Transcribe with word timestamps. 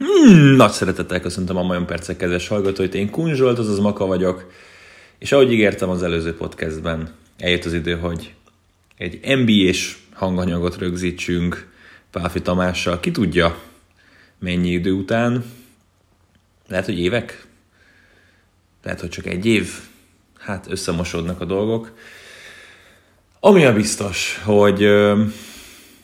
Hmm, 0.00 0.56
nagy 0.56 0.70
szeretettel 0.70 1.20
köszöntöm 1.20 1.56
a 1.56 1.62
Majon 1.62 1.86
Percek 1.86 2.16
kedves 2.16 2.48
hallgatóit. 2.48 2.94
Én 2.94 3.10
Kun 3.10 3.34
Zsolt, 3.34 3.58
azaz 3.58 3.78
Maka 3.78 4.06
vagyok, 4.06 4.52
és 5.18 5.32
ahogy 5.32 5.52
ígértem 5.52 5.88
az 5.88 6.02
előző 6.02 6.34
podcastben, 6.34 7.14
eljött 7.38 7.64
az 7.64 7.72
idő, 7.72 7.96
hogy 7.96 8.34
egy 8.96 9.20
NBA-s 9.22 9.96
hanganyagot 10.12 10.78
rögzítsünk 10.78 11.70
Pálfi 12.10 12.42
Tamással. 12.42 13.00
Ki 13.00 13.10
tudja, 13.10 13.58
mennyi 14.38 14.70
idő 14.70 14.92
után? 14.92 15.44
Lehet, 16.68 16.84
hogy 16.84 16.98
évek? 16.98 17.46
Lehet, 18.82 19.00
hogy 19.00 19.10
csak 19.10 19.26
egy 19.26 19.46
év? 19.46 19.70
Hát 20.38 20.66
összemosodnak 20.70 21.40
a 21.40 21.44
dolgok. 21.44 21.92
Ami 23.40 23.64
a 23.64 23.72
biztos, 23.72 24.40
hogy 24.44 24.78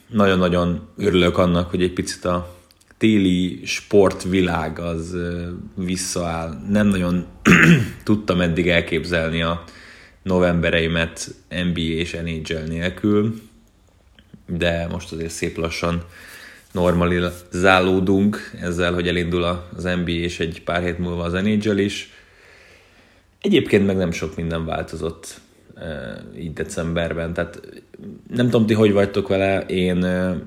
nagyon-nagyon 0.07 0.89
örülök 0.97 1.39
annak, 1.39 1.71
hogy 1.71 1.83
egy 1.83 1.93
picit 1.93 2.25
a 2.25 2.55
téli 2.99 3.61
sportvilág 3.65 4.79
az 4.79 5.17
visszaáll. 5.75 6.61
Nem 6.68 6.87
nagyon 6.87 7.27
tudtam 8.04 8.41
eddig 8.41 8.68
elképzelni 8.68 9.43
a 9.43 9.64
novembereimet 10.23 11.35
NBA 11.49 11.81
és 11.81 12.13
NHL 12.13 12.67
nélkül, 12.68 13.40
de 14.46 14.87
most 14.90 15.13
azért 15.13 15.31
szép 15.31 15.57
lassan 15.57 16.04
normalizálódunk 16.73 18.51
ezzel, 18.61 18.93
hogy 18.93 19.09
elindul 19.09 19.43
az 19.76 19.82
NBA 19.82 20.11
és 20.11 20.40
egy 20.40 20.63
pár 20.63 20.82
hét 20.82 20.99
múlva 20.99 21.23
az 21.23 21.32
NHL 21.32 21.79
is. 21.79 22.11
Egyébként 23.40 23.87
meg 23.87 23.96
nem 23.96 24.11
sok 24.11 24.37
minden 24.37 24.65
változott 24.65 25.40
így 26.39 26.53
decemberben, 26.53 27.32
tehát 27.32 27.61
nem 28.34 28.50
tudom 28.50 28.67
ti, 28.67 28.75
hogy 28.75 28.93
vagytok 28.93 29.29
vele, 29.29 29.61
én 29.61 30.07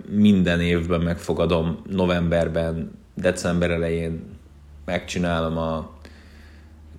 minden 0.09 0.61
évben 0.61 1.01
megfogadom 1.01 1.81
novemberben, 1.89 2.91
december 3.15 3.71
elején 3.71 4.21
megcsinálom 4.85 5.57
a 5.57 5.97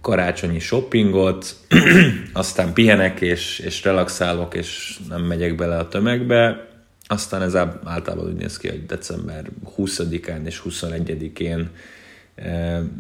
karácsonyi 0.01 0.59
shoppingot, 0.59 1.57
aztán 2.33 2.73
pihenek 2.73 3.21
és, 3.21 3.59
és 3.59 3.85
relaxálok, 3.85 4.55
és 4.55 4.99
nem 5.09 5.23
megyek 5.23 5.55
bele 5.55 5.77
a 5.77 5.89
tömegbe, 5.89 6.69
aztán 7.07 7.43
ez 7.43 7.57
általában 7.85 8.27
úgy 8.27 8.37
néz 8.37 8.57
ki, 8.57 8.69
hogy 8.69 8.87
december 8.87 9.51
20-án 9.77 10.45
és 10.45 10.63
21-én 10.69 11.71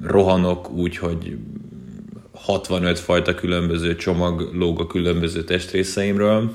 rohanok 0.02 0.70
úgy, 0.70 0.96
hogy 0.96 1.38
65 2.42 2.98
fajta 2.98 3.34
különböző 3.34 3.96
csomag 3.96 4.50
lóg 4.52 4.80
a 4.80 4.86
különböző 4.86 5.44
testrészeimről, 5.44 6.52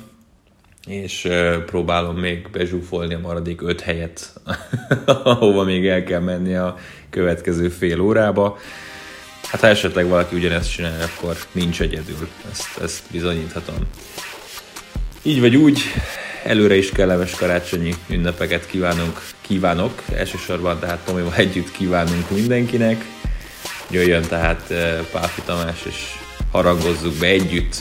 és 0.88 1.28
próbálom 1.66 2.18
még 2.18 2.48
bezsúfolni 2.52 3.14
a 3.14 3.20
maradék 3.20 3.62
öt 3.62 3.82
helyet, 3.82 4.34
ahova 5.06 5.64
még 5.64 5.88
el 5.88 6.04
kell 6.04 6.20
menni 6.20 6.56
a 6.56 6.78
következő 7.10 7.70
fél 7.70 8.00
órába. 8.00 8.58
Hát 9.44 9.62
ha 9.62 9.68
esetleg 9.68 10.08
valaki 10.08 10.36
ugyanezt 10.36 10.72
csinálja, 10.72 11.04
akkor 11.04 11.36
nincs 11.52 11.82
egyedül, 11.82 12.28
ezt, 12.52 12.78
ezt 12.82 13.04
bizonyíthatom. 13.12 13.76
Így 15.22 15.40
vagy 15.40 15.56
úgy, 15.56 15.80
előre 16.44 16.76
is 16.76 16.90
kellemes 16.90 17.32
karácsonyi 17.32 17.94
ünnepeket 18.10 18.66
kívánunk, 18.66 19.22
kívánok, 19.42 20.04
elsősorban 20.16 20.80
tehát 20.80 21.06
Tomival 21.06 21.34
együtt 21.36 21.72
kívánunk 21.72 22.30
mindenkinek. 22.30 23.15
Jöjjön 23.96 24.28
tehát 24.28 24.74
Páfi 25.12 25.42
Tamás, 25.46 25.80
és 25.84 25.96
harangozzuk 26.52 27.14
be 27.14 27.26
együtt 27.26 27.76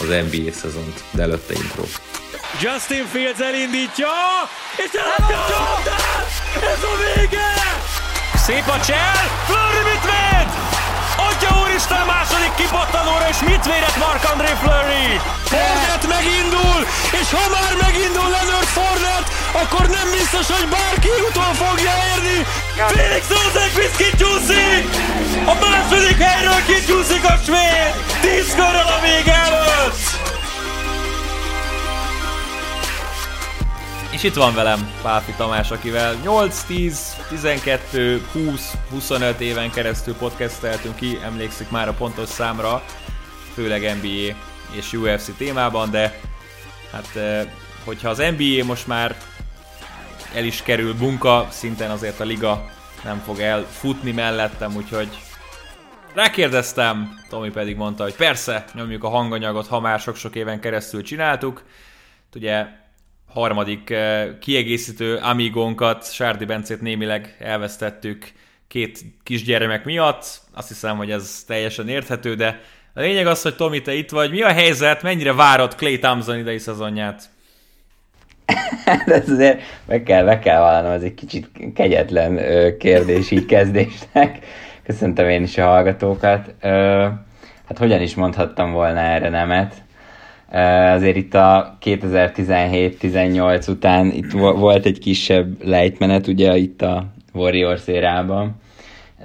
az 0.00 0.06
NBA 0.06 0.52
szezont, 0.52 1.02
de 1.10 1.22
előtte 1.22 1.54
intro. 1.54 1.84
Justin 2.60 3.06
Fields 3.12 3.40
elindítja, 3.40 4.08
és 4.76 4.90
eladja 4.92 5.36
Jordan! 5.48 6.24
Ez 6.72 6.82
a 6.82 6.94
vége! 7.04 7.52
Szép 8.34 8.66
a 8.66 8.80
csel, 8.80 9.44
Flurry 9.46 9.90
mit 9.90 10.04
véd? 10.04 10.83
Atya 11.16 11.50
úristen 11.62 12.04
második 12.06 12.54
kipattanóra, 12.54 13.28
és 13.28 13.40
mit 13.48 13.64
védett 13.64 13.98
Mark-André 14.04 14.52
Flurry? 14.60 15.20
Fournette 15.52 16.08
megindul, 16.16 16.80
és 17.20 17.28
ha 17.36 17.44
már 17.56 17.74
megindul 17.86 18.28
Leonard 18.34 18.70
Fournette, 18.76 19.30
akkor 19.62 19.84
nem 19.98 20.08
biztos, 20.18 20.46
hogy 20.56 20.68
bárki 20.68 21.12
utol 21.28 21.52
fogja 21.62 21.94
érni. 22.12 22.38
Felix 22.94 23.24
Rosenqvist 23.36 23.96
kicsúszik! 24.02 24.84
A 25.52 25.54
második 25.64 26.18
helyről 26.28 26.62
kicsúszik 26.66 27.24
a 27.32 27.34
svéd! 27.46 27.92
Tíz 28.20 28.54
körrel 28.54 28.88
a 28.96 28.98
vége 29.06 29.34
előtt! 29.46 30.23
És 34.14 34.22
itt 34.22 34.34
van 34.34 34.54
velem 34.54 34.90
Pálfi 35.02 35.32
Tamás, 35.36 35.70
akivel 35.70 36.14
8, 36.14 36.62
10, 36.62 37.16
12, 37.28 38.22
20, 38.32 38.74
25 38.90 39.40
éven 39.40 39.70
keresztül 39.70 40.14
podcasteltünk 40.14 40.96
ki, 40.96 41.18
emlékszik 41.22 41.70
már 41.70 41.88
a 41.88 41.92
pontos 41.92 42.28
számra, 42.28 42.82
főleg 43.54 43.96
NBA 43.96 44.36
és 44.76 44.92
UFC 44.92 45.36
témában, 45.36 45.90
de 45.90 46.20
hát 46.92 47.18
hogyha 47.84 48.08
az 48.08 48.22
NBA 48.36 48.64
most 48.64 48.86
már 48.86 49.16
el 50.34 50.44
is 50.44 50.62
kerül 50.62 50.94
bunka, 50.94 51.46
szinten 51.50 51.90
azért 51.90 52.20
a 52.20 52.24
liga 52.24 52.70
nem 53.04 53.22
fog 53.24 53.38
elfutni 53.38 54.12
mellettem, 54.12 54.76
úgyhogy 54.76 55.08
rákérdeztem, 56.14 57.20
Tomi 57.28 57.50
pedig 57.50 57.76
mondta, 57.76 58.02
hogy 58.02 58.16
persze, 58.16 58.64
nyomjuk 58.74 59.04
a 59.04 59.08
hanganyagot, 59.08 59.66
ha 59.66 59.80
már 59.80 60.00
sok-sok 60.00 60.34
éven 60.34 60.60
keresztül 60.60 61.02
csináltuk. 61.02 61.62
Ugye 62.34 62.82
harmadik 63.34 63.94
kiegészítő 64.40 65.16
amigónkat, 65.16 66.12
Sárdi 66.12 66.44
Bencét 66.44 66.80
némileg 66.80 67.36
elvesztettük 67.38 68.32
két 68.68 69.00
kisgyermek 69.22 69.84
miatt. 69.84 70.40
Azt 70.54 70.68
hiszem, 70.68 70.96
hogy 70.96 71.10
ez 71.10 71.44
teljesen 71.46 71.88
érthető, 71.88 72.34
de 72.34 72.60
a 72.94 73.00
lényeg 73.00 73.26
az, 73.26 73.42
hogy 73.42 73.56
Tomi, 73.56 73.82
te 73.82 73.94
itt 73.94 74.10
vagy. 74.10 74.30
Mi 74.30 74.42
a 74.42 74.52
helyzet? 74.52 75.02
Mennyire 75.02 75.32
várod 75.32 75.74
Clay 75.74 75.98
Thompson 75.98 76.38
idei 76.38 76.58
szezonját? 76.58 77.22
De 79.06 79.14
ez 79.14 79.30
azért 79.30 79.60
meg 79.86 80.02
kell, 80.02 80.24
meg 80.24 80.38
kell 80.38 80.60
vallanom, 80.60 80.92
ez 80.92 81.02
egy 81.02 81.14
kicsit 81.14 81.50
kegyetlen 81.74 82.40
kérdés 82.78 83.30
így 83.30 83.46
kezdésnek. 83.46 84.38
Köszöntöm 84.82 85.28
én 85.28 85.42
is 85.42 85.58
a 85.58 85.66
hallgatókat. 85.66 86.54
Hát 87.64 87.78
hogyan 87.78 88.00
is 88.00 88.14
mondhattam 88.14 88.72
volna 88.72 89.00
erre 89.00 89.28
nemet? 89.28 89.83
Azért 90.92 91.16
itt 91.16 91.34
a 91.34 91.78
2017-18 91.84 93.70
után 93.70 94.06
itt 94.06 94.30
volt 94.32 94.86
egy 94.86 94.98
kisebb 94.98 95.64
lejtmenet, 95.64 96.26
ugye 96.26 96.56
itt 96.56 96.82
a 96.82 97.06
Warriors 97.32 97.86
érában, 97.86 98.54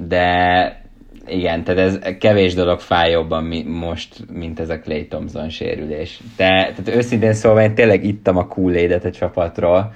de 0.07 0.81
igen, 1.28 1.63
tehát 1.63 1.81
ez 1.81 2.18
kevés 2.19 2.53
dolog 2.53 2.79
fáj 2.79 3.12
jobban 3.12 3.44
mi, 3.44 3.63
most, 3.63 4.16
mint 4.34 4.59
ez 4.59 4.69
a 4.69 4.79
Clay 4.79 5.07
Thompson 5.07 5.50
sérülés. 5.50 6.19
De 6.38 6.47
tehát 6.47 6.95
őszintén 6.95 7.34
szólva 7.34 7.62
én 7.62 7.75
tényleg 7.75 8.03
ittam 8.06 8.38
a 8.38 8.47
kool 8.47 8.75
a 9.03 9.12
csapatról, 9.12 9.94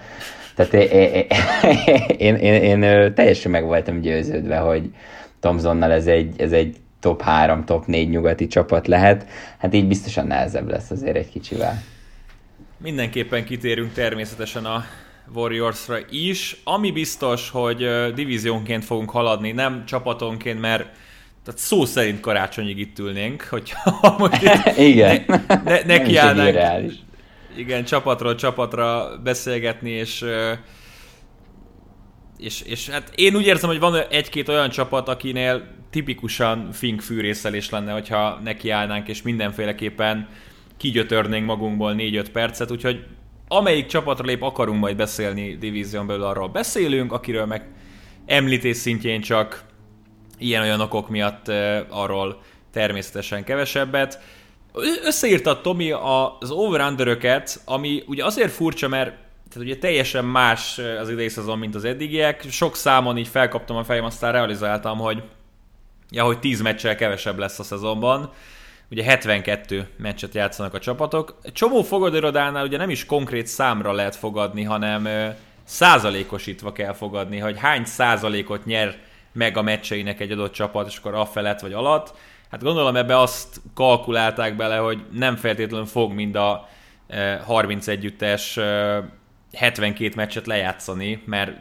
tehát 0.55 0.73
én, 0.91 1.25
én, 2.17 2.35
én, 2.35 2.53
én, 2.63 2.81
én 2.81 3.13
teljesen 3.13 3.51
meg 3.51 3.63
voltam 3.63 4.01
győződve, 4.01 4.57
hogy 4.57 4.89
Thompsonnal 5.39 5.91
ez 5.91 6.07
egy, 6.07 6.33
ez 6.37 6.51
egy 6.51 6.75
top 7.03 7.21
3, 7.21 7.65
top 7.65 7.85
4 7.85 8.09
nyugati 8.09 8.47
csapat 8.47 8.87
lehet. 8.87 9.25
Hát 9.57 9.73
így 9.73 9.87
biztosan 9.87 10.27
nehezebb 10.27 10.69
lesz 10.69 10.91
azért 10.91 11.15
egy 11.15 11.29
kicsivel. 11.29 11.83
Mindenképpen 12.77 13.45
kitérünk 13.45 13.93
természetesen 13.93 14.65
a 14.65 14.85
Warriorsra 15.33 15.97
is. 16.09 16.57
Ami 16.63 16.91
biztos, 16.91 17.49
hogy 17.49 17.89
divíziónként 18.13 18.85
fogunk 18.85 19.09
haladni, 19.09 19.51
nem 19.51 19.85
csapatonként, 19.85 20.59
mert 20.59 20.81
tehát 21.45 21.59
szó 21.59 21.85
szerint 21.85 22.19
karácsonyig 22.19 22.79
itt 22.79 22.99
ülnénk, 22.99 23.47
hogyha 23.49 23.99
most 24.17 24.41
itt 24.41 24.77
igen. 24.89 25.23
Ne, 25.27 25.57
ne, 25.63 25.83
nekiállnánk 25.85 26.91
igen, 27.57 27.83
csapatról 27.83 28.35
csapatra 28.35 29.19
beszélgetni, 29.23 29.89
és 29.89 30.25
és, 32.37 32.61
és 32.61 32.89
hát 32.89 33.11
én 33.15 33.35
úgy 33.35 33.45
érzem, 33.45 33.69
hogy 33.69 33.79
van 33.79 33.95
egy-két 34.09 34.49
olyan 34.49 34.69
csapat, 34.69 35.07
akinél 35.07 35.81
tipikusan 35.93 36.71
fink 36.71 37.01
fűrészelés 37.01 37.69
lenne, 37.69 37.91
hogyha 37.91 38.39
nekiállnánk, 38.43 39.07
és 39.07 39.21
mindenféleképpen 39.21 40.27
kigyötörnénk 40.77 41.45
magunkból 41.45 41.95
4-5 41.97 42.25
percet, 42.31 42.71
úgyhogy 42.71 43.05
amelyik 43.47 43.85
csapatra 43.85 44.25
lép, 44.25 44.41
akarunk 44.41 44.79
majd 44.79 44.95
beszélni 44.95 45.57
divízión 45.57 46.07
belül, 46.07 46.23
arról 46.23 46.47
beszélünk, 46.47 47.11
akiről 47.11 47.45
meg 47.45 47.67
említés 48.25 48.77
szintjén 48.77 49.21
csak 49.21 49.63
ilyen-olyan 50.37 50.81
okok 50.81 51.09
miatt 51.09 51.47
arról 51.89 52.41
természetesen 52.71 53.43
kevesebbet. 53.43 54.19
Összeírta 55.03 55.61
Tomi 55.61 55.91
az 56.39 56.51
over 56.51 56.93
ami 57.65 58.03
ugye 58.05 58.25
azért 58.25 58.51
furcsa, 58.51 58.87
mert 58.87 59.09
tehát 59.49 59.67
ugye 59.67 59.77
teljesen 59.77 60.25
más 60.25 60.79
az 60.99 61.09
idei 61.09 61.29
szezon, 61.29 61.59
mint 61.59 61.75
az 61.75 61.83
eddigiek. 61.83 62.45
Sok 62.49 62.75
számon 62.75 63.17
így 63.17 63.27
felkaptam 63.27 63.75
a 63.75 63.83
fejem, 63.83 64.05
aztán 64.05 64.31
realizáltam, 64.31 64.97
hogy 64.97 65.23
ja, 66.13 66.23
hogy 66.23 66.39
10 66.39 66.61
meccsel 66.61 66.95
kevesebb 66.95 67.37
lesz 67.37 67.59
a 67.59 67.63
szezonban. 67.63 68.31
Ugye 68.91 69.03
72 69.03 69.87
meccset 69.97 70.33
játszanak 70.33 70.73
a 70.73 70.79
csapatok. 70.79 71.37
Egy 71.41 71.51
csomó 71.51 71.81
fogadőrodánál 71.81 72.65
ugye 72.65 72.77
nem 72.77 72.89
is 72.89 73.05
konkrét 73.05 73.47
számra 73.47 73.91
lehet 73.91 74.15
fogadni, 74.15 74.63
hanem 74.63 75.33
százalékosítva 75.63 76.71
kell 76.71 76.93
fogadni, 76.93 77.37
hogy 77.37 77.59
hány 77.59 77.85
százalékot 77.85 78.65
nyer 78.65 78.97
meg 79.31 79.57
a 79.57 79.61
meccseinek 79.61 80.19
egy 80.19 80.31
adott 80.31 80.53
csapat, 80.53 80.87
és 80.87 80.97
akkor 80.97 81.13
a 81.13 81.25
felett 81.25 81.59
vagy 81.59 81.73
alatt. 81.73 82.13
Hát 82.51 82.63
gondolom 82.63 82.95
ebbe 82.95 83.19
azt 83.19 83.61
kalkulálták 83.73 84.55
bele, 84.55 84.77
hogy 84.77 85.05
nem 85.11 85.35
feltétlenül 85.35 85.85
fog 85.85 86.11
mind 86.11 86.35
a 86.35 86.69
30 87.45 87.87
együttes 87.87 88.59
72 89.53 90.11
meccset 90.15 90.47
lejátszani, 90.47 91.23
mert 91.25 91.51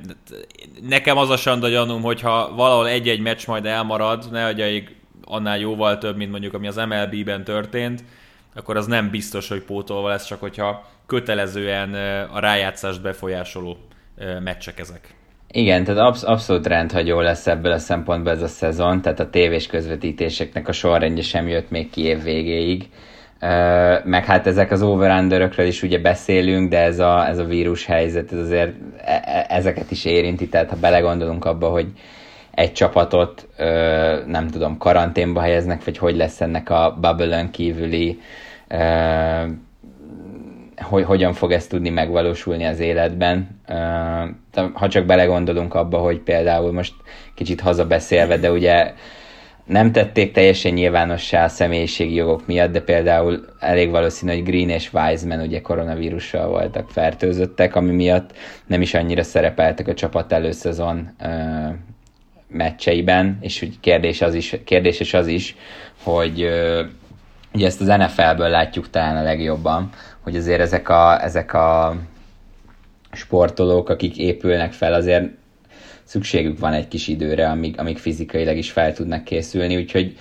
nekem 0.88 1.16
az 1.16 1.30
a 1.30 1.36
sanda 1.36 1.68
gyanúm, 1.68 2.02
hogyha 2.02 2.54
valahol 2.54 2.88
egy-egy 2.88 3.20
meccs 3.20 3.46
majd 3.46 3.66
elmarad, 3.66 4.28
ne 4.30 4.44
adjaig 4.44 4.96
annál 5.24 5.58
jóval 5.58 5.98
több, 5.98 6.16
mint 6.16 6.30
mondjuk 6.30 6.54
ami 6.54 6.66
az 6.66 6.76
MLB-ben 6.76 7.44
történt, 7.44 8.04
akkor 8.54 8.76
az 8.76 8.86
nem 8.86 9.10
biztos, 9.10 9.48
hogy 9.48 9.62
pótolva 9.62 10.08
lesz, 10.08 10.26
csak 10.26 10.40
hogyha 10.40 10.86
kötelezően 11.06 11.94
a 12.32 12.38
rájátszást 12.38 13.02
befolyásoló 13.02 13.76
meccsek 14.40 14.78
ezek. 14.78 15.14
Igen, 15.48 15.84
tehát 15.84 16.00
absz- 16.00 16.24
abszolút 16.24 16.66
rendhagyó 16.66 17.20
lesz 17.20 17.46
ebből 17.46 17.72
a 17.72 17.78
szempontból 17.78 18.32
ez 18.32 18.42
a 18.42 18.48
szezon, 18.48 19.02
tehát 19.02 19.20
a 19.20 19.30
tévés 19.30 19.66
közvetítéseknek 19.66 20.68
a 20.68 20.72
sorrendje 20.72 21.22
sem 21.22 21.48
jött 21.48 21.70
még 21.70 21.90
ki 21.90 22.02
év 22.02 22.22
végéig. 22.22 22.88
Meg 24.04 24.24
hát 24.24 24.46
ezek 24.46 24.70
az 24.70 24.82
over 24.82 25.50
is 25.58 25.82
ugye 25.82 25.98
beszélünk, 25.98 26.68
de 26.70 26.78
ez 26.78 26.98
a, 26.98 27.28
ez 27.28 27.38
a 27.38 27.44
vírus 27.44 27.86
helyzet, 27.86 28.32
ez 28.32 28.38
azért 28.38 28.72
e- 29.04 29.22
e- 29.24 29.46
ezeket 29.48 29.90
is 29.90 30.04
érinti, 30.04 30.48
tehát 30.48 30.70
ha 30.70 30.76
belegondolunk 30.80 31.44
abba, 31.44 31.68
hogy 31.68 31.86
egy 32.54 32.72
csapatot 32.72 33.48
nem 34.26 34.48
tudom, 34.50 34.78
karanténba 34.78 35.40
helyeznek, 35.40 35.84
vagy 35.84 35.98
hogy 35.98 36.16
lesz 36.16 36.40
ennek 36.40 36.70
a 36.70 36.98
bubble 37.00 37.48
kívüli 37.52 38.20
hogy 40.82 41.04
hogyan 41.04 41.32
fog 41.32 41.52
ez 41.52 41.66
tudni 41.66 41.90
megvalósulni 41.90 42.64
az 42.64 42.80
életben. 42.80 43.60
Ha 44.72 44.88
csak 44.88 45.06
belegondolunk 45.06 45.74
abba, 45.74 45.98
hogy 45.98 46.18
például 46.18 46.72
most 46.72 46.94
kicsit 47.34 47.60
hazabeszélve, 47.60 48.36
de 48.36 48.50
ugye 48.50 48.92
nem 49.64 49.92
tették 49.92 50.32
teljesen 50.32 50.72
nyilvánossá 50.72 51.44
a 51.44 51.48
személyiségi 51.48 52.14
jogok 52.14 52.46
miatt, 52.46 52.72
de 52.72 52.80
például 52.80 53.44
elég 53.58 53.90
valószínű, 53.90 54.32
hogy 54.32 54.44
Green 54.44 54.68
és 54.68 54.92
Wiseman 54.92 55.40
ugye 55.40 55.60
koronavírussal 55.60 56.48
voltak 56.48 56.90
fertőzöttek, 56.90 57.74
ami 57.76 57.92
miatt 57.92 58.30
nem 58.66 58.82
is 58.82 58.94
annyira 58.94 59.22
szerepeltek 59.22 59.88
a 59.88 59.94
csapat 59.94 60.32
előszezon 60.32 61.10
meccseiben, 62.48 63.38
és 63.40 63.62
úgy 63.62 63.80
kérdés 63.80 64.20
az 64.20 64.34
is, 64.34 64.56
kérdéses 64.64 65.14
az 65.14 65.26
is, 65.26 65.56
hogy 66.02 66.48
ugye 67.54 67.66
ezt 67.66 67.80
az 67.80 67.86
NFL-ből 67.86 68.48
látjuk 68.48 68.90
talán 68.90 69.16
a 69.16 69.22
legjobban, 69.22 69.90
hogy 70.20 70.36
azért 70.36 70.60
ezek 70.60 70.88
a, 70.88 71.22
ezek 71.22 71.54
a 71.54 71.96
sportolók, 73.12 73.88
akik 73.88 74.18
épülnek 74.18 74.72
fel, 74.72 74.92
azért 74.94 75.24
szükségük 76.12 76.58
van 76.58 76.72
egy 76.72 76.88
kis 76.88 77.08
időre, 77.08 77.48
amíg, 77.48 77.78
amíg 77.78 77.98
fizikailag 77.98 78.56
is 78.56 78.70
fel 78.70 78.92
tudnak 78.92 79.24
készülni, 79.24 79.76
úgyhogy 79.76 80.18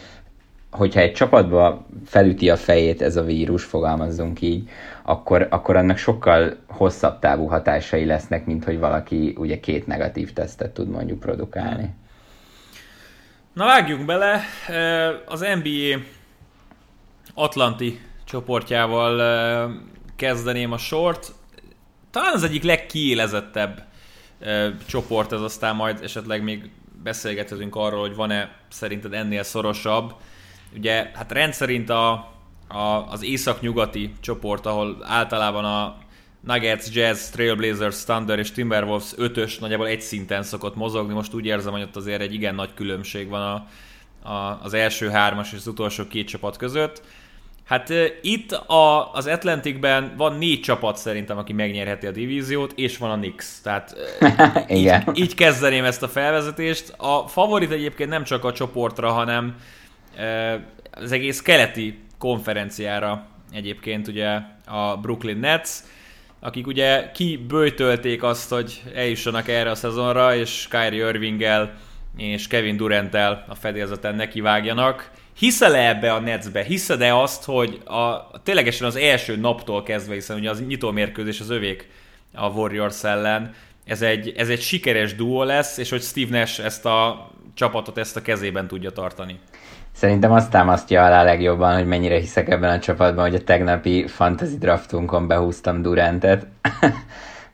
hogyha 0.69 0.99
egy 0.99 1.13
csapatba 1.13 1.85
felüti 2.05 2.49
a 2.49 2.57
fejét 2.57 3.01
ez 3.01 3.15
a 3.15 3.23
vírus, 3.23 3.63
fogalmazzunk 3.63 4.41
így, 4.41 4.69
akkor, 5.03 5.47
akkor 5.49 5.75
annak 5.75 5.97
sokkal 5.97 6.55
hosszabb 6.67 7.19
távú 7.19 7.45
hatásai 7.45 8.05
lesznek, 8.05 8.45
mint 8.45 8.63
hogy 8.63 8.79
valaki 8.79 9.35
ugye 9.38 9.59
két 9.59 9.88
negatív 9.88 10.33
tesztet 10.33 10.73
tud 10.73 10.89
mondjuk 10.89 11.19
produkálni. 11.19 11.93
Na 13.53 13.65
vágjunk 13.65 14.05
bele, 14.05 14.41
az 15.25 15.39
NBA 15.39 16.01
Atlanti 17.33 17.99
csoportjával 18.25 19.21
kezdeném 20.15 20.71
a 20.71 20.77
sort. 20.77 21.31
Talán 22.11 22.33
az 22.33 22.43
egyik 22.43 22.63
legkiélezettebb 22.63 23.89
csoport 24.85 25.31
ez, 25.31 25.41
aztán 25.41 25.75
majd 25.75 26.03
esetleg 26.03 26.43
még 26.43 26.69
beszélgethetünk 27.03 27.75
arról, 27.75 27.99
hogy 27.99 28.15
van-e 28.15 28.55
szerinted 28.69 29.13
ennél 29.13 29.43
szorosabb. 29.43 30.13
Ugye, 30.75 31.11
hát 31.13 31.31
rendszerint 31.31 31.89
a, 31.89 32.11
a, 32.67 33.05
az 33.09 33.23
észak-nyugati 33.23 34.13
csoport, 34.19 34.65
ahol 34.65 34.97
általában 35.01 35.65
a 35.65 35.97
Nuggets, 36.39 36.93
Jazz, 36.93 37.29
Trailblazers, 37.29 38.03
Thunder 38.03 38.39
és 38.39 38.51
Timberwolves 38.51 39.11
ötös 39.15 39.59
nagyjából 39.59 39.88
egy 39.88 40.01
szinten 40.01 40.43
szokott 40.43 40.75
mozogni. 40.75 41.13
Most 41.13 41.33
úgy 41.33 41.45
érzem, 41.45 41.71
hogy 41.71 41.81
ott 41.81 41.95
azért 41.95 42.21
egy 42.21 42.33
igen 42.33 42.55
nagy 42.55 42.73
különbség 42.73 43.29
van 43.29 43.41
a, 43.41 43.67
a, 44.29 44.59
az 44.63 44.73
első 44.73 45.09
hármas 45.09 45.51
és 45.51 45.57
az 45.57 45.67
utolsó 45.67 46.07
két 46.07 46.27
csapat 46.27 46.57
között. 46.57 47.01
Hát 47.71 47.94
itt 48.21 48.51
a, 48.51 49.13
az 49.13 49.27
Atlanticben 49.27 50.13
van 50.18 50.38
négy 50.38 50.62
csapat 50.62 50.97
szerintem, 50.97 51.38
aki 51.38 51.53
megnyerheti 51.53 52.07
a 52.07 52.12
divíziót, 52.12 52.73
és 52.75 52.97
van 52.97 53.12
a 53.12 53.15
Knicks. 53.15 53.62
Tehát 53.63 53.95
uh, 54.19 54.71
így, 54.77 54.94
így 55.13 55.35
kezdeném 55.35 55.83
ezt 55.83 56.03
a 56.03 56.07
felvezetést. 56.07 56.94
A 56.97 57.27
favorit 57.27 57.71
egyébként 57.71 58.09
nem 58.09 58.23
csak 58.23 58.44
a 58.44 58.53
csoportra, 58.53 59.12
hanem 59.12 59.56
az 60.91 61.12
egész 61.12 61.41
keleti 61.41 62.00
konferenciára 62.18 63.25
egyébként 63.51 64.07
ugye 64.07 64.29
a 64.65 64.97
Brooklyn 65.01 65.38
Nets 65.38 65.69
akik 66.39 66.67
ugye 66.67 67.12
kibőjtölték 67.12 68.24
azt, 68.24 68.50
hogy 68.50 68.83
eljussanak 68.95 69.47
erre 69.47 69.69
a 69.69 69.75
szezonra, 69.75 70.35
és 70.35 70.67
Kyrie 70.69 71.07
Irvinggel 71.07 71.74
és 72.17 72.47
Kevin 72.47 72.77
Durantel 72.77 73.45
a 73.47 73.56
fedélzeten 73.56 74.15
nekivágjanak. 74.15 75.12
Hiszel-e 75.37 75.87
ebbe 75.89 76.13
a 76.13 76.19
Netsbe? 76.19 76.63
Hiszed-e 76.63 77.15
azt, 77.15 77.45
hogy 77.45 77.81
a, 77.85 78.31
ténylegesen 78.43 78.87
az 78.87 78.95
első 78.95 79.35
naptól 79.35 79.83
kezdve, 79.83 80.13
hiszen 80.13 80.37
ugye 80.37 80.49
az 80.49 80.65
nyitómérkőzés 80.67 81.39
az 81.39 81.49
övék 81.49 81.89
a 82.33 82.49
Warriors 82.49 83.03
ellen, 83.03 83.53
ez 83.85 84.01
egy, 84.01 84.33
ez 84.37 84.49
egy 84.49 84.61
sikeres 84.61 85.15
duó 85.15 85.43
lesz, 85.43 85.77
és 85.77 85.89
hogy 85.89 86.01
Steve 86.01 86.39
Nash 86.39 86.65
ezt 86.65 86.85
a 86.85 87.29
csapatot 87.53 87.97
ezt 87.97 88.15
a 88.15 88.21
kezében 88.21 88.67
tudja 88.67 88.91
tartani? 88.91 89.39
Szerintem 89.91 90.31
azt 90.31 90.51
támasztja 90.51 91.05
alá 91.05 91.23
legjobban, 91.23 91.75
hogy 91.75 91.85
mennyire 91.85 92.19
hiszek 92.19 92.49
ebben 92.49 92.69
a 92.69 92.79
csapatban, 92.79 93.23
hogy 93.23 93.35
a 93.35 93.43
tegnapi 93.43 94.07
fantasy 94.07 94.57
draftunkon 94.57 95.27
behúztam 95.27 95.81
Durantet. 95.81 96.47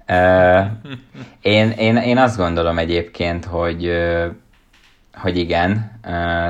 én, 1.42 1.70
én, 1.70 1.98
én 1.98 2.18
azt 2.18 2.38
gondolom 2.38 2.78
egyébként, 2.78 3.46
hogy 3.46 3.92
hogy 5.18 5.38
igen, 5.38 6.00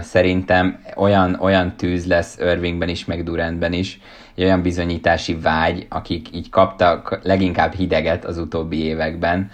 szerintem 0.01 0.79
olyan, 0.95 1.37
olyan 1.39 1.75
tűz 1.75 2.07
lesz 2.07 2.37
Irvingben 2.39 2.89
is, 2.89 3.05
meg 3.05 3.23
Durantben 3.23 3.73
is, 3.73 3.99
egy 4.35 4.43
olyan 4.43 4.61
bizonyítási 4.61 5.35
vágy, 5.35 5.85
akik 5.89 6.27
így 6.33 6.49
kaptak 6.49 7.19
leginkább 7.23 7.73
hideget 7.73 8.25
az 8.25 8.37
utóbbi 8.37 8.83
években, 8.83 9.49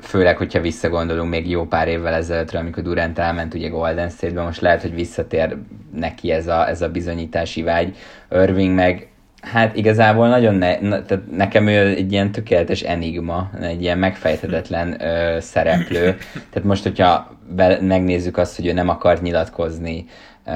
főleg, 0.00 0.36
hogyha 0.36 0.60
visszagondolunk 0.60 1.30
még 1.30 1.48
jó 1.50 1.66
pár 1.66 1.88
évvel 1.88 2.14
ezelőttre, 2.14 2.58
amikor 2.58 2.82
Durant 2.82 3.18
elment 3.18 3.54
ugye 3.54 3.68
Golden 3.68 4.08
State-be, 4.08 4.42
most 4.42 4.60
lehet, 4.60 4.82
hogy 4.82 4.94
visszatér 4.94 5.56
neki 5.94 6.30
ez 6.30 6.46
a, 6.46 6.68
ez 6.68 6.82
a 6.82 6.88
bizonyítási 6.88 7.62
vágy. 7.62 7.96
Irving 8.30 8.74
meg 8.74 9.08
Hát 9.40 9.76
igazából 9.76 10.28
nagyon 10.28 10.54
ne, 10.54 10.78
tehát 10.78 11.20
nekem 11.30 11.66
ő 11.66 11.86
egy 11.86 12.12
ilyen 12.12 12.32
tökéletes 12.32 12.80
enigma, 12.80 13.50
egy 13.60 13.82
ilyen 13.82 13.98
megfejthetetlen 13.98 15.02
ö, 15.02 15.40
szereplő. 15.40 16.16
Tehát 16.32 16.68
most, 16.68 16.82
hogyha 16.82 17.36
be, 17.48 17.78
megnézzük 17.80 18.36
azt, 18.36 18.56
hogy 18.56 18.66
ő 18.66 18.72
nem 18.72 18.88
akart 18.88 19.22
nyilatkozni, 19.22 20.04
ö, 20.46 20.52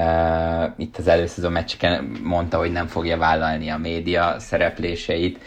itt 0.77 0.97
az 0.97 1.07
előszezon 1.07 1.51
meccseken 1.51 2.19
mondta, 2.23 2.57
hogy 2.57 2.71
nem 2.71 2.87
fogja 2.87 3.17
vállalni 3.17 3.69
a 3.69 3.77
média 3.77 4.35
szerepléseit, 4.39 5.39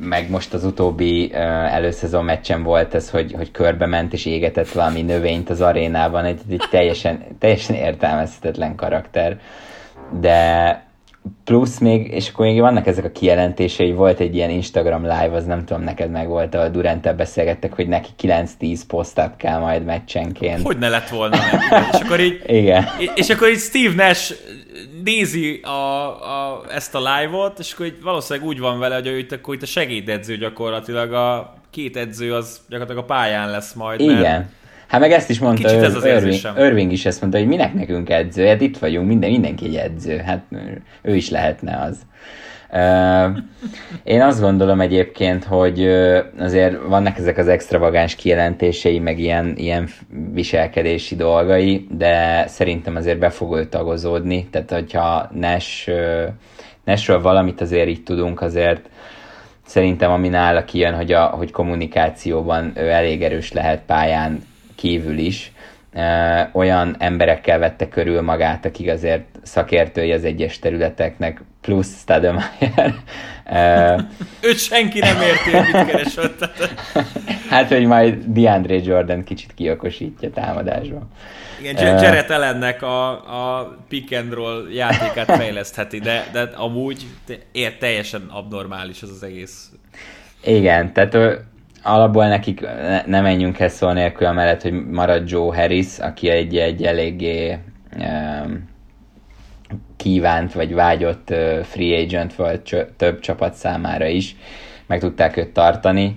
meg 0.00 0.30
most 0.30 0.54
az 0.54 0.64
utóbbi 0.64 1.34
előszezon 1.34 2.24
meccsen 2.24 2.62
volt 2.62 2.94
ez, 2.94 3.10
hogy, 3.10 3.32
hogy 3.32 3.50
körbe 3.50 3.86
ment 3.86 4.12
és 4.12 4.26
égetett 4.26 4.68
valami 4.68 5.02
növényt 5.02 5.50
az 5.50 5.60
arénában, 5.60 6.24
egy, 6.24 6.40
egy 6.50 6.62
teljesen, 6.70 7.24
teljesen 7.38 7.76
értelmezhetetlen 7.76 8.74
karakter. 8.74 9.40
De 10.20 10.82
plusz 11.44 11.78
még, 11.78 12.12
és 12.12 12.28
akkor 12.28 12.46
még 12.46 12.60
vannak 12.60 12.86
ezek 12.86 13.04
a 13.04 13.10
kijelentései, 13.10 13.92
volt 13.92 14.20
egy 14.20 14.34
ilyen 14.34 14.50
Instagram 14.50 15.02
live, 15.02 15.30
az 15.32 15.44
nem 15.44 15.64
tudom, 15.64 15.82
neked 15.82 16.10
meg 16.10 16.28
volt, 16.28 16.54
a 16.54 16.68
Durant 16.68 17.16
beszélgettek, 17.16 17.72
hogy 17.72 17.88
neki 17.88 18.08
9-10 18.20 18.80
posztát 18.88 19.36
kell 19.36 19.58
majd 19.58 19.84
meccsenként. 19.84 20.62
Hogy 20.62 20.78
ne 20.78 20.88
lett 20.88 21.08
volna 21.08 21.36
meg. 21.36 21.88
és 21.92 22.00
akkor 22.00 22.20
így, 22.20 22.42
Igen. 22.46 22.84
És 23.14 23.30
akkor 23.30 23.48
így 23.48 23.58
Steve 23.58 24.06
Nash 24.06 24.32
nézi 25.04 25.60
a, 25.62 26.06
a, 26.08 26.64
ezt 26.74 26.94
a 26.94 26.98
live-ot, 26.98 27.58
és 27.58 27.72
akkor 27.72 27.86
így 27.86 28.02
valószínűleg 28.02 28.48
úgy 28.48 28.58
van 28.58 28.78
vele, 28.78 28.94
hogy 28.94 29.18
itt, 29.18 29.32
akkor 29.32 29.54
itt 29.54 29.62
a 29.62 29.66
segédedző 29.66 30.36
gyakorlatilag, 30.36 31.12
a 31.12 31.54
két 31.70 31.96
edző 31.96 32.34
az 32.34 32.60
gyakorlatilag 32.68 33.02
a 33.02 33.06
pályán 33.06 33.50
lesz 33.50 33.72
majd. 33.72 34.00
Igen. 34.00 34.20
Mert 34.20 34.46
Hát 34.88 35.00
meg 35.00 35.12
ezt 35.12 35.30
is 35.30 35.38
mondta 35.38 35.68
Kicsit 35.68 35.82
ez 35.82 35.94
az 35.94 36.04
Irving, 36.04 36.58
Irving 36.58 36.92
is 36.92 37.06
ezt 37.06 37.20
mondta, 37.20 37.38
hogy 37.38 37.48
minek 37.48 37.74
nekünk 37.74 38.10
edző, 38.10 38.46
hát 38.46 38.60
itt 38.60 38.78
vagyunk, 38.78 39.06
minden, 39.06 39.30
mindenki 39.30 39.64
egy 39.64 39.76
edző, 39.76 40.16
hát 40.16 40.42
ő 41.02 41.14
is 41.14 41.30
lehetne 41.30 41.80
az. 41.80 41.98
Én 44.04 44.22
azt 44.22 44.40
gondolom 44.40 44.80
egyébként, 44.80 45.44
hogy 45.44 45.86
azért 46.38 46.82
vannak 46.86 47.18
ezek 47.18 47.38
az 47.38 47.48
extravagáns 47.48 48.14
kijelentései, 48.14 48.98
meg 48.98 49.18
ilyen, 49.18 49.54
ilyen 49.56 49.88
viselkedési 50.32 51.16
dolgai, 51.16 51.86
de 51.90 52.46
szerintem 52.46 52.96
azért 52.96 53.18
be 53.18 53.30
fog 53.30 53.56
ő 53.56 53.66
tagozódni, 53.66 54.48
tehát 54.50 54.70
hogyha 54.70 55.30
Nash, 55.34 55.90
Nashről 56.84 57.22
valamit 57.22 57.60
azért 57.60 57.88
így 57.88 58.02
tudunk, 58.02 58.40
azért 58.40 58.88
szerintem 59.66 60.10
ami 60.10 60.28
nála 60.28 60.64
kijön, 60.64 60.94
hogy, 60.94 61.12
a, 61.12 61.24
hogy 61.24 61.50
kommunikációban 61.50 62.72
ő 62.74 62.88
elég 62.88 63.22
erős 63.22 63.52
lehet 63.52 63.82
pályán 63.86 64.42
kívül 64.78 65.18
is 65.18 65.52
olyan 66.52 66.96
emberekkel 66.98 67.58
vette 67.58 67.88
körül 67.88 68.22
magát, 68.22 68.64
akik 68.64 68.90
azért 68.90 69.24
szakértői 69.42 70.12
az 70.12 70.24
egyes 70.24 70.58
területeknek, 70.58 71.42
plusz 71.60 72.00
Stademeyer. 72.00 72.94
Őt 74.40 74.58
senki 74.58 74.98
nem 74.98 75.20
érti, 75.20 75.50
hogy 75.50 75.64
mit 75.72 75.90
keresett. 75.90 76.50
hát, 77.50 77.68
hogy 77.68 77.84
majd 77.84 78.24
DeAndre 78.26 78.74
Jordan 78.74 79.24
kicsit 79.24 79.54
kiokosítja 79.54 80.30
támadásban. 80.30 81.10
Igen, 81.60 82.02
Jared 82.02 82.30
Ellennek 82.30 82.82
a, 82.82 83.10
a 83.10 83.76
pick 83.88 84.16
and 84.16 84.32
roll 84.32 84.68
játékát 84.72 85.26
fejlesztheti, 85.26 85.98
de, 85.98 86.24
de 86.32 86.40
amúgy 86.40 87.06
teljesen 87.78 88.22
abnormális 88.30 89.02
az 89.02 89.10
az 89.10 89.22
egész. 89.22 89.70
Igen, 90.44 90.92
tehát 90.92 91.16
alapból 91.88 92.26
nekik 92.26 92.60
ne, 92.60 93.02
ne 93.06 93.20
menjünk 93.20 93.58
el 93.58 93.68
szó 93.68 93.90
nélkül 93.90 94.26
amellett, 94.26 94.62
hogy 94.62 94.72
marad 94.72 95.30
Joe 95.30 95.56
Harris, 95.56 95.98
aki 95.98 96.28
egy, 96.28 96.56
egy 96.56 96.82
eléggé 96.82 97.58
um, 97.98 98.68
kívánt 99.96 100.52
vagy 100.52 100.74
vágyott 100.74 101.30
uh, 101.30 101.60
free 101.60 102.02
agent 102.02 102.34
volt 102.34 102.86
több 102.96 103.20
csapat 103.20 103.54
számára 103.54 104.06
is. 104.06 104.36
Meg 104.86 105.00
tudták 105.00 105.36
őt 105.36 105.52
tartani 105.52 106.16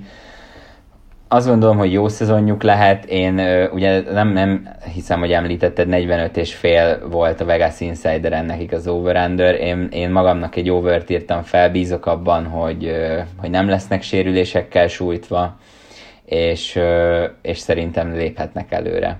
azt 1.33 1.47
gondolom, 1.47 1.77
hogy 1.77 1.91
jó 1.91 2.07
szezonjuk 2.07 2.63
lehet. 2.63 3.05
Én 3.05 3.39
ugye 3.73 4.01
nem, 4.01 4.27
nem 4.27 4.69
hiszem, 4.93 5.19
hogy 5.19 5.31
említetted, 5.31 5.87
45 5.87 6.37
és 6.37 6.55
fél 6.55 7.07
volt 7.09 7.41
a 7.41 7.45
Vegas 7.45 7.79
Insider 7.79 8.45
nekik 8.45 8.71
az 8.71 8.87
over 8.87 9.29
én, 9.59 9.87
én 9.91 10.09
magamnak 10.09 10.55
egy 10.55 10.69
overt 10.69 11.09
írtam 11.09 11.43
fel, 11.43 11.71
bízok 11.71 12.05
abban, 12.05 12.45
hogy, 12.45 12.91
hogy 13.37 13.49
nem 13.49 13.69
lesznek 13.69 14.01
sérülésekkel 14.01 14.87
sújtva, 14.87 15.59
és, 16.25 16.79
és 17.41 17.57
szerintem 17.57 18.13
léphetnek 18.13 18.71
előre. 18.71 19.19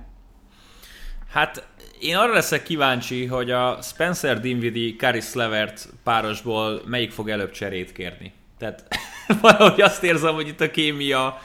Hát 1.29 1.67
én 1.99 2.15
arra 2.15 2.33
leszek 2.33 2.63
kíváncsi, 2.63 3.25
hogy 3.25 3.51
a 3.51 3.77
Spencer 3.81 4.39
Dinwiddie, 4.39 4.95
Caris 4.97 5.33
Levert 5.33 5.87
párosból 6.03 6.81
melyik 6.85 7.11
fog 7.11 7.29
előbb 7.29 7.51
cserét 7.51 7.91
kérni. 7.91 8.33
Tehát 8.57 8.83
valahogy 9.41 9.81
azt 9.81 10.03
érzem, 10.03 10.33
hogy 10.33 10.47
itt 10.47 10.61
a 10.61 10.71
kémia 10.71 11.37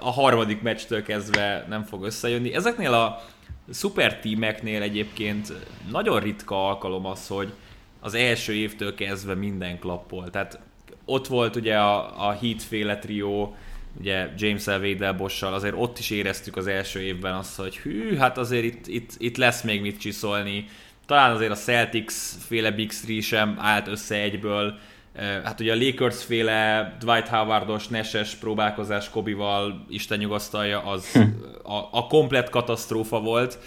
a 0.00 0.10
harmadik 0.10 0.62
meccstől 0.62 1.02
kezdve 1.02 1.66
nem 1.68 1.84
fog 1.84 2.04
összejönni. 2.04 2.54
Ezeknél 2.54 2.92
a 2.92 3.24
szuper 3.70 4.20
tímeknél 4.20 4.82
egyébként 4.82 5.52
nagyon 5.90 6.20
ritka 6.20 6.68
alkalom 6.68 7.06
az, 7.06 7.26
hogy 7.26 7.52
az 8.00 8.14
első 8.14 8.52
évtől 8.52 8.94
kezdve 8.94 9.34
minden 9.34 9.78
klappol. 9.78 10.30
Tehát 10.30 10.60
ott 11.04 11.26
volt 11.26 11.56
ugye 11.56 11.76
a, 11.78 12.26
a 12.28 12.32
Heat 12.32 12.62
féle 12.62 12.98
trió, 12.98 13.56
ugye 14.00 14.28
James 14.36 14.66
Elvédel 14.66 15.12
Bossal, 15.12 15.54
azért 15.54 15.74
ott 15.76 15.98
is 15.98 16.10
éreztük 16.10 16.56
az 16.56 16.66
első 16.66 17.00
évben 17.00 17.34
azt, 17.34 17.56
hogy 17.56 17.76
hű, 17.76 18.16
hát 18.16 18.38
azért 18.38 18.64
itt, 18.64 18.86
itt, 18.86 19.10
itt 19.18 19.36
lesz 19.36 19.62
még 19.62 19.80
mit 19.80 19.98
csiszolni. 19.98 20.68
Talán 21.06 21.34
azért 21.34 21.50
a 21.50 21.54
Celtics 21.54 22.12
féle 22.46 22.70
Big 22.70 22.92
Three 22.92 23.20
sem 23.20 23.56
állt 23.58 23.88
össze 23.88 24.14
egyből, 24.14 24.78
Hát 25.44 25.60
ugye 25.60 25.72
a 25.72 25.76
Lakers 25.76 26.24
féle 26.24 26.96
Dwight 27.00 27.28
Howardos, 27.28 27.88
Neses 27.88 28.34
próbálkozás 28.34 29.10
Kobival, 29.10 29.84
Isten 29.88 30.18
nyugasztalja, 30.18 30.82
az 30.82 31.12
hm. 31.12 31.20
a, 31.62 31.88
a 31.90 32.06
komplet 32.06 32.50
katasztrófa 32.50 33.20
volt. 33.20 33.58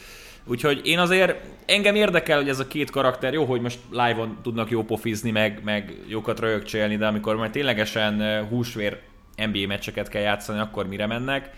Úgyhogy 0.45 0.81
én 0.83 0.99
azért, 0.99 1.35
engem 1.65 1.95
érdekel, 1.95 2.37
hogy 2.37 2.49
ez 2.49 2.59
a 2.59 2.67
két 2.67 2.89
karakter, 2.89 3.33
jó, 3.33 3.45
hogy 3.45 3.61
most 3.61 3.79
live-on 3.91 4.37
tudnak 4.43 4.69
jó 4.69 4.83
pofizni, 4.83 5.31
meg, 5.31 5.61
meg 5.63 5.93
jókat 6.07 6.39
rögcsélni, 6.39 6.97
de 6.97 7.07
amikor 7.07 7.35
majd 7.35 7.51
ténylegesen 7.51 8.45
húsvér 8.47 8.99
NBA 9.35 9.67
meccseket 9.67 10.09
kell 10.09 10.21
játszani, 10.21 10.59
akkor 10.59 10.87
mire 10.87 11.05
mennek. 11.05 11.49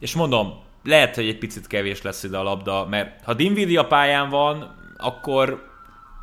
És 0.00 0.14
mondom, 0.14 0.52
lehet, 0.84 1.14
hogy 1.14 1.28
egy 1.28 1.38
picit 1.38 1.66
kevés 1.66 2.02
lesz 2.02 2.22
ide 2.22 2.38
a 2.38 2.42
labda, 2.42 2.86
mert 2.90 3.24
ha 3.24 3.34
Dinwiddie 3.34 3.80
a 3.80 3.86
pályán 3.86 4.28
van, 4.28 4.74
akkor 4.96 5.65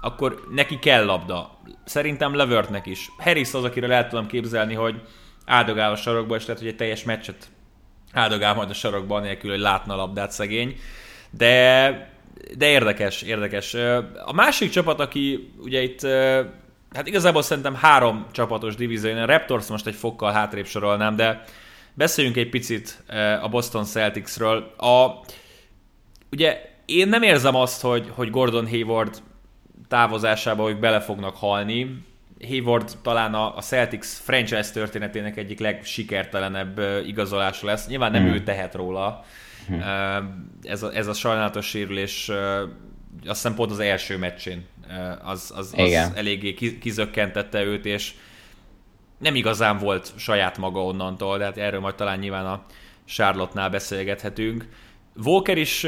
akkor 0.04 0.44
neki 0.52 0.80
kell 0.80 1.06
labda. 1.06 1.60
Szerintem 1.86 2.36
Levörtnek 2.36 2.86
is. 2.86 3.12
Harris 3.18 3.54
az, 3.54 3.64
akire 3.64 3.96
el 3.96 4.08
tudom 4.08 4.28
képzelni, 4.28 4.74
hogy 4.74 5.02
áldogál 5.46 5.92
a 5.92 5.96
sarokba, 5.96 6.36
és 6.36 6.46
lehet, 6.46 6.62
hogy 6.62 6.68
egy 6.68 6.76
teljes 6.76 7.04
meccset 7.04 7.50
áldogál 8.12 8.54
majd 8.54 8.70
a 8.70 8.74
sarokban, 8.74 9.22
nélkül, 9.22 9.50
hogy 9.50 9.60
látna 9.60 9.94
a 9.94 9.98
labdát 9.98 10.32
szegény. 10.32 10.80
De, 11.30 12.12
de 12.58 12.68
érdekes, 12.68 13.22
érdekes. 13.22 13.74
A 14.26 14.34
másik 14.34 14.70
csapat, 14.70 15.00
aki 15.00 15.52
ugye 15.58 15.82
itt 15.82 16.02
hát 16.94 17.08
igazából 17.08 17.42
szerintem 17.42 17.76
három 17.76 18.26
csapatos 18.32 18.76
divízió, 18.76 19.18
a 19.18 19.26
Raptors 19.26 19.68
most 19.68 19.88
egy 19.88 19.96
fokkal 19.96 20.32
hátrébb 20.32 20.66
sorolnám, 20.66 21.16
de 21.16 21.44
beszéljünk 21.94 22.38
egy 22.38 22.50
picit 22.50 23.04
a 23.42 23.50
Boston 23.50 23.84
Celticsről. 23.84 24.74
A, 24.78 25.26
ugye 26.32 26.62
én 26.86 27.08
nem 27.08 27.22
érzem 27.22 27.56
azt, 27.56 27.82
hogy, 27.82 28.12
hogy 28.16 28.30
Gordon 28.30 28.68
Hayward 28.68 29.22
távozásába 29.94 30.70
ők 30.70 30.80
bele 30.80 31.00
fognak 31.00 31.36
halni. 31.36 32.06
Hayward 32.48 32.98
talán 33.02 33.34
a, 33.34 33.62
Celtics 33.62 34.06
franchise 34.06 34.72
történetének 34.72 35.38
egyik 35.38 35.60
legsikertelenebb 35.60 36.82
igazolása 37.06 37.66
lesz. 37.66 37.88
Nyilván 37.88 38.12
nem 38.12 38.24
hmm. 38.24 38.34
ő 38.34 38.44
tehet 38.44 38.76
róla. 38.76 39.24
Hmm. 39.68 39.82
Ez, 40.64 40.84
a, 40.84 40.96
ez 40.96 41.08
a 41.08 41.14
sajnálatos 41.14 41.66
sérülés 41.66 42.30
azt 43.26 43.42
hiszem 43.42 43.56
pont 43.56 43.72
az 43.72 43.80
első 43.80 44.18
meccsén 44.18 44.66
az, 45.24 45.54
az, 45.56 45.74
az 45.78 46.12
eléggé 46.16 46.54
kizökkentette 46.80 47.64
őt, 47.64 47.86
és 47.86 48.14
nem 49.18 49.36
igazán 49.36 49.78
volt 49.78 50.12
saját 50.18 50.58
maga 50.58 50.84
onnantól, 50.84 51.38
de 51.38 51.44
hát 51.44 51.58
erről 51.58 51.80
majd 51.80 51.96
talán 51.96 52.20
nyilván 52.20 52.46
a 52.46 52.66
Charlotte-nál 53.06 53.70
beszélgethetünk. 53.70 54.68
Volker 55.16 55.58
is 55.58 55.86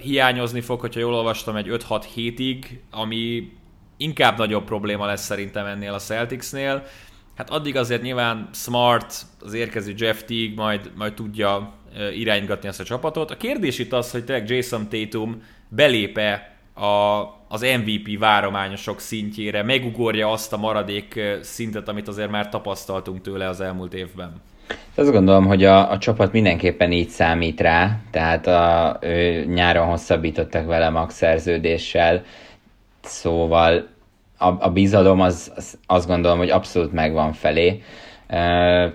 hiányozni 0.00 0.60
fog, 0.60 0.80
hogyha 0.80 1.00
jól 1.00 1.14
olvastam, 1.14 1.56
egy 1.56 1.68
5-6 1.70 2.04
hétig, 2.14 2.80
ami 2.90 3.52
inkább 3.96 4.38
nagyobb 4.38 4.64
probléma 4.64 5.06
lesz 5.06 5.24
szerintem 5.24 5.66
ennél 5.66 5.92
a 5.92 5.98
Celticsnél. 5.98 6.86
Hát 7.34 7.50
addig 7.50 7.76
azért 7.76 8.02
nyilván 8.02 8.48
Smart, 8.52 9.22
az 9.40 9.52
érkező 9.52 9.94
Jeff 9.96 10.22
Teague 10.22 10.54
majd, 10.54 10.90
majd 10.96 11.14
tudja 11.14 11.72
iránygatni 12.14 12.68
ezt 12.68 12.80
a 12.80 12.84
csapatot. 12.84 13.30
A 13.30 13.36
kérdés 13.36 13.78
itt 13.78 13.92
az, 13.92 14.10
hogy 14.10 14.24
tényleg 14.24 14.50
Jason 14.50 14.88
Tatum 14.88 15.42
belépe 15.68 16.56
a, 16.74 17.22
az 17.48 17.66
MVP 17.84 18.18
várományosok 18.18 19.00
szintjére, 19.00 19.62
megugorja 19.62 20.30
azt 20.32 20.52
a 20.52 20.56
maradék 20.56 21.20
szintet, 21.40 21.88
amit 21.88 22.08
azért 22.08 22.30
már 22.30 22.48
tapasztaltunk 22.48 23.20
tőle 23.20 23.48
az 23.48 23.60
elmúlt 23.60 23.94
évben. 23.94 24.42
Azt 24.94 25.10
gondolom, 25.10 25.46
hogy 25.46 25.64
a, 25.64 25.90
a 25.90 25.98
csapat 25.98 26.32
mindenképpen 26.32 26.92
így 26.92 27.08
számít 27.08 27.60
rá, 27.60 27.96
tehát 28.10 28.46
a, 28.46 28.98
ő, 29.00 29.44
nyáron 29.44 29.86
hosszabbítottak 29.86 30.66
vele 30.66 30.88
max 30.88 31.14
szerződéssel, 31.14 32.22
szóval 33.02 33.88
a, 34.38 34.64
a 34.64 34.70
bizalom 34.70 35.20
az, 35.20 35.52
az, 35.56 35.78
azt 35.86 36.06
gondolom, 36.06 36.38
hogy 36.38 36.50
abszolút 36.50 36.92
megvan 36.92 37.32
felé. 37.32 37.82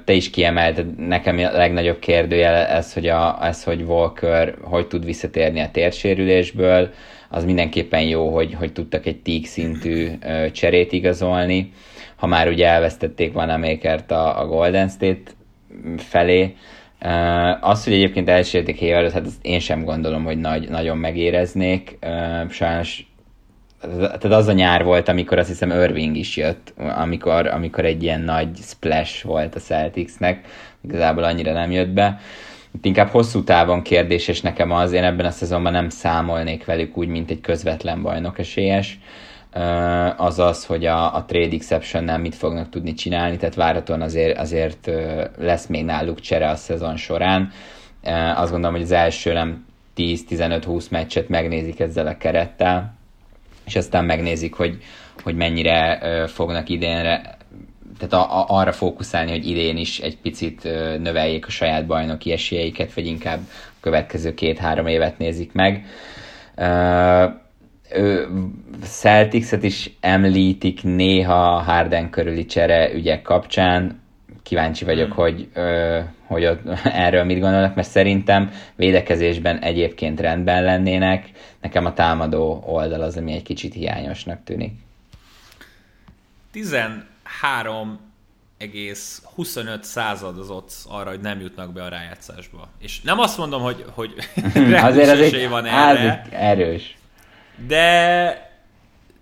Te 0.05 0.13
is 0.13 0.29
kiemelted, 0.29 1.07
nekem 1.07 1.37
a 1.37 1.51
legnagyobb 1.51 1.99
kérdőjel 1.99 2.55
ez, 2.55 2.93
hogy, 2.93 3.07
a, 3.07 3.45
ez, 3.45 3.63
hogy 3.63 3.81
Walker 3.81 4.55
hogy 4.61 4.87
tud 4.87 5.05
visszatérni 5.05 5.59
a 5.59 5.71
térsérülésből, 5.71 6.89
az 7.29 7.45
mindenképpen 7.45 8.01
jó, 8.01 8.33
hogy, 8.33 8.53
hogy 8.53 8.73
tudtak 8.73 9.05
egy 9.05 9.21
tíg 9.21 9.47
szintű 9.47 10.09
cserét 10.51 10.91
igazolni. 10.91 11.71
Ha 12.15 12.27
már 12.27 12.47
ugye 12.47 12.67
elvesztették 12.67 13.33
Van 13.33 13.49
Amakert 13.49 14.11
a, 14.11 14.41
a 14.41 14.47
Golden 14.47 14.87
State 14.87 15.31
felé. 15.97 16.55
Uh, 17.01 17.69
az, 17.69 17.83
hogy 17.83 17.93
egyébként 17.93 18.29
elsérték 18.29 18.79
Haywardot, 18.79 19.11
hát 19.11 19.27
én 19.41 19.59
sem 19.59 19.83
gondolom, 19.83 20.23
hogy 20.23 20.37
nagy, 20.37 20.69
nagyon 20.69 20.97
megéreznék. 20.97 21.97
Uh, 22.01 22.49
sajnos 22.49 23.09
tehát 23.81 24.23
az 24.23 24.47
a 24.47 24.51
nyár 24.51 24.83
volt, 24.83 25.07
amikor 25.07 25.37
azt 25.37 25.47
hiszem 25.47 25.69
Irving 25.69 26.15
is 26.15 26.37
jött, 26.37 26.73
amikor, 26.77 27.47
amikor 27.47 27.85
egy 27.85 28.03
ilyen 28.03 28.21
nagy 28.21 28.49
splash 28.61 29.25
volt 29.25 29.55
a 29.55 29.59
Celticsnek, 29.59 30.47
igazából 30.81 31.23
annyira 31.23 31.53
nem 31.53 31.71
jött 31.71 31.89
be. 31.89 32.19
Itt 32.75 32.85
inkább 32.85 33.07
hosszú 33.07 33.43
távon 33.43 33.81
kérdéses 33.81 34.41
nekem 34.41 34.71
az, 34.71 34.91
én 34.91 35.03
ebben 35.03 35.25
a 35.25 35.31
szezonban 35.31 35.71
nem 35.71 35.89
számolnék 35.89 36.65
velük 36.65 36.97
úgy, 36.97 37.07
mint 37.07 37.31
egy 37.31 37.41
közvetlen 37.41 38.01
bajnok 38.01 38.39
esélyes 38.39 38.99
az 40.17 40.39
az, 40.39 40.65
hogy 40.65 40.85
a, 40.85 41.15
a 41.15 41.25
Trade 41.25 41.55
Exception-nel 41.55 42.17
mit 42.17 42.35
fognak 42.35 42.69
tudni 42.69 42.93
csinálni, 42.93 43.37
tehát 43.37 43.55
várhatóan 43.55 44.01
azért, 44.01 44.37
azért 44.37 44.89
lesz 45.37 45.65
még 45.67 45.85
náluk 45.85 46.19
csere 46.19 46.49
a 46.49 46.55
szezon 46.55 46.95
során. 46.97 47.51
Azt 48.35 48.51
gondolom, 48.51 48.75
hogy 48.75 48.83
az 48.85 48.91
első 48.91 49.33
nem 49.33 49.65
10-15-20 49.97 50.89
meccset 50.89 51.29
megnézik 51.29 51.79
ezzel 51.79 52.07
a 52.07 52.17
kerettel, 52.17 52.93
és 53.65 53.75
aztán 53.75 54.05
megnézik, 54.05 54.53
hogy, 54.53 54.77
hogy 55.23 55.35
mennyire 55.35 55.99
fognak 56.27 56.69
idénre 56.69 57.37
tehát 57.99 58.13
a, 58.27 58.39
a, 58.39 58.45
arra 58.47 58.71
fókuszálni, 58.71 59.31
hogy 59.31 59.47
idén 59.47 59.77
is 59.77 59.99
egy 59.99 60.17
picit 60.17 60.63
növeljék 61.01 61.45
a 61.47 61.49
saját 61.49 61.85
bajnoki 61.85 62.31
esélyeiket, 62.31 62.93
vagy 62.93 63.05
inkább 63.05 63.39
a 63.49 63.73
következő 63.79 64.33
két-három 64.33 64.87
évet 64.87 65.17
nézik 65.17 65.51
meg 65.53 65.85
Celtics-et 68.81 69.63
is 69.63 69.91
említik 69.99 70.83
néha 70.83 71.61
Harden 71.61 72.09
körüli 72.09 72.45
csere 72.45 72.93
ügyek 72.93 73.21
kapcsán. 73.21 74.01
kíváncsi 74.43 74.85
vagyok, 74.85 75.07
hmm. 75.07 75.15
hogy, 75.15 75.47
ö, 75.53 75.99
hogy 76.25 76.45
ott, 76.45 76.61
erről 76.83 77.23
mit 77.23 77.39
gondolnak, 77.39 77.75
mert 77.75 77.87
szerintem 77.87 78.51
védekezésben 78.75 79.59
egyébként 79.59 80.19
rendben 80.19 80.63
lennének, 80.63 81.29
nekem 81.61 81.85
a 81.85 81.93
támadó 81.93 82.63
oldal 82.65 83.01
az, 83.01 83.17
ami 83.17 83.33
egy 83.33 83.43
kicsit 83.43 83.73
hiányosnak 83.73 84.43
tűnik. 84.43 84.73
13 86.51 87.99
egész 88.57 89.21
25 89.35 89.83
század 89.83 90.37
az 90.37 90.49
ott 90.49 90.71
arra, 90.89 91.09
hogy 91.09 91.19
nem 91.19 91.39
jutnak 91.39 91.73
be 91.73 91.83
a 91.83 91.87
rájátszásba. 91.87 92.67
És 92.79 93.01
nem 93.01 93.19
azt 93.19 93.37
mondom, 93.37 93.61
hogy, 93.61 93.85
hogy 93.91 94.13
azért 94.89 95.09
az 95.09 95.19
egy, 95.19 95.49
van 95.49 95.65
erre. 95.65 96.25
erős. 96.31 96.98
De 97.67 98.49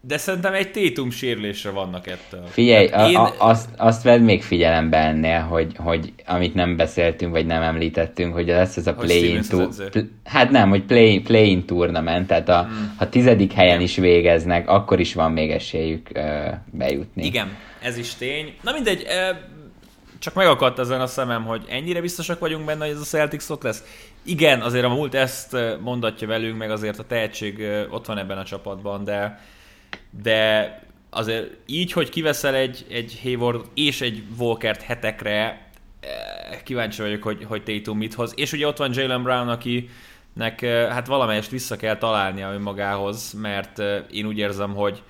de 0.07 0.17
szerintem 0.17 0.53
egy 0.53 0.71
tétum 0.71 1.09
sérülésre 1.09 1.69
vannak 1.69 2.07
ettől. 2.07 2.45
Figyelj, 2.45 2.87
a, 2.87 3.09
én... 3.09 3.15
a, 3.15 3.33
azt, 3.37 3.69
azt 3.77 4.03
vedd 4.03 4.21
még 4.21 4.43
figyelembe 4.43 4.97
ennél, 4.97 5.39
hogy, 5.39 5.71
hogy 5.77 6.13
amit 6.25 6.53
nem 6.53 6.75
beszéltünk, 6.75 7.31
vagy 7.31 7.45
nem 7.45 7.61
említettünk, 7.61 8.33
hogy 8.33 8.47
lesz 8.47 8.77
ez 8.77 8.87
a 8.87 8.93
play-in 8.93 9.41
tour... 9.49 9.89
Pl- 9.89 10.09
hát 10.23 10.49
nem, 10.49 10.69
hogy 10.69 10.83
play, 10.83 11.19
play-in 11.19 11.65
tournament, 11.65 12.27
tehát 12.27 12.49
a, 12.49 12.63
hmm. 12.63 12.93
ha 12.97 13.09
tizedik 13.09 13.53
helyen 13.53 13.81
is 13.81 13.95
végeznek, 13.95 14.69
akkor 14.69 14.99
is 14.99 15.13
van 15.13 15.31
még 15.31 15.51
esélyük 15.51 16.07
uh, 16.15 16.23
bejutni. 16.71 17.25
Igen, 17.25 17.57
ez 17.81 17.97
is 17.97 18.15
tény. 18.15 18.53
Na 18.61 18.71
mindegy, 18.71 19.01
uh, 19.01 19.37
csak 20.19 20.33
megakadt 20.33 20.79
ezen 20.79 21.01
a 21.01 21.07
szemem, 21.07 21.45
hogy 21.45 21.65
ennyire 21.69 22.01
biztosak 22.01 22.39
vagyunk 22.39 22.65
benne, 22.65 22.85
hogy 22.85 22.93
ez 22.93 23.01
a 23.01 23.03
Celtics 23.03 23.49
ott 23.49 23.63
lesz. 23.63 23.83
Igen, 24.27 24.61
azért 24.61 24.85
a 24.85 24.89
múlt 24.89 25.13
ezt 25.13 25.57
mondatja 25.81 26.27
velünk, 26.27 26.57
meg 26.57 26.71
azért 26.71 26.99
a 26.99 27.03
tehetség 27.03 27.67
ott 27.89 28.05
van 28.05 28.17
ebben 28.17 28.37
a 28.37 28.43
csapatban, 28.43 29.03
de 29.03 29.39
de 30.23 30.81
azért 31.09 31.49
így, 31.65 31.91
hogy 31.91 32.09
kiveszel 32.09 32.55
egy, 32.55 32.85
egy 32.89 33.19
Hayward 33.23 33.65
és 33.73 34.01
egy 34.01 34.23
Walkert 34.37 34.81
hetekre, 34.81 35.69
kíváncsi 36.63 37.01
vagyok, 37.01 37.23
hogy, 37.23 37.43
hogy 37.43 37.63
Tatum 37.63 37.97
mit 37.97 38.13
hoz. 38.13 38.33
És 38.35 38.51
ugye 38.51 38.67
ott 38.67 38.77
van 38.77 38.93
Jalen 38.93 39.23
Brown, 39.23 39.49
akinek 39.49 40.61
eh, 40.61 40.89
hát 40.89 41.07
valamelyest 41.07 41.49
vissza 41.49 41.75
kell 41.75 41.97
találnia 41.97 42.53
önmagához, 42.53 43.33
mert 43.33 43.81
én 44.11 44.25
úgy 44.25 44.37
érzem, 44.37 44.73
hogy 44.73 45.03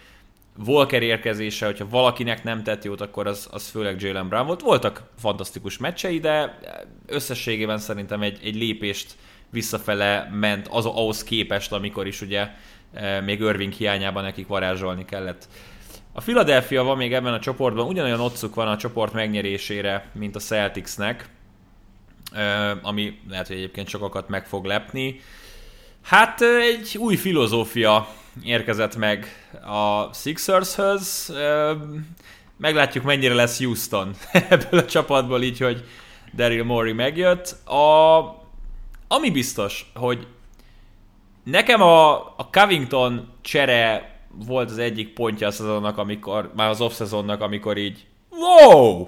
Walker 0.66 1.02
érkezése, 1.02 1.66
hogyha 1.66 1.90
valakinek 1.90 2.44
nem 2.44 2.64
tett 2.64 2.84
jót, 2.84 3.02
akkor 3.02 3.28
az, 3.28 3.48
az 3.52 3.70
főleg 3.70 4.02
Jalen 4.02 4.28
Brown 4.28 4.46
volt. 4.46 4.62
Voltak 4.62 5.04
fantasztikus 5.20 5.78
meccsei, 5.78 6.20
de 6.20 6.60
összességében 7.06 7.78
szerintem 7.78 8.22
egy, 8.22 8.40
egy 8.44 8.56
lépést 8.56 9.16
visszafele 9.50 10.30
ment 10.34 10.68
az 10.68 10.86
ahhoz 10.86 11.24
képest, 11.24 11.72
amikor 11.72 12.08
is 12.08 12.22
ugye 12.22 12.50
Eh, 12.94 13.22
még 13.22 13.40
Irving 13.40 13.74
hiányában 13.74 14.24
nekik 14.24 14.48
varázsolni 14.48 15.06
kellett. 15.06 15.48
A 16.12 16.22
Philadelphia 16.22 16.84
van 16.84 16.98
még 16.98 17.14
ebben 17.14 17.34
a 17.34 17.40
csoportban, 17.40 17.88
ugyanolyan 17.88 18.20
otcuk 18.20 18.56
van 18.56 18.68
a 18.68 18.78
csoport 18.78 19.14
megnyerésére, 19.14 20.12
mint 20.14 20.36
a 20.36 20.40
Celticsnek, 20.40 21.30
eh, 22.34 22.86
ami 22.86 23.20
lehet, 23.30 23.48
hogy 23.48 23.56
egyébként 23.56 23.88
sokakat 23.88 24.30
meg 24.30 24.48
fog 24.48 24.66
lepni. 24.66 25.20
Hát 26.02 26.42
eh, 26.42 26.64
egy 26.64 26.98
új 26.98 27.16
filozófia 27.16 28.08
érkezett 28.44 28.96
meg 28.96 29.28
a 29.66 30.14
Sixershöz. 30.14 31.34
Meglátjuk, 32.58 33.04
mennyire 33.04 33.34
lesz 33.34 33.58
Houston 33.58 34.16
ebből 34.50 34.80
a 34.80 34.86
csapatból, 34.86 35.42
így, 35.42 35.60
hogy 35.60 35.84
Daryl 36.34 36.64
Morey 36.64 36.94
megjött. 36.94 37.68
A, 37.68 38.18
ami 39.08 39.30
biztos, 39.32 39.92
hogy 39.96 40.28
Nekem 41.52 41.82
a, 41.82 42.16
a 42.16 42.50
Covington 42.52 43.28
csere 43.42 44.16
volt 44.46 44.70
az 44.70 44.78
egyik 44.78 45.14
pontja 45.14 45.48
a 45.48 45.52
szezonnak, 45.52 45.98
amikor, 45.98 46.52
már 46.56 46.70
az 46.70 46.82
off-szezonnak, 46.82 47.42
amikor 47.42 47.78
így 47.78 48.06
wow! 48.30 49.08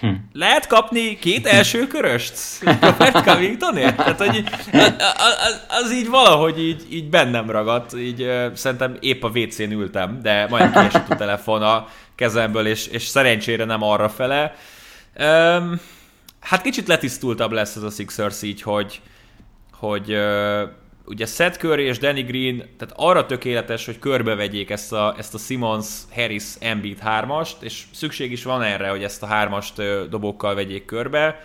Hm. 0.00 0.08
Lehet 0.32 0.66
kapni 0.66 1.18
két 1.18 1.46
első 1.46 1.86
köröst 1.86 2.34
Robert 2.80 3.24
Covingtonért? 3.24 3.96
Tehát, 3.96 4.18
hogy 4.18 4.44
az, 5.16 5.60
az, 5.68 5.92
így 5.92 6.08
valahogy 6.08 6.60
így, 6.60 6.86
így 6.90 7.08
bennem 7.08 7.50
ragadt, 7.50 7.96
így 7.96 8.30
szerintem 8.54 8.96
épp 9.00 9.22
a 9.22 9.28
WC-n 9.28 9.72
ültem, 9.72 10.18
de 10.22 10.46
majd 10.48 10.72
kiesett 10.72 11.10
a 11.10 11.16
telefon 11.16 11.62
a 11.62 11.88
kezemből, 12.14 12.66
és, 12.66 12.86
és 12.86 13.02
szerencsére 13.02 13.64
nem 13.64 13.82
arra 13.82 14.08
fele. 14.08 14.54
Um, 15.18 15.80
hát 16.40 16.62
kicsit 16.62 16.88
letisztultabb 16.88 17.52
lesz 17.52 17.76
ez 17.76 17.82
a 17.82 17.90
Sixers 17.90 18.42
így, 18.42 18.62
hogy, 18.62 19.00
hogy 19.72 20.12
uh, 20.12 20.62
ugye 21.10 21.26
Seth 21.26 21.58
Curry 21.58 21.82
és 21.82 21.98
Danny 21.98 22.24
Green, 22.24 22.56
tehát 22.56 22.94
arra 22.96 23.26
tökéletes, 23.26 23.86
hogy 23.86 23.98
körbevegyék 23.98 24.70
ezt 24.70 24.92
a, 24.92 25.14
ezt 25.18 25.34
a 25.34 25.38
Simmons, 25.38 25.86
Harris, 26.14 26.44
Embiid 26.60 26.98
hármast, 26.98 27.62
és 27.62 27.84
szükség 27.92 28.32
is 28.32 28.42
van 28.44 28.62
erre, 28.62 28.88
hogy 28.88 29.02
ezt 29.02 29.22
a 29.22 29.26
hármast 29.26 29.74
dobókkal 30.08 30.54
vegyék 30.54 30.84
körbe. 30.84 31.44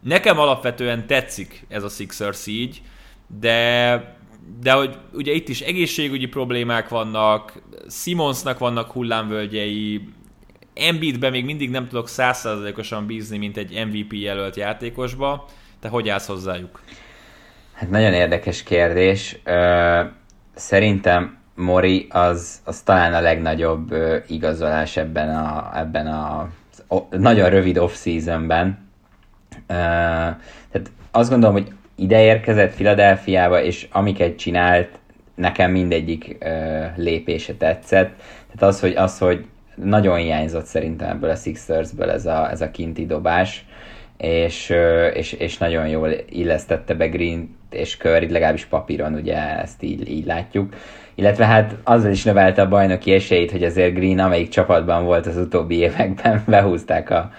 Nekem 0.00 0.38
alapvetően 0.38 1.06
tetszik 1.06 1.66
ez 1.68 1.82
a 1.82 1.88
Sixers 1.88 2.46
így, 2.46 2.82
de 3.40 4.18
de 4.62 4.72
hogy 4.72 4.98
ugye 5.12 5.32
itt 5.32 5.48
is 5.48 5.60
egészségügyi 5.60 6.26
problémák 6.26 6.88
vannak, 6.88 7.62
Simonsnak 7.88 8.58
vannak 8.58 8.90
hullámvölgyei, 8.90 10.08
Embiidbe 10.74 11.30
még 11.30 11.44
mindig 11.44 11.70
nem 11.70 11.88
tudok 11.88 12.08
százszerzalékosan 12.08 13.06
bízni, 13.06 13.38
mint 13.38 13.56
egy 13.56 13.86
MVP 13.86 14.12
jelölt 14.12 14.56
játékosba. 14.56 15.46
Te 15.80 15.88
hogy 15.88 16.08
állsz 16.08 16.26
hozzájuk? 16.26 16.80
Hát 17.80 17.90
nagyon 17.90 18.12
érdekes 18.12 18.62
kérdés. 18.62 19.42
Szerintem 20.54 21.38
Mori 21.54 22.06
az, 22.10 22.60
az 22.64 22.80
talán 22.80 23.14
a 23.14 23.20
legnagyobb 23.20 23.94
igazolás 24.26 24.96
ebben 24.96 25.36
a, 25.36 25.70
ebben 25.74 26.06
a 26.06 26.48
nagyon 27.10 27.50
rövid 27.50 27.78
off-seasonben. 27.78 28.88
Tehát 29.66 30.90
azt 31.10 31.30
gondolom, 31.30 31.54
hogy 31.54 31.72
ide 31.94 32.22
érkezett 32.22 32.74
Filadelfiába, 32.74 33.62
és 33.62 33.88
amiket 33.92 34.36
csinált, 34.36 34.88
nekem 35.34 35.70
mindegyik 35.70 36.38
lépése 36.96 37.54
tetszett. 37.54 38.12
Tehát 38.46 38.74
az, 38.74 38.80
hogy, 38.80 38.94
az, 38.96 39.18
hogy 39.18 39.44
nagyon 39.74 40.18
hiányzott 40.18 40.66
szerintem 40.66 41.10
ebből 41.10 41.30
a 41.30 41.34
Sixersből 41.34 42.10
ez 42.10 42.26
a, 42.26 42.50
ez 42.50 42.60
a 42.60 42.70
kinti 42.70 43.06
dobás, 43.06 43.64
és, 44.16 44.74
és, 45.14 45.32
és 45.32 45.58
nagyon 45.58 45.88
jól 45.88 46.10
illesztette 46.28 46.94
be 46.94 47.08
Green 47.08 47.58
és 47.74 47.96
Curry, 47.96 48.30
legalábbis 48.30 48.64
papíron 48.64 49.14
ugye 49.14 49.36
ezt 49.36 49.82
így, 49.82 50.08
így 50.08 50.26
látjuk. 50.26 50.74
Illetve 51.14 51.46
hát 51.46 51.76
azzal 51.84 52.10
is 52.10 52.24
növelte 52.24 52.62
a 52.62 52.68
bajnoki 52.68 53.12
esélyt, 53.12 53.50
hogy 53.50 53.64
azért 53.64 53.94
Green 53.94 54.18
amelyik 54.18 54.48
csapatban 54.48 55.04
volt 55.04 55.26
az 55.26 55.36
utóbbi 55.36 55.76
években, 55.76 56.42
behúzták 56.46 57.10
a 57.10 57.30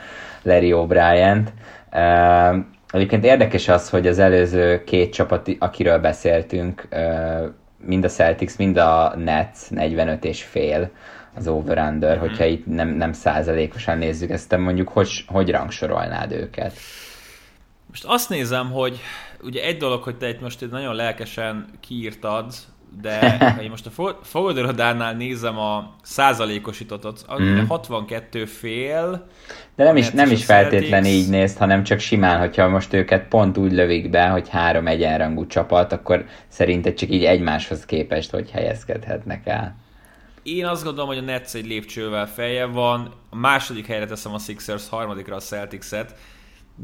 Larry 0.44 0.72
O'Brien-t. 0.76 1.48
Uh, 1.94 2.64
egyébként 2.92 3.26
érdekes 3.26 3.68
az, 3.68 3.90
hogy 3.90 4.08
az 4.08 4.20
előző 4.20 4.84
két 4.84 5.14
csapat, 5.14 5.50
akiről 5.60 6.00
beszéltünk, 6.00 6.88
uh, 6.92 7.50
mind 7.86 8.04
a 8.04 8.08
Celtics, 8.08 8.58
mind 8.58 8.78
a 8.78 9.14
Nets 9.18 9.70
45 9.70 10.26
és 10.26 10.44
fél 10.44 10.90
az 11.36 11.48
over-under, 11.48 12.18
mm. 12.18 12.20
hogyha 12.20 12.46
itt 12.46 12.66
nem, 12.66 12.90
nem 12.90 13.14
százalékosan 13.14 13.98
nézzük 13.98 14.30
ezt, 14.30 14.50
te 14.50 14.58
mondjuk 14.58 14.88
hogy, 14.88 15.24
hogy 15.28 15.52
rangsorolnád 15.52 16.32
őket? 16.32 16.74
Most 17.90 18.06
azt 18.08 18.30
nézem, 18.30 18.72
hogy 18.72 19.00
ugye 19.44 19.64
egy 19.64 19.78
dolog, 19.78 20.04
hogy 20.04 20.18
te 20.18 20.30
itt 20.30 20.42
most 20.42 20.72
nagyon 20.72 20.96
lelkesen 20.96 21.66
kiírtad, 21.80 22.54
de 23.02 23.38
ha 23.38 23.62
én 23.64 23.70
most 23.70 23.86
a 23.86 24.18
fogadóradánál 24.22 25.14
nézem 25.14 25.58
a 25.58 25.96
százalékosítottat, 26.02 27.26
mm. 27.42 27.66
62 27.68 28.46
fél. 28.46 29.28
De 29.76 29.84
nem 29.84 29.96
is, 29.96 30.10
nem 30.10 30.32
is 30.32 30.46
feltétlen 30.46 31.06
így 31.06 31.30
nézt, 31.30 31.58
hanem 31.58 31.84
csak 31.84 32.00
simán, 32.00 32.40
hogyha 32.40 32.68
most 32.68 32.94
őket 32.94 33.28
pont 33.28 33.58
úgy 33.58 33.72
lövik 33.72 34.10
be, 34.10 34.28
hogy 34.28 34.50
három 34.50 34.88
egyenrangú 34.88 35.48
csapat, 35.48 35.92
akkor 35.94 36.26
szerinted 36.48 36.94
csak 36.94 37.10
így 37.10 37.26
egymáshoz 37.26 37.86
képest, 37.86 38.32
hogy 38.32 38.52
helyezkedhetnek 38.52 39.48
el. 39.48 39.76
Én 40.44 40.66
azt 40.66 40.84
gondolom, 40.84 41.08
hogy 41.10 41.18
a 41.18 41.22
Nets 41.22 41.54
egy 41.54 41.66
lépcsővel 41.66 42.28
feljebb 42.28 42.74
van. 42.74 43.14
A 43.30 43.36
második 43.36 43.88
helyre 43.88 44.06
teszem 44.06 44.34
a 44.34 44.40
Sixers, 44.40 44.90
harmadikra 44.90 45.36
a 45.36 45.40
Celtics-et 45.40 46.16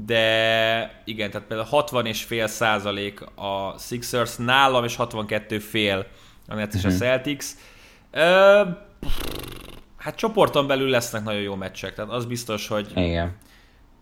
de 0.06 1.02
igen, 1.06 1.32
tehát 1.32 1.48
például 1.48 1.70
60 1.70 2.06
és 2.06 2.24
fél 2.24 2.48
százalék 2.48 3.22
a 3.36 3.76
Sixers 3.80 4.36
nálam, 4.36 4.84
és 4.84 4.96
62 4.96 5.60
fél 5.60 6.06
a 6.48 6.56
Nets 6.56 6.74
és 6.74 6.84
a. 6.84 6.90
Celtics. 6.90 7.46
Ö, 8.12 8.64
hát 9.98 10.16
csoporton 10.16 10.68
belül 10.68 10.90
lesznek 10.90 11.24
nagyon 11.24 11.42
jó 11.42 11.56
meccsek, 11.56 11.94
tehát 11.94 12.12
az 12.12 12.26
biztos, 12.26 12.68
hogy 12.68 12.92
igen. 12.96 13.38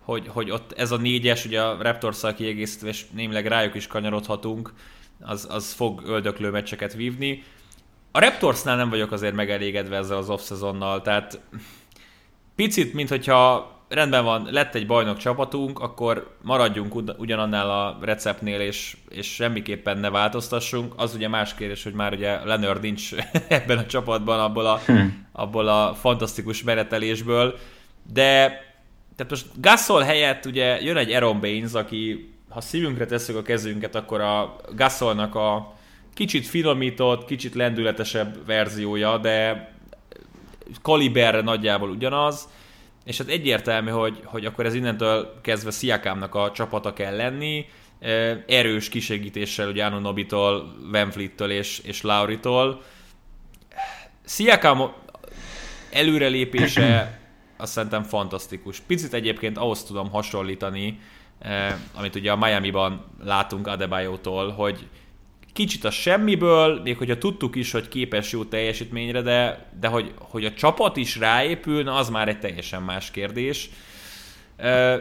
Hogy, 0.04 0.28
hogy 0.28 0.52
ott 0.52 0.72
ez 0.72 0.92
a 0.92 0.98
négyes, 0.98 1.46
ugye 1.46 1.62
a 1.62 1.82
Raptors-szal 1.82 2.34
kiegészítve, 2.34 2.88
és 2.88 3.06
némileg 3.14 3.48
rájuk 3.48 3.76
is 3.76 3.88
kanyarodhatunk, 3.88 4.74
az, 5.20 5.48
az 5.50 5.74
fog 5.74 6.02
öldöklő 6.06 6.50
meccseket 6.50 6.94
vívni. 6.94 7.44
A 8.12 8.20
Raptorsnál 8.20 8.76
nem 8.76 8.90
vagyok 8.90 9.12
azért 9.12 9.34
megelégedve 9.34 9.98
ezzel 9.98 10.18
az 10.18 10.30
off-szezonnal, 10.30 11.02
tehát 11.02 11.40
picit, 12.56 12.94
mint 12.94 13.10
hogyha 13.10 13.75
rendben 13.96 14.24
van, 14.24 14.48
lett 14.52 14.76
egy 14.76 14.88
bajnok 14.88 15.18
csapatunk, 15.18 15.80
akkor 15.80 16.38
maradjunk 16.42 16.96
ugyanannál 17.18 17.70
a 17.70 17.98
receptnél, 18.02 18.60
és, 18.60 18.98
és 19.10 19.34
semmiképpen 19.34 19.98
ne 19.98 20.10
változtassunk. 20.10 20.94
Az 20.98 21.16
ugye 21.16 21.28
más 21.28 21.54
kérdés, 21.54 21.84
hogy 21.84 21.94
már 21.94 22.14
ugye 22.14 22.46
Leonard 22.46 22.82
nincs 22.82 23.14
ebben 23.48 23.78
a 23.78 23.86
csapatban, 23.86 24.40
abból 24.40 24.66
a, 24.66 24.82
hm. 24.86 25.06
abból 25.32 25.68
a 25.68 25.94
fantasztikus 25.94 26.64
menetelésből, 26.64 27.58
de 28.14 28.64
tehát 29.16 29.32
most 29.32 29.46
Gasol 29.62 30.02
helyett 30.02 30.46
ugye 30.46 30.82
jön 30.82 30.98
egy 30.98 31.12
Aaron 31.12 31.40
Baines, 31.40 31.74
aki 31.74 32.34
ha 32.50 32.62
szívünkre 32.62 33.06
tesszük 33.06 33.36
a 33.36 33.42
kezünket, 33.42 33.96
akkor 33.96 34.22
a 34.22 34.56
Gasolnak 34.76 35.36
a 35.36 35.74
kicsit 36.14 36.48
finomított, 36.48 37.26
kicsit 37.26 37.56
lendületesebb 37.56 38.46
verziója, 38.46 39.18
de 39.18 39.70
kaliberre 40.82 41.42
nagyjából 41.42 41.90
ugyanaz, 41.90 42.48
és 43.06 43.18
hát 43.18 43.28
egyértelmű, 43.28 43.90
hogy, 43.90 44.22
hogy 44.24 44.46
akkor 44.46 44.66
ez 44.66 44.74
innentől 44.74 45.40
kezdve 45.42 45.72
Sziakámnak 45.72 46.36
a 46.36 46.52
csapata 46.52 46.94
kell 46.94 47.16
lenni, 47.16 47.66
erős 48.48 48.90
kisegítéssel 48.90 49.70
ugye 49.70 49.90
Nobitól, 49.90 50.76
Van 50.92 51.12
Fleet-től 51.12 51.52
és, 51.52 51.80
és 51.80 52.02
Lauritól. 52.02 52.82
Sziakám 54.24 54.92
előrelépése 55.92 57.20
azt 57.58 57.72
szerintem 57.72 58.04
fantasztikus. 58.04 58.80
Picit 58.80 59.14
egyébként 59.14 59.58
ahhoz 59.58 59.84
tudom 59.84 60.10
hasonlítani, 60.10 61.00
amit 61.94 62.16
ugye 62.16 62.32
a 62.32 62.36
Miami-ban 62.36 63.06
látunk 63.24 63.68
Adebayo-tól, 63.68 64.52
hogy 64.52 64.88
kicsit 65.56 65.84
a 65.84 65.92
semmiből, 65.92 66.82
még 66.82 66.98
hogyha 66.98 67.18
tudtuk 67.18 67.56
is, 67.56 67.72
hogy 67.72 67.88
képes 67.88 68.32
jó 68.32 68.44
teljesítményre, 68.44 69.22
de, 69.22 69.66
de 69.80 69.88
hogy, 69.88 70.14
hogy 70.18 70.46
a 70.46 70.54
csapat 70.54 70.98
is 70.98 71.18
ráépül, 71.18 71.88
az 71.88 72.10
már 72.10 72.28
egy 72.28 72.40
teljesen 72.40 72.82
más 72.84 73.12
kérdés. 73.12 73.70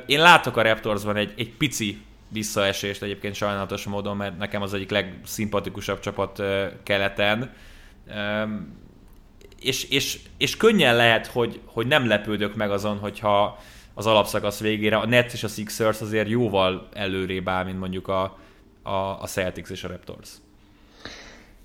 Én 0.07 0.21
látok 0.21 0.57
a 0.57 0.63
Raptorsban 0.63 1.17
egy, 1.17 1.33
egy 1.37 1.51
pici 1.51 2.03
visszaesést 2.29 3.03
egyébként 3.03 3.35
sajnálatos 3.35 3.85
módon, 3.85 4.17
mert 4.17 4.39
nekem 4.39 4.63
az 4.63 4.75
egyik 4.75 4.91
legszimpatikusabb 4.91 6.01
csapat 6.01 6.43
keleten. 6.83 7.53
És, 9.61 9.85
és, 9.85 10.19
és 10.37 10.57
könnyen 10.57 10.97
lehet, 10.97 11.27
hogy, 11.27 11.61
hogy 11.65 11.87
nem 11.87 12.07
lepődök 12.07 12.55
meg 12.55 12.71
azon, 12.71 12.99
hogyha 12.99 13.59
az 13.95 14.07
alapszakasz 14.07 14.61
végére 14.61 14.97
a 14.97 15.07
Nets 15.07 15.33
és 15.33 15.45
a 15.45 15.49
Sixers 15.49 16.01
azért 16.01 16.29
jóval 16.29 16.89
előrébb 16.93 17.49
áll, 17.49 17.65
mint 17.65 17.79
mondjuk 17.79 18.09
a, 18.09 18.39
a, 18.83 19.21
a 19.21 19.27
Celtics 19.27 19.69
és 19.69 19.85
a 19.85 19.89
Raptors. 19.89 20.29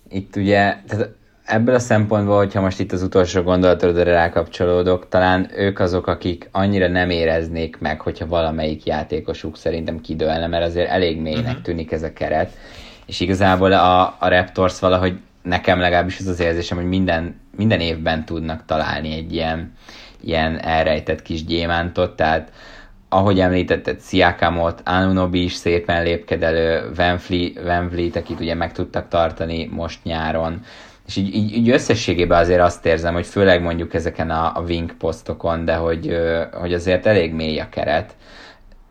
Itt 0.09 0.35
ugye, 0.35 0.75
tehát 0.87 1.09
ebből 1.45 1.75
a 1.75 1.79
szempontból, 1.79 2.37
hogyha 2.37 2.61
most 2.61 2.79
itt 2.79 2.91
az 2.91 3.01
utolsó 3.01 3.41
gondolatodra 3.41 4.03
rákapcsolódok, 4.03 5.07
talán 5.07 5.49
ők 5.55 5.79
azok, 5.79 6.07
akik 6.07 6.49
annyira 6.51 6.87
nem 6.87 7.09
éreznék 7.09 7.77
meg, 7.79 8.01
hogyha 8.01 8.27
valamelyik 8.27 8.85
játékosuk 8.85 9.57
szerintem 9.57 10.01
kidőlne, 10.01 10.47
mert 10.47 10.65
azért 10.65 10.89
elég 10.89 11.21
mélynek 11.21 11.45
uh-huh. 11.45 11.61
tűnik 11.61 11.91
ez 11.91 12.03
a 12.03 12.13
keret. 12.13 12.51
És 13.05 13.19
igazából 13.19 13.71
a, 13.71 14.01
a 14.19 14.27
Raptors 14.27 14.79
valahogy 14.79 15.19
nekem 15.41 15.79
legalábbis 15.79 16.19
az 16.19 16.27
az 16.27 16.39
érzésem, 16.39 16.77
hogy 16.77 16.87
minden, 16.87 17.39
minden 17.55 17.79
évben 17.79 18.25
tudnak 18.25 18.65
találni 18.65 19.13
egy 19.13 19.33
ilyen, 19.33 19.73
ilyen 20.21 20.59
elrejtett 20.61 21.21
kis 21.21 21.45
gyémántot, 21.45 22.15
tehát 22.15 22.51
ahogy 23.09 23.39
említetted, 23.39 23.99
Sziakamot, 23.99 24.81
Anunobi 24.85 25.43
is 25.43 25.53
szépen 25.53 26.03
Vliet, 26.03 27.59
Van 27.65 27.89
Vliet, 27.89 28.15
akit 28.15 28.39
ugye 28.39 28.53
meg 28.53 28.71
tudtak 28.71 29.07
tartani 29.07 29.69
most 29.71 30.03
nyáron, 30.03 30.61
és 31.07 31.15
így, 31.15 31.35
így, 31.35 31.55
így 31.55 31.69
összességében 31.69 32.39
azért 32.39 32.61
azt 32.61 32.85
érzem, 32.85 33.13
hogy 33.13 33.25
főleg 33.25 33.61
mondjuk 33.61 33.93
ezeken 33.93 34.29
a, 34.29 34.51
a 34.55 34.61
wing 34.67 34.93
posztokon, 34.93 35.65
de 35.65 35.75
hogy, 35.75 36.17
hogy 36.53 36.73
azért 36.73 37.05
elég 37.05 37.33
mély 37.33 37.59
a 37.59 37.69
keret, 37.69 38.15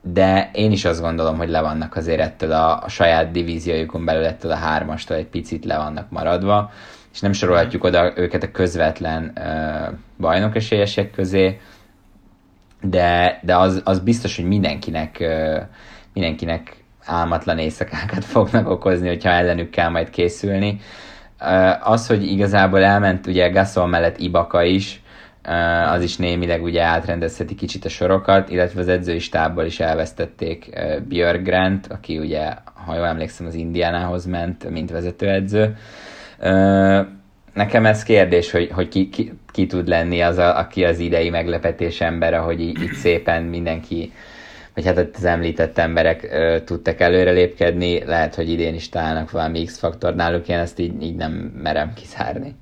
de 0.00 0.50
én 0.52 0.72
is 0.72 0.84
azt 0.84 1.00
gondolom, 1.00 1.36
hogy 1.36 1.48
le 1.48 1.60
vannak 1.60 1.96
azért 1.96 2.20
ettől 2.20 2.52
a, 2.52 2.82
a 2.82 2.88
saját 2.88 3.30
divíziójukon 3.30 4.04
belül 4.04 4.24
ettől 4.24 4.50
a 4.50 4.56
hármastól 4.56 5.16
egy 5.16 5.26
picit 5.26 5.64
le 5.64 5.76
vannak 5.76 6.10
maradva, 6.10 6.70
és 7.12 7.20
nem 7.20 7.32
sorolhatjuk 7.32 7.84
oda 7.84 8.12
őket 8.16 8.42
a 8.42 8.50
közvetlen 8.50 9.32
uh, 9.36 9.94
bajnokesélyesek 10.18 11.10
közé, 11.10 11.60
de, 12.82 13.40
de 13.42 13.56
az, 13.56 13.80
az 13.84 14.00
biztos, 14.00 14.36
hogy 14.36 14.44
mindenkinek, 14.44 15.24
mindenkinek 16.12 16.84
álmatlan 17.04 17.58
éjszakákat 17.58 18.24
fognak 18.34 18.68
okozni, 18.68 19.08
hogyha 19.08 19.30
ellenük 19.30 19.70
kell 19.70 19.88
majd 19.88 20.10
készülni. 20.10 20.80
Az, 21.80 22.06
hogy 22.06 22.22
igazából 22.26 22.84
elment 22.84 23.26
ugye 23.26 23.48
Gasol 23.48 23.86
mellett 23.86 24.18
Ibaka 24.18 24.62
is, 24.62 25.02
az 25.92 26.02
is 26.02 26.16
némileg 26.16 26.62
ugye 26.62 26.82
átrendezheti 26.82 27.54
kicsit 27.54 27.84
a 27.84 27.88
sorokat, 27.88 28.50
illetve 28.50 28.80
az 28.80 28.88
edzői 28.88 29.18
stábból 29.18 29.64
is 29.64 29.80
elvesztették 29.80 30.70
Björk 31.08 31.42
Grant, 31.42 31.86
aki 31.86 32.18
ugye, 32.18 32.54
ha 32.86 32.94
jól 32.94 33.06
emlékszem, 33.06 33.46
az 33.46 33.54
Indiánához 33.54 34.26
ment, 34.26 34.70
mint 34.70 34.90
vezetőedző. 34.90 35.76
Nekem 37.54 37.86
ez 37.86 38.02
kérdés, 38.02 38.50
hogy, 38.50 38.70
hogy 38.72 38.88
ki, 38.88 39.08
ki, 39.08 39.32
ki 39.58 39.66
tud 39.66 39.88
lenni 39.88 40.20
az, 40.20 40.38
a, 40.38 40.58
aki 40.58 40.84
az 40.84 40.98
idei 40.98 41.30
meglepetés 41.30 42.00
ember, 42.00 42.34
ahogy 42.34 42.60
így, 42.60 42.82
így 42.82 42.92
szépen 42.92 43.42
mindenki, 43.42 44.12
vagy 44.74 44.84
hát 44.84 45.08
az 45.14 45.24
említett 45.24 45.78
emberek 45.78 46.22
ö, 46.22 46.58
tudtak 46.64 47.00
előrelépkedni, 47.00 48.04
lehet, 48.04 48.34
hogy 48.34 48.50
idén 48.50 48.74
is 48.74 48.88
találnak 48.88 49.30
valami 49.30 49.64
X-faktor 49.64 50.14
náluk, 50.14 50.48
én 50.48 50.58
ezt 50.58 50.78
így, 50.78 51.02
így 51.02 51.14
nem 51.14 51.32
merem 51.62 51.94
kizárni. 51.94 52.54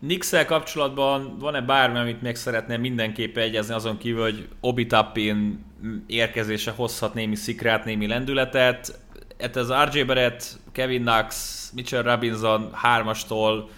nix 0.00 0.44
kapcsolatban 0.46 1.36
van-e 1.38 1.60
bármi, 1.60 1.98
amit 1.98 2.22
még 2.22 2.36
szeretném 2.36 2.80
mindenképp 2.80 3.36
egyezni, 3.36 3.74
azon 3.74 3.98
kívül, 3.98 4.22
hogy 4.22 4.48
Obi 4.60 4.86
Tappin 4.86 5.64
érkezése 6.06 6.70
hozhat 6.70 7.14
némi 7.14 7.34
szikrát, 7.34 7.84
némi 7.84 8.06
lendületet. 8.06 8.98
Hát 9.40 9.56
ez 9.56 9.72
RJ 9.90 10.02
Barrett, 10.02 10.44
Kevin 10.72 11.02
Knox, 11.02 11.70
Mitchell 11.74 12.02
Robinson 12.02 12.68
hármastól, 12.72 13.70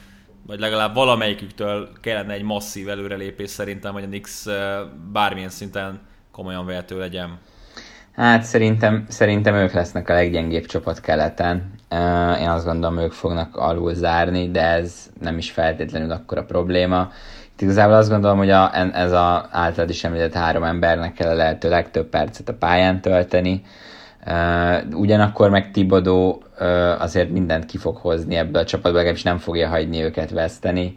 vagy 0.46 0.58
legalább 0.58 0.94
valamelyiküktől 0.94 1.88
kellene 2.00 2.32
egy 2.32 2.42
masszív 2.42 2.88
előrelépés 2.88 3.50
szerintem, 3.50 3.92
hogy 3.92 4.02
a 4.02 4.06
Knicks 4.06 4.44
bármilyen 5.12 5.48
szinten 5.48 6.00
komolyan 6.32 6.66
vehető 6.66 6.98
legyen. 6.98 7.38
Hát 8.12 8.42
szerintem, 8.42 9.04
szerintem 9.08 9.54
ők 9.54 9.72
lesznek 9.72 10.08
a 10.08 10.12
leggyengébb 10.12 10.66
csapat 10.66 11.00
keleten. 11.00 11.72
Én 12.40 12.48
azt 12.48 12.64
gondolom, 12.64 12.98
ők 12.98 13.12
fognak 13.12 13.56
alul 13.56 13.94
zárni, 13.94 14.50
de 14.50 14.62
ez 14.62 15.10
nem 15.20 15.38
is 15.38 15.50
feltétlenül 15.50 16.10
akkor 16.10 16.38
a 16.38 16.44
probléma. 16.44 17.10
Itt 17.52 17.60
igazából 17.60 17.94
azt 17.94 18.10
gondolom, 18.10 18.38
hogy 18.38 18.50
a, 18.50 18.76
ez 18.96 19.12
a 19.12 19.48
általad 19.50 19.90
is 19.90 20.04
említett 20.04 20.32
három 20.32 20.64
embernek 20.64 21.12
kell 21.12 21.30
a 21.30 21.34
lehető 21.34 21.68
legtöbb 21.68 22.06
percet 22.06 22.48
a 22.48 22.54
pályán 22.54 23.00
tölteni. 23.00 23.62
Ugyanakkor 24.92 25.50
meg 25.50 25.70
Tibodó 25.70 26.43
azért 26.98 27.30
mindent 27.30 27.66
ki 27.66 27.78
fog 27.78 27.96
hozni 27.96 28.34
ebből 28.34 28.62
a 28.62 28.64
csapatból, 28.64 28.92
legalábbis 28.92 29.22
nem 29.22 29.38
fogja 29.38 29.68
hagyni 29.68 30.02
őket 30.02 30.30
veszteni. 30.30 30.96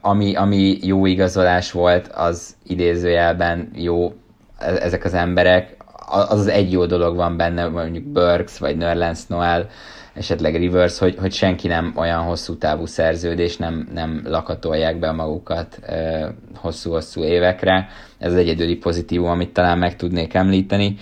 Ami, 0.00 0.34
ami 0.34 0.78
jó 0.82 1.06
igazolás 1.06 1.72
volt, 1.72 2.06
az 2.06 2.56
idézőjelben 2.66 3.70
jó 3.74 4.12
e, 4.58 4.70
ezek 4.70 5.04
az 5.04 5.14
emberek, 5.14 5.76
az 6.08 6.40
az 6.40 6.46
egy 6.46 6.72
jó 6.72 6.86
dolog 6.86 7.16
van 7.16 7.36
benne, 7.36 7.68
mondjuk 7.68 8.04
Burks 8.04 8.58
vagy 8.58 8.76
Nerlens 8.76 9.26
Noel, 9.26 9.68
esetleg 10.14 10.56
Rivers, 10.56 10.98
hogy, 10.98 11.16
hogy 11.20 11.32
senki 11.32 11.68
nem 11.68 11.92
olyan 11.96 12.22
hosszú 12.22 12.56
távú 12.56 12.86
szerződés, 12.86 13.56
nem, 13.56 13.88
nem 13.92 14.22
lakatolják 14.24 14.98
be 14.98 15.12
magukat 15.12 15.80
hosszú-hosszú 16.54 17.24
évekre. 17.24 17.88
Ez 18.18 18.32
az 18.32 18.38
egyedüli 18.38 18.76
pozitívum, 18.76 19.28
amit 19.28 19.52
talán 19.52 19.78
meg 19.78 19.96
tudnék 19.96 20.34
említeni. 20.34 20.96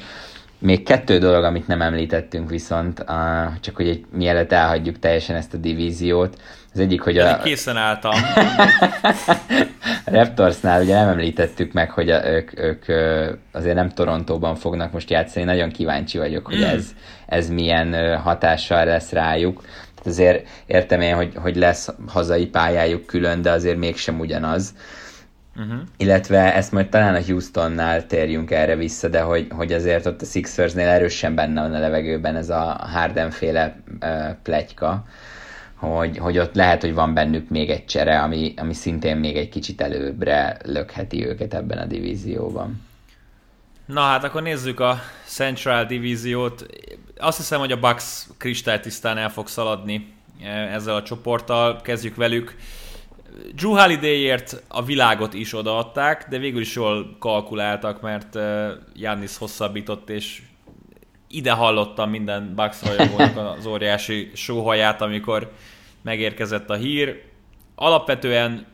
Még 0.65 0.83
kettő 0.83 1.19
dolog, 1.19 1.45
amit 1.45 1.67
nem 1.67 1.83
említettünk 1.83 2.51
viszont, 2.51 3.01
uh, 3.01 3.61
csak 3.61 3.77
hogy 3.77 3.89
egy, 3.89 4.05
mielőtt 4.13 4.53
elhagyjuk 4.53 4.99
teljesen 4.99 5.37
ezt 5.37 5.55
a 5.55 5.57
divíziót. 5.57 6.37
Az 6.73 6.81
egyik, 6.81 7.01
hogy 7.01 7.19
a... 7.19 7.39
Készen 7.39 7.77
álltam. 7.77 8.13
a 10.05 10.11
Raptorsnál 10.17 10.83
ugye 10.83 10.95
nem 10.95 11.09
említettük 11.09 11.73
meg, 11.73 11.91
hogy 11.91 12.11
a, 12.11 12.29
ők, 12.29 12.59
ők 12.59 12.85
azért 13.53 13.75
nem 13.75 13.89
Torontóban 13.89 14.55
fognak 14.55 14.93
most 14.93 15.11
játszani. 15.11 15.45
Nagyon 15.45 15.71
kíváncsi 15.71 16.19
vagyok, 16.19 16.47
hogy 16.47 16.59
mm. 16.59 16.63
ez, 16.63 16.87
ez 17.27 17.49
milyen 17.49 18.19
hatással 18.19 18.85
lesz 18.85 19.11
rájuk. 19.13 19.63
Azért 20.05 20.49
értem 20.67 21.01
én, 21.01 21.15
hogy, 21.15 21.33
hogy 21.37 21.57
lesz 21.57 21.89
hazai 22.09 22.47
pályájuk 22.47 23.07
külön, 23.07 23.43
de 23.43 23.51
azért 23.51 23.79
mégsem 23.79 24.21
ugyanaz. 24.21 24.75
Uh-huh. 25.57 25.81
Illetve 25.97 26.55
ezt 26.55 26.73
majd 26.73 26.89
talán 26.89 27.15
a 27.15 27.23
Houstonnál 27.23 28.07
térjünk 28.07 28.51
erre 28.51 28.77
vissza, 28.77 29.09
de 29.09 29.21
hogy, 29.21 29.47
hogy 29.51 29.73
azért 29.73 30.07
ott 30.07 30.23
a 30.23 30.25
Sixersnél 30.25 30.89
erősen 30.89 31.35
benne 31.35 31.61
van 31.61 31.75
a 31.75 31.79
levegőben 31.79 32.37
ez 32.37 32.51
a 32.51 32.89
Harden-féle 32.93 33.77
uh, 34.01 34.31
pletyka, 34.43 35.05
hogy, 35.75 36.19
hogy 36.19 36.39
ott 36.39 36.55
lehet, 36.55 36.81
hogy 36.81 36.95
van 36.95 37.15
bennük 37.15 37.49
még 37.49 37.71
egy 37.71 37.85
csere, 37.85 38.21
ami, 38.21 38.55
ami 38.57 38.75
szintén 38.75 39.17
még 39.17 39.37
egy 39.37 39.49
kicsit 39.49 39.81
előbbre 39.81 40.57
lökheti 40.65 41.27
őket 41.27 41.55
ebben 41.55 41.79
a 41.79 41.87
divízióban. 41.87 42.83
Na 43.87 44.01
hát 44.01 44.25
akkor 44.25 44.43
nézzük 44.43 44.81
a 44.81 44.99
Central 45.25 45.85
divíziót. 45.85 46.67
Azt 47.19 47.37
hiszem, 47.37 47.59
hogy 47.59 47.73
a 47.73 47.79
Bucks 47.79 48.27
kristálytisztán 48.39 49.19
el 49.19 49.29
fog 49.29 49.49
szaladni 49.49 50.15
ezzel 50.73 50.95
a 50.95 51.03
csoporttal. 51.03 51.81
Kezdjük 51.81 52.15
velük. 52.15 52.57
Drew 53.55 53.77
Holidayért 53.77 54.63
a 54.69 54.83
világot 54.83 55.35
is 55.35 55.55
odaadták, 55.55 56.27
de 56.29 56.39
végül 56.39 56.61
is 56.61 56.75
jól 56.75 57.17
kalkuláltak, 57.19 58.01
mert 58.01 58.39
Jannis 58.95 59.37
hosszabbított, 59.37 60.11
és 60.11 60.43
ide 61.29 61.53
hallottam 61.53 62.11
minden 62.11 62.55
Bucks 62.55 62.83
rajongónak 62.83 63.57
az 63.59 63.67
óriási 63.67 64.31
sóhaját, 64.35 65.01
amikor 65.01 65.53
megérkezett 66.03 66.71
a 66.71 66.75
hír. 66.75 67.23
Alapvetően 67.75 68.67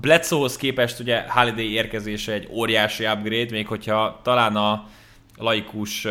Bledsoehoz 0.00 0.56
képest 0.56 1.00
ugye 1.00 1.24
Holiday 1.28 1.72
érkezése 1.72 2.32
egy 2.32 2.48
óriási 2.50 3.06
upgrade, 3.06 3.50
még 3.50 3.66
hogyha 3.66 4.20
talán 4.22 4.56
a 4.56 4.88
laikus 5.36 6.06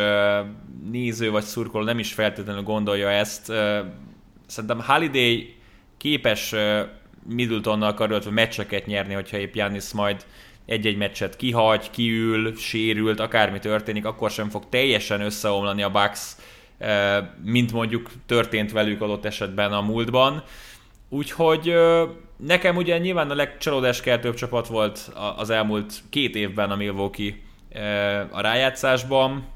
néző 0.90 1.30
vagy 1.30 1.42
szurkoló 1.42 1.84
nem 1.84 1.98
is 1.98 2.12
feltétlenül 2.12 2.62
gondolja 2.62 3.10
ezt. 3.10 3.52
Szerintem 4.46 4.82
Holiday 4.86 5.56
képes 5.96 6.54
Middletonnal 7.26 7.94
karöltve 7.94 8.30
meccseket 8.30 8.86
nyerni, 8.86 9.14
hogyha 9.14 9.36
épp 9.36 9.52
Giannis 9.52 9.92
majd 9.92 10.24
egy-egy 10.66 10.96
meccset 10.96 11.36
kihagy, 11.36 11.90
kiül, 11.90 12.56
sérült, 12.56 13.20
akármi 13.20 13.58
történik, 13.58 14.04
akkor 14.04 14.30
sem 14.30 14.48
fog 14.48 14.68
teljesen 14.68 15.20
összeomlani 15.20 15.82
a 15.82 15.90
Bucks, 15.90 16.36
mint 17.44 17.72
mondjuk 17.72 18.10
történt 18.26 18.72
velük 18.72 19.00
adott 19.00 19.24
esetben 19.24 19.72
a 19.72 19.80
múltban. 19.80 20.42
Úgyhogy 21.08 21.74
nekem 22.36 22.76
ugye 22.76 22.98
nyilván 22.98 23.30
a 23.30 23.34
legcsalódáskeltőbb 23.34 24.34
csapat 24.34 24.66
volt 24.66 25.12
az 25.36 25.50
elmúlt 25.50 26.02
két 26.10 26.34
évben 26.34 26.70
a 26.70 26.76
Milwaukee 26.76 27.34
a 28.30 28.40
rájátszásban. 28.40 29.46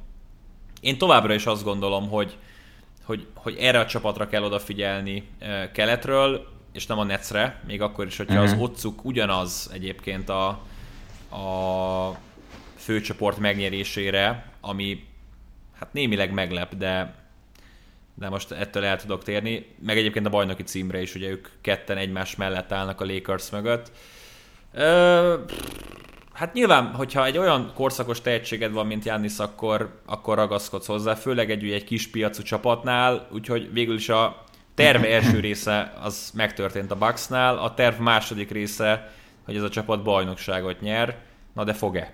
Én 0.80 0.98
továbbra 0.98 1.34
is 1.34 1.46
azt 1.46 1.64
gondolom, 1.64 2.08
hogy, 2.08 2.36
hogy, 3.04 3.26
hogy 3.34 3.56
erre 3.56 3.78
a 3.78 3.86
csapatra 3.86 4.26
kell 4.26 4.42
odafigyelni 4.42 5.28
keletről, 5.72 6.46
és 6.72 6.86
nem 6.86 6.98
a 6.98 7.04
Netsre, 7.04 7.60
még 7.66 7.82
akkor 7.82 8.06
is, 8.06 8.16
hogyha 8.16 8.42
uh-huh. 8.42 8.52
az 8.52 8.60
otcuk 8.60 9.04
ugyanaz 9.04 9.70
egyébként 9.72 10.28
a, 10.28 10.46
a 11.36 12.16
főcsoport 12.76 13.38
megnyerésére, 13.38 14.52
ami 14.60 15.04
hát 15.78 15.92
némileg 15.92 16.32
meglep, 16.32 16.74
de 16.74 17.20
de 18.14 18.28
most 18.28 18.50
ettől 18.50 18.84
el 18.84 19.00
tudok 19.00 19.22
térni. 19.22 19.66
Meg 19.84 19.98
egyébként 19.98 20.26
a 20.26 20.30
bajnoki 20.30 20.62
címre 20.62 21.00
is, 21.00 21.14
ugye 21.14 21.28
ők 21.28 21.48
ketten 21.60 21.96
egymás 21.96 22.36
mellett 22.36 22.72
állnak 22.72 23.00
a 23.00 23.04
Lakers 23.04 23.50
mögött. 23.50 23.92
Ö, 24.72 25.38
hát 26.32 26.52
nyilván, 26.52 26.94
hogyha 26.94 27.24
egy 27.24 27.38
olyan 27.38 27.72
korszakos 27.74 28.20
tehetséged 28.20 28.72
van, 28.72 28.86
mint 28.86 29.04
Jannis, 29.04 29.38
akkor, 29.38 30.00
akkor 30.06 30.36
ragaszkodsz 30.36 30.86
hozzá, 30.86 31.14
főleg 31.14 31.50
egy, 31.50 31.70
egy 31.70 31.84
kis 31.84 32.08
piacú 32.08 32.42
csapatnál, 32.42 33.28
úgyhogy 33.30 33.72
végül 33.72 33.94
is 33.94 34.08
a 34.08 34.44
terve 34.74 35.08
első 35.08 35.40
része 35.40 35.92
az 36.02 36.30
megtörtént 36.34 36.90
a 36.90 36.96
Bucksnál, 36.96 37.58
a 37.58 37.74
terv 37.74 38.00
második 38.00 38.50
része, 38.50 39.10
hogy 39.44 39.56
ez 39.56 39.62
a 39.62 39.68
csapat 39.68 40.02
bajnokságot 40.02 40.80
nyer, 40.80 41.16
na 41.54 41.64
de 41.64 41.72
fog-e? 41.72 42.12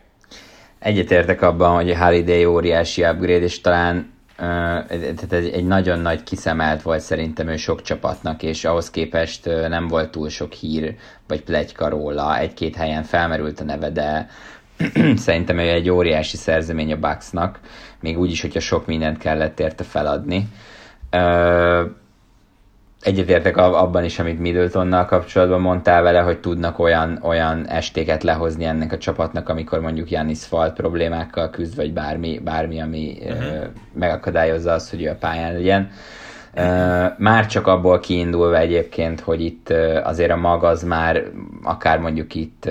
Egyetértek 0.79 1.42
abban, 1.42 1.75
hogy 1.75 1.90
a 1.90 2.05
Holiday 2.05 2.44
óriási 2.44 3.05
upgrade, 3.05 3.44
és 3.44 3.61
talán 3.61 4.16
tehát 4.37 5.33
egy, 5.33 5.49
egy 5.49 5.66
nagyon 5.66 5.99
nagy 5.99 6.23
kiszemelt 6.23 6.83
volt 6.83 7.01
szerintem 7.01 7.49
ő 7.49 7.57
sok 7.57 7.83
csapatnak, 7.83 8.42
és 8.42 8.64
ahhoz 8.64 8.90
képest 8.90 9.44
nem 9.44 9.88
volt 9.88 10.11
túl 10.11 10.29
sok 10.29 10.53
hír 10.53 10.94
vagy 11.27 11.42
plegyka 11.42 11.88
róla. 11.88 12.38
Egy-két 12.38 12.77
helyen 12.77 13.03
felmerült 13.03 13.61
a 13.61 13.64
neve, 13.64 13.90
de 13.90 14.29
szerintem 15.16 15.59
ő 15.59 15.68
egy 15.68 15.90
óriási 15.90 16.37
szerzemény 16.37 16.92
a 16.92 16.97
Bucksnak, 16.97 17.61
még 18.01 18.18
úgy 18.18 18.31
is, 18.31 18.40
hogyha 18.40 18.61
sok 18.61 18.87
mindent 18.87 19.18
kellett 19.18 19.61
érte 19.61 19.85
feladni 19.85 20.49
egyetértek 23.02 23.56
abban 23.56 24.04
is, 24.04 24.18
amit 24.18 24.40
Middletonnal 24.40 25.04
kapcsolatban 25.04 25.61
mondtál 25.61 26.02
vele, 26.02 26.20
hogy 26.20 26.38
tudnak 26.38 26.78
olyan, 26.78 27.18
olyan 27.22 27.66
estéket 27.66 28.22
lehozni 28.22 28.64
ennek 28.64 28.92
a 28.92 28.98
csapatnak, 28.98 29.48
amikor 29.48 29.80
mondjuk 29.80 30.11
Janis 30.11 30.44
falt 30.44 30.74
problémákkal 30.74 31.50
küzd, 31.50 31.76
vagy 31.76 31.92
bármi, 31.92 32.40
bármi 32.44 32.80
ami 32.80 33.18
uh-huh. 33.20 33.66
megakadályozza 33.92 34.72
azt, 34.72 34.90
hogy 34.90 35.02
ő 35.02 35.08
a 35.08 35.14
pályán 35.14 35.52
legyen. 35.52 35.90
Már 37.18 37.46
csak 37.46 37.66
abból 37.66 38.00
kiindulva 38.00 38.58
egyébként, 38.58 39.20
hogy 39.20 39.40
itt 39.40 39.72
azért 40.02 40.30
a 40.30 40.37
mag 40.37 40.64
az 40.64 40.82
már, 40.82 41.24
akár 41.62 41.98
mondjuk 41.98 42.34
itt 42.34 42.70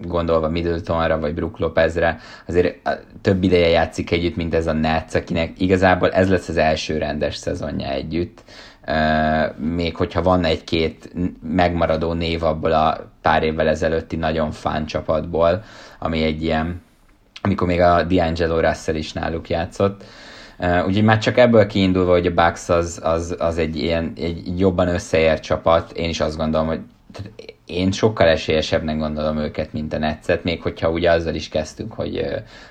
gondolva 0.00 0.48
Middletonra 0.48 1.18
vagy 1.18 1.34
Brook 1.34 1.58
Lopezre, 1.58 2.18
azért 2.46 2.76
több 3.22 3.42
ideje 3.42 3.68
játszik 3.68 4.10
együtt, 4.10 4.36
mint 4.36 4.54
ez 4.54 4.66
a 4.66 4.72
Nets, 4.72 5.14
akinek 5.14 5.60
igazából 5.60 6.10
ez 6.10 6.30
lesz 6.30 6.48
az 6.48 6.56
első 6.56 6.98
rendes 6.98 7.36
szezonja 7.36 7.88
együtt 7.88 8.42
még 9.56 9.96
hogyha 9.96 10.22
van 10.22 10.44
egy-két 10.44 11.12
megmaradó 11.42 12.12
név 12.12 12.42
abból 12.42 12.72
a 12.72 13.10
pár 13.22 13.42
évvel 13.42 13.68
ezelőtti 13.68 14.16
nagyon 14.16 14.50
fán 14.50 14.86
csapatból, 14.86 15.62
ami 15.98 16.22
egy 16.22 16.42
ilyen, 16.42 16.82
amikor 17.42 17.66
még 17.66 17.80
a 17.80 18.06
D'Angelo 18.06 18.58
Russell 18.60 18.94
is 18.94 19.12
náluk 19.12 19.48
játszott. 19.48 20.04
Úgyhogy 20.86 21.04
már 21.04 21.18
csak 21.18 21.36
ebből 21.36 21.66
kiindulva, 21.66 22.12
hogy 22.12 22.26
a 22.26 22.34
Bucks 22.34 22.68
az, 22.68 23.00
az, 23.02 23.36
az 23.38 23.58
egy 23.58 23.76
ilyen 23.76 24.12
egy 24.16 24.58
jobban 24.58 24.88
összeért 24.88 25.42
csapat, 25.42 25.92
én 25.92 26.08
is 26.08 26.20
azt 26.20 26.36
gondolom, 26.36 26.66
hogy 26.66 26.80
én 27.66 27.92
sokkal 27.92 28.26
esélyesebbnek 28.26 28.98
gondolom 28.98 29.38
őket, 29.38 29.72
mint 29.72 29.92
a 29.92 29.98
Netszet, 29.98 30.44
még 30.44 30.62
hogyha 30.62 30.90
ugye 30.90 31.10
azzal 31.10 31.34
is 31.34 31.48
kezdtünk, 31.48 31.92
hogy 31.92 32.24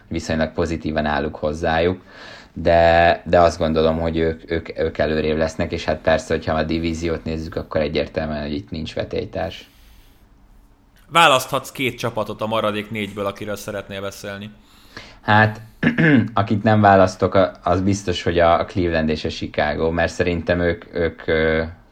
viszonylag 0.07 0.51
pozitívan 0.53 1.05
állunk 1.05 1.35
hozzájuk 1.35 2.01
de, 2.61 3.21
de 3.25 3.39
azt 3.39 3.57
gondolom, 3.57 3.99
hogy 3.99 4.17
ők, 4.17 4.51
ők, 4.51 4.79
ők 4.79 4.97
előrébb 4.97 5.37
lesznek, 5.37 5.71
és 5.71 5.85
hát 5.85 5.97
persze, 5.97 6.33
hogyha 6.33 6.53
a 6.53 6.63
divíziót 6.63 7.23
nézzük, 7.23 7.55
akkor 7.55 7.81
egyértelműen, 7.81 8.41
hogy 8.41 8.53
itt 8.53 8.69
nincs 8.69 8.93
vetélytárs. 8.93 9.69
Választhatsz 11.09 11.71
két 11.71 11.97
csapatot 11.97 12.41
a 12.41 12.47
maradék 12.47 12.91
négyből, 12.91 13.25
akiről 13.25 13.55
szeretnél 13.55 14.01
beszélni. 14.01 14.49
Hát, 15.21 15.61
akit 16.33 16.63
nem 16.63 16.81
választok, 16.81 17.51
az 17.63 17.81
biztos, 17.81 18.23
hogy 18.23 18.39
a 18.39 18.65
Cleveland 18.65 19.09
és 19.09 19.25
a 19.25 19.29
Chicago, 19.29 19.91
mert 19.91 20.11
szerintem 20.11 20.59
ők, 20.59 20.85
ők 20.93 21.21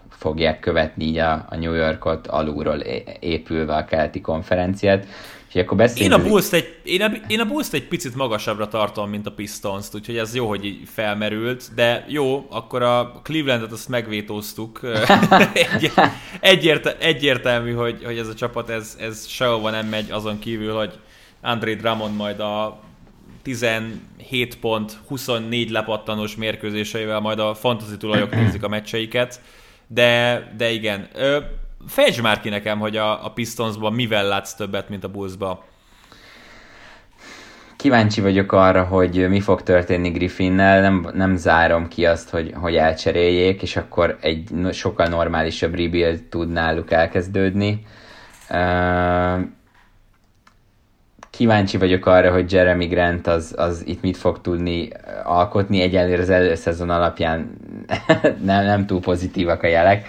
fogják 0.10 0.60
követni 0.60 1.04
így 1.04 1.18
a, 1.18 1.46
a 1.50 1.56
New 1.56 1.74
Yorkot 1.74 2.28
alulról 2.28 2.80
épülve 3.20 3.76
a 3.76 3.86
keleti 3.86 4.22
konferenciát. 4.22 5.06
És 5.56 5.62
akkor 5.62 5.78
én 6.02 6.12
a 6.12 6.30
bulls 6.30 6.52
egy, 6.52 6.76
én 6.84 7.02
a, 7.02 7.12
én 7.28 7.40
a 7.40 7.46
bulls 7.46 7.68
egy 7.72 7.88
picit 7.88 8.16
magasabbra 8.16 8.68
tartom, 8.68 9.10
mint 9.10 9.28
a 9.28 9.32
Pistons-t, 9.32 9.96
úgyhogy 9.96 10.18
ez 10.18 10.36
jó, 10.36 10.48
hogy 10.48 10.66
így 10.66 10.78
felmerült, 10.94 11.72
de 11.76 12.06
jó, 12.08 12.46
akkor 12.50 12.82
a 12.82 13.22
Clevelandet 13.24 13.72
azt 13.72 13.90
megvétóztuk. 13.90 14.80
egy, 15.54 15.92
egyért, 16.40 16.86
egyértelmű, 17.04 17.74
hogy, 17.74 18.04
hogy 18.04 18.18
ez 18.18 18.28
a 18.28 18.34
csapat, 18.34 18.70
ez, 18.70 18.98
ez 19.00 19.28
sehova 19.28 19.70
nem 19.70 19.88
megy, 19.88 20.12
azon 20.12 20.40
kívül, 20.40 20.74
hogy 20.74 20.94
André 21.42 21.74
Drummond 21.74 22.16
majd 22.16 22.40
a 22.40 22.80
17 23.42 24.58
pont, 24.60 24.98
24 25.08 25.70
lepattanós 25.70 26.36
mérkőzéseivel 26.36 27.20
majd 27.20 27.40
a 27.40 27.56
fantasy 27.56 27.98
tulajok 27.98 28.36
nézik 28.42 28.64
a 28.64 28.68
meccseiket, 28.68 29.42
de, 29.88 30.54
de 30.58 30.72
igen. 30.72 31.08
Fejtsd 31.88 32.22
már 32.22 32.40
ki 32.40 32.50
nekem, 32.50 32.80
hogy 32.80 32.98
a, 32.98 33.26
a 33.26 33.30
Pistonsban 33.30 33.94
mivel 33.94 34.28
látsz 34.28 34.54
többet, 34.54 34.90
mint 34.90 35.04
a 35.04 35.08
Bullsban. 35.08 35.60
Kíváncsi 37.76 38.22
vagyok 38.22 38.52
arra, 38.52 38.84
hogy 38.84 39.30
mi 39.30 39.40
fog 39.40 39.64
történni 39.64 40.10
Griffinnel, 40.10 40.82
nem, 40.82 41.08
nem 41.14 41.36
zárom 41.36 41.88
ki 41.88 42.06
azt, 42.06 42.30
hogy, 42.30 42.54
hogy 42.56 42.76
elcseréljék, 42.76 43.62
és 43.62 43.76
akkor 43.76 44.18
egy 44.22 44.50
sokkal 44.72 45.08
normálisabb 45.08 45.76
rebuild 45.76 46.24
tud 46.24 46.52
náluk 46.52 46.92
elkezdődni. 46.92 47.86
Uh, 48.50 49.40
kíváncsi 51.30 51.78
vagyok 51.78 52.06
arra, 52.06 52.32
hogy 52.32 52.52
Jeremy 52.52 52.86
Grant 52.86 53.28
az, 53.28 53.54
az 53.58 53.84
itt 53.88 54.02
mit 54.02 54.18
fog 54.18 54.42
tudni 54.42 54.90
alkotni. 55.24 55.82
Egyelőre 55.82 56.22
az 56.22 56.30
előszezon 56.30 56.90
alapján 56.90 57.58
nem, 58.44 58.66
nem 58.66 58.86
túl 58.86 59.00
pozitívak 59.00 59.64
a 59.64 59.68
jelek 59.68 60.08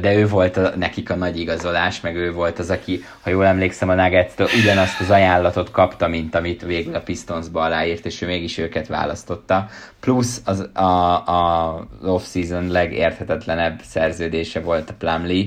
de 0.00 0.14
ő 0.14 0.28
volt 0.28 0.56
a, 0.56 0.72
nekik 0.76 1.10
a 1.10 1.14
nagy 1.14 1.38
igazolás, 1.40 2.00
meg 2.00 2.16
ő 2.16 2.32
volt 2.32 2.58
az, 2.58 2.70
aki, 2.70 3.04
ha 3.20 3.30
jól 3.30 3.46
emlékszem, 3.46 3.88
a 3.88 3.94
nuggets 3.94 4.32
ugyanazt 4.60 5.00
az 5.00 5.10
ajánlatot 5.10 5.70
kapta, 5.70 6.08
mint 6.08 6.34
amit 6.34 6.62
végül 6.62 6.94
a 6.94 7.00
Pistonsba 7.00 7.60
aláírt, 7.60 8.06
és 8.06 8.22
ő 8.22 8.26
mégis 8.26 8.58
őket 8.58 8.86
választotta. 8.86 9.68
Plusz 10.00 10.42
az, 10.44 10.68
a, 10.72 11.12
a 11.26 11.86
off-season 12.02 12.70
legérthetetlenebb 12.70 13.80
szerződése 13.82 14.60
volt 14.60 14.90
a 14.90 14.94
Plumlee. 14.98 15.46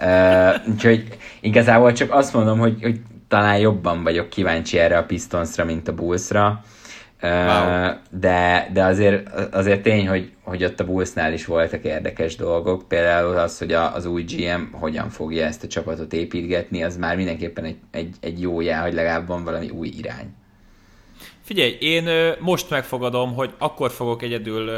Uh, 0.00 0.72
úgyhogy 0.72 1.06
igazából 1.40 1.92
csak 1.92 2.12
azt 2.12 2.34
mondom, 2.34 2.58
hogy, 2.58 2.78
hogy 2.82 3.00
talán 3.28 3.58
jobban 3.58 4.02
vagyok 4.02 4.28
kíváncsi 4.28 4.78
erre 4.78 4.98
a 4.98 5.04
Pistonsra, 5.04 5.64
mint 5.64 5.88
a 5.88 5.94
Bullsra. 5.94 6.62
Wow. 7.22 7.92
De, 8.10 8.70
de 8.72 8.84
azért, 8.84 9.28
azért 9.52 9.82
tény, 9.82 10.08
hogy, 10.08 10.32
hogy 10.42 10.64
ott 10.64 10.80
a 10.80 10.84
Bullsnál 10.84 11.32
is 11.32 11.46
voltak 11.46 11.84
érdekes 11.84 12.36
dolgok, 12.36 12.88
például 12.88 13.36
az, 13.36 13.58
hogy 13.58 13.72
az 13.72 14.06
új 14.06 14.22
GM 14.22 14.62
hogyan 14.72 15.08
fogja 15.08 15.46
ezt 15.46 15.64
a 15.64 15.68
csapatot 15.68 16.12
építgetni, 16.12 16.82
az 16.82 16.96
már 16.96 17.16
mindenképpen 17.16 17.64
egy, 17.64 17.78
egy, 17.90 18.16
egy 18.20 18.40
jó 18.40 18.60
jel, 18.60 18.82
hogy 18.82 18.94
legalább 18.94 19.26
van 19.26 19.44
valami 19.44 19.68
új 19.68 19.88
irány. 19.88 20.34
Figyelj, 21.44 21.76
én 21.80 22.34
most 22.38 22.70
megfogadom, 22.70 23.34
hogy 23.34 23.54
akkor 23.58 23.90
fogok 23.90 24.22
egyedül 24.22 24.70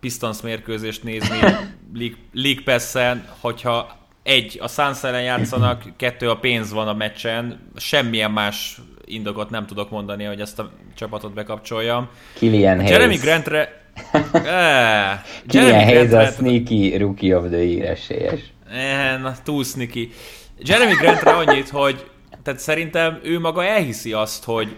Pistons 0.00 0.40
mérkőzést 0.40 1.02
nézni 1.02 1.38
League, 1.98 2.18
League 2.32 2.62
Pass-en, 2.64 3.28
hogyha 3.40 3.98
egy, 4.22 4.58
a 4.62 4.68
Suns 4.68 5.04
ellen 5.04 5.22
játszanak, 5.22 5.82
kettő, 5.96 6.30
a 6.30 6.38
pénz 6.38 6.72
van 6.72 6.88
a 6.88 6.94
meccsen, 6.94 7.70
semmilyen 7.76 8.30
más 8.30 8.80
indokot 9.12 9.50
nem 9.50 9.66
tudok 9.66 9.90
mondani, 9.90 10.24
hogy 10.24 10.40
ezt 10.40 10.58
a 10.58 10.70
csapatot 10.94 11.32
bekapcsoljam. 11.32 12.08
Killian 12.34 12.76
Hayes. 12.76 12.90
Jeremy 12.90 13.16
Grantre... 13.16 13.78
eh, 14.32 15.20
Killian 15.48 15.84
Hayes 15.84 16.12
a 16.12 16.26
sneaky 16.26 16.96
rookie 16.96 17.36
of 17.36 17.46
the 17.48 17.64
year 17.64 17.90
esélyes. 17.90 18.40
Eh, 18.70 19.20
na, 19.20 19.34
túl 19.44 19.64
sneaky. 19.64 20.10
Jeremy 20.58 20.92
Grantre 20.94 21.30
annyit, 21.30 21.68
hogy 21.68 22.10
tehát 22.42 22.60
szerintem 22.60 23.20
ő 23.22 23.38
maga 23.38 23.64
elhiszi 23.64 24.12
azt, 24.12 24.44
hogy 24.44 24.76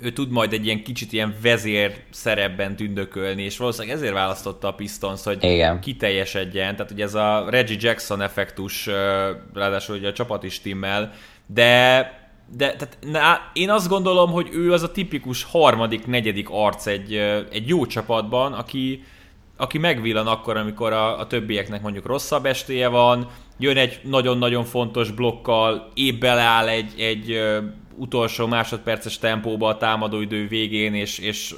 ő 0.00 0.12
tud 0.12 0.30
majd 0.30 0.52
egy 0.52 0.64
ilyen 0.64 0.82
kicsit 0.82 1.12
ilyen 1.12 1.34
vezér 1.42 1.94
szerepben 2.10 2.76
tündökölni, 2.76 3.42
és 3.42 3.56
valószínűleg 3.56 3.96
ezért 3.96 4.12
választotta 4.12 4.68
a 4.68 4.74
Pistons, 4.74 5.22
hogy 5.22 5.44
Igen. 5.44 5.80
kiteljesedjen. 5.80 6.76
Tehát 6.76 6.90
ugye 6.90 7.04
ez 7.04 7.14
a 7.14 7.46
Reggie 7.50 7.76
Jackson 7.80 8.20
effektus, 8.20 8.86
ráadásul 9.54 9.96
ugye 9.96 10.08
a 10.08 10.12
csapat 10.12 10.42
is 10.42 10.60
timmel, 10.60 11.12
de 11.46 12.27
de 12.56 12.76
tehát, 12.76 12.98
na, 13.00 13.50
én 13.52 13.70
azt 13.70 13.88
gondolom, 13.88 14.30
hogy 14.30 14.48
ő 14.52 14.72
az 14.72 14.82
a 14.82 14.92
tipikus 14.92 15.42
harmadik, 15.42 16.06
negyedik 16.06 16.48
arc 16.50 16.86
egy, 16.86 17.14
egy 17.50 17.68
jó 17.68 17.86
csapatban, 17.86 18.52
aki, 18.52 19.04
aki 19.56 19.78
megvillan 19.78 20.26
akkor, 20.26 20.56
amikor 20.56 20.92
a, 20.92 21.18
a 21.18 21.26
többieknek 21.26 21.82
mondjuk 21.82 22.06
rosszabb 22.06 22.46
estéje 22.46 22.88
van, 22.88 23.28
jön 23.58 23.76
egy 23.76 24.00
nagyon-nagyon 24.04 24.64
fontos 24.64 25.10
blokkal, 25.10 25.90
épp 25.94 26.20
beleáll 26.20 26.68
egy, 26.68 27.00
egy 27.00 27.40
utolsó 27.96 28.46
másodperces 28.46 29.18
tempóba 29.18 29.68
a 29.68 29.76
támadóidő 29.76 30.48
végén, 30.48 30.94
és, 30.94 31.18
és 31.18 31.54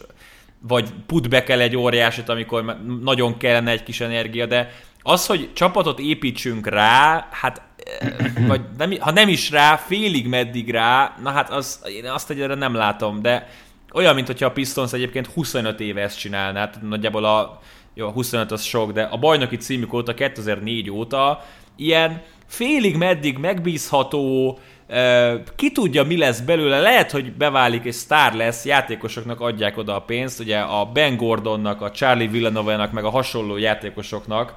vagy 0.58 0.88
put 1.06 1.44
kell 1.44 1.60
egy 1.60 1.76
óriásit, 1.76 2.28
amikor 2.28 2.76
nagyon 3.02 3.36
kellene 3.36 3.70
egy 3.70 3.82
kis 3.82 4.00
energia, 4.00 4.46
de 4.46 4.70
az, 5.02 5.26
hogy 5.26 5.52
csapatot 5.52 5.98
építsünk 5.98 6.66
rá, 6.66 7.28
hát 7.30 7.62
vagy 8.46 8.60
nem, 8.78 8.94
ha 9.00 9.10
nem 9.10 9.28
is 9.28 9.50
rá, 9.50 9.76
félig 9.76 10.28
meddig 10.28 10.70
rá, 10.70 11.16
na 11.22 11.30
hát 11.30 11.50
az, 11.50 11.80
én 11.96 12.04
azt 12.04 12.30
egyre 12.30 12.54
nem 12.54 12.74
látom, 12.74 13.22
de 13.22 13.48
olyan, 13.92 14.14
mint 14.14 14.26
hogyha 14.26 14.46
a 14.46 14.52
Pistons 14.52 14.92
egyébként 14.92 15.26
25 15.26 15.80
éve 15.80 16.02
ezt 16.02 16.18
csinálná, 16.18 16.68
tehát 16.68 16.88
nagyjából 16.88 17.24
a, 17.24 17.60
jó, 17.94 18.06
a 18.06 18.10
25 18.10 18.52
az 18.52 18.62
sok, 18.62 18.92
de 18.92 19.02
a 19.02 19.16
bajnoki 19.16 19.56
címük 19.56 19.92
óta, 19.92 20.14
2004 20.14 20.90
óta 20.90 21.44
ilyen 21.76 22.22
félig 22.46 22.96
meddig 22.96 23.38
megbízható, 23.38 24.58
ki 25.56 25.72
tudja, 25.72 26.04
mi 26.04 26.16
lesz 26.16 26.40
belőle, 26.40 26.80
lehet, 26.80 27.10
hogy 27.10 27.32
beválik 27.32 27.84
és 27.84 27.94
sztár 27.94 28.34
lesz, 28.34 28.64
játékosoknak 28.64 29.40
adják 29.40 29.76
oda 29.76 29.94
a 29.94 30.00
pénzt, 30.00 30.40
ugye 30.40 30.58
a 30.58 30.84
Ben 30.84 31.16
Gordonnak, 31.16 31.80
a 31.80 31.90
Charlie 31.90 32.26
Villanovának, 32.26 32.92
meg 32.92 33.04
a 33.04 33.10
hasonló 33.10 33.56
játékosoknak, 33.56 34.54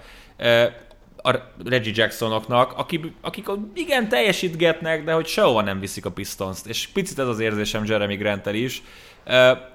a 1.24 1.32
Reggie 1.66 1.94
Jacksonoknak, 1.96 2.74
akik, 2.78 3.06
akik 3.22 3.50
igen 3.74 4.10
teljesítgetnek, 4.10 5.04
de 5.04 5.14
hogy 5.14 5.28
sehova 5.28 5.62
nem 5.62 5.80
viszik 5.80 6.06
a 6.06 6.12
Pistons-t. 6.12 6.68
És 6.68 6.88
picit 6.88 7.20
ez 7.20 7.28
az 7.28 7.40
érzésem 7.40 7.86
Jeremy 7.86 8.16
grant 8.16 8.46
is, 8.46 8.82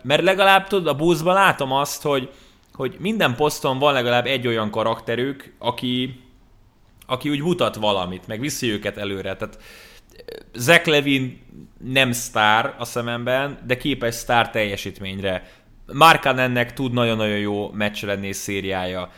mert 0.03 0.23
legalább 0.23 0.67
tudod, 0.67 0.87
a 0.87 0.95
buszban 0.95 1.35
látom 1.35 1.73
azt, 1.73 2.03
hogy, 2.03 2.31
hogy 2.73 2.97
minden 2.99 3.35
poszton 3.35 3.79
van 3.79 3.93
legalább 3.93 4.27
egy 4.27 4.47
olyan 4.47 4.71
karakterük, 4.71 5.53
aki, 5.59 6.21
aki 7.07 7.31
úgy 7.31 7.41
mutat 7.41 7.75
valamit, 7.75 8.27
meg 8.27 8.41
viszi 8.41 8.73
őket 8.73 8.97
előre. 8.97 9.37
Tehát 9.37 9.59
Zach 10.55 10.89
Levin 10.89 11.41
nem 11.85 12.13
sztár 12.13 12.75
a 12.79 12.85
szememben, 12.85 13.59
de 13.67 13.77
képes 13.77 14.15
sztár 14.15 14.51
teljesítményre. 14.51 15.51
Markan 15.93 16.39
ennek 16.39 16.73
tud 16.73 16.93
nagyon-nagyon 16.93 17.39
jó 17.39 17.71
meccs 17.71 18.05
lenni 18.05 18.33
szériája. 18.33 19.11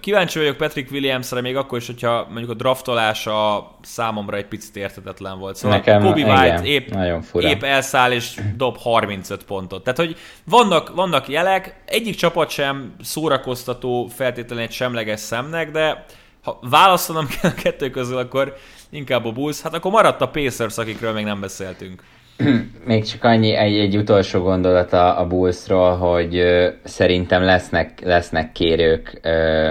Kíváncsi 0.00 0.38
vagyok 0.38 0.56
Patrick 0.56 0.90
Williamsre 0.90 1.40
még 1.40 1.56
akkor 1.56 1.78
is, 1.78 1.86
hogyha 1.86 2.26
mondjuk 2.28 2.50
a 2.50 2.54
draftolása 2.54 3.70
számomra 3.82 4.36
egy 4.36 4.46
picit 4.46 4.76
értetetlen 4.76 5.38
volt. 5.38 5.56
Szóval 5.56 5.76
Nekem, 5.76 6.02
Kobe 6.02 6.22
White 6.22 6.46
igen, 6.46 6.64
épp, 6.64 6.88
nagyon 6.88 7.22
fura. 7.22 7.48
épp 7.48 7.62
elszáll 7.62 8.12
és 8.12 8.40
dob 8.56 8.78
35 8.78 9.44
pontot. 9.44 9.84
Tehát, 9.84 9.98
hogy 9.98 10.16
vannak, 10.44 10.94
vannak 10.94 11.28
jelek, 11.28 11.82
egyik 11.86 12.14
csapat 12.14 12.50
sem 12.50 12.94
szórakoztató 13.02 14.06
feltétlenül 14.06 14.64
egy 14.64 14.72
semleges 14.72 15.20
szemnek, 15.20 15.70
de 15.70 16.04
ha 16.42 16.58
választanom 16.62 17.26
kell 17.26 17.50
a 17.50 17.62
kettő 17.62 17.90
közül, 17.90 18.16
akkor 18.16 18.56
inkább 18.90 19.24
a 19.24 19.32
Bulls. 19.32 19.60
Hát 19.60 19.74
akkor 19.74 19.90
maradt 19.90 20.20
a 20.20 20.28
Pacers, 20.28 20.78
akikről 20.78 21.12
még 21.12 21.24
nem 21.24 21.40
beszéltünk. 21.40 22.02
Még 22.86 23.04
csak 23.04 23.24
annyi, 23.24 23.54
egy, 23.54 23.78
egy 23.78 23.96
utolsó 23.96 24.40
gondolat 24.40 24.92
a, 24.92 25.20
a 25.20 25.26
Bullsról, 25.26 25.96
hogy 25.96 26.36
ö, 26.36 26.68
szerintem 26.84 27.42
lesznek, 27.42 28.00
lesznek 28.04 28.52
kérők 28.52 29.18
ö, 29.22 29.70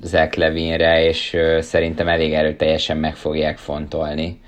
Zach 0.00 0.38
Levinre, 0.38 1.04
és 1.04 1.34
ö, 1.34 1.58
szerintem 1.60 2.08
elég 2.08 2.32
erőteljesen 2.32 2.96
meg 2.96 3.16
fogják 3.16 3.58
fontolni 3.58 4.40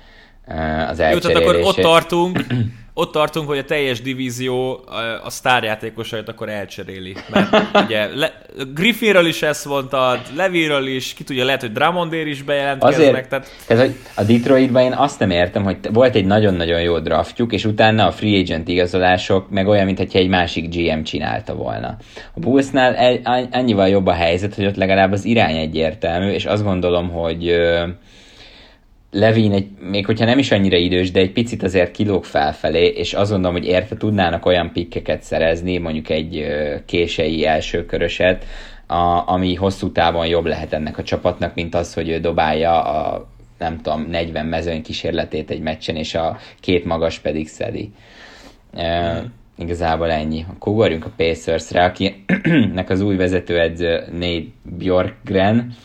ö, 0.47 0.53
az 0.89 0.99
elcserélését. 0.99 1.23
Jó, 1.23 1.29
tehát 1.29 1.43
akkor 1.43 1.59
ott 1.61 1.75
tartunk, 1.75 2.39
ott 2.97 3.11
tartunk, 3.11 3.47
hogy 3.47 3.57
a 3.57 3.63
teljes 3.63 4.01
divízió 4.01 4.83
a 5.23 5.29
sztárjátékosait 5.29 6.29
akkor 6.29 6.49
elcseréli. 6.49 7.15
Mert 7.29 7.55
ugye 7.85 8.15
le, 8.15 8.41
Griffinről 8.73 9.25
is 9.25 9.41
ezt 9.41 9.65
mondtad, 9.65 10.19
Leviről 10.35 10.87
is, 10.87 11.13
ki 11.13 11.23
tudja, 11.23 11.45
lehet, 11.45 11.61
hogy 11.61 11.71
Drummondér 11.71 12.27
is 12.27 12.41
bejelentkeznek. 12.41 13.07
Azért, 13.09 13.29
tehát... 13.29 13.49
tehát 13.67 13.85
hogy 13.85 13.95
a 14.15 14.23
Detroitban 14.23 14.83
én 14.83 14.93
azt 14.93 15.19
nem 15.19 15.29
értem, 15.29 15.63
hogy 15.63 15.77
volt 15.93 16.15
egy 16.15 16.25
nagyon-nagyon 16.25 16.81
jó 16.81 16.99
draftjuk, 16.99 17.53
és 17.53 17.65
utána 17.65 18.07
a 18.07 18.11
free 18.11 18.39
agent 18.39 18.67
igazolások 18.67 19.49
meg 19.49 19.67
olyan, 19.67 19.85
mintha 19.85 20.19
egy 20.19 20.27
másik 20.27 20.75
GM 20.75 21.01
csinálta 21.01 21.55
volna. 21.55 21.97
A 22.33 22.39
Bullsnál 22.39 23.19
annyival 23.51 23.89
jobb 23.89 24.05
a 24.05 24.13
helyzet, 24.13 24.55
hogy 24.55 24.65
ott 24.65 24.75
legalább 24.75 25.11
az 25.11 25.25
irány 25.25 25.57
egyértelmű, 25.57 26.31
és 26.31 26.45
azt 26.45 26.63
gondolom, 26.63 27.09
hogy 27.09 27.55
Levin, 29.11 29.51
egy, 29.51 29.67
még 29.79 30.05
hogyha 30.05 30.25
nem 30.25 30.37
is 30.37 30.51
annyira 30.51 30.77
idős, 30.77 31.11
de 31.11 31.19
egy 31.19 31.31
picit 31.31 31.63
azért 31.63 31.91
kilóg 31.91 32.25
felfelé, 32.25 32.85
és 32.85 33.13
azt 33.13 33.31
gondolom, 33.31 33.57
hogy 33.57 33.67
érte 33.67 33.97
tudnának 33.97 34.45
olyan 34.45 34.71
pikkeket 34.71 35.23
szerezni, 35.23 35.77
mondjuk 35.77 36.09
egy 36.09 36.45
kései 36.85 37.45
elsőköröset, 37.45 38.45
a, 38.87 39.31
ami 39.31 39.55
hosszú 39.55 39.91
távon 39.91 40.27
jobb 40.27 40.45
lehet 40.45 40.73
ennek 40.73 40.97
a 40.97 41.03
csapatnak, 41.03 41.55
mint 41.55 41.75
az, 41.75 41.93
hogy 41.93 42.09
ő 42.09 42.19
dobálja 42.19 42.83
a 42.83 43.27
nem 43.57 43.81
tudom, 43.81 44.01
40 44.09 44.45
mezőny 44.45 44.81
kísérletét 44.81 45.49
egy 45.49 45.61
meccsen, 45.61 45.95
és 45.95 46.15
a 46.15 46.37
két 46.59 46.85
magas 46.85 47.19
pedig 47.19 47.47
szedi. 47.47 47.91
E, 48.73 49.23
igazából 49.57 50.11
ennyi. 50.11 50.45
Akkor 50.49 50.73
ugorjunk 50.73 51.05
a 51.05 51.11
Pacers-re, 51.15 51.83
akinek 51.83 52.89
az 52.95 53.01
új 53.01 53.15
vezetőedző 53.15 54.03
Nate 54.11 54.45
Bjorkgren. 54.77 55.75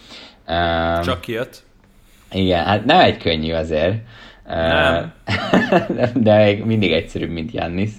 Csak 1.02 1.20
kijött. 1.20 1.62
Igen, 2.32 2.64
hát 2.64 2.84
nem 2.84 3.00
egy 3.00 3.16
könnyű 3.16 3.52
azért. 3.52 3.94
Nem. 4.46 5.12
de 6.14 6.44
még 6.44 6.64
mindig 6.64 6.92
egyszerűbb, 6.92 7.30
mint 7.30 7.52
Jannis. 7.52 7.90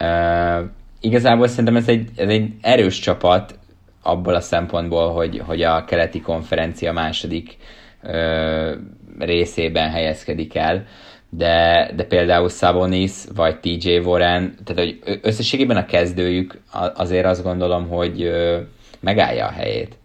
Uh, 0.00 0.64
igazából 1.00 1.46
szerintem 1.46 1.76
ez 1.76 1.88
egy, 1.88 2.08
ez 2.16 2.28
egy 2.28 2.50
erős 2.60 2.98
csapat 2.98 3.58
abból 4.02 4.34
a 4.34 4.40
szempontból, 4.40 5.12
hogy, 5.12 5.42
hogy 5.46 5.62
a 5.62 5.84
keleti 5.84 6.20
konferencia 6.20 6.92
második 6.92 7.56
uh, 8.02 8.70
részében 9.18 9.90
helyezkedik 9.90 10.54
el, 10.54 10.84
de, 11.30 11.90
de 11.96 12.04
például 12.04 12.48
Sabonis 12.48 13.12
vagy 13.34 13.60
TJ 13.60 13.98
Warren, 13.98 14.54
tehát 14.64 14.82
hogy 14.82 15.20
összességében 15.22 15.76
a 15.76 15.86
kezdőjük 15.86 16.60
azért 16.94 17.26
azt 17.26 17.42
gondolom, 17.42 17.88
hogy 17.88 18.22
uh, 18.22 18.56
megállja 19.00 19.46
a 19.46 19.50
helyét. 19.52 19.96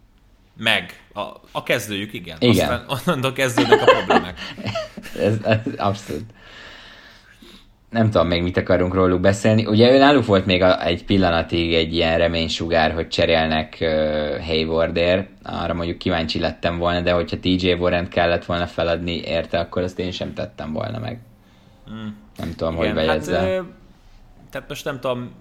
Meg. 0.58 1.04
A, 1.14 1.22
a 1.52 1.64
kezdőjük, 1.64 2.14
igen. 2.14 2.38
igen. 2.40 2.84
Aztán 2.88 3.16
onnan 3.16 3.34
kezdődnek 3.34 3.82
a 3.82 3.86
problémák. 3.86 4.40
ez, 5.28 5.34
ez 5.44 5.60
abszolút. 5.78 6.26
Nem 7.90 8.10
tudom 8.10 8.28
még 8.28 8.44
mit 8.44 8.58
akarunk 8.58 8.94
róluk 8.94 9.20
beszélni. 9.20 9.66
Ugye 9.66 9.92
ő 9.92 9.98
náluk 9.98 10.26
volt 10.26 10.46
még 10.46 10.62
a, 10.62 10.86
egy 10.86 11.06
pillanatig 11.06 11.74
egy 11.74 11.94
ilyen 11.94 12.18
reménysugár, 12.18 12.92
hogy 12.92 13.08
cserélnek 13.08 13.78
uh, 13.82 14.46
Haywardért. 14.46 15.30
Arra 15.44 15.74
mondjuk 15.74 15.98
kíváncsi 15.98 16.40
lettem 16.40 16.78
volna, 16.78 17.02
de 17.02 17.12
hogyha 17.12 17.40
TJ 17.40 17.72
Warren 17.74 18.10
kellett 18.10 18.46
volna 18.46 18.68
feladni 18.68 19.18
érte, 19.18 19.60
akkor 19.60 19.82
azt 19.82 20.00
én 20.00 20.12
sem 20.12 20.34
tettem 20.34 20.74
volna 20.74 21.00
meg. 21.00 21.20
Mm. 21.92 22.08
Nem 22.38 22.54
tudom, 22.56 22.74
igen, 22.74 22.86
hogy 22.86 22.96
bejegyezze. 22.96 23.38
Hát, 23.38 23.48
ö, 23.48 23.62
tehát 24.52 24.70
most 24.70 24.86
nem 24.86 25.00
tudom, 25.00 25.32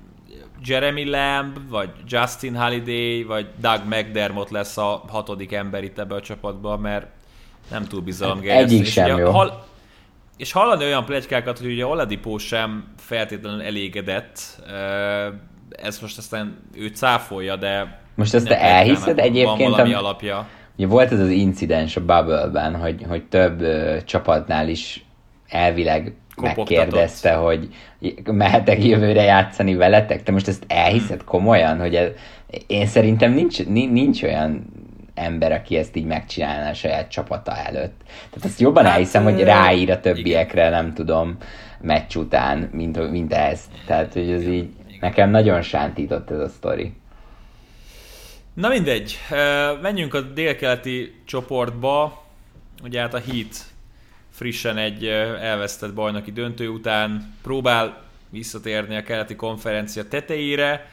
Jeremy 0.65 1.05
Lamb, 1.05 1.59
vagy 1.69 1.91
Justin 2.07 2.57
Holiday, 2.57 3.23
vagy 3.23 3.47
Doug 3.61 3.81
McDermott 3.85 4.51
lesz 4.51 4.77
a 4.77 5.05
hatodik 5.09 5.53
ember 5.53 5.85
itt 5.85 5.99
ebbe 5.99 6.15
a 6.15 6.21
csapatban, 6.21 6.81
mert 6.81 7.07
nem 7.71 7.85
túl 7.85 8.01
bizalomgerjesztő. 8.01 8.75
Egyik 8.75 8.87
sem 8.87 9.19
jó. 9.19 9.31
Hall, 9.31 9.63
és 10.37 10.53
hallani 10.53 10.85
olyan 10.85 11.05
plegykákat, 11.05 11.59
hogy 11.59 11.73
ugye 11.73 11.87
Oladipo 11.87 12.39
sem 12.39 12.93
feltétlenül 12.97 13.63
elégedett, 13.63 14.63
ez 15.71 16.01
most 16.01 16.19
aztán 16.19 16.59
ő 16.75 16.87
cáfolja, 16.87 17.57
de... 17.57 18.01
Most 18.15 18.35
ezt 18.35 18.47
te 18.47 18.61
elhiszed 18.61 19.19
egyébként? 19.19 19.59
Van 19.59 19.71
valami 19.71 19.93
alapja. 19.93 20.47
Ugye 20.77 20.87
volt 20.87 21.13
ez 21.13 21.21
az 21.21 21.29
incidens 21.29 21.97
a 21.97 22.01
Bubble-ben, 22.01 22.77
hogy, 22.77 23.05
hogy 23.09 23.25
több 23.25 23.61
uh, 23.61 24.05
csapatnál 24.05 24.69
is 24.69 25.05
elvileg 25.49 26.15
megkérdezte, 26.37 27.33
hogy 27.33 27.69
mehetek 28.25 28.85
jövőre 28.85 29.23
játszani 29.23 29.75
veletek? 29.75 30.23
Te 30.23 30.33
most 30.33 30.49
ezt 30.49 30.65
elhiszed 30.69 31.25
komolyan, 31.25 31.79
hogy 31.79 31.95
ez, 31.95 32.09
én 32.67 32.87
szerintem 32.87 33.33
nincs, 33.33 33.67
nincs 33.67 34.23
olyan 34.23 34.67
ember, 35.15 35.53
aki 35.53 35.77
ezt 35.77 35.97
így 35.97 36.05
megcsinálná 36.05 36.71
a 36.71 36.75
saját 36.75 37.11
csapata 37.11 37.57
előtt. 37.57 38.01
Tehát 38.31 38.45
ezt 38.45 38.61
jobban 38.61 38.85
hát, 38.85 38.93
elhiszem, 38.93 39.23
hogy 39.23 39.43
ráír 39.43 39.91
a 39.91 40.01
többiekre, 40.01 40.67
igen. 40.67 40.73
nem 40.73 40.95
tudom, 40.95 41.37
meccs 41.81 42.17
után, 42.17 42.71
mint, 42.73 43.11
mint 43.11 43.33
ez. 43.33 43.61
Tehát, 43.87 44.13
hogy 44.13 44.31
ez 44.31 44.47
így 44.47 44.69
nekem 45.01 45.31
nagyon 45.31 45.63
sántított 45.63 46.31
ez 46.31 46.39
a 46.39 46.49
sztori. 46.49 46.93
Na 48.55 48.69
mindegy, 48.69 49.19
menjünk 49.83 50.15
a 50.15 50.21
délkeleti 50.21 51.15
csoportba, 51.25 52.25
ugye 52.83 53.01
hát 53.01 53.15
a 53.15 53.21
Heat 53.21 53.70
frissen 54.41 54.77
egy 54.77 55.07
elvesztett 55.41 55.95
bajnoki 55.95 56.33
döntő 56.33 56.69
után 56.69 57.35
próbál 57.43 58.03
visszatérni 58.31 58.97
a 58.97 59.03
keleti 59.03 59.37
konferencia 59.37 60.09
tetejére. 60.09 60.91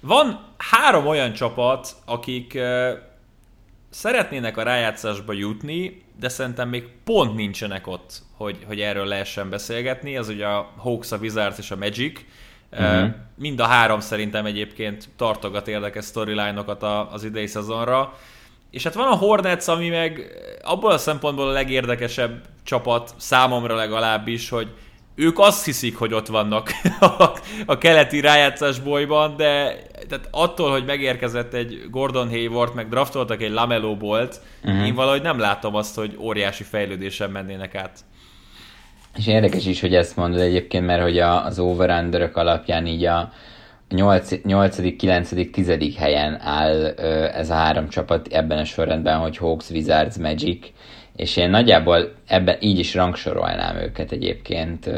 Van 0.00 0.44
három 0.56 1.06
olyan 1.06 1.32
csapat, 1.32 1.88
akik 2.04 2.58
szeretnének 3.90 4.56
a 4.56 4.62
rájátszásba 4.62 5.32
jutni, 5.32 6.02
de 6.20 6.28
szerintem 6.28 6.68
még 6.68 6.88
pont 7.04 7.34
nincsenek 7.34 7.86
ott, 7.86 8.22
hogy, 8.36 8.58
hogy 8.66 8.80
erről 8.80 9.06
lehessen 9.06 9.50
beszélgetni. 9.50 10.16
Az 10.16 10.28
ugye 10.28 10.46
a 10.46 10.72
Hawks, 10.76 11.12
a 11.12 11.16
Wizards 11.16 11.58
és 11.58 11.70
a 11.70 11.76
Magic. 11.76 12.20
Uh-huh. 12.72 13.08
Mind 13.34 13.60
a 13.60 13.66
három 13.66 14.00
szerintem 14.00 14.46
egyébként 14.46 15.08
tartogat 15.16 15.68
érdekes 15.68 16.04
storyline-okat 16.04 16.82
az 17.12 17.24
idei 17.24 17.46
szezonra. 17.46 18.14
És 18.70 18.82
hát 18.82 18.94
van 18.94 19.08
a 19.08 19.16
Hornets, 19.16 19.66
ami 19.66 19.88
meg 19.88 20.26
abból 20.62 20.90
a 20.90 20.98
szempontból 20.98 21.48
a 21.48 21.52
legérdekesebb 21.52 22.50
csapat, 22.64 23.14
számomra 23.16 23.74
legalábbis, 23.74 24.48
hogy 24.48 24.68
ők 25.14 25.38
azt 25.38 25.64
hiszik, 25.64 25.96
hogy 25.96 26.14
ott 26.14 26.26
vannak 26.26 26.70
a, 27.00 27.06
a 27.66 27.78
keleti 27.78 28.20
rájátszás 28.20 28.80
bolyban, 28.80 29.36
de 29.36 29.82
tehát 30.08 30.28
attól, 30.30 30.70
hogy 30.70 30.84
megérkezett 30.84 31.54
egy 31.54 31.82
Gordon 31.90 32.28
Hayward, 32.28 32.74
meg 32.74 32.88
draftoltak 32.88 33.42
egy 33.42 33.50
Lamelo 33.50 33.96
Bolt, 33.96 34.40
uh-huh. 34.64 34.86
én 34.86 34.94
valahogy 34.94 35.22
nem 35.22 35.38
látom 35.38 35.74
azt, 35.74 35.94
hogy 35.94 36.16
óriási 36.18 36.62
fejlődésen 36.62 37.30
mennének 37.30 37.74
át. 37.74 37.98
És 39.16 39.26
érdekes 39.26 39.66
is, 39.66 39.80
hogy 39.80 39.94
ezt 39.94 40.16
mondod 40.16 40.40
egyébként, 40.40 40.86
mert 40.86 41.02
hogy 41.02 41.18
a, 41.18 41.44
az 41.44 41.58
over 41.58 41.90
alapján 42.32 42.86
így 42.86 43.04
a 43.04 43.32
8., 43.88 44.96
9., 44.96 45.50
10. 45.52 45.96
helyen 45.96 46.40
áll 46.40 46.86
ez 47.26 47.50
a 47.50 47.54
három 47.54 47.88
csapat 47.88 48.26
ebben 48.26 48.58
a 48.58 48.64
sorrendben, 48.64 49.18
hogy 49.18 49.36
Hawks, 49.36 49.70
Wizards, 49.70 50.16
Magic, 50.16 50.66
és 51.16 51.36
én 51.36 51.50
nagyjából 51.50 52.12
ebben 52.26 52.56
így 52.60 52.78
is 52.78 52.94
rangsorolnám 52.94 53.76
őket 53.76 54.12
egyébként. 54.12 54.90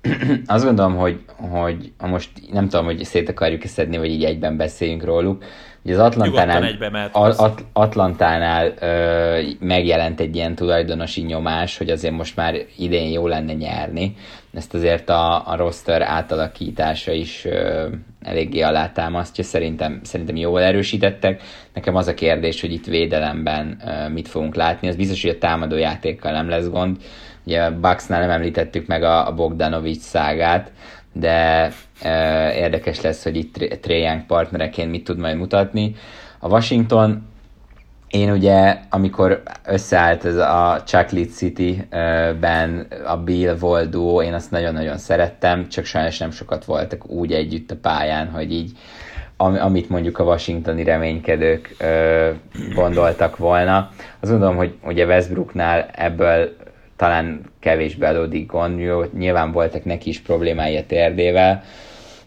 Azt 0.46 0.64
gondolom, 0.64 0.96
hogy, 0.96 1.20
hogy 1.36 1.92
most 1.98 2.30
nem 2.52 2.68
tudom, 2.68 2.84
hogy 2.84 3.04
szét 3.04 3.28
akarjuk 3.28 3.64
szedni, 3.64 3.96
vagy 3.96 4.10
így 4.10 4.24
egyben 4.24 4.56
beszéljünk 4.56 5.04
róluk, 5.04 5.44
hogy 5.82 5.94
az 5.94 5.98
Atlantánál, 5.98 7.10
At- 7.12 7.64
Atlantánál 7.72 8.74
ö, 8.80 9.40
megjelent 9.60 10.20
egy 10.20 10.36
ilyen 10.36 10.54
tulajdonosi 10.54 11.22
nyomás, 11.22 11.78
hogy 11.78 11.90
azért 11.90 12.14
most 12.14 12.36
már 12.36 12.54
idén 12.76 13.10
jó 13.10 13.26
lenne 13.26 13.52
nyerni. 13.52 14.16
Ezt 14.56 14.74
azért 14.74 15.08
a, 15.08 15.48
a 15.48 15.56
roster 15.56 16.02
átalakítása 16.02 17.12
is 17.12 17.44
ö, 17.44 17.88
eléggé 18.22 18.60
alátámasztja, 18.60 19.44
szerintem, 19.44 20.00
szerintem 20.02 20.36
jól 20.36 20.62
erősítettek. 20.62 21.42
Nekem 21.74 21.96
az 21.96 22.06
a 22.06 22.14
kérdés, 22.14 22.60
hogy 22.60 22.72
itt 22.72 22.86
védelemben 22.86 23.82
ö, 23.86 24.08
mit 24.08 24.28
fogunk 24.28 24.54
látni. 24.54 24.88
Az 24.88 24.96
biztos, 24.96 25.22
hogy 25.22 25.30
a 25.30 25.38
támadó 25.38 25.76
játékkal 25.76 26.32
nem 26.32 26.48
lesz 26.48 26.68
gond. 26.68 26.96
Ugye 27.46 27.62
a 27.62 27.78
Bucksnál 27.80 28.20
nem 28.20 28.30
említettük 28.30 28.86
meg 28.86 29.02
a, 29.02 29.28
a 29.28 29.34
Bogdanovics 29.34 30.00
szágát, 30.00 30.72
de 31.12 31.70
e, 32.02 32.52
érdekes 32.54 33.00
lesz, 33.00 33.22
hogy 33.22 33.36
itt 33.36 33.78
Trae 33.80 34.24
partnereként 34.26 34.90
mit 34.90 35.04
tud 35.04 35.18
majd 35.18 35.36
mutatni. 35.36 35.94
A 36.38 36.48
Washington, 36.48 37.28
én 38.10 38.30
ugye, 38.30 38.78
amikor 38.90 39.42
összeállt 39.64 40.24
ez 40.24 40.36
a 40.36 40.82
Chocolate 40.84 41.30
City-ben 41.30 42.86
a 43.06 43.16
Bill 43.16 43.54
volt 43.54 43.90
duo, 43.90 44.22
én 44.22 44.34
azt 44.34 44.50
nagyon-nagyon 44.50 44.98
szerettem, 44.98 45.68
csak 45.68 45.84
sajnos 45.84 46.18
nem 46.18 46.30
sokat 46.30 46.64
voltak 46.64 47.08
úgy 47.10 47.32
együtt 47.32 47.70
a 47.70 47.76
pályán, 47.82 48.28
hogy 48.28 48.52
így 48.52 48.72
amit 49.36 49.88
mondjuk 49.88 50.18
a 50.18 50.24
washingtoni 50.24 50.84
reménykedők 50.84 51.74
ö, 51.78 52.30
gondoltak 52.74 53.36
volna. 53.36 53.90
Azt 54.20 54.30
gondolom, 54.30 54.56
hogy 54.56 54.74
ugye 54.84 55.06
Westbrooknál 55.06 55.88
ebből 55.92 56.56
talán 56.96 57.40
kevésbé 57.60 58.06
adódik 58.06 58.50
gond, 58.50 58.80
nyilván 59.18 59.52
voltak 59.52 59.84
neki 59.84 60.08
is 60.08 60.20
problémái 60.20 60.76
a 60.76 60.86
térdével, 60.86 61.62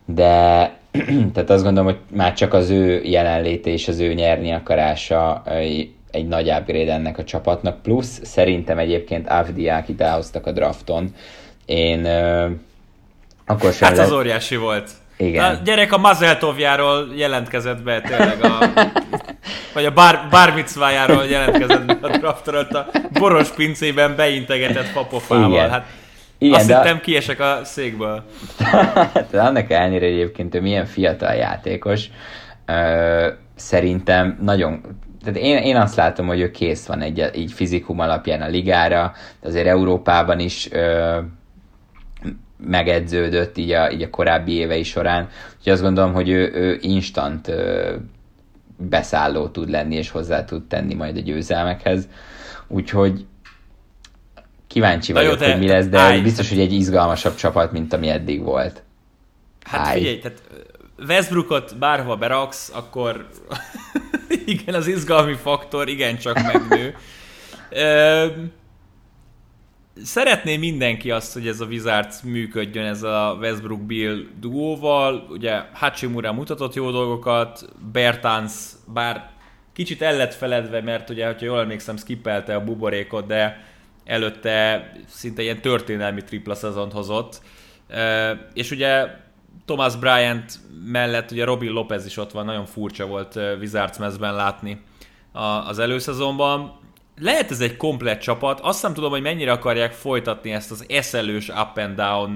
de 0.06 0.72
tehát 1.34 1.50
azt 1.50 1.64
gondolom, 1.64 1.94
hogy 1.94 2.00
már 2.18 2.34
csak 2.34 2.54
az 2.54 2.70
ő 2.70 3.02
jelenléte 3.04 3.70
és 3.70 3.88
az 3.88 4.00
ő 4.00 4.14
nyerni 4.14 4.52
akarása 4.52 5.44
egy 6.12 6.28
nagy 6.28 6.50
upgrade 6.50 6.94
ennek 6.94 7.18
a 7.18 7.24
csapatnak, 7.24 7.82
plusz 7.82 8.20
szerintem 8.24 8.78
egyébként 8.78 9.30
Avdiák 9.30 9.88
elhoztak 9.98 10.48
a 10.48 10.52
drafton. 10.52 11.14
Én 11.66 12.06
uh, 12.06 12.52
akkor 13.46 13.74
sem 13.74 13.88
Hát 13.88 13.98
az 13.98 14.12
óriási 14.12 14.56
volt. 14.56 14.90
Igen. 15.18 15.44
A 15.44 15.60
gyerek 15.64 15.94
a 15.94 15.98
Mazeltovjáról 15.98 17.08
jelentkezett 17.16 17.84
be 17.84 18.02
tényleg 18.02 18.44
a 18.44 18.58
vagy 19.74 19.86
a 19.86 19.92
bár, 19.92 20.28
bármicvájáról 20.32 21.26
jelentkezett 21.26 22.04
a 22.04 22.18
draftra, 22.18 22.60
a 22.60 22.86
boros 23.14 23.50
pincében 23.50 24.16
beintegetett 24.16 24.86
fapofával. 24.86 25.52
Igen. 25.52 25.70
Hát 25.70 25.86
igen, 26.40 26.60
azt 26.60 26.68
de... 26.68 26.78
hittem 26.78 27.00
kiesek 27.00 27.40
a 27.40 27.60
székből. 27.64 28.24
Hát 29.14 29.34
annak 29.34 29.72
ellenére 29.72 30.06
egyébként 30.06 30.56
ő 30.56 30.62
milyen 30.62 30.86
fiatal 30.86 31.34
játékos. 31.34 32.10
Ö, 32.66 33.32
szerintem 33.56 34.40
nagyon 34.42 34.82
tehát 35.24 35.40
én, 35.40 35.58
én 35.58 35.76
azt 35.76 35.96
látom, 35.96 36.28
hogy 36.28 36.40
ő 36.40 36.52
kész 36.52 36.86
van 36.86 37.02
egy, 37.02 37.30
így 37.36 37.52
fizikum 37.52 38.00
alapján 38.00 38.42
a 38.42 38.48
ligára, 38.48 39.14
de 39.42 39.48
azért 39.48 39.68
Európában 39.68 40.40
is 40.40 40.72
ö, 40.72 41.18
megedződött 42.58 43.58
így 43.58 43.72
a, 43.72 43.92
így 43.92 44.02
a 44.02 44.10
korábbi 44.10 44.52
évei 44.52 44.84
során, 44.84 45.28
úgyhogy 45.58 45.74
azt 45.74 45.82
gondolom, 45.82 46.14
hogy 46.14 46.30
ő, 46.30 46.52
ő 46.54 46.78
instant 46.82 47.48
ö, 47.48 47.96
beszálló 48.78 49.48
tud 49.48 49.70
lenni, 49.70 49.96
és 49.96 50.10
hozzá 50.10 50.46
tud 50.46 50.68
tenni 50.68 50.94
majd 50.94 51.18
a 51.18 51.22
győzelmekhez. 51.22 52.08
Úgyhogy 52.68 53.26
kíváncsi 54.70 55.14
vagyok, 55.14 55.40
jó, 55.40 55.48
hogy 55.48 55.60
mi 55.60 55.68
lesz, 55.68 55.88
de 55.88 56.00
állj. 56.00 56.22
biztos, 56.22 56.50
hogy 56.50 56.60
egy 56.60 56.74
izgalmasabb 56.74 57.36
csapat, 57.36 57.72
mint 57.72 57.94
ami 57.94 58.10
eddig 58.10 58.44
volt. 58.44 58.84
Hát 59.64 59.88
állj. 59.88 59.98
figyelj, 59.98 60.20
tehát 60.20 60.42
Westbrookot 61.08 61.78
bárhova 61.78 62.16
beraksz, 62.16 62.72
akkor 62.74 63.30
igen, 64.46 64.76
az 64.76 64.88
izgalmi 64.88 65.34
faktor 65.34 65.90
igencsak 65.90 66.40
megnő. 66.42 66.96
Szeretné 70.04 70.58
mindenki 70.58 71.12
azt, 71.12 71.34
hogy 71.34 71.48
ez 71.48 71.60
a 71.60 71.66
Wizards 71.66 72.22
működjön, 72.24 72.86
ez 72.86 73.04
a 73.04 73.38
Westbrook 73.40 73.82
Bill 73.82 74.26
duóval. 74.40 75.28
Ugye 75.30 75.62
Hachimura 75.74 76.34
mutatott 76.34 76.74
jó 76.74 76.92
dolgokat, 76.92 77.66
Bertans, 77.92 78.54
bár 78.94 79.30
kicsit 79.74 80.02
el 80.02 80.18
lett 80.18 80.34
feledve, 80.34 80.82
mert 80.82 81.10
ugye, 81.10 81.26
hogyha 81.26 81.46
jól 81.46 81.60
emlékszem, 81.60 81.98
skippelte 81.98 82.56
a 82.56 82.64
buborékot, 82.64 83.28
de 83.28 83.68
előtte 84.10 84.92
szinte 85.08 85.42
ilyen 85.42 85.62
történelmi 85.62 86.24
tripla 86.24 86.56
szezont 86.56 86.92
hozott. 86.92 87.42
És 88.54 88.72
ugye 88.72 89.08
Thomas 89.66 89.96
Bryant 89.96 90.60
mellett 90.86 91.32
ugye 91.32 91.44
Robin 91.44 91.72
Lopez 91.72 92.06
is 92.06 92.18
ott 92.18 92.32
van, 92.32 92.46
nagyon 92.46 92.66
furcsa 92.66 93.06
volt 93.06 93.36
Wizards 93.60 93.98
mezben 93.98 94.34
látni 94.34 94.82
az 95.68 95.80
előszezonban 95.80 96.80
lehet 97.22 97.52
ez 97.52 97.62
egy 97.62 97.78
komplet 97.78 98.22
csapat, 98.22 98.60
azt 98.60 98.84
nem 98.84 98.94
tudom, 98.94 99.10
hogy 99.10 99.22
mennyire 99.22 99.52
akarják 99.52 99.94
folytatni 99.94 100.52
ezt 100.52 100.72
az 100.72 100.86
eszelős 100.88 101.50
up 101.50 101.78
and 101.78 101.96
down 101.96 102.34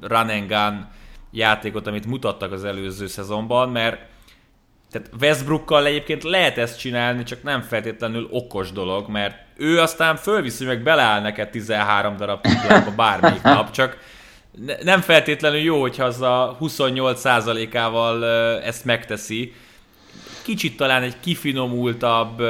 run 0.00 0.28
and 0.28 0.46
gun 0.48 0.86
játékot, 1.30 1.86
amit 1.86 2.06
mutattak 2.06 2.52
az 2.52 2.64
előző 2.64 3.06
szezonban, 3.06 3.68
mert 3.68 4.00
tehát 4.90 5.10
Westbrookkal 5.20 5.86
egyébként 5.86 6.22
lehet 6.22 6.58
ezt 6.58 6.78
csinálni, 6.78 7.22
csak 7.22 7.42
nem 7.42 7.60
feltétlenül 7.60 8.28
okos 8.30 8.72
dolog, 8.72 9.08
mert 9.08 9.36
ő 9.56 9.80
aztán 9.80 10.16
fölviszi, 10.16 10.64
meg 10.64 10.82
beleáll 10.82 11.20
neked 11.20 11.50
13 11.50 12.16
darab 12.16 12.40
triplába 12.40 12.90
bármelyik 12.90 13.42
nap, 13.54 13.70
csak 13.70 13.98
nem 14.82 15.00
feltétlenül 15.00 15.58
jó, 15.58 15.80
hogyha 15.80 16.04
az 16.04 16.20
a 16.20 16.56
28%-ával 16.60 18.24
ezt 18.62 18.84
megteszi, 18.84 19.52
kicsit 20.42 20.76
talán 20.76 21.02
egy 21.02 21.20
kifinomultabb, 21.20 22.42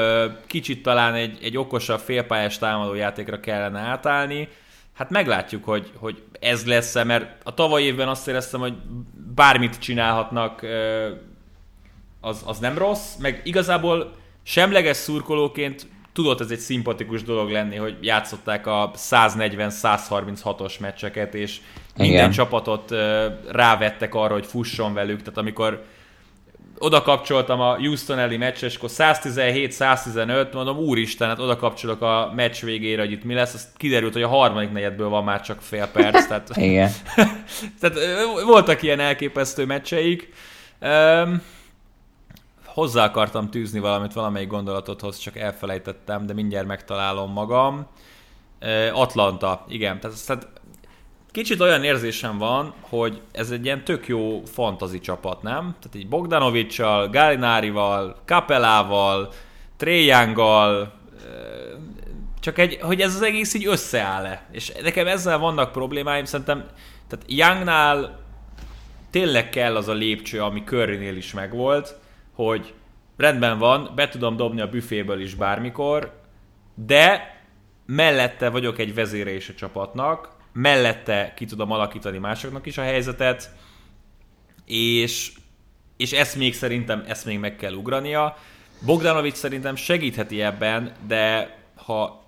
kicsit 0.46 0.82
talán 0.82 1.14
egy, 1.14 1.38
egy 1.42 1.56
okosabb 1.56 2.00
félpályás 2.00 2.58
támadójátékra 2.58 3.40
kellene 3.40 3.78
átállni. 3.78 4.48
Hát 4.94 5.10
meglátjuk, 5.10 5.64
hogy, 5.64 5.90
hogy 5.96 6.22
ez 6.40 6.66
lesz-e, 6.66 7.04
mert 7.04 7.26
a 7.44 7.54
tavaly 7.54 7.82
évben 7.82 8.08
azt 8.08 8.28
éreztem, 8.28 8.60
hogy 8.60 8.74
bármit 9.34 9.78
csinálhatnak, 9.78 10.66
az, 12.28 12.42
az 12.44 12.58
nem 12.58 12.78
rossz, 12.78 13.16
meg 13.16 13.40
igazából 13.44 14.12
semleges 14.42 14.96
szurkolóként 14.96 15.86
tudott 16.12 16.40
ez 16.40 16.50
egy 16.50 16.58
szimpatikus 16.58 17.22
dolog 17.22 17.50
lenni, 17.50 17.76
hogy 17.76 17.96
játszották 18.00 18.66
a 18.66 18.90
140-136-os 18.96 20.80
meccseket, 20.80 21.34
és 21.34 21.60
minden 21.96 22.14
Igen. 22.14 22.30
csapatot 22.30 22.94
rávettek 23.50 24.14
arra, 24.14 24.32
hogy 24.32 24.46
fusson 24.46 24.94
velük, 24.94 25.18
tehát 25.18 25.38
amikor 25.38 25.84
oda 26.78 27.02
kapcsoltam 27.02 27.60
a 27.60 27.76
Houston 27.76 28.18
elli 28.18 28.36
meccsre, 28.36 28.66
és 28.66 28.76
akkor 28.76 28.90
117-115, 28.92 30.52
mondom, 30.52 30.78
úristen, 30.78 31.28
hát 31.28 31.38
oda 31.38 31.56
kapcsolok 31.56 32.02
a 32.02 32.32
meccs 32.36 32.62
végére, 32.62 33.02
hogy 33.02 33.12
itt 33.12 33.24
mi 33.24 33.34
lesz, 33.34 33.54
azt 33.54 33.68
kiderült, 33.76 34.12
hogy 34.12 34.22
a 34.22 34.28
harmadik 34.28 34.72
negyedből 34.72 35.08
van 35.08 35.24
már 35.24 35.40
csak 35.40 35.62
fél 35.62 35.86
perc, 35.86 36.26
tehát, 36.26 36.50
Igen. 36.54 36.90
tehát 37.80 37.98
voltak 38.44 38.82
ilyen 38.82 39.00
elképesztő 39.00 39.64
meccseik. 39.64 40.32
Um, 40.80 41.42
hozzá 42.78 43.04
akartam 43.04 43.50
tűzni 43.50 43.80
valamit, 43.80 44.12
valamelyik 44.12 44.48
gondolatothoz, 44.48 45.18
csak 45.18 45.36
elfelejtettem, 45.36 46.26
de 46.26 46.32
mindjárt 46.32 46.66
megtalálom 46.66 47.32
magam. 47.32 47.86
Atlanta, 48.92 49.64
igen. 49.68 50.00
Tehát, 50.00 50.26
tehát 50.26 50.48
kicsit 51.30 51.60
olyan 51.60 51.84
érzésem 51.84 52.38
van, 52.38 52.74
hogy 52.80 53.20
ez 53.32 53.50
egy 53.50 53.64
ilyen 53.64 53.84
tök 53.84 54.06
jó 54.08 54.42
fantazi 54.44 55.00
csapat, 55.00 55.42
nem? 55.42 55.62
Tehát 55.62 55.96
így 55.96 56.08
Bogdanovicsal, 56.08 57.08
Galinárival, 57.08 58.16
Kapelával, 58.26 59.32
Tréjángal, 59.76 60.92
csak 62.40 62.58
egy, 62.58 62.78
hogy 62.80 63.00
ez 63.00 63.14
az 63.14 63.22
egész 63.22 63.54
így 63.54 63.66
összeáll-e. 63.66 64.46
És 64.52 64.72
nekem 64.82 65.06
ezzel 65.06 65.38
vannak 65.38 65.72
problémáim, 65.72 66.24
szerintem, 66.24 66.64
tehát 67.08 67.24
Youngnál 67.28 68.18
tényleg 69.10 69.48
kell 69.48 69.76
az 69.76 69.88
a 69.88 69.92
lépcső, 69.92 70.42
ami 70.42 70.62
Currynél 70.64 71.16
is 71.16 71.32
megvolt, 71.32 71.98
hogy 72.44 72.74
rendben 73.16 73.58
van, 73.58 73.92
be 73.94 74.08
tudom 74.08 74.36
dobni 74.36 74.60
a 74.60 74.68
büféből 74.68 75.20
is 75.20 75.34
bármikor, 75.34 76.20
de 76.74 77.36
mellette 77.86 78.48
vagyok 78.48 78.78
egy 78.78 78.94
vezére 78.94 79.34
is 79.34 79.48
a 79.48 79.54
csapatnak, 79.54 80.36
mellette 80.52 81.32
ki 81.36 81.44
tudom 81.44 81.70
alakítani 81.70 82.18
másoknak 82.18 82.66
is 82.66 82.78
a 82.78 82.82
helyzetet, 82.82 83.50
és, 84.64 85.32
és 85.96 86.12
ezt 86.12 86.36
még 86.36 86.54
szerintem, 86.54 87.04
ezt 87.06 87.24
még 87.24 87.38
meg 87.38 87.56
kell 87.56 87.72
ugrania. 87.72 88.36
Bogdanovics 88.84 89.36
szerintem 89.36 89.74
segítheti 89.74 90.42
ebben, 90.42 90.92
de 91.06 91.56
ha 91.74 92.26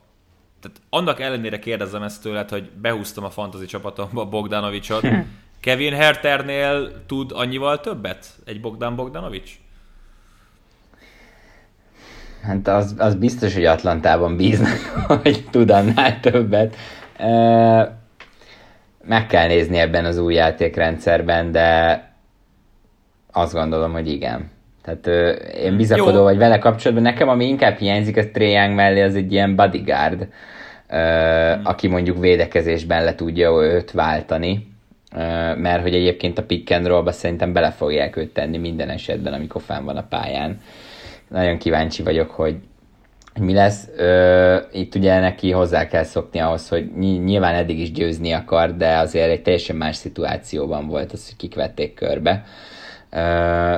tehát 0.61 0.81
annak 0.89 1.21
ellenére 1.21 1.59
kérdezem 1.59 2.03
ezt 2.03 2.23
tőled, 2.23 2.49
hogy 2.49 2.71
behúztam 2.71 3.25
a 3.25 3.31
fantasy 3.31 3.67
csapatomba 3.67 4.25
Bogdanovicsot. 4.25 5.07
Kevin 5.61 5.95
Herternél 5.95 7.05
tud 7.07 7.33
annyival 7.33 7.81
többet 7.81 8.39
egy 8.45 8.61
Bogdan 8.61 8.97
Bogdanovics? 8.97 9.51
Hát 12.43 12.69
az, 12.69 12.95
az 12.99 13.15
biztos, 13.15 13.55
hogy 13.55 13.65
Atlantában 13.65 14.37
bíznak, 14.37 14.79
hogy 15.23 15.45
tud 15.51 15.71
annál 15.71 16.21
többet. 16.21 16.77
Meg 19.05 19.27
kell 19.27 19.47
nézni 19.47 19.79
ebben 19.79 20.05
az 20.05 20.19
új 20.19 20.35
játékrendszerben, 20.35 21.53
de 21.53 22.03
azt 23.33 23.53
gondolom, 23.53 23.93
hogy 23.93 24.09
igen. 24.09 24.51
Tehát 24.83 25.07
én 25.55 25.77
bizakodó 25.77 26.17
Jó. 26.17 26.23
vagy 26.23 26.39
vele 26.39 26.59
kapcsolatban. 26.59 27.07
Nekem, 27.07 27.29
ami 27.29 27.47
inkább 27.47 27.79
hiányzik, 27.79 28.17
az 28.17 28.29
Trae 28.33 28.69
mellé, 28.69 29.03
az 29.03 29.15
egy 29.15 29.33
ilyen 29.33 29.57
bodyguard, 29.57 30.29
hmm. 30.89 31.61
aki 31.65 31.89
mondjuk 31.89 32.19
védekezésben 32.19 33.05
le 33.05 33.15
tudja 33.15 33.63
őt 33.63 33.91
váltani. 33.91 34.69
mert 35.57 35.83
hogy 35.83 35.95
egyébként 35.95 36.39
a 36.39 36.43
pick 36.43 36.71
and 36.71 36.87
roll 36.87 37.13
szerintem 37.13 37.53
bele 37.53 37.71
fogják 37.71 38.17
őt 38.17 38.33
tenni 38.33 38.59
minden 38.59 38.89
esetben, 38.89 39.33
amikor 39.33 39.63
fenn 39.63 39.85
van 39.85 39.97
a 39.97 40.07
pályán. 40.09 40.61
Nagyon 41.31 41.59
kíváncsi 41.59 42.03
vagyok, 42.03 42.31
hogy 42.31 42.57
mi 43.41 43.55
lesz. 43.55 43.89
Ö, 43.97 44.57
itt 44.73 44.95
ugye 44.95 45.21
neki 45.21 45.51
hozzá 45.51 45.87
kell 45.87 46.03
szokni 46.05 46.39
ahhoz, 46.41 46.69
hogy 46.69 46.93
nyilván 46.99 47.55
eddig 47.55 47.79
is 47.79 47.93
győzni 47.93 48.33
akar, 48.33 48.77
de 48.77 48.97
azért 48.97 49.31
egy 49.31 49.43
teljesen 49.43 49.77
más 49.77 49.97
szituációban 49.97 50.87
volt 50.87 51.13
az, 51.13 51.27
hogy 51.27 51.37
kik 51.37 51.55
vették 51.55 51.95
körbe. 51.95 52.45
Ö, 53.11 53.77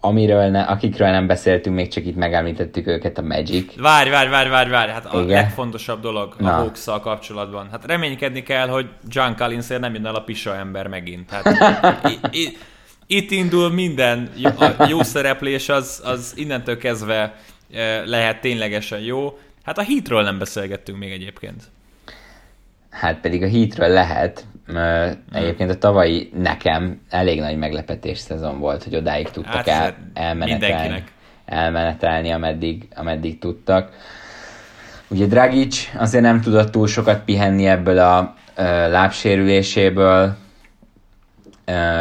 amiről 0.00 0.48
ne, 0.50 0.60
akikről 0.62 1.08
nem 1.10 1.26
beszéltünk, 1.26 1.76
még 1.76 1.88
csak 1.88 2.06
itt 2.06 2.16
megemlítettük 2.16 2.86
őket, 2.86 3.18
a 3.18 3.22
Magic. 3.22 3.80
Várj, 3.80 4.10
várj, 4.10 4.28
várj, 4.30 4.48
várj, 4.48 4.70
várj, 4.70 4.90
hát 4.90 5.06
a 5.06 5.20
Igen? 5.20 5.26
legfontosabb 5.42 6.00
dolog 6.00 6.34
a 6.40 6.44
hawks 6.46 6.84
kapcsolatban. 6.84 7.68
Hát 7.70 7.84
reménykedni 7.86 8.42
kell, 8.42 8.68
hogy 8.68 8.88
John 9.08 9.32
collins 9.36 9.66
nem 9.68 9.94
jön 9.94 10.06
el 10.06 10.14
a 10.14 10.20
pisa 10.22 10.56
ember 10.56 10.86
megint. 10.86 11.30
Hát, 11.30 11.46
i- 12.32 12.40
i- 12.42 12.56
itt 13.06 13.30
indul 13.30 13.70
minden, 13.70 14.30
a 14.78 14.86
jó 14.88 15.02
szereplés 15.02 15.68
az, 15.68 16.00
az 16.04 16.32
innentől 16.36 16.78
kezdve 16.78 17.34
e, 17.72 18.04
lehet 18.04 18.40
ténylegesen 18.40 19.00
jó. 19.00 19.38
Hát 19.62 19.78
a 19.78 19.82
hitről 19.82 20.22
nem 20.22 20.38
beszélgettünk 20.38 20.98
még 20.98 21.12
egyébként. 21.12 21.62
Hát 22.90 23.20
pedig 23.20 23.42
a 23.42 23.46
hitről 23.46 23.88
lehet. 23.88 24.44
Hmm. 24.66 25.22
Egyébként 25.32 25.70
a 25.70 25.78
tavalyi 25.78 26.30
nekem 26.34 27.00
elég 27.10 27.40
nagy 27.40 27.56
meglepetés 27.56 28.18
szezon 28.18 28.58
volt, 28.58 28.84
hogy 28.84 28.96
odáig 28.96 29.30
tudtak 29.30 29.54
hát, 29.54 29.68
el, 29.68 29.96
elmenetelni, 30.14 31.04
elmenetelni, 31.44 32.32
ameddig, 32.32 32.88
ameddig 32.94 33.38
tudtak. 33.38 33.90
Ugye 35.08 35.26
Dragic 35.26 35.88
azért 35.98 36.22
nem 36.22 36.40
tudott 36.40 36.70
túl 36.70 36.86
sokat 36.86 37.24
pihenni 37.24 37.66
ebből 37.66 37.98
a 37.98 38.34
lábsérüléséből, 38.88 40.36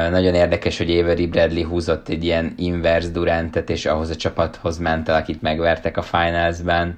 nagyon 0.09 0.33
érdekes, 0.33 0.77
hogy 0.77 0.97
Avery 0.97 1.27
Bradley 1.27 1.67
húzott 1.67 2.09
egy 2.09 2.23
ilyen 2.23 2.53
inverse 2.57 3.09
Durantet, 3.09 3.69
és 3.69 3.85
ahhoz 3.85 4.09
a 4.09 4.15
csapathoz 4.15 4.77
ment 4.77 5.09
el, 5.09 5.15
akit 5.15 5.41
megvertek 5.41 5.97
a 5.97 6.01
finalsben. 6.01 6.95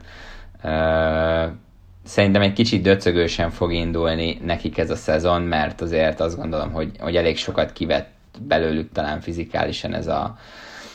Szerintem 2.05 2.41
egy 2.41 2.53
kicsit 2.53 2.81
döcögősen 2.81 3.49
fog 3.49 3.73
indulni 3.73 4.39
nekik 4.45 4.77
ez 4.77 4.89
a 4.89 4.95
szezon, 4.95 5.41
mert 5.41 5.81
azért 5.81 6.19
azt 6.19 6.37
gondolom, 6.37 6.71
hogy, 6.71 6.91
hogy 6.99 7.15
elég 7.15 7.37
sokat 7.37 7.73
kivett 7.73 8.09
belőlük 8.39 8.91
talán 8.91 9.19
fizikálisan 9.19 9.93
ez 9.93 10.07
a, 10.07 10.37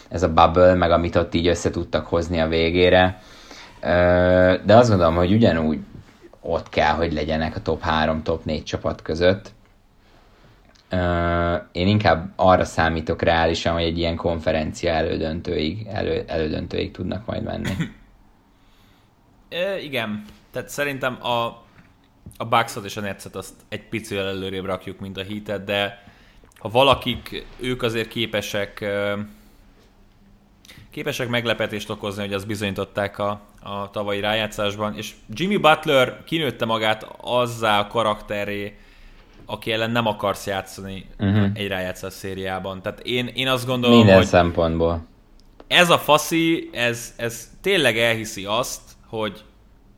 ez 0.08 0.22
a 0.22 0.32
bubble, 0.32 0.74
meg 0.74 0.90
amit 0.90 1.16
ott 1.16 1.34
így 1.34 1.46
össze 1.46 1.70
tudtak 1.70 2.06
hozni 2.06 2.40
a 2.40 2.48
végére. 2.48 3.18
De 4.64 4.76
azt 4.76 4.88
gondolom, 4.88 5.14
hogy 5.14 5.32
ugyanúgy 5.32 5.78
ott 6.40 6.68
kell, 6.68 6.94
hogy 6.94 7.12
legyenek 7.12 7.56
a 7.56 7.62
top 7.62 7.82
3, 7.82 8.22
top 8.22 8.44
4 8.44 8.62
csapat 8.62 9.02
között 9.02 9.52
én 11.72 11.88
inkább 11.88 12.32
arra 12.36 12.64
számítok 12.64 13.22
reálisan, 13.22 13.72
hogy 13.72 13.82
egy 13.82 13.98
ilyen 13.98 14.16
konferencia 14.16 14.92
elődöntőig, 14.92 15.86
elő, 15.86 16.24
elődöntőig 16.26 16.90
tudnak 16.90 17.26
majd 17.26 17.42
menni. 17.42 17.70
e, 19.48 19.78
igen, 19.78 20.24
tehát 20.50 20.68
szerintem 20.68 21.18
a, 21.22 21.44
a 22.36 22.44
Bucksot 22.48 22.84
és 22.84 22.96
a 22.96 23.00
Netset 23.00 23.36
azt 23.36 23.54
egy 23.68 23.88
picivel 23.88 24.28
előrébb 24.28 24.64
rakjuk, 24.64 25.00
mint 25.00 25.16
a 25.16 25.24
Heatet, 25.24 25.64
de 25.64 26.02
ha 26.58 26.68
valakik, 26.68 27.44
ők 27.60 27.82
azért 27.82 28.08
képesek 28.08 28.84
képesek 30.90 31.28
meglepetést 31.28 31.90
okozni, 31.90 32.22
hogy 32.22 32.32
azt 32.32 32.46
bizonyították 32.46 33.18
a, 33.18 33.40
a 33.62 33.90
tavalyi 33.90 34.20
rájátszásban, 34.20 34.96
és 34.96 35.14
Jimmy 35.28 35.56
Butler 35.56 36.24
kinőtte 36.24 36.64
magát 36.64 37.06
azzá 37.20 37.78
a 37.78 37.86
karakteré, 37.86 38.76
aki 39.52 39.72
ellen 39.72 39.90
nem 39.90 40.06
akarsz 40.06 40.46
játszani 40.46 41.06
uh-huh. 41.18 41.46
egy 41.54 41.68
rájátszás 41.68 42.12
szériában. 42.12 42.82
Tehát 42.82 43.00
én, 43.00 43.26
én 43.34 43.48
azt 43.48 43.66
gondolom, 43.66 43.96
Minden 43.96 44.16
hogy 44.16 44.26
szempontból. 44.26 45.06
Ez 45.66 45.90
a 45.90 45.98
faszi, 45.98 46.70
ez, 46.72 47.14
ez 47.16 47.50
tényleg 47.60 47.98
elhiszi 47.98 48.44
azt, 48.44 48.80
hogy 49.06 49.42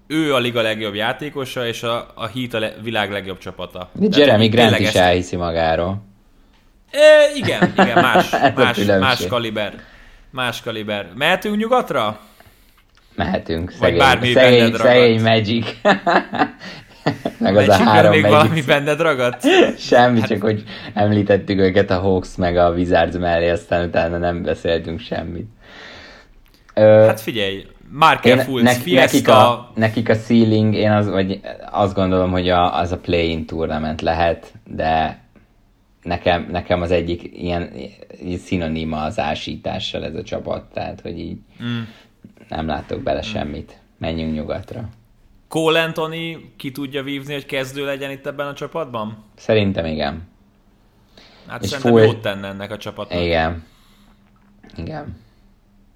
ő 0.06 0.34
a 0.34 0.38
liga 0.38 0.62
legjobb 0.62 0.94
játékosa, 0.94 1.66
és 1.66 1.82
a, 1.82 2.06
a 2.14 2.26
Heat 2.26 2.54
a 2.54 2.58
le, 2.58 2.74
világ 2.82 3.10
legjobb 3.10 3.38
csapata. 3.38 3.90
De 3.92 4.18
Jeremy 4.18 4.48
Grant 4.48 4.78
is 4.78 4.86
ezt... 4.86 4.96
elhiszi 4.96 5.36
magáról. 5.36 6.02
E, 6.90 7.34
igen, 7.34 7.72
igen, 7.76 8.02
más, 8.02 8.30
más, 8.56 8.78
más 8.84 9.26
kaliber. 9.26 9.74
Más 10.30 10.62
kaliber. 10.62 11.10
Mehetünk 11.14 11.56
nyugatra? 11.56 12.20
Mehetünk. 13.14 13.70
Szegény, 13.70 13.88
Vagy 13.88 13.98
bármi 13.98 14.32
szegény, 14.32 14.74
szegény 14.74 15.22
Magic. 15.22 15.66
meg 17.38 17.56
az 17.56 17.68
a 17.68 17.72
három 17.72 18.10
még 18.10 18.22
Magic. 18.22 18.36
valami 18.36 18.62
benned 18.62 19.00
ragadt? 19.00 19.42
Semmi, 19.78 20.20
hát... 20.20 20.28
csak 20.28 20.40
hogy 20.40 20.62
említettük 20.94 21.58
őket 21.58 21.90
a 21.90 21.98
Hawks 21.98 22.36
meg 22.36 22.56
a 22.56 22.70
Wizards 22.70 23.16
mellé, 23.16 23.50
aztán 23.50 23.86
utána 23.86 24.18
nem 24.18 24.42
beszéltünk 24.42 25.00
semmit. 25.00 25.48
Ö, 26.74 27.04
hát 27.06 27.20
figyelj, 27.20 27.66
Markel 27.90 28.38
Fultz, 28.38 28.64
ne, 28.64 28.72
Fiesta... 28.72 29.16
Nekik 29.16 29.28
a, 29.28 29.70
nekik 29.74 30.08
a 30.08 30.16
ceiling, 30.16 30.74
én 30.74 30.90
az, 30.90 31.08
vagy 31.08 31.40
azt 31.70 31.94
gondolom, 31.94 32.30
hogy 32.30 32.48
a, 32.48 32.78
az 32.78 32.92
a 32.92 32.98
play-in 32.98 33.46
tournament 33.46 34.00
lehet, 34.00 34.52
de 34.66 35.22
nekem, 36.02 36.48
nekem 36.50 36.82
az 36.82 36.90
egyik 36.90 37.30
ilyen 37.32 37.70
szinoníma 38.44 39.02
az 39.02 39.18
ásítással 39.18 40.04
ez 40.04 40.14
a 40.14 40.22
csapat, 40.22 40.64
tehát 40.72 41.00
hogy 41.00 41.18
így 41.18 41.38
mm. 41.62 41.80
nem 42.48 42.66
látok 42.66 43.02
bele 43.02 43.18
mm. 43.18 43.30
semmit. 43.30 43.78
Menjünk 43.98 44.34
nyugatra. 44.34 44.88
Cole 45.54 45.82
Anthony 45.82 46.52
ki 46.56 46.70
tudja 46.70 47.02
vívni, 47.02 47.32
hogy 47.32 47.46
kezdő 47.46 47.84
legyen 47.84 48.10
itt 48.10 48.26
ebben 48.26 48.46
a 48.46 48.52
csapatban? 48.52 49.24
Szerintem 49.36 49.84
igen. 49.84 50.28
Hát 51.46 51.62
és 51.62 51.68
szerintem 51.68 51.92
full... 51.92 52.02
jót 52.02 52.20
tenne 52.20 52.48
ennek 52.48 52.70
a 52.70 52.76
csapatnak. 52.76 53.20
Igen. 53.20 53.64
Igen. 54.76 55.16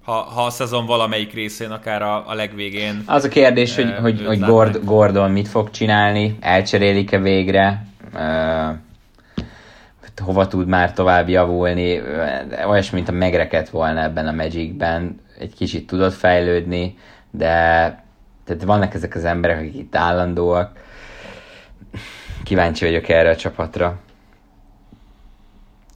Ha, 0.03 0.11
ha 0.11 0.45
a 0.45 0.49
szezon 0.49 0.85
valamelyik 0.85 1.33
részén, 1.33 1.71
akár 1.71 2.01
a, 2.01 2.29
a 2.29 2.33
legvégén. 2.33 3.03
Az 3.05 3.23
a 3.23 3.27
kérdés, 3.27 3.75
hogy, 3.75 3.95
hogy, 4.01 4.25
hogy 4.25 4.39
Gord, 4.39 4.85
Gordon 4.85 5.31
mit 5.31 5.47
fog 5.47 5.69
csinálni, 5.69 6.37
elcserélik-e 6.39 7.19
végre, 7.19 7.85
uh, 8.13 8.69
hova 10.23 10.47
tud 10.47 10.67
már 10.67 10.93
tovább 10.93 11.29
javulni, 11.29 12.01
olyas, 12.67 12.89
mint 12.89 13.09
a 13.09 13.11
megrekedt 13.11 13.69
volna 13.69 14.01
ebben 14.01 14.27
a 14.27 14.31
Magicben, 14.31 15.21
egy 15.39 15.53
kicsit 15.55 15.87
tudott 15.87 16.13
fejlődni, 16.13 16.97
de 17.31 18.07
tehát 18.49 18.63
vannak 18.63 18.93
ezek 18.93 19.15
az 19.15 19.25
emberek, 19.25 19.57
akik 19.57 19.75
itt 19.75 19.95
állandóak. 19.95 20.71
Kíváncsi 22.43 22.85
vagyok 22.85 23.09
erre 23.09 23.29
a 23.29 23.35
csapatra. 23.35 23.99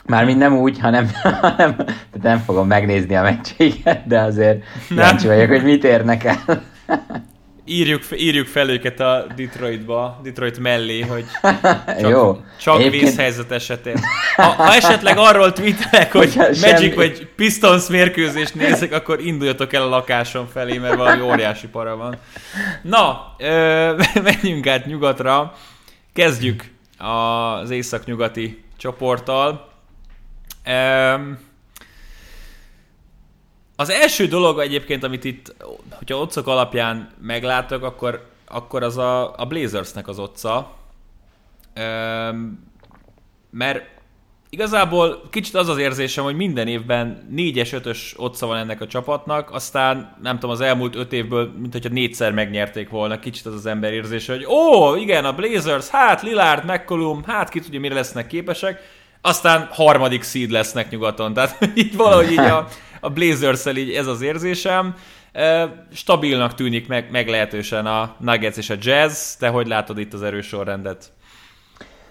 Mármint 0.05 0.37
nem 0.37 0.57
úgy, 0.57 0.79
hanem, 0.79 1.09
hanem 1.41 1.75
tehát 1.75 2.21
nem 2.21 2.37
fogom 2.37 2.67
megnézni 2.67 3.15
a 3.15 3.21
meccséget, 3.21 4.07
de 4.07 4.19
azért 4.21 4.63
kíváncsi 4.87 5.27
vagyok, 5.27 5.49
hogy 5.49 5.63
mit 5.63 5.83
érnek 5.83 6.23
el. 6.23 6.61
Írjuk, 7.65 8.03
írjuk 8.15 8.47
fel 8.47 8.69
őket 8.69 8.99
a 8.99 9.25
Detroitba, 9.35 10.19
Detroit 10.23 10.59
mellé, 10.59 11.01
hogy 11.01 11.25
csak, 12.01 12.09
Jó. 12.09 12.41
csak 12.61 12.79
Egyébként- 12.79 13.03
vészhelyzet 13.03 13.51
esetén. 13.51 13.99
Ha, 14.35 14.43
ha 14.43 14.73
esetleg 14.73 15.17
arról 15.17 15.53
tweetelek, 15.53 16.11
hogy 16.11 16.33
Magic 16.35 16.59
semmi- 16.59 16.93
vagy 16.93 17.27
Pistons 17.35 17.87
mérkőzést 17.87 18.55
nézek, 18.55 18.93
akkor 18.93 19.19
induljatok 19.19 19.73
el 19.73 19.81
a 19.81 19.87
lakásom 19.89 20.47
felé, 20.47 20.77
mert 20.77 20.95
valami 20.95 21.21
óriási 21.21 21.67
para 21.67 21.95
van. 21.95 22.17
Na, 22.81 23.35
ö, 23.37 24.01
menjünk 24.23 24.67
át 24.67 24.85
nyugatra. 24.85 25.53
Kezdjük 26.13 26.63
az 26.97 27.69
északnyugati 27.69 28.63
csoporttal. 28.77 29.71
Öm, 30.65 31.39
az 33.75 33.89
első 33.89 34.27
dolog 34.27 34.59
egyébként, 34.59 35.03
amit 35.03 35.23
itt, 35.23 35.55
hogyha 35.89 36.17
otcok 36.17 36.47
alapján 36.47 37.11
meglátok, 37.21 37.83
akkor, 37.83 38.25
akkor 38.45 38.83
az 38.83 38.97
a, 38.97 39.37
a 39.37 39.45
Blazersnek 39.45 40.07
az 40.07 40.19
otca. 40.19 40.75
Öm, 41.73 42.71
mert 43.49 43.93
igazából 44.49 45.21
kicsit 45.29 45.55
az 45.55 45.69
az 45.69 45.77
érzésem, 45.77 46.23
hogy 46.23 46.35
minden 46.35 46.67
évben 46.67 47.27
4-es, 47.35 47.69
5-ös 47.71 48.17
otca 48.17 48.45
van 48.45 48.57
ennek 48.57 48.81
a 48.81 48.87
csapatnak, 48.87 49.51
aztán 49.51 50.15
nem 50.21 50.33
tudom, 50.33 50.49
az 50.49 50.61
elmúlt 50.61 50.95
5 50.95 51.13
évből, 51.13 51.51
mint 51.57 51.73
hogyha 51.73 51.89
négyszer 51.89 52.31
megnyerték 52.31 52.89
volna, 52.89 53.19
kicsit 53.19 53.45
az 53.45 53.53
az 53.53 53.65
ember 53.65 53.93
érzése, 53.93 54.33
hogy 54.33 54.45
ó, 54.45 54.95
igen, 54.95 55.25
a 55.25 55.33
Blazers, 55.33 55.87
hát 55.87 56.21
Lillard, 56.21 56.65
McCollum, 56.65 57.23
hát 57.23 57.49
ki 57.49 57.59
tudja, 57.59 57.79
mire 57.79 57.93
lesznek 57.93 58.27
képesek, 58.27 58.81
aztán 59.21 59.67
harmadik 59.71 60.23
seed 60.23 60.49
lesznek 60.49 60.89
nyugaton. 60.89 61.33
Tehát 61.33 61.57
így 61.75 61.95
valahogy 61.95 62.31
így 62.31 62.37
a, 62.37 62.67
a 63.03 63.09
blazers 63.09 63.65
így 63.65 63.89
ez 63.89 64.07
az 64.07 64.21
érzésem. 64.21 64.95
Stabilnak 65.93 66.53
tűnik 66.53 66.87
meg, 66.87 67.07
meglehetősen 67.11 67.85
a 67.85 68.15
Nuggets 68.19 68.57
és 68.57 68.69
a 68.69 68.75
Jazz. 68.79 69.33
Te 69.33 69.47
hogy 69.47 69.67
látod 69.67 69.97
itt 69.97 70.13
az 70.13 70.21
erős 70.21 70.47
sorrendet? 70.47 71.11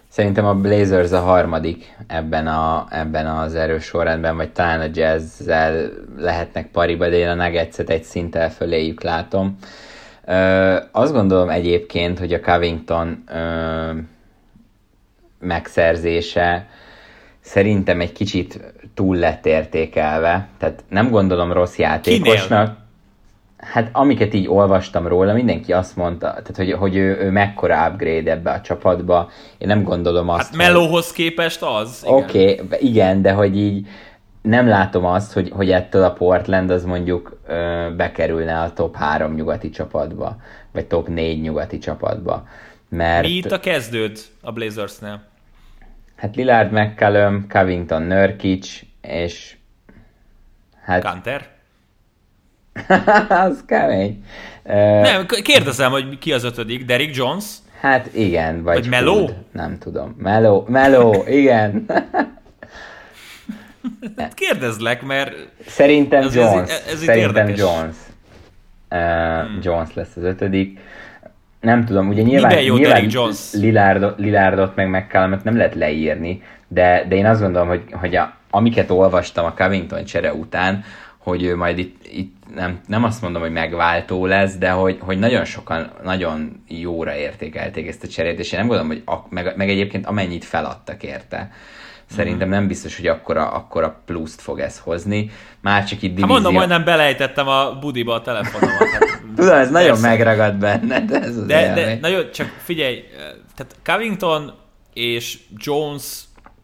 Szerintem 0.09 0.45
a 0.45 0.55
Blazers 0.55 1.12
a 1.12 1.20
harmadik 1.20 1.97
ebben, 2.07 2.47
a, 2.47 2.86
ebben 2.90 3.26
az 3.26 3.55
erős 3.55 3.84
sorrendben, 3.84 4.36
vagy 4.36 4.53
talán 4.53 4.80
a 4.80 4.90
Jazzzel 4.93 5.90
lehetnek 6.16 6.70
pariba, 6.70 7.09
de 7.09 7.16
én 7.16 7.28
a 7.28 7.34
Nuggets-et 7.34 7.90
egy 7.90 8.03
szinttel 8.03 8.51
föléjük 8.51 9.03
látom. 9.03 9.59
Ö, 10.26 10.76
azt 10.90 11.12
gondolom 11.12 11.49
egyébként, 11.49 12.18
hogy 12.18 12.32
a 12.32 12.40
Covington 12.40 13.22
ö, 13.28 13.90
megszerzése 15.38 16.66
szerintem 17.43 18.01
egy 18.01 18.12
kicsit 18.12 18.61
túl 18.95 19.16
lett 19.16 19.47
értékelve. 19.47 20.49
Tehát 20.59 20.84
nem 20.88 21.11
gondolom 21.11 21.53
rossz 21.53 21.76
játékosnak. 21.76 22.80
Hát 23.57 23.88
amiket 23.93 24.34
így 24.34 24.49
olvastam 24.49 25.07
róla, 25.07 25.32
mindenki 25.32 25.72
azt 25.72 25.97
mondta, 25.97 26.26
tehát 26.26 26.57
hogy, 26.57 26.72
hogy 26.72 26.97
ő, 26.97 27.18
ő 27.20 27.30
mekkora 27.30 27.88
upgrade 27.88 28.30
ebbe 28.30 28.51
a 28.51 28.61
csapatba. 28.61 29.30
Én 29.59 29.68
nem 29.68 29.82
gondolom 29.82 30.28
azt, 30.28 30.47
Hát 30.47 30.57
Melóhoz 30.57 31.12
képest 31.12 31.62
az. 31.62 32.03
igen. 32.03 32.14
Oké, 32.14 32.61
okay, 32.61 32.78
igen, 32.80 33.22
de 33.22 33.32
hogy 33.32 33.57
így 33.57 33.86
nem 34.43 34.68
látom 34.68 35.05
azt, 35.05 35.32
hogy, 35.32 35.51
hogy 35.51 35.70
ettől 35.70 36.05
a 36.05 36.12
Portland 36.12 36.70
az 36.70 36.84
mondjuk 36.84 37.40
ö, 37.47 37.86
bekerülne 37.97 38.61
a 38.61 38.72
top 38.72 38.97
3 38.97 39.34
nyugati 39.34 39.70
csapatba, 39.70 40.36
vagy 40.72 40.86
top 40.86 41.09
4 41.09 41.40
nyugati 41.40 41.78
csapatba. 41.78 42.47
Mert 42.88 43.26
Mi 43.26 43.32
itt 43.32 43.53
a 43.53 43.61
kezdőd 43.61 44.18
a 44.40 44.53
Blazersnél? 44.53 45.32
Hát 46.22 46.36
Lillard, 46.36 46.72
McCallum, 46.72 47.46
Covington, 47.48 48.02
Nurkic, 48.02 48.80
és 49.00 49.56
hát 50.84 51.02
Kanter? 51.02 51.48
az 53.28 53.64
kemény. 53.66 54.24
Ö, 54.64 54.72
Nem, 55.00 55.26
kérdezem, 55.26 55.90
hogy 55.90 56.18
ki 56.18 56.32
az 56.32 56.44
ötödik. 56.44 56.84
Derrick 56.84 57.16
Jones? 57.16 57.44
Hát 57.80 58.14
igen, 58.14 58.62
vagy, 58.62 58.74
Vagy 58.78 58.88
Melo? 58.88 59.28
Nem 59.52 59.78
tudom. 59.78 60.14
Meló, 60.18 60.64
Meló, 60.68 61.24
igen. 61.26 61.84
Hát 64.16 64.34
kérdezlek, 64.34 65.02
mert 65.02 65.34
Szerintem 65.66 66.20
Ez- 66.20 66.26
ez- 66.26 66.34
Jones. 66.34 66.70
ez 66.70 67.00
itt 67.00 67.06
Szerintem 67.06 67.46
érdekes. 67.48 67.58
Jones. 67.58 67.96
Uh, 68.90 69.64
Jones 69.64 69.94
lesz 69.94 70.16
az 70.16 70.22
ötödik. 70.22 70.78
Nem 71.62 71.84
tudom, 71.84 72.08
ugye 72.08 72.22
nyilván, 72.22 72.48
Miben 72.50 72.64
jó 72.64 72.76
nyilván 72.76 73.06
Jones? 73.08 73.52
Lillardot 74.16 74.76
meg 74.76 74.88
McCallumot 74.88 75.44
nem 75.44 75.56
lehet 75.56 75.74
leírni, 75.74 76.42
de, 76.68 77.04
de 77.08 77.14
én 77.14 77.26
azt 77.26 77.40
gondolom, 77.40 77.68
hogy, 77.68 77.82
hogy 77.92 78.16
a, 78.16 78.34
amiket 78.50 78.90
olvastam 78.90 79.44
a 79.44 79.54
Covington 79.54 80.04
csere 80.04 80.32
után, 80.34 80.84
hogy 81.18 81.42
ő 81.42 81.56
majd 81.56 81.78
itt, 81.78 82.06
itt 82.12 82.34
nem, 82.54 82.80
nem 82.86 83.04
azt 83.04 83.22
mondom, 83.22 83.42
hogy 83.42 83.52
megváltó 83.52 84.26
lesz, 84.26 84.56
de 84.56 84.70
hogy, 84.70 84.98
hogy 85.00 85.18
nagyon 85.18 85.44
sokan 85.44 85.90
nagyon 86.04 86.62
jóra 86.68 87.14
értékelték 87.16 87.88
ezt 87.88 88.02
a 88.02 88.08
cserét, 88.08 88.38
és 88.38 88.52
én 88.52 88.58
nem 88.58 88.68
gondolom, 88.68 88.90
hogy 88.90 89.02
a, 89.06 89.26
meg, 89.28 89.52
meg 89.56 89.68
egyébként 89.70 90.06
amennyit 90.06 90.44
feladtak 90.44 91.02
érte. 91.02 91.50
Szerintem 92.14 92.48
nem 92.48 92.66
biztos, 92.66 92.96
hogy 92.96 93.06
akkora, 93.06 93.50
akkora 93.50 94.02
pluszt 94.06 94.40
fog 94.40 94.58
ez 94.58 94.78
hozni. 94.78 95.30
Már 95.60 95.84
csak 95.84 96.02
itt 96.02 96.08
hát 96.08 96.10
divízió... 96.10 96.26
mondom, 96.32 96.54
majdnem 96.54 96.84
belejtettem 96.84 97.48
a 97.48 97.78
budiba 97.78 98.14
a 98.14 98.22
telefonomat. 98.22 98.88
Hát, 98.92 99.22
Tudom, 99.36 99.54
ez 99.54 99.70
nagyon 99.70 99.88
Persze. 99.88 100.08
megragad 100.08 100.54
benned, 100.54 101.10
ez 101.12 101.36
az 101.36 101.46
De, 101.46 101.74
de 101.74 101.80
élmény. 101.80 102.00
na 102.00 102.08
jó, 102.08 102.30
csak 102.30 102.46
figyelj, 102.64 103.04
tehát 103.56 103.76
Covington 103.84 104.52
és 104.94 105.38
Jones 105.56 106.20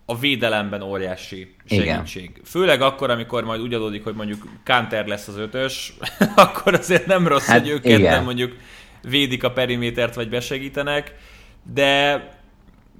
a 0.06 0.18
védelemben 0.18 0.82
óriási 0.82 1.54
segítség. 1.68 2.22
Igen. 2.22 2.44
Főleg 2.44 2.80
akkor, 2.80 3.10
amikor 3.10 3.44
majd 3.44 3.60
úgy 3.60 3.74
adódik, 3.74 4.04
hogy 4.04 4.14
mondjuk 4.14 4.48
Kanter 4.64 5.06
lesz 5.06 5.28
az 5.28 5.36
ötös, 5.36 5.92
akkor 6.34 6.74
azért 6.74 7.06
nem 7.06 7.26
rossz, 7.28 7.46
Hát 7.46 7.60
hogy 7.60 7.68
ők 7.68 7.82
ketten 7.82 8.24
mondjuk 8.24 8.56
védik 9.02 9.44
a 9.44 9.50
perimétert, 9.50 10.14
vagy 10.14 10.28
besegítenek, 10.28 11.14
de 11.72 12.22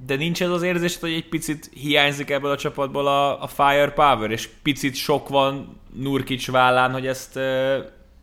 de 0.07 0.17
nincs 0.17 0.43
ez 0.43 0.51
az 0.51 0.63
érzés, 0.63 0.99
hogy 1.01 1.13
egy 1.13 1.29
picit 1.29 1.71
hiányzik 1.75 2.31
ebből 2.31 2.51
a 2.51 2.57
csapatból 2.57 3.07
a, 3.07 3.43
a 3.43 3.47
firepower, 3.47 4.31
és 4.31 4.49
picit 4.63 4.95
sok 4.95 5.29
van 5.29 5.81
Nurkic 5.95 6.51
vállán, 6.51 6.93
hogy 6.93 7.07
ezt 7.07 7.37
uh, 7.37 7.77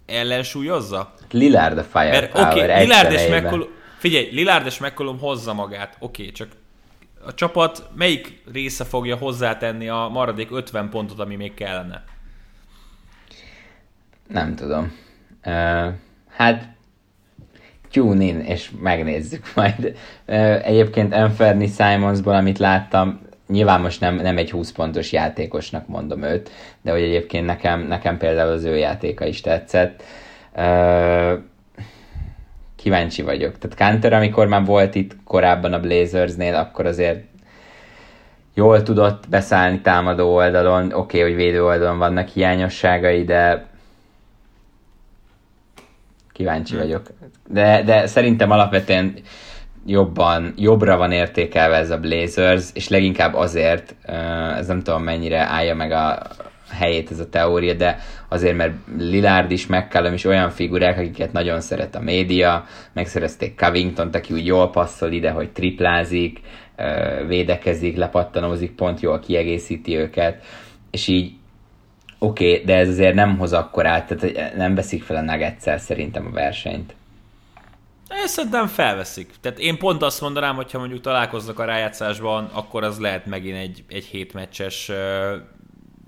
ellensúlyozza? 0.06 1.14
Lillard 1.32 1.78
a 1.78 1.84
firepower 1.84 2.50
oké, 2.50 2.64
okay, 2.64 2.80
Lillard 2.80 3.12
és. 3.12 3.28
McCollum, 3.28 3.68
figyelj, 3.98 4.30
Lillard 4.32 4.66
és 4.66 4.80
McCollum 4.80 5.20
hozza 5.20 5.54
magát, 5.54 5.96
oké, 6.00 6.22
okay, 6.22 6.34
csak 6.34 6.48
a 7.26 7.34
csapat 7.34 7.90
melyik 7.96 8.42
része 8.52 8.84
fogja 8.84 9.16
hozzátenni 9.16 9.90
a 9.90 10.10
maradék 10.12 10.52
50 10.52 10.90
pontot, 10.90 11.20
ami 11.20 11.36
még 11.36 11.54
kellene? 11.54 12.04
Nem 14.28 14.56
tudom. 14.56 14.94
Uh, 15.46 15.94
hát 16.30 16.75
tune 17.96 18.24
in, 18.24 18.40
és 18.40 18.72
megnézzük 18.82 19.46
majd. 19.56 19.96
Egyébként 20.64 21.14
Anferni 21.14 21.68
Simonsból, 21.68 22.34
amit 22.34 22.60
láttam, 22.60 23.20
nyilván 23.48 23.82
most 23.82 24.00
nem, 24.00 24.16
nem 24.16 24.38
egy 24.38 24.52
20 24.52 24.72
pontos 24.72 25.12
játékosnak 25.12 25.88
mondom 25.88 26.24
őt, 26.24 26.52
de 26.82 26.92
hogy 26.92 27.02
egyébként 27.02 27.46
nekem, 27.46 27.88
nekem 27.88 28.18
például 28.18 28.52
az 28.52 28.64
ő 28.64 28.78
játéka 28.78 29.26
is 29.26 29.42
tetszett. 29.42 30.04
Kíváncsi 32.76 33.22
vagyok. 33.22 33.58
Tehát 33.58 33.78
Kanter, 33.78 34.14
amikor 34.14 34.48
már 34.48 34.66
volt 34.66 34.96
itt 34.96 35.16
korábban 35.24 35.74
a 35.74 35.80
Blazersnél, 35.80 36.56
akkor 36.56 36.86
azért 36.86 37.24
jól 38.54 38.84
tudott 38.84 39.30
beszállni 39.30 39.82
támadó 39.82 40.34
oldalon. 40.34 40.86
Oké, 40.86 40.94
okay, 40.94 41.22
hogy 41.22 41.36
védő 41.36 41.64
oldalon 41.64 41.98
vannak 41.98 42.28
hiányosságai, 42.28 43.24
de 43.24 43.66
kíváncsi 46.36 46.76
vagyok. 46.76 47.02
De, 47.48 47.84
de 47.84 48.08
szerintem 48.08 48.52
alapvetően 48.52 49.14
jobban, 49.86 50.54
jobbra 50.58 50.98
van 50.98 51.12
értékelve 51.12 51.76
ez 51.76 51.92
a 51.92 51.98
Blazers, 51.98 52.70
és 52.74 52.88
leginkább 52.88 53.34
azért, 53.34 53.96
ez 54.58 54.68
nem 54.68 54.82
tudom 54.82 55.04
mennyire 55.04 55.40
állja 55.40 55.76
meg 55.76 55.92
a 55.92 56.22
helyét 56.72 57.12
ez 57.12 57.20
a 57.20 57.30
teória, 57.30 57.74
de 57.74 57.98
azért, 58.30 58.56
mert 58.56 58.74
Lillard 58.98 59.52
is, 59.52 59.68
McCallum 59.68 60.14
is 60.14 60.26
olyan 60.26 60.50
figurák, 60.50 60.98
akiket 60.98 61.32
nagyon 61.32 61.62
szeret 61.62 61.96
a 61.96 62.00
média, 62.00 62.66
megszerezték 62.94 63.60
Covington, 63.60 64.10
aki 64.14 64.34
úgy 64.34 64.46
jól 64.46 64.70
passzol 64.70 65.12
ide, 65.12 65.30
hogy 65.30 65.52
triplázik, 65.52 66.40
védekezik, 67.28 67.98
lepattanózik, 67.98 68.72
pont 68.72 69.00
jól 69.00 69.20
kiegészíti 69.20 69.98
őket, 69.98 70.44
és 70.92 71.08
így 71.08 71.32
oké, 72.20 72.52
okay, 72.52 72.66
de 72.66 72.76
ez 72.76 72.88
azért 72.90 73.16
nem 73.16 73.38
hoz 73.38 73.54
akkor 73.54 73.86
át, 73.86 74.08
tehát 74.08 74.56
nem 74.56 74.76
veszik 74.76 75.04
fel 75.04 75.16
a 75.16 75.22
nuggets 75.22 75.80
szerintem 75.82 76.26
a 76.26 76.32
versenyt. 76.32 76.96
Ezt 78.08 78.34
szerintem 78.34 78.68
felveszik. 78.68 79.34
Tehát 79.42 79.60
én 79.60 79.78
pont 79.78 80.02
azt 80.02 80.22
mondanám, 80.22 80.56
hogyha 80.56 80.80
mondjuk 80.80 81.02
találkoznak 81.02 81.60
a 81.60 81.66
rájátszásban, 81.66 82.50
akkor 82.54 82.84
az 82.84 83.00
lehet 83.00 83.26
megint 83.26 83.58
egy, 83.58 83.84
egy 83.88 84.06
hétmeccses 84.06 84.90
uh, 84.90 84.96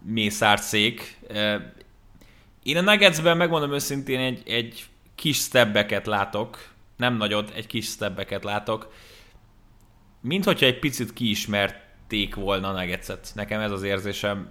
mészárszék. 0.05 1.17
Uh, 1.29 1.55
én 2.63 2.77
a 2.77 2.81
Nuggetsben 2.81 3.37
megmondom 3.37 3.73
őszintén 3.73 4.19
egy, 4.19 4.41
egy 4.45 4.85
kis 5.15 5.37
stebbeket 5.37 6.05
látok, 6.05 6.69
nem 6.97 7.17
nagyot, 7.17 7.51
egy 7.55 7.67
kis 7.67 7.85
stebbeket 7.85 8.43
látok, 8.43 8.93
mint 10.21 10.43
hogyha 10.43 10.65
egy 10.65 10.79
picit 10.79 11.13
kiismerték 12.07 12.35
volna 12.35 12.67
a 12.67 12.71
Nuggetset. 12.71 13.31
Nekem 13.35 13.61
ez 13.61 13.71
az 13.71 13.83
érzésem. 13.83 14.49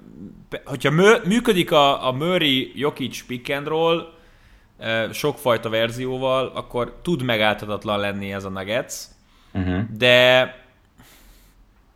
Hogyha 0.64 0.90
mű, 0.90 1.12
működik 1.24 1.70
a, 1.72 2.06
a 2.06 2.12
Murray 2.12 2.72
Jokic 2.74 3.26
pick 3.26 3.50
and 3.50 3.66
roll, 3.66 4.12
sokfajta 5.12 5.68
verzióval, 5.68 6.52
akkor 6.54 6.98
tud 7.02 7.22
megállhatatlan 7.22 8.00
lenni 8.00 8.32
ez 8.32 8.44
a 8.44 8.48
Nuggets, 8.48 8.94
uh-huh. 9.52 9.82
de 9.98 10.64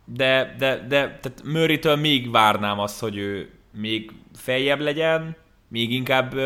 de, 0.05 0.55
de, 0.57 0.75
de 0.75 1.19
tehát 1.21 1.41
Murray-től 1.43 1.95
még 1.95 2.31
várnám 2.31 2.79
azt, 2.79 2.99
hogy 2.99 3.17
ő 3.17 3.49
még 3.71 4.11
feljebb 4.35 4.79
legyen, 4.79 5.35
még 5.67 5.91
inkább 5.91 6.37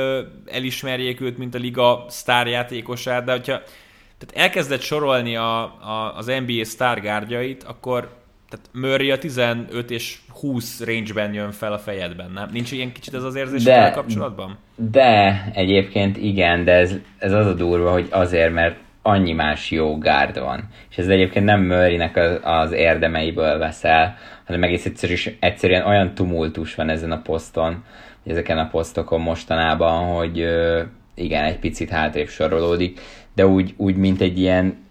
elismerjék 0.45 1.22
őt, 1.22 1.38
mint 1.38 1.55
a 1.55 1.57
liga 1.57 2.05
sztárjátékosát, 2.09 3.24
de 3.24 3.32
hogyha 3.32 3.61
tehát 4.18 4.45
elkezdett 4.45 4.82
sorolni 4.82 5.36
a, 5.36 5.61
a, 5.63 6.16
az 6.18 6.26
NBA 6.26 6.66
sztárgárdjait, 6.66 7.63
akkor 7.63 8.24
tehát 8.56 8.70
Murray 8.89 9.12
a 9.12 9.18
15 9.18 9.91
és 9.91 10.18
20 10.39 10.84
range-ben 10.84 11.34
jön 11.34 11.51
fel 11.51 11.74
a 11.74 11.78
fejedben, 11.78 12.32
nem? 12.32 12.49
Nincs 12.51 12.72
ilyen 12.72 12.91
kicsit 12.91 13.14
ez 13.14 13.24
az 13.24 13.36
érzés 13.36 13.64
de, 13.64 13.91
kapcsolatban? 13.91 14.58
De 14.76 15.43
egyébként 15.53 16.18
igen, 16.18 16.64
de 16.64 16.72
ez, 16.72 16.95
ez 17.18 17.32
az 17.32 17.45
a 17.45 17.53
durva, 17.53 17.91
hogy 17.91 18.08
azért, 18.12 18.53
mert 18.53 18.76
annyi 19.01 19.34
más 19.34 19.72
jó 19.72 19.97
gárd 19.97 20.39
van. 20.39 20.70
És 20.89 20.97
ez 20.97 21.08
egyébként 21.08 21.45
nem 21.45 21.62
Murraynek 21.62 22.18
az, 22.18 22.39
az 22.43 22.72
érdemeiből 22.72 23.58
veszel, 23.58 24.18
hanem 24.45 24.64
egész 24.64 24.86
egyszerű, 24.86 25.16
egyszerűen 25.39 25.86
olyan 25.86 26.14
tumultus 26.14 26.76
van 26.76 26.89
ezen 26.89 27.12
a 27.12 27.22
poszton, 27.22 27.84
ezeken 28.26 28.58
a 28.58 28.68
posztokon 28.68 29.22
mostanában, 29.22 30.16
hogy 30.16 30.47
igen, 31.16 31.43
egy 31.43 31.60
picit 31.60 31.89
hátrébb 31.89 32.28
sorolódik, 32.28 32.99
de 33.36 33.47
úgy, 33.47 33.74
úgy 33.78 33.95
mint 33.95 34.22
egy 34.22 34.39
ilyen, 34.39 34.84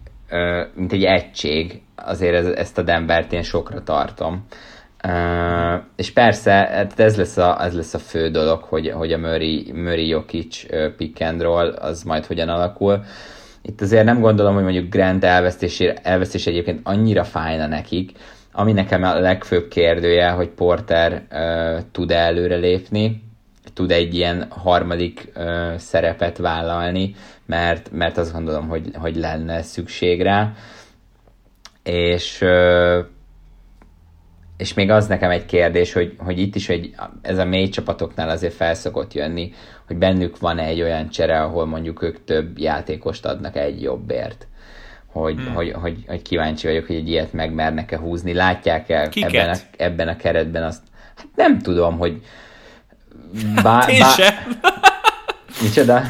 mint 0.75 0.91
egy 0.91 1.03
egység, 1.03 1.81
azért 1.95 2.35
ez, 2.35 2.45
ezt 2.47 2.77
a 2.77 2.81
Denvert 2.81 3.33
én 3.33 3.43
sokra 3.43 3.83
tartom. 3.83 4.45
Uh, 5.07 5.81
és 5.95 6.11
persze, 6.11 6.51
hát 6.51 6.99
ez 6.99 7.17
lesz 7.17 7.37
a, 7.37 7.63
ez 7.63 7.75
lesz 7.75 7.93
a 7.93 7.99
fő 7.99 8.29
dolog, 8.29 8.63
hogy, 8.63 8.89
hogy 8.89 9.13
a 9.13 9.17
Murray, 9.17 9.71
Murray 9.71 10.07
Jokic 10.07 10.65
pick 10.97 11.21
and 11.21 11.41
roll, 11.41 11.69
az 11.71 12.03
majd 12.03 12.25
hogyan 12.25 12.49
alakul. 12.49 13.03
Itt 13.61 13.81
azért 13.81 14.05
nem 14.05 14.19
gondolom, 14.19 14.53
hogy 14.53 14.63
mondjuk 14.63 14.89
Grant 14.89 15.23
elvesztés, 15.23 15.79
elvesztés 15.79 16.47
egyébként 16.47 16.79
annyira 16.83 17.23
fájna 17.23 17.67
nekik, 17.67 18.11
ami 18.51 18.71
nekem 18.71 19.03
a 19.03 19.19
legfőbb 19.19 19.67
kérdője, 19.67 20.29
hogy 20.29 20.49
Porter 20.49 21.23
uh, 21.31 21.81
tud-e 21.91 22.17
előre 22.17 22.55
lépni, 22.55 23.23
tud 23.75 23.91
egy 23.91 24.15
ilyen 24.15 24.45
harmadik 24.49 25.31
uh, 25.35 25.75
szerepet 25.75 26.37
vállalni, 26.37 27.15
mert, 27.45 27.91
mert 27.91 28.17
azt 28.17 28.33
gondolom, 28.33 28.67
hogy, 28.67 28.89
hogy 28.93 29.15
lenne 29.15 29.61
szükség 29.61 30.21
rá. 30.21 30.53
És 31.83 32.41
uh, 32.41 33.05
és 34.57 34.73
még 34.73 34.89
az 34.89 35.07
nekem 35.07 35.29
egy 35.29 35.45
kérdés, 35.45 35.93
hogy, 35.93 36.15
hogy 36.17 36.39
itt 36.39 36.55
is 36.55 36.69
egy, 36.69 36.95
ez 37.21 37.37
a 37.37 37.45
mély 37.45 37.69
csapatoknál 37.69 38.29
azért 38.29 38.53
felszokott 38.53 39.13
jönni, 39.13 39.53
hogy 39.87 39.97
bennük 39.97 40.39
van 40.39 40.59
egy 40.59 40.81
olyan 40.81 41.09
csere, 41.09 41.41
ahol 41.41 41.65
mondjuk 41.65 42.01
ők 42.01 42.23
több 42.23 42.59
játékost 42.59 43.25
adnak 43.25 43.55
egy 43.55 43.81
jobbért. 43.81 44.47
Hogy, 45.05 45.35
hmm. 45.35 45.53
hogy, 45.53 45.71
hogy, 45.71 46.03
hogy 46.07 46.21
kíváncsi 46.21 46.67
vagyok, 46.67 46.85
hogy 46.85 46.95
egy 46.95 47.09
ilyet 47.09 47.33
megmernek-e 47.33 47.97
húzni. 47.97 48.33
Látják-e 48.33 49.09
ebben 49.13 49.49
a, 49.49 49.55
ebben 49.77 50.07
a 50.07 50.15
keretben 50.15 50.63
azt? 50.63 50.83
Hát 51.15 51.27
nem 51.35 51.59
tudom, 51.59 51.97
hogy 51.97 52.21
bá, 53.63 53.71
hát 53.71 53.89
én 53.89 53.99
bá... 53.99 54.09
sem. 54.09 54.33
Micsoda? 55.61 56.01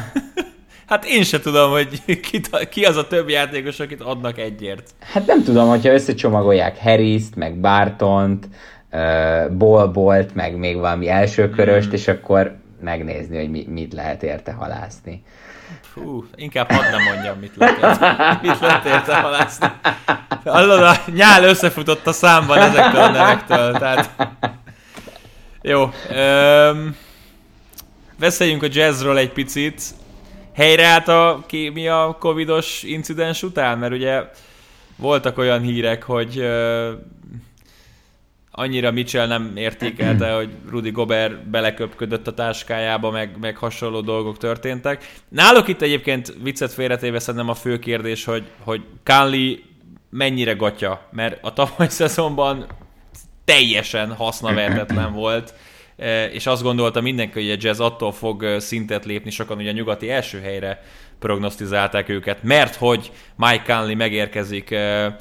Hát 0.86 1.04
én 1.04 1.22
se 1.22 1.40
tudom, 1.40 1.70
hogy 1.70 2.02
ki, 2.30 2.40
ki 2.70 2.84
az 2.84 2.96
a 2.96 3.06
több 3.06 3.28
játékos, 3.28 3.80
akit 3.80 4.00
adnak 4.00 4.38
egyért. 4.38 4.90
Hát 5.12 5.26
nem 5.26 5.42
tudom, 5.42 5.68
hogyha 5.68 5.92
összecsomagolják 5.92 6.78
Harris-t, 6.78 7.36
meg 7.36 7.60
Bartont, 7.60 8.48
uh, 8.92 9.50
Bolbolt, 9.50 10.34
meg 10.34 10.56
még 10.56 10.76
valami 10.76 11.08
elsőköröst, 11.08 11.88
mm. 11.88 11.92
és 11.92 12.08
akkor 12.08 12.56
megnézni, 12.80 13.36
hogy 13.36 13.50
mi, 13.50 13.66
mit 13.68 13.92
lehet 13.92 14.22
érte 14.22 14.52
halászni. 14.52 15.22
Fú, 15.80 16.24
inkább 16.34 16.70
hadd 16.70 16.90
nem 16.90 17.02
mondjam, 17.02 17.38
mit 17.38 17.56
lehet, 17.56 18.00
mit 18.42 18.60
lehet 18.60 18.84
érte 18.84 19.16
halászni. 19.16 19.66
Hallod, 20.44 20.82
a 20.82 20.94
nyál 21.14 21.44
összefutott 21.44 22.06
a 22.06 22.12
számban 22.12 22.58
ezektől 22.58 23.00
a 23.00 23.10
nevektől, 23.10 23.72
tehát... 23.72 24.10
Jó. 25.62 25.90
Öm, 26.10 26.96
beszéljünk 28.18 28.62
a 28.62 28.68
jazzról 28.70 29.18
egy 29.18 29.32
picit 29.32 29.82
helyreállt 30.54 31.08
a 31.08 31.44
kémia 31.46 32.16
covidos 32.20 32.82
incidens 32.82 33.42
után? 33.42 33.78
Mert 33.78 33.92
ugye 33.92 34.22
voltak 34.96 35.38
olyan 35.38 35.60
hírek, 35.60 36.02
hogy 36.02 36.46
annyira 38.50 38.90
Mitchell 38.90 39.26
nem 39.26 39.52
értékelte, 39.56 40.32
hogy 40.32 40.50
Rudy 40.70 40.90
Gobert 40.90 41.48
beleköpködött 41.48 42.26
a 42.26 42.34
táskájába, 42.34 43.10
meg, 43.10 43.36
meg 43.40 43.56
hasonló 43.56 44.00
dolgok 44.00 44.38
történtek. 44.38 45.12
Náluk 45.28 45.68
itt 45.68 45.82
egyébként 45.82 46.34
viccet 46.42 46.72
félretéve 46.72 47.18
szerintem 47.18 47.48
a 47.48 47.54
fő 47.54 47.78
kérdés, 47.78 48.24
hogy, 48.24 48.44
hogy 48.58 48.82
Kánli 49.02 49.64
mennyire 50.10 50.52
gatya, 50.52 51.08
mert 51.10 51.38
a 51.44 51.52
tavaly 51.52 51.88
szezonban 52.02 52.66
teljesen 53.44 54.14
hasznavertetlen 54.14 55.12
volt 55.12 55.54
és 56.32 56.46
azt 56.46 56.62
gondolta 56.62 57.00
mindenki, 57.00 57.40
hogy 57.40 57.50
a 57.50 57.56
jazz 57.58 57.80
attól 57.80 58.12
fog 58.12 58.42
e, 58.42 58.58
szintet 58.58 59.04
lépni, 59.04 59.30
sokan 59.30 59.58
ugye 59.58 59.70
a 59.70 59.72
nyugati 59.72 60.10
első 60.10 60.40
helyre 60.40 60.82
prognosztizálták 61.18 62.08
őket, 62.08 62.42
mert 62.42 62.74
hogy 62.74 63.12
Mike 63.36 63.62
Conley 63.66 63.96
megérkezik 63.96 64.70
e, 64.70 65.16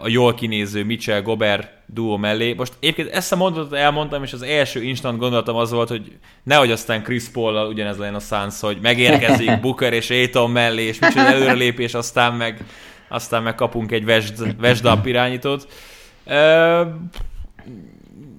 a 0.00 0.08
jól 0.08 0.34
kinéző 0.34 0.84
Mitchell 0.84 1.22
Gober 1.22 1.78
duo 1.86 2.16
mellé. 2.16 2.52
Most 2.52 2.72
egyébként 2.80 3.08
ezt 3.08 3.32
a 3.32 3.36
mondatot 3.36 3.72
elmondtam, 3.72 4.22
és 4.22 4.32
az 4.32 4.42
első 4.42 4.82
instant 4.82 5.18
gondolatom 5.18 5.56
az 5.56 5.70
volt, 5.70 5.88
hogy 5.88 6.12
nehogy 6.42 6.70
aztán 6.70 7.02
Chris 7.02 7.28
Paul-lal 7.28 7.68
ugyanez 7.68 7.96
legyen 7.96 8.14
a 8.14 8.20
szánsz, 8.20 8.60
hogy 8.60 8.78
megérkezik 8.82 9.58
Booker 9.62 9.92
és 9.92 10.10
Aiton 10.10 10.50
mellé, 10.50 10.82
és 10.82 10.98
micsoda 10.98 11.26
előrelépés, 11.26 11.94
aztán 11.94 12.34
meg, 12.34 12.64
aztán 13.08 13.42
meg 13.42 13.54
kapunk 13.54 13.92
egy 13.92 14.04
vesd, 14.04 14.60
vesd 14.60 14.88
irányítót. 15.04 15.68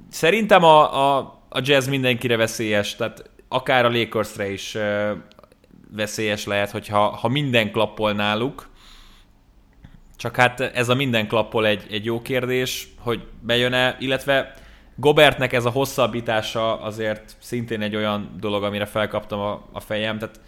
Szerintem 0.09 0.63
a, 0.63 1.17
a 1.17 1.40
a 1.53 1.59
jazz 1.63 1.87
mindenkire 1.87 2.37
veszélyes, 2.37 2.95
tehát 2.95 3.29
akár 3.47 3.85
a 3.85 3.89
Lakersre 3.89 4.51
is 4.51 4.77
veszélyes 5.95 6.45
lehet, 6.45 6.71
hogyha 6.71 6.99
ha 6.99 7.27
minden 7.27 7.71
klappol 7.71 8.11
náluk. 8.11 8.69
Csak 10.15 10.35
hát 10.35 10.59
ez 10.59 10.89
a 10.89 10.95
minden 10.95 11.27
klappol 11.27 11.65
egy, 11.65 11.85
egy 11.89 12.05
jó 12.05 12.21
kérdés, 12.21 12.87
hogy 12.99 13.21
bejön-e, 13.41 13.97
illetve 13.99 14.53
Gobertnek 14.95 15.53
ez 15.53 15.65
a 15.65 15.69
hosszabbítása 15.69 16.81
azért 16.81 17.35
szintén 17.39 17.81
egy 17.81 17.95
olyan 17.95 18.35
dolog, 18.39 18.63
amire 18.63 18.85
felkaptam 18.85 19.39
a, 19.39 19.67
a 19.71 19.79
fejem. 19.79 20.17
Tehát 20.17 20.39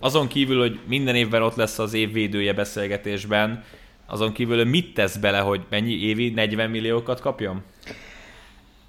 azon 0.00 0.28
kívül, 0.28 0.60
hogy 0.60 0.80
minden 0.86 1.14
évben 1.14 1.42
ott 1.42 1.54
lesz 1.54 1.78
az 1.78 1.94
év 1.94 2.12
védője 2.12 2.52
beszélgetésben, 2.52 3.64
azon 4.06 4.32
kívül 4.32 4.64
mit 4.64 4.94
tesz 4.94 5.16
bele, 5.16 5.38
hogy 5.38 5.60
mennyi 5.68 5.92
évi 5.92 6.30
40 6.30 6.70
milliókat 6.70 7.20
kapjon? 7.20 7.62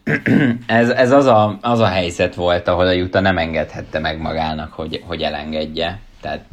ez, 0.68 0.90
ez 0.90 1.12
az, 1.12 1.26
a, 1.26 1.58
az 1.62 1.80
a 1.80 1.88
helyzet 1.88 2.36
volt, 2.36 2.68
ahol 2.68 2.88
a 2.88 2.92
Juta 2.92 3.20
nem 3.20 3.38
engedhette 3.38 4.00
meg 4.00 4.22
magának, 4.22 4.74
hogy, 4.74 5.04
hogy 5.08 5.22
elengedje. 5.22 6.00
Tehát 6.22 6.46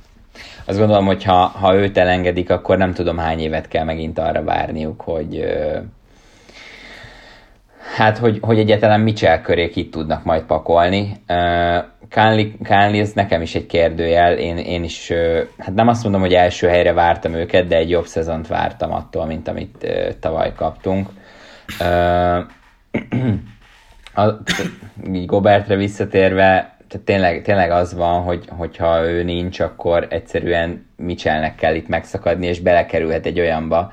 azt 0.64 0.78
gondolom, 0.78 1.06
hogy 1.06 1.24
ha, 1.24 1.46
ha 1.46 1.74
őt 1.74 1.98
elengedik, 1.98 2.50
akkor 2.50 2.78
nem 2.78 2.92
tudom 2.92 3.18
hány 3.18 3.40
évet 3.40 3.68
kell 3.68 3.84
megint 3.84 4.18
arra 4.18 4.42
várniuk, 4.44 5.00
hogy 5.00 5.44
hát, 7.96 8.18
hogy, 8.18 8.38
hogy 8.40 8.58
egyáltalán 8.58 9.00
Mitchell 9.00 9.40
köré 9.40 9.70
itt 9.74 9.92
tudnak 9.92 10.24
majd 10.24 10.42
pakolni. 10.42 11.12
Kánli, 12.62 12.98
ez 12.98 13.12
nekem 13.12 13.42
is 13.42 13.54
egy 13.54 13.66
kérdőjel, 13.66 14.38
én, 14.38 14.56
én 14.56 14.84
is, 14.84 15.12
hát 15.58 15.74
nem 15.74 15.88
azt 15.88 16.02
mondom, 16.02 16.20
hogy 16.20 16.32
első 16.32 16.68
helyre 16.68 16.92
vártam 16.92 17.34
őket, 17.34 17.66
de 17.66 17.76
egy 17.76 17.90
jobb 17.90 18.06
szezont 18.06 18.46
vártam 18.46 18.92
attól, 18.92 19.26
mint 19.26 19.48
amit 19.48 19.86
tavaly 20.20 20.52
kaptunk 20.52 21.08
a, 24.14 24.22
Gobertre 25.26 25.76
visszatérve, 25.76 26.76
tehát 26.88 27.06
tényleg, 27.06 27.42
tényleg 27.42 27.70
az 27.70 27.94
van, 27.94 28.22
hogy, 28.22 28.44
hogyha 28.48 29.04
ő 29.04 29.22
nincs, 29.22 29.60
akkor 29.60 30.06
egyszerűen 30.10 30.86
Mitchellnek 30.96 31.54
kell 31.54 31.74
itt 31.74 31.88
megszakadni, 31.88 32.46
és 32.46 32.60
belekerülhet 32.60 33.26
egy 33.26 33.40
olyanba, 33.40 33.92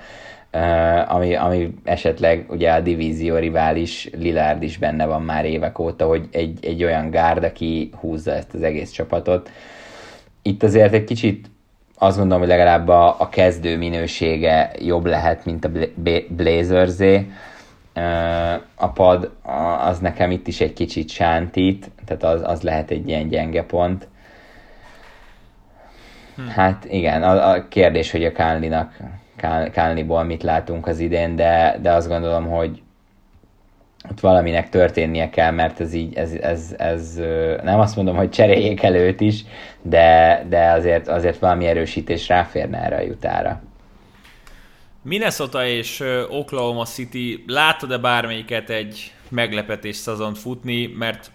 ami, 1.08 1.36
ami 1.36 1.74
esetleg 1.84 2.46
ugye 2.50 2.72
a 2.72 2.80
divízió 2.80 3.36
rivális 3.36 4.10
Lillard 4.18 4.64
is 4.64 4.78
benne 4.78 5.06
van 5.06 5.22
már 5.22 5.46
évek 5.46 5.80
óta, 5.80 6.06
hogy 6.08 6.28
egy, 6.32 6.60
egy 6.62 6.84
olyan 6.84 7.10
gárd, 7.10 7.44
aki 7.44 7.90
húzza 8.00 8.32
ezt 8.32 8.54
az 8.54 8.62
egész 8.62 8.92
csapatot. 8.92 9.50
Itt 10.42 10.64
azért 10.64 10.94
egy 10.94 11.04
kicsit 11.04 11.50
azt 11.98 12.18
gondolom, 12.18 12.40
hogy 12.40 12.52
legalább 12.52 12.88
a, 12.88 13.16
a 13.20 13.30
kezdő 13.30 13.78
minősége 13.78 14.72
jobb 14.80 15.06
lehet, 15.06 15.46
mint 15.46 15.66
a 15.66 15.72
Blazersé 16.28 17.28
a 18.76 18.90
pad 18.94 19.32
az 19.86 20.00
nekem 20.00 20.32
itt 20.32 20.48
is 20.48 20.62
egy 20.62 20.74
kicsit 20.74 21.10
sántít, 21.10 21.92
tehát 22.06 22.24
az, 22.24 22.42
az 22.44 22.62
lehet 22.62 22.92
egy 22.92 23.08
ilyen 23.08 23.28
gyenge 23.28 23.64
pont. 23.64 24.08
Hmm. 26.36 26.48
Hát 26.48 26.86
igen, 26.90 27.24
a, 27.24 27.50
a 27.50 27.68
kérdés, 27.68 28.12
hogy 28.12 28.26
a 28.26 28.32
Kánlinak, 28.32 28.98
Kánliból 29.72 30.24
mit 30.24 30.44
látunk 30.44 30.88
az 30.88 31.00
idén, 31.00 31.36
de, 31.36 31.78
de 31.82 31.92
azt 31.92 32.08
gondolom, 32.08 32.48
hogy 32.48 32.82
ott 34.10 34.20
valaminek 34.20 34.70
történnie 34.70 35.30
kell, 35.30 35.52
mert 35.52 35.80
ez 35.80 35.94
így, 35.94 36.16
ez, 36.16 36.32
ez, 36.32 36.76
ez 36.78 37.16
nem 37.64 37.80
azt 37.80 37.96
mondom, 37.96 38.16
hogy 38.16 38.30
cseréljék 38.30 38.84
előtt 38.84 39.22
is, 39.22 39.44
de, 39.82 40.44
de 40.50 40.72
azért, 40.72 41.08
azért 41.08 41.40
valami 41.40 41.66
erősítés 41.66 42.28
ráférne 42.28 42.84
erre 42.84 42.96
a 42.96 43.02
jutára. 43.02 43.62
Minnesota 45.06 45.68
és 45.68 46.04
Oklahoma 46.30 46.86
City, 46.86 47.44
látod-e 47.48 47.98
bármelyiket 47.98 48.70
egy 48.70 49.14
meglepetés 49.30 49.96
szezont 49.96 50.38
futni, 50.38 50.86
mert 50.88 51.32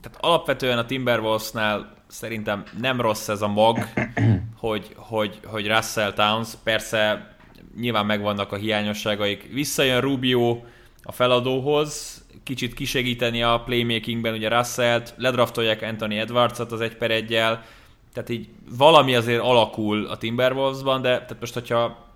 tehát 0.00 0.18
alapvetően 0.20 0.78
a 0.78 0.86
Timberwolvesnál 0.86 1.96
szerintem 2.06 2.64
nem 2.80 3.00
rossz 3.00 3.28
ez 3.28 3.42
a 3.42 3.48
mag, 3.48 3.78
hogy, 4.58 4.92
hogy, 4.96 5.38
hogy 5.44 5.66
Russell 5.66 6.12
Towns, 6.12 6.48
persze 6.64 7.34
nyilván 7.76 8.06
megvannak 8.06 8.52
a 8.52 8.56
hiányosságaik. 8.56 9.48
Visszajön 9.52 10.00
Rubio 10.00 10.60
a 11.02 11.12
feladóhoz, 11.12 12.24
kicsit 12.42 12.74
kisegíteni 12.74 13.42
a 13.42 13.62
playmakingben 13.64 14.34
ugye 14.34 14.48
Russell-t, 14.48 15.14
ledraftolják 15.16 15.82
Anthony 15.82 16.16
Edwards-ot 16.16 16.72
az 16.72 16.80
egy 16.80 16.96
per 16.96 17.10
egyel, 17.10 17.64
tehát 18.12 18.28
így 18.28 18.48
valami 18.76 19.14
azért 19.14 19.40
alakul 19.40 20.06
a 20.06 20.16
Timberwolvesban, 20.16 21.02
de 21.02 21.08
tehát 21.08 21.40
most, 21.40 21.54
hogyha 21.54 22.08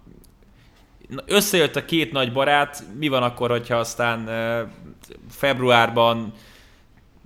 összejött 1.26 1.76
a 1.76 1.84
két 1.84 2.12
nagy 2.12 2.32
barát, 2.32 2.84
mi 2.98 3.08
van 3.08 3.22
akkor, 3.22 3.50
hogyha 3.50 3.76
aztán 3.76 4.28
februárban 5.30 6.32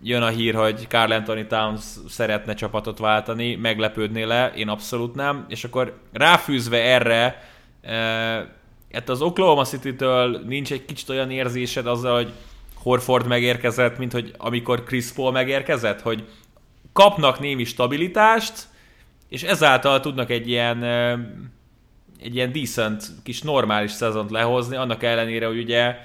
jön 0.03 0.23
a 0.23 0.29
hír, 0.29 0.55
hogy 0.55 0.87
Carl 0.89 1.13
Anthony 1.13 1.47
Towns 1.47 1.85
szeretne 2.09 2.55
csapatot 2.55 2.99
váltani, 2.99 3.55
meglepődné 3.55 4.23
le, 4.23 4.53
én 4.57 4.69
abszolút 4.69 5.15
nem, 5.15 5.45
és 5.49 5.65
akkor 5.65 5.99
ráfűzve 6.13 6.83
erre, 6.83 7.43
hát 8.93 9.09
az 9.09 9.23
Oklahoma 9.23 9.65
City-től 9.65 10.43
nincs 10.47 10.73
egy 10.73 10.85
kicsit 10.85 11.09
olyan 11.09 11.31
érzésed 11.31 11.87
azzal, 11.87 12.15
hogy 12.15 12.33
Horford 12.75 13.27
megérkezett, 13.27 13.99
mint 13.99 14.13
hogy 14.13 14.33
amikor 14.37 14.85
Chris 14.85 15.13
Paul 15.13 15.33
megérkezett, 15.33 16.01
hogy 16.01 16.29
kapnak 16.93 17.41
némi 17.41 17.65
stabilitást, 17.65 18.69
és 19.29 19.43
ezáltal 19.43 20.01
tudnak 20.01 20.31
egy 20.31 20.49
ilyen 20.49 20.85
egy 22.23 22.35
ilyen 22.35 22.53
decent, 22.53 23.05
kis 23.23 23.43
normális 23.43 23.91
szezont 23.91 24.31
lehozni, 24.31 24.77
annak 24.77 25.03
ellenére, 25.03 25.47
hogy 25.47 25.59
ugye 25.59 25.97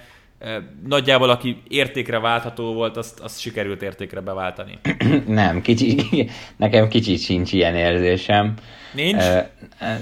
nagyjából 0.87 1.29
aki 1.29 1.61
értékre 1.67 2.19
váltható 2.19 2.73
volt, 2.73 2.97
azt, 2.97 3.19
azt 3.19 3.39
sikerült 3.39 3.81
értékre 3.81 4.19
beváltani. 4.19 4.79
Nem, 5.27 5.61
kicsi, 5.61 5.95
nekem 6.57 6.87
kicsit 6.87 7.19
sincs 7.19 7.53
ilyen 7.53 7.75
érzésem. 7.75 8.53
Nincs? 8.93 9.23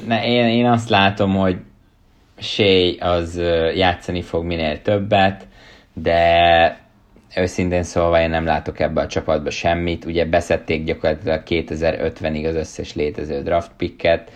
Ne, 0.08 0.26
én, 0.26 0.48
én 0.48 0.66
azt 0.66 0.90
látom, 0.90 1.36
hogy 1.36 1.58
Shea 2.38 2.94
az 3.00 3.42
játszani 3.76 4.22
fog 4.22 4.46
minél 4.46 4.82
többet, 4.82 5.48
de 5.94 6.80
őszintén 7.36 7.84
szólva 7.84 8.22
én 8.22 8.30
nem 8.30 8.46
látok 8.46 8.80
ebbe 8.80 9.02
a 9.02 9.08
csapatba 9.08 9.50
semmit. 9.50 10.06
Ugye 10.06 10.26
beszették 10.26 10.84
gyakorlatilag 10.84 11.44
2050-ig 11.48 12.48
az 12.48 12.56
összes 12.56 12.96
létező 12.96 13.42
draft 13.42 13.72
picket. 13.78 14.32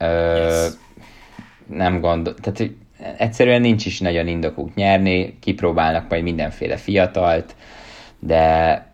Yes. 0.00 0.72
Nem 1.66 2.00
gondol, 2.00 2.34
tehát 2.34 2.70
egyszerűen 3.18 3.60
nincs 3.60 3.86
is 3.86 4.00
nagyon 4.00 4.26
indokuk 4.26 4.74
nyerni, 4.74 5.38
kipróbálnak 5.40 6.08
majd 6.08 6.22
mindenféle 6.22 6.76
fiatalt, 6.76 7.54
de 8.18 8.86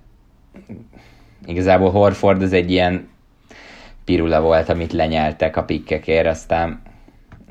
igazából 1.46 1.90
Horford 1.90 2.42
az 2.42 2.52
egy 2.52 2.70
ilyen 2.70 3.08
pirula 4.04 4.40
volt, 4.40 4.68
amit 4.68 4.92
lenyeltek 4.92 5.56
a 5.56 5.64
pikkekért, 5.64 6.26
aztán 6.26 6.82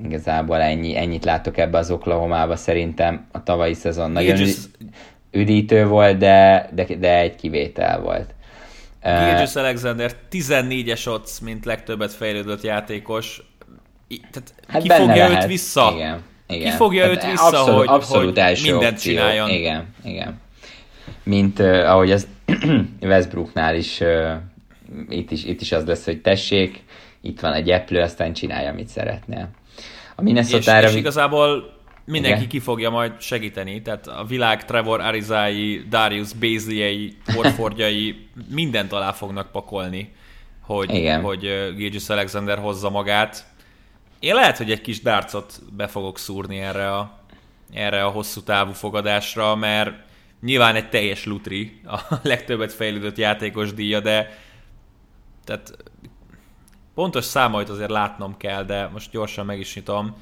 igazából 0.03 0.61
ennyi, 0.61 0.97
ennyit 0.97 1.25
látok 1.25 1.57
ebbe 1.57 1.77
az 1.77 1.91
Oklahoma-ba 1.91 2.55
szerintem 2.55 3.27
a 3.31 3.43
tavalyi 3.43 3.73
szezon 3.73 4.11
nagyon 4.11 4.47
üdítő 5.31 5.87
volt, 5.87 6.17
de, 6.17 6.69
de, 6.73 6.85
de 6.95 7.17
egy 7.17 7.35
kivétel 7.35 7.99
volt. 7.99 8.33
Gilgis 9.03 9.55
Alexander 9.55 10.11
14-es 10.31 11.07
odds, 11.07 11.39
mint 11.39 11.65
legtöbbet 11.65 12.13
fejlődött 12.13 12.61
játékos. 12.61 13.41
Tehát 14.31 14.53
hát 14.67 14.81
ki 14.81 14.89
fogja 14.89 15.27
lehet. 15.27 15.43
őt 15.43 15.49
vissza? 15.49 15.91
Igen. 15.95 16.23
Igen. 16.47 16.71
Ki 16.71 16.77
fogja 16.77 17.03
hát 17.03 17.11
őt 17.11 17.31
vissza, 17.31 17.45
abszolút, 17.45 17.77
hogy, 17.77 17.87
abszolút 17.87 18.39
hogy 18.39 18.59
mindent 18.63 18.93
opció. 18.93 19.11
csináljon? 19.11 19.49
Igen, 19.49 19.87
igen. 20.03 20.39
Mint 21.23 21.59
uh, 21.59 21.89
ahogy 21.89 22.11
ez 22.11 22.27
Westbrooknál 23.01 23.75
is, 23.75 23.99
uh, 23.99 24.31
itt 25.09 25.31
is, 25.31 25.45
itt 25.45 25.61
is 25.61 25.71
az 25.71 25.85
lesz, 25.85 26.05
hogy 26.05 26.21
tessék, 26.21 26.83
itt 27.21 27.39
van 27.39 27.53
egy 27.53 27.69
eplő, 27.69 28.01
aztán 28.01 28.33
csinálja, 28.33 28.69
amit 28.69 28.87
szeretnél. 28.87 29.49
A 30.15 30.21
és, 30.23 30.51
és 30.81 30.95
igazából 30.95 31.77
mindenki 32.05 32.37
Igen. 32.37 32.49
ki 32.49 32.59
fogja 32.59 32.89
majd 32.89 33.11
segíteni, 33.19 33.81
tehát 33.81 34.07
a 34.07 34.25
világ 34.27 34.65
Trevor 34.65 35.01
Arizai, 35.01 35.85
Darius 35.89 36.33
Bézliei, 36.33 37.13
Horfordjai 37.35 38.27
mindent 38.59 38.91
alá 38.91 39.11
fognak 39.11 39.51
pakolni, 39.51 40.13
hogy, 40.61 40.93
Igen. 40.93 41.21
hogy 41.21 41.73
Gilgis 41.75 42.09
Alexander 42.09 42.57
hozza 42.57 42.89
magát. 42.89 43.45
Én 44.19 44.33
lehet, 44.33 44.57
hogy 44.57 44.71
egy 44.71 44.81
kis 44.81 45.01
dárcot 45.01 45.59
be 45.71 45.87
fogok 45.87 46.17
szúrni 46.17 46.59
erre 46.59 46.95
a, 46.95 47.19
erre 47.73 48.05
a 48.05 48.09
hosszú 48.09 48.41
távú 48.41 48.71
fogadásra, 48.71 49.55
mert 49.55 49.93
nyilván 50.41 50.75
egy 50.75 50.89
teljes 50.89 51.25
lutri 51.25 51.81
a 51.85 52.19
legtöbbet 52.23 52.73
fejlődött 52.73 53.17
játékos 53.17 53.73
díja, 53.73 53.99
de 53.99 54.39
tehát 55.43 55.77
pontos 56.93 57.25
számait 57.25 57.69
azért 57.69 57.89
látnom 57.89 58.37
kell, 58.37 58.63
de 58.63 58.87
most 58.87 59.11
gyorsan 59.11 59.45
meg 59.45 59.59
is 59.59 59.75
nyitom. 59.75 60.15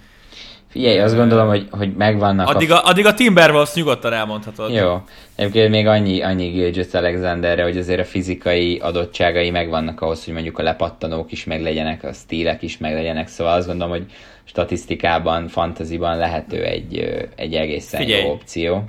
Figyelj, 0.70 1.00
azt 1.00 1.16
gondolom, 1.16 1.48
hogy, 1.48 1.68
hogy 1.72 1.94
megvannak 1.96 2.48
addig 2.48 2.72
a... 2.72 2.84
a 2.84 2.88
addig 2.90 3.06
a 3.06 3.14
Timberwolves 3.14 3.74
nyugodtan 3.74 4.14
elmondhatod. 4.14 4.74
Jó. 4.74 5.02
Egyébként 5.36 5.70
még 5.70 5.88
annyi, 5.88 6.22
annyi 6.22 6.48
Gilgis 6.48 6.94
Alexanderre, 6.94 7.64
hogy 7.64 7.78
azért 7.78 8.00
a 8.00 8.06
fizikai 8.06 8.78
adottságai 8.78 9.50
megvannak 9.50 10.02
ahhoz, 10.02 10.26
hogy 10.26 10.34
mondjuk 10.34 10.60
a 10.60 10.64
lepattanók 10.64 11.32
is 11.32 11.44
meglegyenek, 11.44 12.04
a 12.04 12.14
stílek 12.14 12.62
is 12.62 12.78
meglegyenek, 12.78 13.28
szóval 13.28 13.54
azt 13.54 13.68
gondolom, 13.68 13.94
hogy 13.94 14.06
statisztikában, 14.44 15.48
fantaziban 15.48 16.18
lehető 16.18 16.64
egy, 16.64 17.26
egy 17.36 17.54
egészen 17.54 18.00
Figyelj. 18.00 18.22
jó 18.22 18.32
opció. 18.32 18.84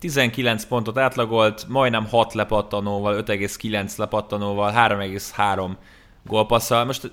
19 0.00 0.64
pontot 0.64 0.98
átlagolt, 0.98 1.64
majdnem 1.68 2.06
6 2.10 2.34
lepattanóval, 2.34 3.22
5,9 3.26 3.96
lepattanóval, 3.96 4.72
3,3 4.72 5.70
gólpasszal. 6.26 6.84
Most 6.84 7.10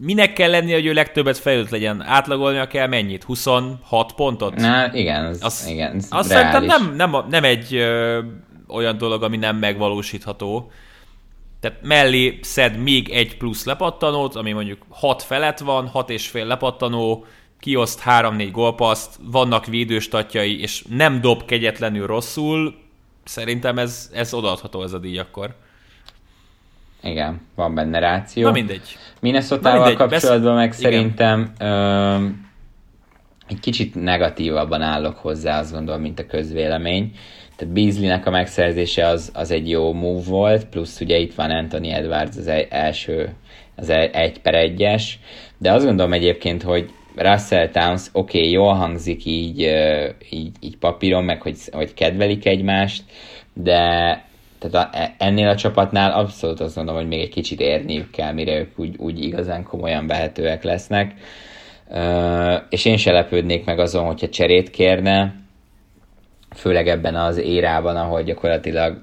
minek 0.00 0.32
kell 0.32 0.50
lennie, 0.50 0.74
hogy 0.74 0.86
ő 0.86 0.92
legtöbbet 0.92 1.38
fejlődött 1.38 1.70
legyen? 1.70 2.02
Átlagolnia 2.02 2.66
kell 2.66 2.86
mennyit? 2.86 3.24
26 3.24 4.12
pontot? 4.12 4.54
Na, 4.54 4.94
igen, 4.94 5.24
az, 5.24 5.38
az, 5.40 5.66
igen, 5.68 5.96
az 5.96 6.06
azt 6.10 6.28
szerintem 6.28 6.64
nem, 6.64 6.94
nem, 6.94 7.16
nem 7.30 7.44
egy 7.44 7.74
ö, 7.74 8.20
olyan 8.68 8.98
dolog, 8.98 9.22
ami 9.22 9.36
nem 9.36 9.56
megvalósítható. 9.56 10.70
Tehát 11.60 11.78
mellé 11.82 12.38
szed 12.42 12.76
még 12.76 13.08
egy 13.08 13.36
plusz 13.36 13.64
lepattanót, 13.64 14.34
ami 14.34 14.52
mondjuk 14.52 14.78
6 14.88 15.22
felett 15.22 15.58
van, 15.58 15.88
6 15.88 16.10
és 16.10 16.28
fél 16.28 16.46
lepattanó, 16.46 17.24
kioszt 17.60 18.02
3-4 18.04 18.48
gólpaszt, 18.52 19.18
vannak 19.22 19.66
védőstatjai, 19.66 20.60
és 20.60 20.84
nem 20.88 21.20
dob 21.20 21.44
kegyetlenül 21.44 22.06
rosszul, 22.06 22.74
szerintem 23.24 23.78
ez, 23.78 24.10
ez 24.14 24.34
odaadható 24.34 24.82
ez 24.82 24.92
a 24.92 24.98
díj 24.98 25.18
akkor. 25.18 25.54
Igen, 27.02 27.40
van 27.54 27.74
benne 27.74 27.98
ráció. 27.98 28.42
Na 28.42 28.50
mindegy. 28.50 28.96
Minnesota-val 29.20 29.94
kapcsolatban 29.94 30.54
meg 30.54 30.74
Igen. 30.78 30.80
szerintem 30.80 31.52
ö, 31.58 32.14
egy 33.48 33.60
kicsit 33.60 33.94
negatívabban 33.94 34.82
állok 34.82 35.16
hozzá, 35.16 35.58
azt 35.58 35.72
gondolom, 35.72 36.00
mint 36.00 36.18
a 36.18 36.26
közvélemény. 36.26 37.12
Tehát 37.56 37.74
Beasleynek 37.74 38.26
a 38.26 38.30
megszerzése 38.30 39.06
az, 39.06 39.30
az 39.34 39.50
egy 39.50 39.68
jó 39.68 39.92
move 39.92 40.22
volt, 40.28 40.64
plusz 40.64 41.00
ugye 41.00 41.16
itt 41.16 41.34
van 41.34 41.50
Anthony 41.50 41.88
Edwards 41.88 42.36
az 42.36 42.50
első, 42.68 43.34
az 43.76 43.88
egy 44.12 44.40
per 44.40 44.54
egyes, 44.54 45.18
de 45.58 45.72
azt 45.72 45.84
gondolom 45.84 46.12
egyébként, 46.12 46.62
hogy 46.62 46.90
Russell 47.16 47.68
Towns, 47.68 48.06
oké, 48.12 48.38
okay, 48.38 48.50
jól 48.50 48.74
hangzik 48.74 49.24
így, 49.24 49.58
így, 50.30 50.50
így 50.60 50.76
papíron, 50.76 51.24
meg 51.24 51.42
hogy, 51.42 51.56
hogy 51.72 51.94
kedvelik 51.94 52.46
egymást, 52.46 53.02
de 53.52 54.24
tehát 54.60 54.94
a, 54.94 54.96
e, 54.98 55.14
ennél 55.18 55.48
a 55.48 55.56
csapatnál 55.56 56.12
abszolút 56.12 56.60
azt 56.60 56.76
mondom, 56.76 56.94
hogy 56.94 57.08
még 57.08 57.20
egy 57.20 57.28
kicsit 57.28 57.60
érniük 57.60 58.10
kell, 58.10 58.32
mire 58.32 58.58
ők 58.58 58.78
úgy, 58.78 58.96
úgy 58.98 59.24
igazán 59.24 59.62
komolyan 59.62 60.06
vehetőek 60.06 60.62
lesznek. 60.62 61.14
Uh, 61.92 62.62
és 62.68 62.84
én 62.84 62.96
se 62.96 63.12
lepődnék 63.12 63.64
meg 63.64 63.78
azon, 63.78 64.04
hogyha 64.04 64.28
cserét 64.28 64.70
kérne, 64.70 65.34
főleg 66.56 66.88
ebben 66.88 67.14
az 67.14 67.36
érában, 67.36 67.96
ahol 67.96 68.22
gyakorlatilag 68.22 69.02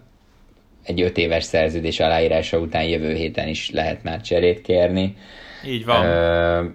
egy 0.83 1.01
öt 1.01 1.17
éves 1.17 1.43
szerződés 1.43 1.99
aláírása 1.99 2.57
után 2.57 2.83
jövő 2.83 3.13
héten 3.13 3.47
is 3.47 3.71
lehet 3.71 4.03
már 4.03 4.21
cserét 4.21 4.61
kérni. 4.61 5.15
Így 5.65 5.85
van. 5.85 6.05
Uh, 6.05 6.71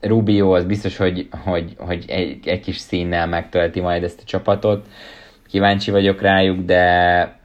Rubio 0.00 0.54
az 0.54 0.64
biztos, 0.64 0.96
hogy, 0.96 1.28
hogy, 1.44 1.74
hogy 1.78 2.04
egy, 2.08 2.48
egy 2.48 2.60
kis 2.60 2.76
színnel 2.76 3.26
megtölti 3.26 3.80
majd 3.80 4.02
ezt 4.02 4.20
a 4.20 4.24
csapatot. 4.24 4.86
Kíváncsi 5.48 5.90
vagyok 5.90 6.20
rájuk, 6.20 6.64
de 6.64 7.40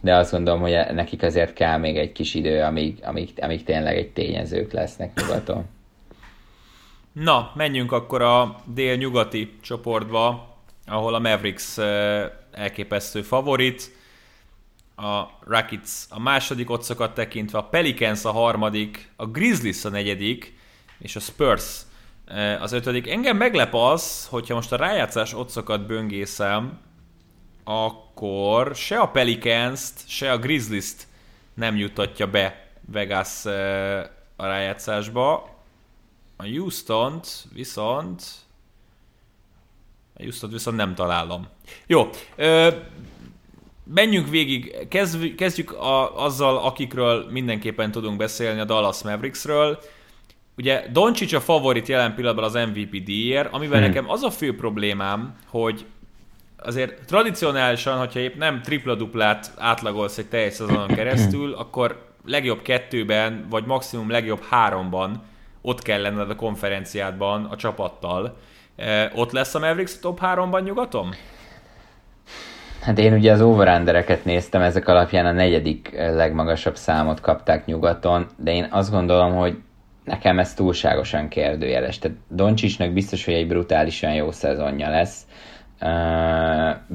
de 0.00 0.14
azt 0.14 0.30
gondolom, 0.30 0.60
hogy 0.60 0.72
nekik 0.92 1.22
azért 1.22 1.52
kell 1.52 1.78
még 1.78 1.96
egy 1.96 2.12
kis 2.12 2.34
idő, 2.34 2.62
amíg, 2.62 2.98
amíg, 3.02 3.32
amíg 3.36 3.64
tényleg 3.64 3.96
egy 3.96 4.12
tényezők 4.12 4.72
lesznek 4.72 5.20
nyugaton. 5.20 5.66
Na, 7.12 7.52
menjünk 7.54 7.92
akkor 7.92 8.22
a 8.22 8.62
dél-nyugati 8.64 9.58
csoportba, 9.62 10.54
ahol 10.86 11.14
a 11.14 11.18
Mavericks 11.18 11.78
elképesztő 12.52 13.22
favorit. 13.22 13.94
A 14.96 15.22
Rackets 15.46 15.90
a 16.08 16.20
második 16.20 16.70
otszokat 16.70 17.14
tekintve, 17.14 17.58
a 17.58 17.64
Pelicans 17.64 18.24
a 18.24 18.30
harmadik, 18.30 19.10
a 19.16 19.26
Grizzlies 19.26 19.84
a 19.84 19.88
negyedik, 19.88 20.58
és 20.98 21.16
a 21.16 21.20
Spurs 21.20 21.80
az 22.60 22.72
ötödik. 22.72 23.08
Engem 23.08 23.36
meglep 23.36 23.74
az, 23.74 24.26
hogyha 24.26 24.54
most 24.54 24.72
a 24.72 24.76
rájátszás 24.76 25.34
otszokat 25.34 25.86
böngészem, 25.86 26.78
akkor 27.68 28.74
se 28.74 28.98
a 28.98 29.08
Pelicans-t, 29.08 30.08
se 30.08 30.32
a 30.32 30.38
Grizzlies-t 30.38 31.06
nem 31.54 31.76
jutatja 31.76 32.26
be 32.26 32.70
Vegas 32.92 33.44
a 34.36 34.46
rájátszásba. 34.46 35.54
A 36.36 36.42
Houston-t 36.42 37.26
viszont 37.52 38.22
a 40.18 40.22
Houston 40.22 40.50
viszont 40.50 40.76
nem 40.76 40.94
találom. 40.94 41.46
Jó, 41.86 42.10
ö, 42.36 42.68
menjünk 43.94 44.28
végig, 44.28 44.88
kezd, 44.88 45.34
kezdjük 45.34 45.72
a, 45.72 46.24
azzal, 46.24 46.56
akikről 46.56 47.30
mindenképpen 47.30 47.90
tudunk 47.90 48.16
beszélni, 48.16 48.60
a 48.60 48.64
Dallas 48.64 49.02
Mavericksről. 49.02 49.78
Ugye 50.56 50.86
Doncic 50.92 51.32
a 51.32 51.40
favorit 51.40 51.88
jelen 51.88 52.14
pillanatban 52.14 52.44
az 52.44 52.54
MVP 52.54 53.02
díjért, 53.04 53.52
amivel 53.52 53.78
hmm. 53.78 53.86
nekem 53.86 54.10
az 54.10 54.22
a 54.22 54.30
fő 54.30 54.56
problémám, 54.56 55.36
hogy 55.46 55.84
azért 56.58 57.06
tradicionálisan, 57.06 57.98
hogyha 57.98 58.20
épp 58.20 58.36
nem 58.36 58.62
tripla-duplát 58.62 59.50
átlagolsz 59.56 60.18
egy 60.18 60.28
teljes 60.28 60.52
szezonon 60.52 60.86
keresztül, 60.86 61.54
akkor 61.62 62.04
legjobb 62.24 62.62
kettőben, 62.62 63.46
vagy 63.50 63.64
maximum 63.66 64.10
legjobb 64.10 64.42
háromban 64.42 65.22
ott 65.60 65.82
kell 65.82 66.00
lenned 66.00 66.30
a 66.30 66.36
konferenciádban 66.36 67.44
a 67.44 67.56
csapattal. 67.56 68.36
E, 68.76 69.12
ott 69.14 69.32
lesz 69.32 69.54
a 69.54 69.58
Mavericks 69.58 69.96
a 69.96 70.00
top 70.00 70.20
3-ban 70.22 70.64
nyugaton? 70.64 71.14
Hát 72.80 72.98
én 72.98 73.12
ugye 73.12 73.32
az 73.32 73.40
over 73.40 73.98
néztem, 74.24 74.62
ezek 74.62 74.88
alapján 74.88 75.26
a 75.26 75.32
negyedik 75.32 75.90
legmagasabb 75.92 76.76
számot 76.76 77.20
kapták 77.20 77.66
nyugaton, 77.66 78.26
de 78.36 78.52
én 78.52 78.68
azt 78.70 78.90
gondolom, 78.90 79.34
hogy 79.34 79.58
nekem 80.04 80.38
ez 80.38 80.54
túlságosan 80.54 81.28
kérdőjeles. 81.28 81.98
Tehát 81.98 82.16
Doncsicsnak 82.28 82.92
biztos, 82.92 83.24
hogy 83.24 83.34
egy 83.34 83.48
brutálisan 83.48 84.14
jó 84.14 84.30
szezonja 84.30 84.90
lesz, 84.90 85.26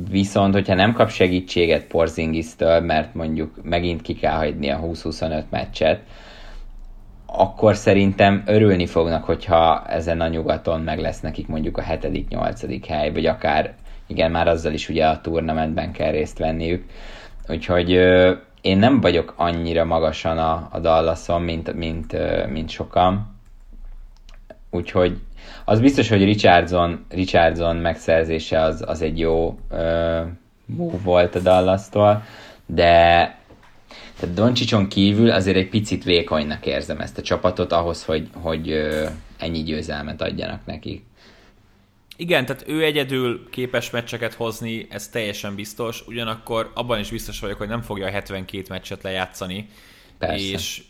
Viszont, 0.09 0.53
hogyha 0.53 0.73
nem 0.73 0.93
kap 0.93 1.09
segítséget 1.09 1.85
Porzingisztől, 1.85 2.79
mert 2.79 3.13
mondjuk 3.13 3.63
megint 3.63 4.01
ki 4.01 4.13
kell 4.13 4.35
hagyni 4.35 4.69
a 4.69 4.79
20-25 4.79 5.43
meccset, 5.49 6.01
akkor 7.25 7.75
szerintem 7.75 8.43
örülni 8.45 8.85
fognak, 8.85 9.23
hogyha 9.23 9.85
ezen 9.87 10.21
a 10.21 10.27
nyugaton 10.27 10.81
meg 10.81 10.99
lesz 10.99 11.19
nekik 11.19 11.47
mondjuk 11.47 11.77
a 11.77 11.81
7.-8. 11.81 12.83
hely, 12.87 13.11
vagy 13.11 13.25
akár, 13.25 13.73
igen, 14.07 14.31
már 14.31 14.47
azzal 14.47 14.73
is 14.73 14.89
ugye 14.89 15.05
a 15.07 15.21
turnamentben 15.21 15.91
kell 15.91 16.11
részt 16.11 16.37
venniük. 16.37 16.85
Úgyhogy 17.49 17.95
uh, 17.95 18.31
én 18.61 18.77
nem 18.77 19.01
vagyok 19.01 19.33
annyira 19.37 19.85
magasan 19.85 20.37
a, 20.37 20.67
a 20.71 20.79
Dallason, 20.79 21.41
mint, 21.41 21.73
mint, 21.73 22.13
uh, 22.13 22.47
mint 22.47 22.69
sokan. 22.69 23.39
Úgyhogy 24.69 25.17
az 25.65 25.79
biztos, 25.79 26.09
hogy 26.09 26.23
Richardson, 26.23 27.05
Richardson 27.09 27.75
megszerzése 27.75 28.61
az, 28.61 28.83
az 28.87 29.01
egy 29.01 29.19
jó 29.19 29.59
move 30.65 30.97
volt 31.03 31.35
a 31.35 31.39
Dallas-tól, 31.39 32.23
de 32.65 32.95
tehát 34.19 34.35
Doncsicson 34.35 34.87
kívül 34.87 35.31
azért 35.31 35.57
egy 35.57 35.69
picit 35.69 36.03
vékonynak 36.03 36.65
érzem 36.65 36.99
ezt 36.99 37.17
a 37.17 37.21
csapatot 37.21 37.71
ahhoz, 37.71 38.05
hogy, 38.05 38.29
hogy 38.33 38.71
uh, 38.71 39.09
ennyi 39.37 39.63
győzelmet 39.63 40.21
adjanak 40.21 40.65
neki. 40.65 41.03
Igen, 42.15 42.45
tehát 42.45 42.63
ő 42.67 42.83
egyedül 42.83 43.49
képes 43.49 43.89
meccseket 43.89 44.33
hozni, 44.33 44.87
ez 44.89 45.07
teljesen 45.07 45.55
biztos, 45.55 46.03
ugyanakkor 46.07 46.71
abban 46.73 46.99
is 46.99 47.09
biztos 47.09 47.39
vagyok, 47.39 47.57
hogy 47.57 47.67
nem 47.67 47.81
fogja 47.81 48.05
a 48.05 48.09
72 48.09 48.65
meccset 48.69 49.03
lejátszani, 49.03 49.67
Persze. 50.17 50.45
és 50.45 50.83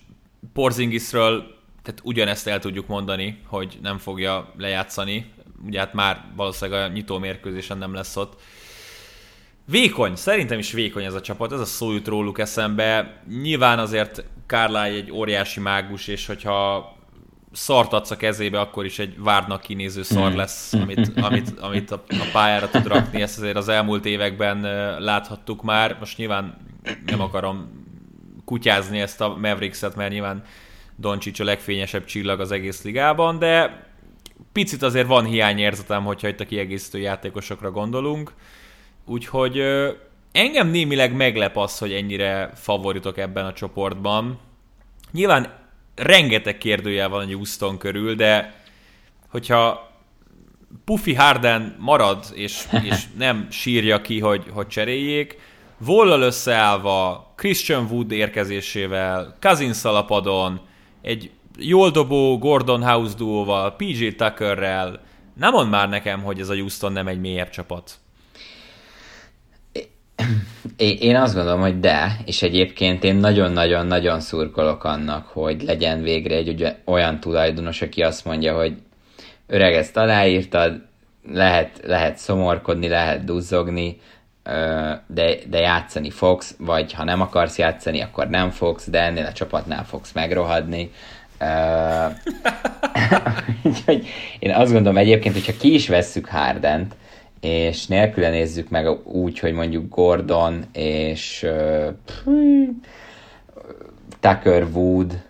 Porzingisről 0.54 1.61
tehát 1.84 2.02
ugyanezt 2.04 2.48
el 2.48 2.60
tudjuk 2.60 2.88
mondani, 2.88 3.42
hogy 3.46 3.78
nem 3.82 3.98
fogja 3.98 4.54
lejátszani. 4.58 5.34
Ugye 5.66 5.80
hát 5.80 5.94
már 5.94 6.26
valószínűleg 6.36 6.90
a 6.90 6.94
nyitó 6.94 7.18
mérkőzésen 7.18 7.78
nem 7.78 7.94
lesz 7.94 8.16
ott. 8.16 8.42
Vékony, 9.66 10.16
szerintem 10.16 10.60
is 10.60 10.72
vékony 10.72 11.04
ez 11.04 11.14
a 11.14 11.22
csapat, 11.22 11.52
ez 11.52 11.60
a 11.60 11.66
szó 11.66 11.92
jut 11.92 12.08
róluk 12.08 12.40
eszembe. 12.40 13.22
Nyilván 13.42 13.80
azért 13.80 14.24
Kárláj 14.46 14.96
egy 14.96 15.12
óriási 15.12 15.60
mágus, 15.60 16.08
és 16.08 16.26
hogyha 16.26 16.92
szart 17.52 17.94
adsz 17.94 18.12
a 18.12 18.18
kezébe, 18.18 18.60
akkor 18.60 18.86
is 18.86 19.00
egy 19.00 19.20
várnak 19.20 19.62
kinéző 19.62 20.04
szar 20.04 20.28
hmm. 20.28 20.38
lesz, 20.38 20.74
amit, 20.74 21.12
amit, 21.16 21.60
amit 21.60 21.92
a, 21.92 22.04
a 22.10 22.30
pályára 22.32 22.70
tud 22.70 22.88
rakni. 22.88 23.22
Ezt 23.22 23.38
azért 23.38 23.56
az 23.56 23.68
elmúlt 23.68 24.06
években 24.06 24.62
láthattuk 25.00 25.64
már. 25.64 25.98
Most 26.00 26.18
nyilván 26.18 26.58
nem 27.06 27.22
akarom 27.22 27.86
kutyázni 28.46 29.00
ezt 29.00 29.22
a 29.22 29.28
Mavericks-et, 29.28 29.96
mert 29.96 30.12
nyilván 30.12 30.44
Doncsics 31.02 31.40
a 31.40 31.44
legfényesebb 31.44 32.06
csillag 32.06 32.40
az 32.40 32.52
egész 32.52 32.84
ligában, 32.84 33.40
de 33.40 33.86
picit 34.52 34.82
azért 34.82 35.08
van 35.08 35.26
hiányérzetem, 35.26 36.04
hogyha 36.04 36.28
itt 36.28 36.40
a 36.40 36.46
kiegészítő 36.46 37.00
játékosokra 37.00 37.72
gondolunk. 37.72 38.34
Úgyhogy 39.06 39.62
engem 40.32 40.68
némileg 40.68 41.14
meglep 41.14 41.58
az, 41.58 41.78
hogy 41.78 41.94
ennyire 41.94 42.52
favoritok 42.56 43.18
ebben 43.18 43.46
a 43.46 43.54
csoportban. 43.54 44.40
Nyilván 45.12 45.54
rengeteg 45.96 46.58
kérdőjel 46.58 47.10
van 47.10 47.28
a 47.28 47.34
Houston 47.34 47.78
körül, 47.78 48.16
de 48.16 48.54
hogyha 49.30 49.92
Puffy 50.86 51.14
Harden 51.14 51.76
marad, 51.80 52.26
és, 52.34 52.68
és 52.90 53.04
nem 53.18 53.48
sírja 53.50 54.02
ki, 54.02 54.20
hogy, 54.20 54.46
hogy 54.50 54.68
cseréljék, 54.68 55.38
Vollal 55.78 56.22
összeállva, 56.22 57.34
Christian 57.36 57.88
Wood 57.90 58.12
érkezésével, 58.12 59.38
Cousins 59.40 59.84
alapadon, 59.84 60.62
egy 61.02 61.32
jól 61.58 61.90
dobó 61.92 62.38
Gordon 62.38 62.84
House 62.84 63.16
duóval, 63.18 63.76
PJ 63.76 64.08
Tuckerrel, 64.08 65.00
nem 65.34 65.52
mond 65.52 65.70
már 65.70 65.90
nekem, 65.90 66.24
hogy 66.24 66.40
ez 66.40 66.50
a 66.50 66.54
Houston 66.54 66.92
nem 66.92 67.08
egy 67.08 67.20
mélyebb 67.20 67.50
csapat. 67.50 67.92
Én 70.78 71.16
azt 71.16 71.36
gondolom, 71.36 71.60
hogy 71.60 71.80
de, 71.80 72.18
és 72.26 72.42
egyébként 72.42 73.04
én 73.04 73.16
nagyon-nagyon-nagyon 73.16 74.20
szurkolok 74.20 74.84
annak, 74.84 75.28
hogy 75.28 75.64
legyen 75.64 76.02
végre 76.02 76.36
egy 76.36 76.76
olyan 76.86 77.20
tulajdonos, 77.20 77.82
aki 77.82 78.02
azt 78.02 78.26
mondja, 78.26 78.56
hogy 78.56 78.74
öreg, 79.48 79.74
ezt 79.74 79.98
aláírtad, 79.98 80.82
lehet, 81.32 81.82
lehet 81.86 82.18
szomorkodni, 82.18 82.88
lehet 82.88 83.24
duzzogni, 83.24 84.00
de, 85.08 85.36
de 85.50 85.60
játszani 85.60 86.10
fogsz, 86.10 86.56
vagy 86.58 86.94
ha 86.94 87.04
nem 87.04 87.22
akarsz 87.22 87.58
játszani, 87.58 88.02
akkor 88.02 88.30
nem 88.30 88.50
fogsz, 88.50 88.90
de 88.90 89.02
ennél 89.02 89.26
a 89.26 89.32
csapatnál 89.32 89.86
fogsz 89.86 90.12
megrohadni. 90.12 90.92
Úgyhogy 93.64 94.08
én 94.40 94.52
azt 94.52 94.72
gondolom 94.72 94.98
egyébként, 94.98 95.34
hogyha 95.34 95.54
ki 95.60 95.74
is 95.74 95.88
vesszük 95.88 96.28
Hardent, 96.28 96.96
és 97.40 97.88
nélküle 97.88 98.30
nézzük 98.30 98.70
meg 98.70 99.06
úgy, 99.06 99.40
hogy 99.40 99.54
mondjuk 99.54 99.96
Gordon 99.96 100.66
és 100.74 101.48
Tucker 104.20 104.68
Wood, 104.74 105.22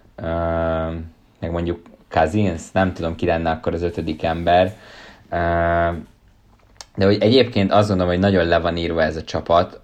meg 1.40 1.52
mondjuk 1.52 1.82
Cousins, 2.10 2.62
nem 2.72 2.94
tudom 2.94 3.16
ki 3.16 3.26
lenne 3.26 3.50
akkor 3.50 3.74
az 3.74 3.82
ötödik 3.82 4.24
ember, 4.24 4.76
de 7.02 7.08
hogy 7.08 7.22
egyébként 7.22 7.72
azt 7.72 7.88
gondolom, 7.88 8.12
hogy 8.12 8.22
nagyon 8.22 8.46
le 8.46 8.60
van 8.60 8.78
írva 8.78 9.02
ez 9.02 9.16
a 9.16 9.24
csapat, 9.24 9.82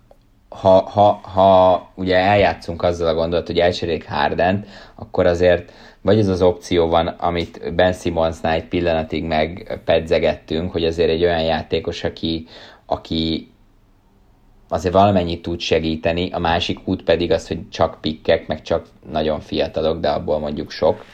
ha, 0.49 0.81
ha, 0.81 1.11
ha 1.11 1.91
ugye 1.95 2.15
eljátszunk 2.15 2.83
azzal 2.83 3.07
a 3.07 3.13
gondolat, 3.13 3.47
hogy 3.47 3.59
elcserélik 3.59 4.07
harden 4.07 4.65
akkor 4.95 5.25
azért 5.25 5.71
vagy 6.01 6.19
ez 6.19 6.27
az 6.27 6.41
opció 6.41 6.87
van, 6.87 7.07
amit 7.07 7.75
Ben 7.75 7.93
Simmonsnál 7.93 8.53
egy 8.53 8.67
pillanatig 8.67 9.23
megpedzegettünk, 9.23 10.71
hogy 10.71 10.85
azért 10.85 11.09
egy 11.09 11.23
olyan 11.23 11.41
játékos, 11.41 12.03
aki, 12.03 12.47
aki 12.85 13.51
azért 14.69 14.93
valamennyit 14.93 15.41
tud 15.41 15.59
segíteni, 15.59 16.31
a 16.31 16.39
másik 16.39 16.87
út 16.87 17.03
pedig 17.03 17.31
az, 17.31 17.47
hogy 17.47 17.69
csak 17.69 17.97
pikkek, 18.01 18.47
meg 18.47 18.61
csak 18.61 18.85
nagyon 19.11 19.39
fiatalok, 19.39 19.99
de 19.99 20.09
abból 20.09 20.39
mondjuk 20.39 20.71
sok. 20.71 21.05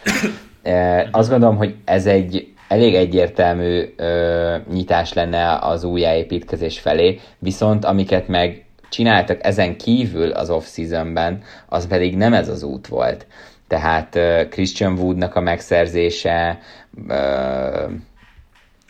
E, 0.62 1.08
azt 1.12 1.30
gondolom, 1.30 1.58
hogy 1.58 1.76
ez 1.86 2.06
egy 2.06 2.53
elég 2.74 2.96
egyértelmű 2.96 3.94
ö, 3.96 4.56
nyitás 4.74 5.14
lenne 5.14 5.58
az 5.62 5.84
újjáépítkezés 5.84 6.80
felé, 6.80 7.20
viszont 7.40 7.86
amiket 7.86 8.28
meg 8.28 8.66
csináltak 8.90 9.46
ezen 9.46 9.78
kívül 9.78 10.32
az 10.32 10.50
off-seasonben, 10.50 11.42
az 11.70 11.88
pedig 11.88 12.16
nem 12.18 12.34
ez 12.34 12.50
az 12.50 12.64
út 12.64 12.88
volt. 12.88 13.28
Tehát 13.68 14.16
uh, 14.16 14.48
Christian 14.50 14.94
Woodnak 14.94 15.36
a 15.36 15.42
megszerzése, 15.42 16.60
uh, 17.08 17.92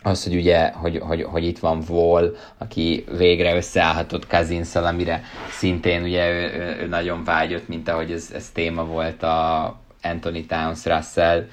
az, 0.02 0.24
hogy 0.24 0.36
ugye, 0.36 0.70
hogy, 0.72 0.98
hogy, 0.98 1.22
hogy 1.22 1.44
itt 1.44 1.58
van 1.58 1.82
Wall, 1.88 2.34
aki 2.58 3.04
végre 3.18 3.56
összeállhatott 3.56 4.26
cousins 4.26 4.74
amire 4.74 5.22
szintén 5.50 6.02
ugye 6.02 6.30
ő, 6.30 6.42
ő, 6.42 6.76
ő 6.82 6.86
nagyon 6.86 7.24
vágyott, 7.24 7.68
mint 7.68 7.88
ahogy 7.88 8.12
ez, 8.12 8.30
ez 8.34 8.50
téma 8.50 8.84
volt 8.84 9.22
a 9.22 9.64
Anthony 10.02 10.46
Towns 10.46 10.84
Russell 10.84 11.44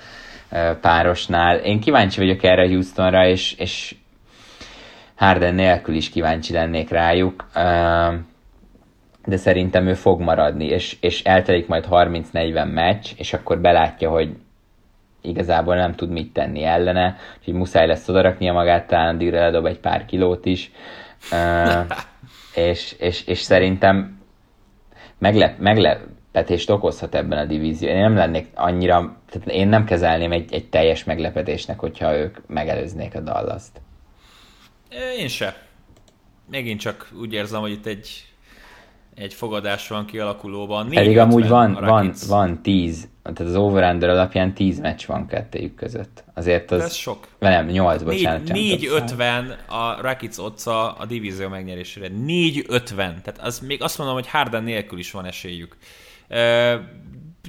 párosnál. 0.82 1.58
Én 1.58 1.80
kíváncsi 1.80 2.20
vagyok 2.20 2.43
erre 2.43 2.68
Houstonra, 2.68 3.28
és, 3.28 3.54
és 3.54 3.95
Harden 5.16 5.56
nélkül 5.56 5.95
is 5.95 6.10
kíváncsi 6.10 6.54
lennék 6.54 6.89
rájuk, 6.89 7.49
de 9.26 9.38
szerintem 9.38 9.88
ő 9.88 9.93
fog 9.93 10.22
maradni, 10.22 10.66
és, 10.66 10.97
és 11.02 11.24
eltelik 11.24 11.68
majd 11.68 11.86
30-40 11.89 12.74
meccs, 12.74 13.08
és 13.18 13.34
akkor 13.34 13.60
belátja, 13.60 14.10
hogy 14.10 14.36
igazából 15.22 15.76
nem 15.76 15.95
tud 15.95 16.10
mit 16.10 16.34
tenni 16.34 16.64
ellene, 16.64 17.18
úgyhogy 17.38 17.54
muszáj 17.54 17.88
lesz 17.88 18.08
odaraknia 18.10 18.54
magát, 18.54 18.88
talán 18.88 19.16
addigra 19.16 19.39
ledob 19.39 19.66
egy 19.66 19.80
pár 19.80 20.06
kilót 20.06 20.45
is, 20.45 20.72
és, 22.70 22.95
és, 22.99 23.28
és 23.28 23.39
szerintem 23.39 24.20
meglep, 25.18 25.60
meglepetést 26.32 26.70
okozhat 26.70 27.16
ebben 27.16 27.38
a 27.38 27.46
divízióban. 27.46 27.96
Én 27.96 28.02
nem 28.02 28.16
lennék 28.16 28.48
annyira, 28.54 29.18
tehát 29.30 29.48
én 29.48 29.68
nem 29.68 29.86
kezelném 29.86 30.32
egy, 30.32 30.54
egy 30.54 30.70
teljes 30.70 31.04
meglepetésnek, 31.04 31.80
hogyha 31.80 32.18
ők 32.18 32.38
megelőznék 32.48 33.16
a 33.16 33.20
Dallas-t. 33.20 33.82
Én 35.18 35.28
se. 35.28 35.56
Megint 36.52 36.80
csak 36.80 37.12
úgy 37.20 37.34
érzem, 37.34 37.62
hogy 37.62 37.72
itt 37.72 37.86
egy, 37.86 38.26
egy 39.16 39.34
fogadás 39.34 39.88
van 39.88 40.06
kialakulóban. 40.06 40.90
Pedig 40.90 41.18
amúgy 41.18 41.48
van, 41.48 41.74
van, 41.74 42.14
van 42.28 42.62
tíz, 42.62 43.10
tehát 43.24 43.40
az 43.40 43.56
over 43.56 43.84
alapján 43.84 44.54
tíz 44.54 44.80
meccs 44.80 45.06
van 45.06 45.28
kettőjük 45.28 45.76
között. 45.76 46.24
Azért 46.34 46.72
az... 46.72 46.82
Ez 46.82 46.94
sok. 46.94 47.28
Nem, 47.40 47.66
nyolc, 47.66 48.02
bocsánat. 48.04 48.42
4-50 48.46 49.68
a 49.68 50.02
Rakic 50.02 50.38
otca 50.38 50.92
a 50.92 51.06
divízió 51.06 51.48
megnyerésére. 51.48 52.08
4-50. 52.28 52.96
Tehát 52.96 53.40
az, 53.42 53.60
még 53.60 53.82
azt 53.84 53.98
mondom, 53.98 54.16
hogy 54.16 54.28
Harden 54.28 54.64
nélkül 54.64 55.00
is 55.00 55.12
van 55.12 55.26
esélyük. 55.26 55.78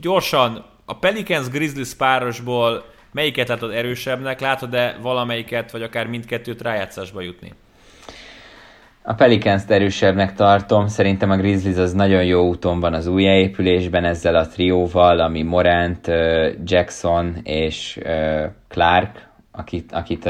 Gyorsan, 0.00 0.64
a 0.84 0.94
Pelicans 0.94 1.48
Grizzlies 1.48 1.94
párosból 1.94 2.84
Melyiket 3.12 3.48
látod 3.48 3.70
erősebbnek? 3.70 4.40
Látod-e 4.40 4.96
valamelyiket, 5.02 5.70
vagy 5.70 5.82
akár 5.82 6.06
mindkettőt 6.06 6.62
rájátszásba 6.62 7.20
jutni? 7.20 7.52
A 9.02 9.14
Pelicans 9.14 9.62
erősebbnek 9.68 10.34
tartom, 10.34 10.86
szerintem 10.86 11.30
a 11.30 11.36
Grizzlies 11.36 11.76
az 11.76 11.92
nagyon 11.92 12.24
jó 12.24 12.48
úton 12.48 12.80
van 12.80 12.94
az 12.94 13.06
újjáépülésben 13.06 14.04
ezzel 14.04 14.34
a 14.34 14.46
trióval, 14.46 15.20
ami 15.20 15.42
Morant, 15.42 16.06
Jackson 16.64 17.36
és 17.42 18.00
Clark, 18.68 19.28
akit, 19.50 19.92
akit, 19.92 20.28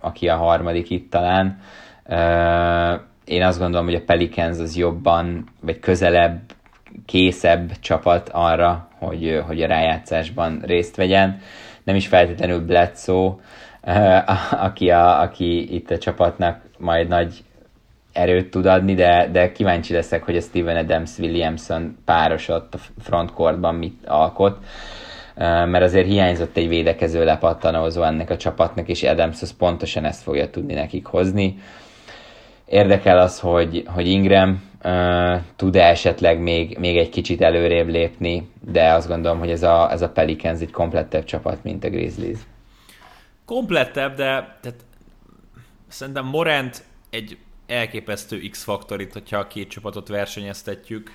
aki 0.00 0.28
a 0.28 0.36
harmadik 0.36 0.90
itt 0.90 1.10
talán. 1.10 1.58
Én 3.24 3.42
azt 3.42 3.58
gondolom, 3.58 3.86
hogy 3.86 3.94
a 3.94 4.04
Pelicans 4.06 4.58
az 4.58 4.76
jobban, 4.76 5.48
vagy 5.60 5.78
közelebb, 5.78 6.40
készebb 7.06 7.78
csapat 7.80 8.28
arra, 8.32 8.88
hogy, 8.98 9.42
hogy 9.46 9.62
a 9.62 9.66
rájátszásban 9.66 10.62
részt 10.64 10.96
vegyen 10.96 11.40
nem 11.84 11.96
is 11.96 12.06
feltétlenül 12.06 12.64
Bledsoe, 12.64 13.34
eh, 13.80 14.64
aki, 14.64 14.90
a, 14.90 15.20
aki 15.20 15.74
itt 15.74 15.90
a 15.90 15.98
csapatnak 15.98 16.60
majd 16.78 17.08
nagy 17.08 17.44
erőt 18.12 18.50
tud 18.50 18.66
adni, 18.66 18.94
de, 18.94 19.28
de 19.32 19.52
kíváncsi 19.52 19.92
leszek, 19.92 20.24
hogy 20.24 20.36
a 20.36 20.40
Steven 20.40 20.76
Adams 20.76 21.18
Williamson 21.18 21.98
páros 22.04 22.48
ott 22.48 22.74
a 22.74 22.78
frontcourtban 23.00 23.74
mit 23.74 24.06
alkot, 24.06 24.58
eh, 25.34 25.66
mert 25.66 25.84
azért 25.84 26.06
hiányzott 26.06 26.56
egy 26.56 26.68
védekező 26.68 27.24
lepattanózó 27.24 28.02
ennek 28.02 28.30
a 28.30 28.36
csapatnak, 28.36 28.88
és 28.88 29.02
Adams 29.02 29.42
az 29.42 29.56
pontosan 29.56 30.04
ezt 30.04 30.22
fogja 30.22 30.50
tudni 30.50 30.74
nekik 30.74 31.06
hozni. 31.06 31.58
Érdekel 32.64 33.18
az, 33.18 33.40
hogy, 33.40 33.84
hogy 33.86 34.06
Ingram 34.06 34.62
tud-e 35.56 35.82
esetleg 35.82 36.40
még, 36.40 36.78
még 36.78 36.96
egy 36.96 37.08
kicsit 37.08 37.40
előrébb 37.40 37.88
lépni, 37.88 38.50
de 38.60 38.92
azt 38.92 39.08
gondolom, 39.08 39.38
hogy 39.38 39.50
ez 39.50 39.62
a, 39.62 39.90
ez 39.90 40.02
a 40.02 40.10
Pelicans 40.10 40.60
egy 40.60 40.70
komplettebb 40.70 41.24
csapat, 41.24 41.62
mint 41.62 41.84
a 41.84 41.90
Grizzlies. 41.90 42.38
Komplettebb, 43.44 44.14
de 44.14 44.58
tehát, 44.60 44.84
szerintem 45.88 46.24
Morant 46.24 46.84
egy 47.10 47.38
elképesztő 47.66 48.40
X-faktor 48.50 49.00
itt, 49.00 49.12
hogyha 49.12 49.38
a 49.38 49.46
két 49.46 49.68
csapatot 49.68 50.08
versenyeztetjük. 50.08 51.10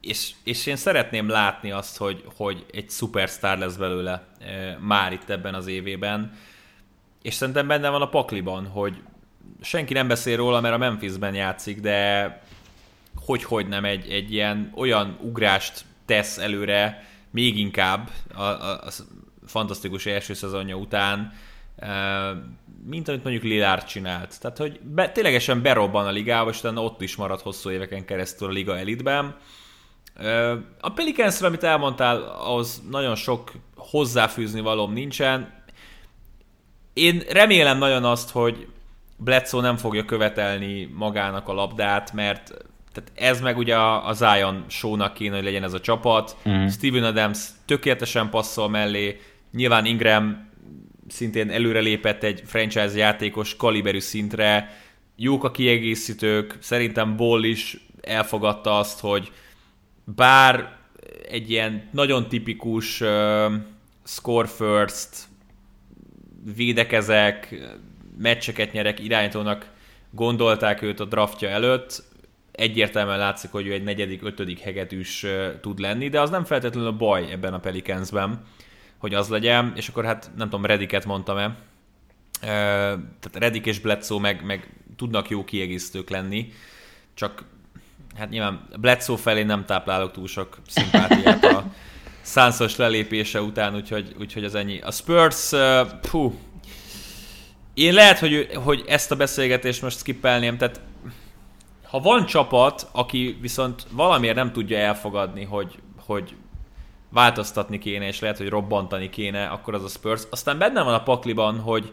És, 0.00 0.30
és 0.44 0.66
én 0.66 0.76
szeretném 0.76 1.28
látni 1.28 1.70
azt, 1.70 1.96
hogy, 1.96 2.24
hogy 2.36 2.66
egy 2.72 2.90
szupersztár 2.90 3.58
lesz 3.58 3.76
belőle 3.76 4.26
e, 4.40 4.78
már 4.80 5.12
itt 5.12 5.30
ebben 5.30 5.54
az 5.54 5.66
évében. 5.66 6.32
És 7.22 7.34
szerintem 7.34 7.66
benne 7.66 7.88
van 7.88 8.02
a 8.02 8.08
pakliban, 8.08 8.66
hogy 8.66 9.02
senki 9.60 9.92
nem 9.92 10.08
beszél 10.08 10.36
róla, 10.36 10.60
mert 10.60 10.74
a 10.74 10.78
Memphisben 10.78 11.34
játszik, 11.34 11.80
de 11.80 12.42
hogy-hogy 13.26 13.68
nem 13.68 13.84
egy, 13.84 14.10
egy 14.10 14.32
ilyen 14.32 14.72
olyan 14.76 15.18
ugrást 15.20 15.84
tesz 16.06 16.38
előre, 16.38 17.04
még 17.30 17.58
inkább 17.58 18.10
a, 18.34 18.42
a, 18.42 18.70
a 18.70 18.90
fantasztikus 19.46 20.06
első 20.06 20.34
szezonja 20.34 20.76
után, 20.76 21.32
mint 22.84 23.08
amit 23.08 23.22
mondjuk 23.22 23.44
Lillard 23.44 23.84
csinált. 23.84 24.40
Tehát, 24.40 24.58
hogy 24.58 24.80
be, 24.80 25.10
ténylegesen 25.10 25.62
berobban 25.62 26.06
a 26.06 26.10
ligába, 26.10 26.50
és 26.50 26.58
utána 26.58 26.82
ott 26.82 27.00
is 27.00 27.16
marad 27.16 27.40
hosszú 27.40 27.70
éveken 27.70 28.04
keresztül 28.04 28.48
a 28.48 28.52
liga 28.52 28.78
elitben. 28.78 29.36
A 30.80 30.90
pelicans 30.90 31.40
amit 31.40 31.62
elmondtál, 31.62 32.22
az 32.46 32.82
nagyon 32.90 33.14
sok 33.14 33.52
hozzáfűzni 33.76 34.60
valóm 34.60 34.92
nincsen. 34.92 35.62
Én 36.92 37.22
remélem 37.28 37.78
nagyon 37.78 38.04
azt, 38.04 38.30
hogy 38.30 38.68
Bledsoe 39.18 39.62
nem 39.62 39.76
fogja 39.76 40.04
követelni 40.04 40.84
magának 40.94 41.48
a 41.48 41.52
labdát, 41.52 42.12
mert 42.12 42.66
tehát 42.92 43.12
ez 43.14 43.40
meg 43.40 43.56
ugye 43.56 43.76
a, 43.76 44.12
Zion 44.12 44.64
show-nak 44.68 45.14
kéne, 45.14 45.34
hogy 45.34 45.44
legyen 45.44 45.62
ez 45.62 45.72
a 45.72 45.80
csapat. 45.80 46.36
Mm. 46.48 46.66
Steven 46.66 47.04
Adams 47.04 47.48
tökéletesen 47.64 48.30
passzol 48.30 48.68
mellé, 48.68 49.20
nyilván 49.52 49.84
Ingram 49.84 50.48
szintén 51.08 51.50
előrelépett 51.50 52.22
egy 52.22 52.42
franchise 52.46 52.96
játékos 52.96 53.56
kaliberű 53.56 54.00
szintre, 54.00 54.76
jók 55.16 55.44
a 55.44 55.50
kiegészítők, 55.50 56.56
szerintem 56.60 57.16
Ball 57.16 57.44
is 57.44 57.86
elfogadta 58.00 58.78
azt, 58.78 59.00
hogy 59.00 59.32
bár 60.04 60.76
egy 61.28 61.50
ilyen 61.50 61.88
nagyon 61.92 62.28
tipikus 62.28 63.00
uh, 63.00 63.52
score 64.04 64.46
first, 64.46 65.08
védekezek, 66.56 67.54
meccseket 68.18 68.72
nyerek 68.72 69.00
irányítónak 69.00 69.70
gondolták 70.10 70.82
őt 70.82 71.00
a 71.00 71.04
draftja 71.04 71.48
előtt, 71.48 72.02
egyértelműen 72.52 73.18
látszik, 73.18 73.50
hogy 73.50 73.66
ő 73.66 73.72
egy 73.72 73.82
negyedik, 73.82 74.22
ötödik 74.22 74.58
hegedűs 74.58 75.26
tud 75.60 75.78
lenni, 75.78 76.08
de 76.08 76.20
az 76.20 76.30
nem 76.30 76.44
feltétlenül 76.44 76.88
a 76.88 76.96
baj 76.96 77.30
ebben 77.30 77.54
a 77.54 77.58
Pelicansben, 77.58 78.44
hogy 78.98 79.14
az 79.14 79.28
legyen, 79.28 79.72
és 79.76 79.88
akkor 79.88 80.04
hát 80.04 80.30
nem 80.36 80.48
tudom, 80.48 80.66
Rediket 80.66 81.04
mondtam-e, 81.04 81.56
tehát 82.40 83.30
Redik 83.32 83.66
és 83.66 83.80
Bledsoe 83.80 84.20
meg, 84.20 84.44
meg 84.44 84.68
tudnak 84.96 85.28
jó 85.28 85.44
kiegészítők 85.44 86.10
lenni, 86.10 86.52
csak 87.14 87.44
hát 88.16 88.30
nyilván 88.30 88.68
Bledsoe 88.80 89.16
felé 89.16 89.42
nem 89.42 89.64
táplálok 89.64 90.12
túl 90.12 90.26
sok 90.26 90.58
szimpátiát 90.66 91.44
a 91.44 91.64
szánszos 92.20 92.76
lelépése 92.76 93.42
után, 93.42 93.74
úgyhogy, 93.74 94.14
úgyhogy 94.18 94.44
az 94.44 94.54
ennyi. 94.54 94.80
A 94.80 94.90
Spurs, 94.90 95.52
uh, 95.52 95.60
puh, 96.10 96.32
én 97.78 97.94
lehet, 97.94 98.18
hogy, 98.18 98.48
hogy 98.54 98.84
ezt 98.86 99.10
a 99.10 99.16
beszélgetést 99.16 99.82
most 99.82 99.98
skippelném, 99.98 100.56
tehát 100.56 100.80
ha 101.82 102.00
van 102.00 102.26
csapat, 102.26 102.88
aki 102.92 103.38
viszont 103.40 103.86
valamiért 103.90 104.36
nem 104.36 104.52
tudja 104.52 104.78
elfogadni, 104.78 105.44
hogy, 105.44 105.78
hogy 106.06 106.34
változtatni 107.10 107.78
kéne, 107.78 108.06
és 108.06 108.20
lehet, 108.20 108.38
hogy 108.38 108.48
robbantani 108.48 109.10
kéne, 109.10 109.46
akkor 109.46 109.74
az 109.74 109.84
a 109.84 109.88
Spurs. 109.88 110.22
Aztán 110.30 110.58
benne 110.58 110.82
van 110.82 110.94
a 110.94 111.02
pakliban, 111.02 111.60
hogy 111.60 111.92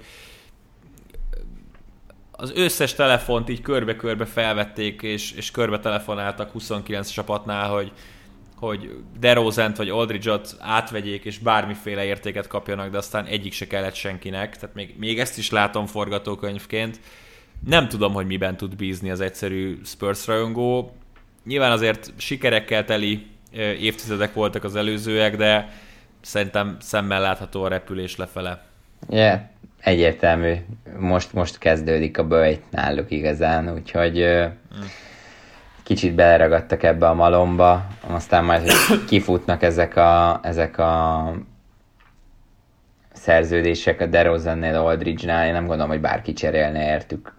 az 2.32 2.52
összes 2.56 2.94
telefont 2.94 3.50
így 3.50 3.62
körbe-körbe 3.62 4.26
felvették, 4.26 5.02
és, 5.02 5.32
és 5.32 5.52
körbe 5.52 5.80
telefonáltak 5.80 6.52
29 6.52 7.10
csapatnál, 7.10 7.70
hogy 7.70 7.92
hogy 8.56 8.96
DeRozent 9.20 9.78
vagy 9.78 9.90
Aldridge-ot 9.90 10.56
átvegyék, 10.60 11.26
és 11.26 11.38
bármiféle 11.38 12.06
értéket 12.06 12.48
kapjanak, 12.48 12.90
de 12.90 12.98
aztán 12.98 13.26
egyik 13.26 13.54
se 13.54 13.68
kellett 13.68 13.94
senkinek. 13.94 14.56
Tehát 14.58 14.76
még, 14.76 14.96
még 14.98 15.20
ezt 15.20 15.38
is 15.38 15.52
látom 15.52 15.86
forgatókönyvként. 15.86 17.00
Nem 17.68 17.88
tudom, 17.88 18.14
hogy 18.14 18.26
miben 18.26 18.58
tud 18.58 18.76
bízni 18.76 19.10
az 19.12 19.22
egyszerű 19.22 19.80
Spurs 19.84 20.28
rajongó. 20.28 20.96
Nyilván 21.46 21.72
azért 21.72 22.14
sikerekkel 22.18 22.86
teli 22.86 23.26
évtizedek 23.80 24.34
voltak 24.34 24.64
az 24.64 24.76
előzőek, 24.76 25.36
de 25.36 25.70
szerintem 26.22 26.78
szemmel 26.80 27.22
látható 27.22 27.64
a 27.64 27.68
repülés 27.68 28.16
lefele. 28.16 28.66
Yeah, 29.10 29.40
egyértelmű. 29.80 30.54
Most, 31.00 31.34
most 31.34 31.58
kezdődik 31.58 32.18
a 32.18 32.28
bőjt 32.28 32.72
náluk 32.72 33.12
igazán, 33.12 33.74
úgyhogy 33.74 34.20
mm 34.20 34.86
kicsit 35.86 36.16
beleragadtak 36.16 36.84
ebbe 36.84 37.08
a 37.08 37.14
malomba, 37.14 37.88
aztán 38.08 38.44
majd, 38.46 38.62
hogy 38.62 39.06
kifutnak 39.10 39.64
ezek 39.64 39.96
a, 39.96 40.40
ezek 40.44 40.78
a 40.78 41.34
szerződések 43.14 44.02
a 44.02 44.06
DeRozan-nél, 44.06 44.76
Aldridge-nál, 44.76 45.46
én 45.48 45.54
nem 45.54 45.66
gondolom, 45.66 45.92
hogy 45.92 46.02
bárki 46.02 46.34
cserélne 46.34 46.90
értük 46.90 47.34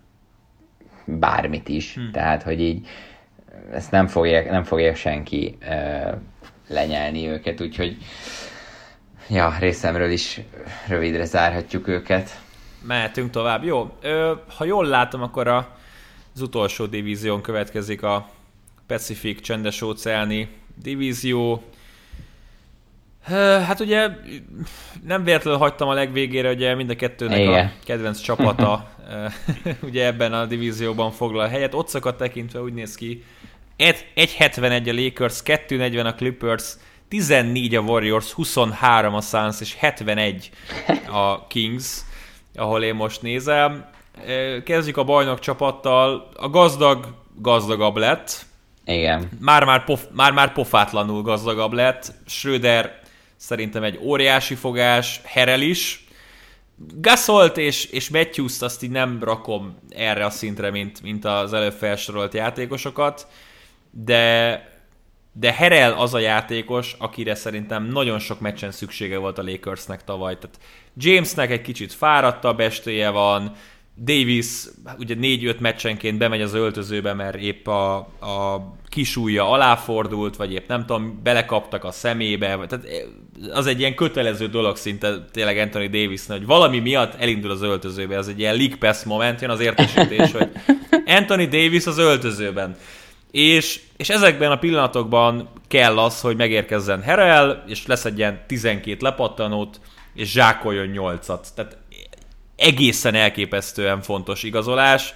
bármit 1.04 1.68
is. 1.68 1.94
Hmm. 1.94 2.10
Tehát, 2.12 2.42
hogy 2.42 2.60
így 2.60 2.86
ezt 3.72 3.90
nem 3.90 4.06
fogja, 4.06 4.50
nem 4.50 4.62
fogja 4.62 4.94
senki 4.94 5.58
uh, 5.60 6.14
lenyelni 6.68 7.28
őket, 7.28 7.60
úgyhogy 7.60 7.96
ja, 9.28 9.56
részemről 9.58 10.10
is 10.10 10.40
rövidre 10.88 11.24
zárhatjuk 11.24 11.88
őket. 11.88 12.40
mehetünk 12.82 13.30
tovább. 13.30 13.64
Jó, 13.64 13.96
ö, 14.02 14.32
ha 14.56 14.64
jól 14.64 14.86
látom, 14.86 15.22
akkor 15.22 15.48
a, 15.48 15.76
az 16.34 16.40
utolsó 16.40 16.86
divízión 16.86 17.42
következik 17.42 18.02
a 18.02 18.28
Pacific 18.86 19.40
csendes 19.40 19.82
óceáni 19.82 20.48
divízió. 20.82 21.62
Hát 23.66 23.80
ugye 23.80 24.08
nem 25.06 25.24
véletlenül 25.24 25.58
hagytam 25.58 25.88
a 25.88 25.92
legvégére, 25.92 26.50
ugye 26.50 26.74
mind 26.74 26.90
a 26.90 26.96
kettőnek 26.96 27.38
Igen. 27.38 27.66
a 27.66 27.72
kedvenc 27.84 28.20
csapata 28.20 28.90
ugye 29.88 30.06
ebben 30.06 30.32
a 30.32 30.46
divízióban 30.46 31.10
foglal 31.10 31.48
helyet. 31.48 31.74
Ottszokat 31.74 32.16
tekintve 32.16 32.60
úgy 32.60 32.72
néz 32.72 32.94
ki, 32.94 33.24
1.71 33.78 34.88
a 34.88 35.02
Lakers, 35.02 35.40
2.40 35.44 36.06
a 36.06 36.14
Clippers, 36.14 36.76
14 37.08 37.74
a 37.74 37.80
Warriors, 37.80 38.32
23 38.32 39.14
a 39.14 39.20
Suns 39.20 39.60
és 39.60 39.74
71 39.74 40.50
a 41.10 41.46
Kings, 41.46 42.00
ahol 42.54 42.82
én 42.82 42.94
most 42.94 43.22
nézem. 43.22 43.84
Kezdjük 44.64 44.96
a 44.96 45.04
bajnok 45.04 45.38
csapattal. 45.38 46.28
A 46.36 46.48
gazdag 46.48 47.14
gazdagabb 47.34 47.96
lett. 47.96 48.46
Igen. 48.86 49.28
Már-már, 49.40 49.84
pof, 49.84 50.04
már-már 50.12 50.52
pofátlanul 50.52 51.22
gazdagabb 51.22 51.72
lett. 51.72 52.12
Schröder 52.26 53.00
szerintem 53.36 53.82
egy 53.82 53.98
óriási 54.02 54.54
fogás, 54.54 55.20
Herel 55.24 55.60
is. 55.60 56.04
Gasolt 56.94 57.56
és, 57.56 57.84
és 57.84 58.10
Matthews-t 58.10 58.62
azt 58.62 58.82
így 58.82 58.90
nem 58.90 59.18
rakom 59.22 59.78
erre 59.88 60.24
a 60.24 60.30
szintre, 60.30 60.70
mint, 60.70 61.02
mint 61.02 61.24
az 61.24 61.52
előbb 61.52 61.72
felsorolt 61.72 62.34
játékosokat, 62.34 63.26
de 63.90 64.74
de 65.38 65.52
Herel 65.52 65.92
az 65.92 66.14
a 66.14 66.18
játékos, 66.18 66.94
akire 66.98 67.34
szerintem 67.34 67.84
nagyon 67.84 68.18
sok 68.18 68.40
meccsen 68.40 68.70
szüksége 68.70 69.18
volt 69.18 69.38
a 69.38 69.42
Lakersnek 69.42 70.04
tavaly. 70.04 70.38
Tehát 70.38 70.58
Jamesnek 70.96 71.50
egy 71.50 71.60
kicsit 71.60 71.92
fáradtabb 71.92 72.60
estéje 72.60 73.08
van, 73.08 73.52
Davis 74.04 74.46
ugye 74.98 75.14
4-5 75.20 75.58
meccsenként 75.58 76.18
bemegy 76.18 76.40
az 76.40 76.54
öltözőbe, 76.54 77.14
mert 77.14 77.36
épp 77.36 77.66
a, 77.66 77.96
a 78.20 78.74
kisújja 78.88 79.50
aláfordult, 79.50 80.36
vagy 80.36 80.52
épp 80.52 80.68
nem 80.68 80.86
tudom, 80.86 81.20
belekaptak 81.22 81.84
a 81.84 81.90
szemébe, 81.90 82.46
tehát 82.46 82.86
az 83.52 83.66
egy 83.66 83.78
ilyen 83.78 83.94
kötelező 83.94 84.48
dolog 84.48 84.76
szinte 84.76 85.26
tényleg 85.32 85.58
Anthony 85.58 85.90
davis 85.90 86.26
hogy 86.26 86.46
valami 86.46 86.78
miatt 86.78 87.14
elindul 87.20 87.50
az 87.50 87.62
öltözőbe, 87.62 88.18
az 88.18 88.28
egy 88.28 88.38
ilyen 88.38 88.56
league 88.56 88.76
pass 88.76 89.04
moment, 89.04 89.40
jön 89.40 89.50
az 89.50 89.60
értesítés, 89.60 90.32
hogy 90.32 90.50
Anthony 91.06 91.48
Davis 91.48 91.86
az 91.86 91.98
öltözőben. 91.98 92.76
És, 93.30 93.80
és 93.96 94.08
ezekben 94.08 94.50
a 94.50 94.58
pillanatokban 94.58 95.48
kell 95.68 95.98
az, 95.98 96.20
hogy 96.20 96.36
megérkezzen 96.36 97.02
Herel, 97.02 97.64
és 97.66 97.86
lesz 97.86 98.04
egy 98.04 98.18
ilyen 98.18 98.44
12 98.46 98.96
lepattanót, 99.00 99.80
és 100.14 100.30
zsákoljon 100.30 100.90
8-at. 100.94 101.40
Tehát 101.54 101.76
egészen 102.56 103.14
elképesztően 103.14 104.00
fontos 104.00 104.42
igazolás. 104.42 105.14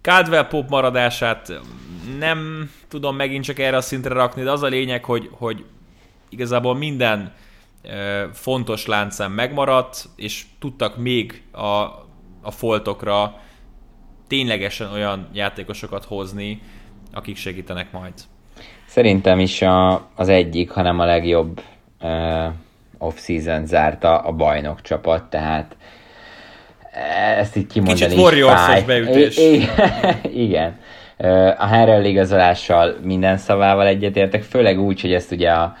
Caldwell 0.00 0.46
Pop 0.46 0.68
maradását 0.68 1.52
nem 2.18 2.70
tudom 2.88 3.16
megint 3.16 3.44
csak 3.44 3.58
erre 3.58 3.76
a 3.76 3.80
szintre 3.80 4.14
rakni, 4.14 4.42
de 4.42 4.50
az 4.50 4.62
a 4.62 4.66
lényeg, 4.66 5.04
hogy, 5.04 5.28
hogy 5.32 5.64
igazából 6.28 6.74
minden 6.74 7.32
fontos 8.32 8.86
láncem 8.86 9.32
megmaradt, 9.32 10.08
és 10.16 10.44
tudtak 10.58 10.96
még 10.96 11.42
a, 11.52 11.64
a 12.42 12.50
foltokra 12.50 13.40
ténylegesen 14.28 14.92
olyan 14.92 15.28
játékosokat 15.32 16.04
hozni, 16.04 16.62
akik 17.12 17.36
segítenek 17.36 17.92
majd. 17.92 18.12
Szerintem 18.86 19.38
is 19.38 19.62
a, 19.62 20.08
az 20.14 20.28
egyik, 20.28 20.70
hanem 20.70 21.00
a 21.00 21.04
legjobb 21.04 21.62
uh, 22.00 22.46
off-season 22.98 23.66
zárta 23.66 24.18
a 24.18 24.32
bajnok 24.32 24.82
csapat, 24.82 25.30
tehát 25.30 25.76
ezt 27.38 27.56
így 27.56 27.66
kimondani 27.66 28.00
Kicsit 28.00 28.18
warriors 28.18 28.84
beütés. 28.84 29.36
I- 29.36 29.68
igen. 30.46 30.78
A 31.58 31.66
Harrell 31.66 32.04
igazolással 32.04 32.96
minden 33.02 33.36
szavával 33.36 33.86
egyetértek, 33.86 34.42
főleg 34.42 34.80
úgy, 34.80 35.00
hogy 35.00 35.12
ezt 35.12 35.32
ugye 35.32 35.50
a, 35.50 35.76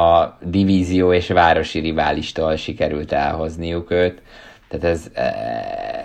a 0.00 0.38
divízió 0.42 1.12
és 1.12 1.28
városi 1.28 1.78
riválistól 1.78 2.56
sikerült 2.56 3.12
elhozniuk 3.12 3.90
őt. 3.90 4.22
Tehát 4.68 4.84
ez, 4.86 5.10
e, 5.14 5.34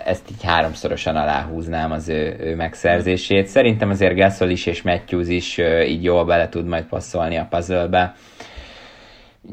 ezt 0.04 0.30
így 0.30 0.44
háromszorosan 0.44 1.16
aláhúznám 1.16 1.92
az 1.92 2.08
ő, 2.08 2.36
ő 2.40 2.54
megszerzését. 2.54 3.46
Szerintem 3.46 3.90
azért 3.90 4.16
Gasol 4.16 4.48
is 4.48 4.66
és 4.66 4.82
Matthews 4.82 5.28
is 5.28 5.58
így 5.86 6.04
jól 6.04 6.24
bele 6.24 6.48
tud 6.48 6.66
majd 6.66 6.84
passzolni 6.84 7.36
a 7.36 7.46
puzzle-be. 7.50 8.14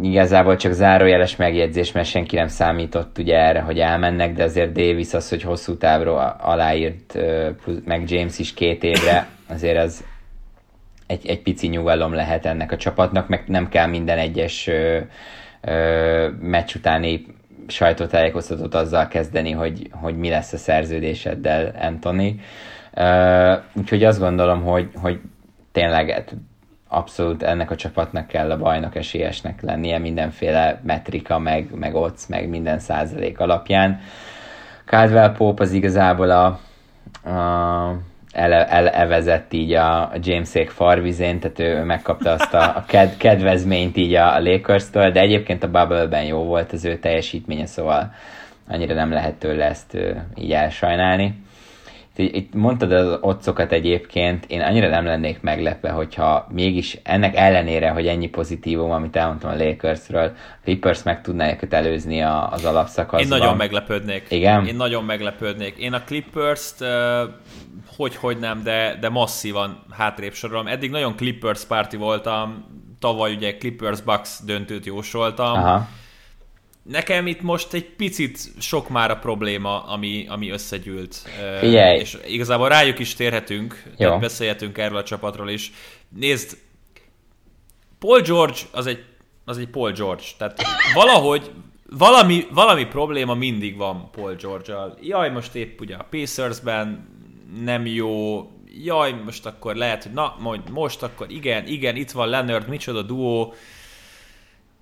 Igazából 0.01 0.55
csak 0.55 0.71
zárójeles 0.71 1.35
megjegyzés, 1.35 1.91
mert 1.91 2.07
senki 2.07 2.35
nem 2.35 2.47
számított 2.47 3.17
ugye 3.17 3.37
erre, 3.37 3.59
hogy 3.59 3.79
elmennek, 3.79 4.33
de 4.33 4.43
azért 4.43 4.71
Davis 4.71 5.13
az, 5.13 5.29
hogy 5.29 5.41
hosszú 5.41 5.77
távról 5.77 6.35
aláírt, 6.39 7.17
meg 7.85 8.11
James 8.11 8.39
is 8.39 8.53
két 8.53 8.83
évre, 8.83 9.27
azért 9.49 9.77
az 9.77 10.03
egy, 11.07 11.27
egy 11.27 11.41
pici 11.41 11.67
nyugalom 11.67 12.13
lehet 12.13 12.45
ennek 12.45 12.71
a 12.71 12.77
csapatnak, 12.77 13.27
meg 13.27 13.43
nem 13.47 13.69
kell 13.69 13.87
minden 13.87 14.17
egyes 14.17 14.67
ö, 14.67 14.99
ö, 15.61 16.29
meccs 16.39 16.75
utáni 16.75 17.25
sajtótájékoztatót 17.67 18.75
azzal 18.75 19.07
kezdeni, 19.07 19.51
hogy, 19.51 19.89
hogy 19.91 20.17
mi 20.17 20.29
lesz 20.29 20.53
a 20.53 20.57
szerződéseddel, 20.57 21.75
Anthony. 21.81 22.41
Uh, 22.95 23.63
úgyhogy 23.73 24.03
azt 24.03 24.19
gondolom, 24.19 24.63
hogy, 24.63 24.89
hogy 24.95 25.19
tényleg 25.71 26.23
abszolút 26.93 27.43
ennek 27.43 27.71
a 27.71 27.75
csapatnak 27.75 28.27
kell 28.27 28.51
a 28.51 28.57
bajnok 28.57 28.95
esélyesnek 28.95 29.61
lennie 29.61 29.97
mindenféle 29.97 30.79
metrika, 30.83 31.39
meg, 31.39 31.67
meg 31.75 31.95
ott, 31.95 32.19
meg 32.27 32.49
minden 32.49 32.79
százalék 32.79 33.39
alapján. 33.39 33.99
Caldwell 34.85 35.31
Pope 35.31 35.63
az 35.63 35.71
igazából 35.71 36.29
a, 36.29 36.45
a 37.29 37.95
ele, 38.31 38.67
elevezett 38.67 39.53
így 39.53 39.73
a, 39.73 40.01
a 40.01 40.11
Jamesék 40.21 40.69
farvizén, 40.69 41.39
tehát 41.39 41.59
ő 41.59 41.83
megkapta 41.83 42.31
azt 42.31 42.53
a, 42.53 42.61
a 42.75 42.83
ked, 42.87 43.17
kedvezményt 43.17 43.97
így 43.97 44.13
a, 44.13 44.35
a 44.35 44.39
Lakers-től, 44.39 45.11
de 45.11 45.19
egyébként 45.19 45.63
a 45.63 45.71
Bubble-ben 45.71 46.23
jó 46.23 46.43
volt 46.43 46.71
az 46.71 46.85
ő 46.85 46.97
teljesítménye, 46.97 47.65
szóval 47.65 48.13
annyira 48.67 48.93
nem 48.93 49.11
lehet 49.11 49.33
tőle 49.33 49.65
ezt 49.65 49.97
így 50.35 50.51
elsajnálni. 50.51 51.40
Itt 52.23 52.53
mondtad 52.53 52.91
az 52.91 53.17
otcokat 53.21 53.71
egyébként, 53.71 54.45
én 54.47 54.61
annyira 54.61 54.89
nem 54.89 55.05
lennék 55.05 55.41
meglepve, 55.41 55.89
hogyha 55.89 56.47
mégis 56.49 56.97
ennek 57.03 57.35
ellenére, 57.35 57.89
hogy 57.89 58.07
ennyi 58.07 58.27
pozitívum, 58.27 58.91
amit 58.91 59.15
elmondtam 59.15 59.51
a 59.51 59.63
Lakersről, 59.63 60.31
Clippers 60.63 61.03
meg 61.03 61.21
tudná 61.21 61.51
őket 61.51 61.73
előzni 61.73 62.21
az 62.21 62.65
alapszakaszban. 62.65 63.19
Én 63.21 63.27
nagyon 63.27 63.57
meglepődnék. 63.57 64.25
Igen? 64.29 64.65
Én 64.65 64.75
nagyon 64.75 65.03
meglepődnék. 65.03 65.77
Én 65.77 65.93
a 65.93 66.01
Clippers-t 66.01 66.85
hogy, 67.95 68.15
hogy 68.15 68.37
nem, 68.37 68.63
de, 68.63 68.97
de 68.99 69.09
masszívan 69.09 69.83
hátrébb 69.91 70.33
sorolom. 70.33 70.67
Eddig 70.67 70.91
nagyon 70.91 71.15
Clippers 71.15 71.65
párti 71.65 71.97
voltam, 71.97 72.65
tavaly 72.99 73.33
ugye 73.33 73.57
Clippers 73.57 74.01
Bucks 74.01 74.39
döntőt 74.45 74.85
jósoltam. 74.85 75.53
Aha 75.53 75.87
Nekem 76.83 77.27
itt 77.27 77.41
most 77.41 77.73
egy 77.73 77.85
picit 77.85 78.39
sok 78.59 78.89
már 78.89 79.11
a 79.11 79.17
probléma, 79.17 79.83
ami, 79.83 80.25
ami 80.29 80.49
összegyűlt. 80.49 81.15
Figyelj. 81.59 81.99
És 81.99 82.17
igazából 82.27 82.69
rájuk 82.69 82.99
is 82.99 83.13
térhetünk, 83.13 83.83
Jó. 83.85 83.91
tehát 83.95 84.19
beszélhetünk 84.19 84.77
erről 84.77 84.97
a 84.97 85.03
csapatról 85.03 85.49
is. 85.49 85.71
Nézd, 86.09 86.57
Paul 87.99 88.21
George 88.21 88.59
az 88.71 88.85
egy, 88.85 89.03
az 89.45 89.57
egy 89.57 89.67
Paul 89.67 89.91
George, 89.91 90.23
tehát 90.37 90.61
valahogy 90.93 91.51
valami, 91.89 92.47
valami 92.51 92.85
probléma 92.85 93.33
mindig 93.33 93.77
van 93.77 94.09
Paul 94.11 94.35
George-al. 94.35 94.97
Jaj, 95.01 95.29
most 95.29 95.55
épp 95.55 95.79
ugye 95.79 95.95
a 95.95 96.07
Pacersben 96.09 97.09
nem 97.63 97.85
jó, 97.85 98.41
jaj, 98.83 99.13
most 99.25 99.45
akkor 99.45 99.75
lehet, 99.75 100.03
hogy 100.03 100.11
na, 100.11 100.35
majd 100.39 100.69
most 100.69 101.03
akkor 101.03 101.31
igen, 101.31 101.67
igen, 101.67 101.95
itt 101.95 102.11
van 102.11 102.29
Leonard, 102.29 102.67
micsoda 102.67 103.01
duó. 103.01 103.53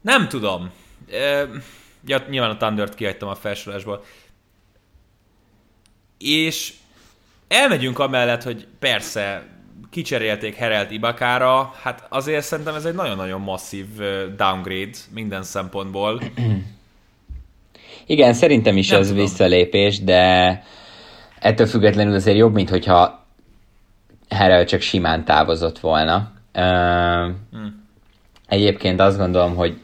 Nem 0.02 0.28
tudom. 0.28 0.72
Ja, 2.06 2.26
nyilván 2.30 2.50
a 2.50 2.58
Thundert 2.58 2.96
kihagytam 2.96 3.30
a 3.30 3.36
felsorolásból. 3.36 4.04
És 6.18 6.74
elmegyünk 7.48 8.00
amellett, 8.00 8.44
hogy 8.44 8.68
persze 8.80 9.48
kicserélték 9.90 10.56
Herelt 10.56 10.92
Ibakára, 10.92 11.74
hát 11.82 12.06
azért 12.10 12.46
szerintem 12.46 12.76
ez 12.76 12.86
egy 12.86 12.94
nagyon-nagyon 12.94 13.42
masszív 13.42 13.86
downgrade 14.38 14.98
minden 15.14 15.44
szempontból. 15.44 16.22
Igen, 18.06 18.34
szerintem 18.34 18.78
is 18.78 18.90
Nem 18.90 19.00
az 19.00 19.08
tudom. 19.08 19.22
visszalépés, 19.22 20.04
de 20.04 20.64
ettől 21.40 21.68
függetlenül 21.68 22.14
azért 22.14 22.38
jobb, 22.38 22.54
mint 22.54 22.70
hogyha 22.70 23.26
Herel 24.30 24.66
csak 24.66 24.82
simán 24.82 25.26
távozott 25.26 25.80
volna. 25.80 26.32
Uh, 26.54 26.64
hmm. 27.52 27.88
Egyébként 28.48 29.00
azt 29.00 29.18
gondolom, 29.18 29.56
hogy 29.56 29.80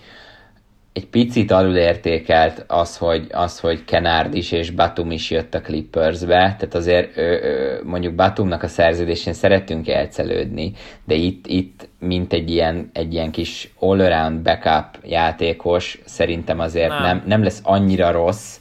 egy 0.95 1.07
picit 1.07 1.51
alulértékelt 1.51 2.63
az, 2.67 2.97
hogy, 2.97 3.27
az, 3.31 3.59
hogy 3.59 3.85
Kenard 3.85 4.35
is 4.35 4.51
és 4.51 4.71
Batum 4.71 5.11
is 5.11 5.31
jött 5.31 5.53
a 5.53 5.61
Clippersbe, 5.61 6.35
tehát 6.35 6.75
azért 6.75 7.17
ö, 7.17 7.21
ö, 7.21 7.79
mondjuk 7.83 8.13
Batumnak 8.13 8.63
a 8.63 8.67
szerződésén 8.67 9.33
szeretünk 9.33 9.87
elcelődni, 9.87 10.71
de 11.05 11.13
itt, 11.13 11.47
itt 11.47 11.87
mint 11.99 12.33
egy 12.33 12.49
ilyen, 12.49 12.89
egy 12.93 13.13
ilyen 13.13 13.31
kis 13.31 13.73
all-around 13.79 14.39
backup 14.39 14.85
játékos, 15.03 15.99
szerintem 16.05 16.59
azért 16.59 16.89
nem, 16.89 17.01
nem, 17.01 17.23
nem 17.25 17.43
lesz 17.43 17.59
annyira 17.63 18.11
rossz, 18.11 18.55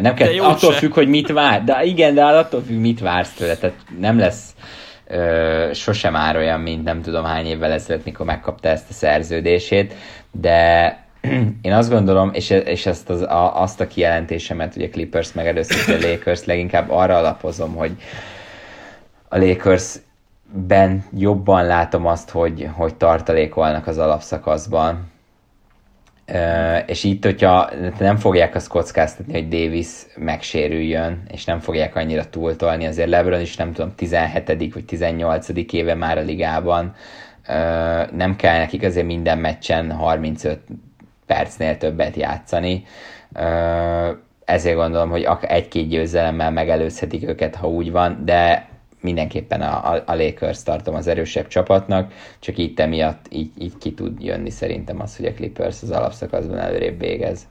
nem 0.00 0.14
kell, 0.14 0.38
attól 0.40 0.72
se. 0.72 0.78
függ, 0.78 0.92
hogy 0.92 1.08
mit 1.08 1.32
vár, 1.32 1.64
de 1.64 1.84
igen, 1.84 2.14
de 2.14 2.24
attól 2.24 2.62
függ, 2.62 2.80
mit 2.80 3.00
vársz 3.00 3.34
tőle, 3.34 3.56
tehát 3.56 3.76
nem 3.98 4.18
lesz 4.18 4.54
ö, 5.06 5.70
sosem 5.74 6.12
már 6.12 6.36
olyan, 6.36 6.60
mint 6.60 6.84
nem 6.84 7.02
tudom 7.02 7.24
hány 7.24 7.46
évvel 7.46 7.72
ezelőtt, 7.72 8.04
mikor 8.04 8.26
megkapta 8.26 8.68
ezt 8.68 8.90
a 8.90 8.92
szerződését, 8.92 9.94
de 10.30 11.04
én 11.62 11.72
azt 11.72 11.90
gondolom, 11.90 12.30
és, 12.32 12.50
és 12.50 12.86
ezt 12.86 13.10
az, 13.10 13.22
a, 13.22 13.60
azt 13.60 13.80
a 13.80 13.86
kijelentésemet, 13.86 14.74
hogy 14.74 14.82
a 14.82 14.88
Clippers 14.88 15.32
megelőzte 15.32 15.94
a 15.94 16.08
Lakers, 16.08 16.44
leginkább 16.44 16.90
arra 16.90 17.16
alapozom, 17.16 17.74
hogy 17.74 17.96
a 19.28 19.38
Lakers 19.38 19.94
ben 20.52 21.04
jobban 21.16 21.66
látom 21.66 22.06
azt, 22.06 22.30
hogy, 22.30 22.68
hogy 22.72 22.94
tartalékolnak 22.94 23.86
az 23.86 23.98
alapszakaszban. 23.98 25.14
Uh, 26.32 26.78
és 26.86 27.04
itt, 27.04 27.24
hogyha 27.24 27.70
nem 27.98 28.16
fogják 28.16 28.54
azt 28.54 28.68
kockáztatni, 28.68 29.32
hogy 29.32 29.48
Davis 29.48 29.88
megsérüljön, 30.16 31.22
és 31.28 31.44
nem 31.44 31.60
fogják 31.60 31.96
annyira 31.96 32.28
túltolni, 32.30 32.86
azért 32.86 33.08
LeBron 33.08 33.40
is 33.40 33.56
nem 33.56 33.72
tudom, 33.72 33.94
17. 33.94 34.72
vagy 34.74 34.84
18. 34.84 35.48
éve 35.72 35.94
már 35.94 36.18
a 36.18 36.22
ligában, 36.22 36.94
uh, 37.48 38.10
nem 38.10 38.36
kell 38.36 38.58
nekik 38.58 38.82
azért 38.82 39.06
minden 39.06 39.38
meccsen 39.38 39.92
35 39.92 40.60
percnél 41.26 41.76
többet 41.76 42.16
játszani. 42.16 42.84
Ezért 44.44 44.76
gondolom, 44.76 45.10
hogy 45.10 45.28
egy-két 45.40 45.88
győzelemmel 45.88 46.50
megelőzhetik 46.50 47.28
őket, 47.28 47.54
ha 47.54 47.68
úgy 47.68 47.90
van, 47.90 48.24
de 48.24 48.68
mindenképpen 49.00 49.62
a, 49.62 49.92
a, 49.92 50.02
a 50.06 50.14
Lakers 50.14 50.62
tartom 50.62 50.94
az 50.94 51.06
erősebb 51.06 51.46
csapatnak, 51.46 52.12
csak 52.38 52.58
itt 52.58 52.80
emiatt 52.80 53.26
így, 53.30 53.50
így 53.58 53.78
ki 53.78 53.94
tud 53.94 54.22
jönni 54.22 54.50
szerintem 54.50 55.00
az, 55.00 55.16
hogy 55.16 55.26
a 55.26 55.32
Clippers 55.32 55.82
az 55.82 55.90
alapszakaszban 55.90 56.58
előrébb 56.58 56.98
végez. 56.98 57.46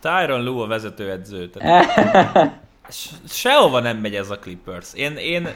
Tyron 0.00 0.44
Lue 0.44 0.62
a 0.62 0.66
vezetőedző. 0.66 1.48
Tehát 1.48 2.60
sehova 3.28 3.80
nem 3.80 3.96
megy 3.96 4.14
ez 4.14 4.30
a 4.30 4.38
Clippers. 4.38 4.94
Én, 4.94 5.16
én 5.16 5.48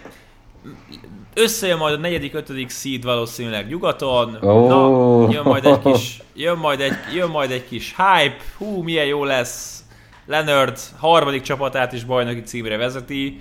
összejön 1.35 1.79
majd 1.79 1.95
a 1.95 1.99
negyedik, 1.99 2.35
ötödik 2.35 2.71
seed 2.71 3.05
valószínűleg 3.05 3.69
nyugaton. 3.69 4.39
Oh. 4.41 4.69
Na, 4.69 5.33
jön 5.33 5.45
majd 5.45 5.65
egy 5.65 5.79
kis, 5.83 6.23
jön 6.35 6.57
majd 6.57 6.81
egy, 6.81 6.97
jön 7.15 7.29
majd 7.29 7.51
egy 7.51 7.69
kis 7.69 7.95
hype. 7.97 8.37
Hú, 8.59 8.83
milyen 8.83 9.07
jó 9.07 9.25
lesz. 9.25 9.83
Leonard 10.27 10.79
harmadik 10.99 11.43
csapatát 11.43 11.93
is 11.93 12.05
bajnoki 12.05 12.41
címre 12.41 12.77
vezeti 12.77 13.41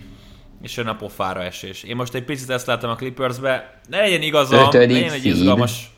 és 0.61 0.77
jön 0.77 0.87
a 0.87 0.95
pofára 0.95 1.43
esés. 1.43 1.83
Én 1.83 1.95
most 1.95 2.13
egy 2.13 2.23
picit 2.23 2.49
ezt 2.49 2.67
látom 2.67 2.89
a 2.89 2.95
Clippersbe, 2.95 3.79
ne 3.89 3.99
legyen 3.99 4.21
igazam, 4.21 4.67
ötödik 4.67 4.91
legyen 4.91 5.13
egy 5.13 5.25
izgalmas... 5.25 5.91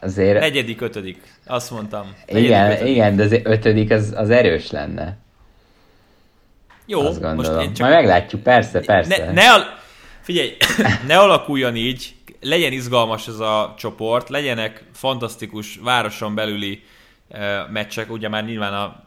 Azért... 0.00 0.40
Negyedik, 0.40 0.80
ötödik, 0.80 1.22
azt 1.46 1.70
mondtam. 1.70 2.14
Negyedik, 2.26 2.48
igen, 2.48 2.70
ötödik. 2.70 2.92
igen, 2.92 3.16
de 3.16 3.22
azért 3.22 3.46
ötödik 3.46 3.90
az, 3.90 4.12
az 4.16 4.30
erős 4.30 4.70
lenne. 4.70 5.16
Jó, 6.86 7.00
azt 7.00 7.20
gondolom. 7.20 7.36
most 7.36 7.50
én 7.50 7.74
csak... 7.74 7.88
Majd 7.88 8.00
meglátjuk, 8.00 8.42
persze, 8.42 8.80
persze. 8.80 9.24
Ne, 9.24 9.32
ne 9.32 9.50
al... 9.50 9.78
Figyelj, 10.20 10.56
ne 11.06 11.18
alakuljon 11.18 11.76
így, 11.76 12.14
legyen 12.40 12.72
izgalmas 12.72 13.28
ez 13.28 13.38
a 13.38 13.74
csoport, 13.78 14.28
legyenek 14.28 14.84
fantasztikus 14.92 15.76
városon 15.82 16.34
belüli 16.34 16.82
uh, 17.28 17.70
meccsek, 17.70 18.10
ugye 18.10 18.28
már 18.28 18.44
nyilván 18.44 18.74
a 18.74 19.04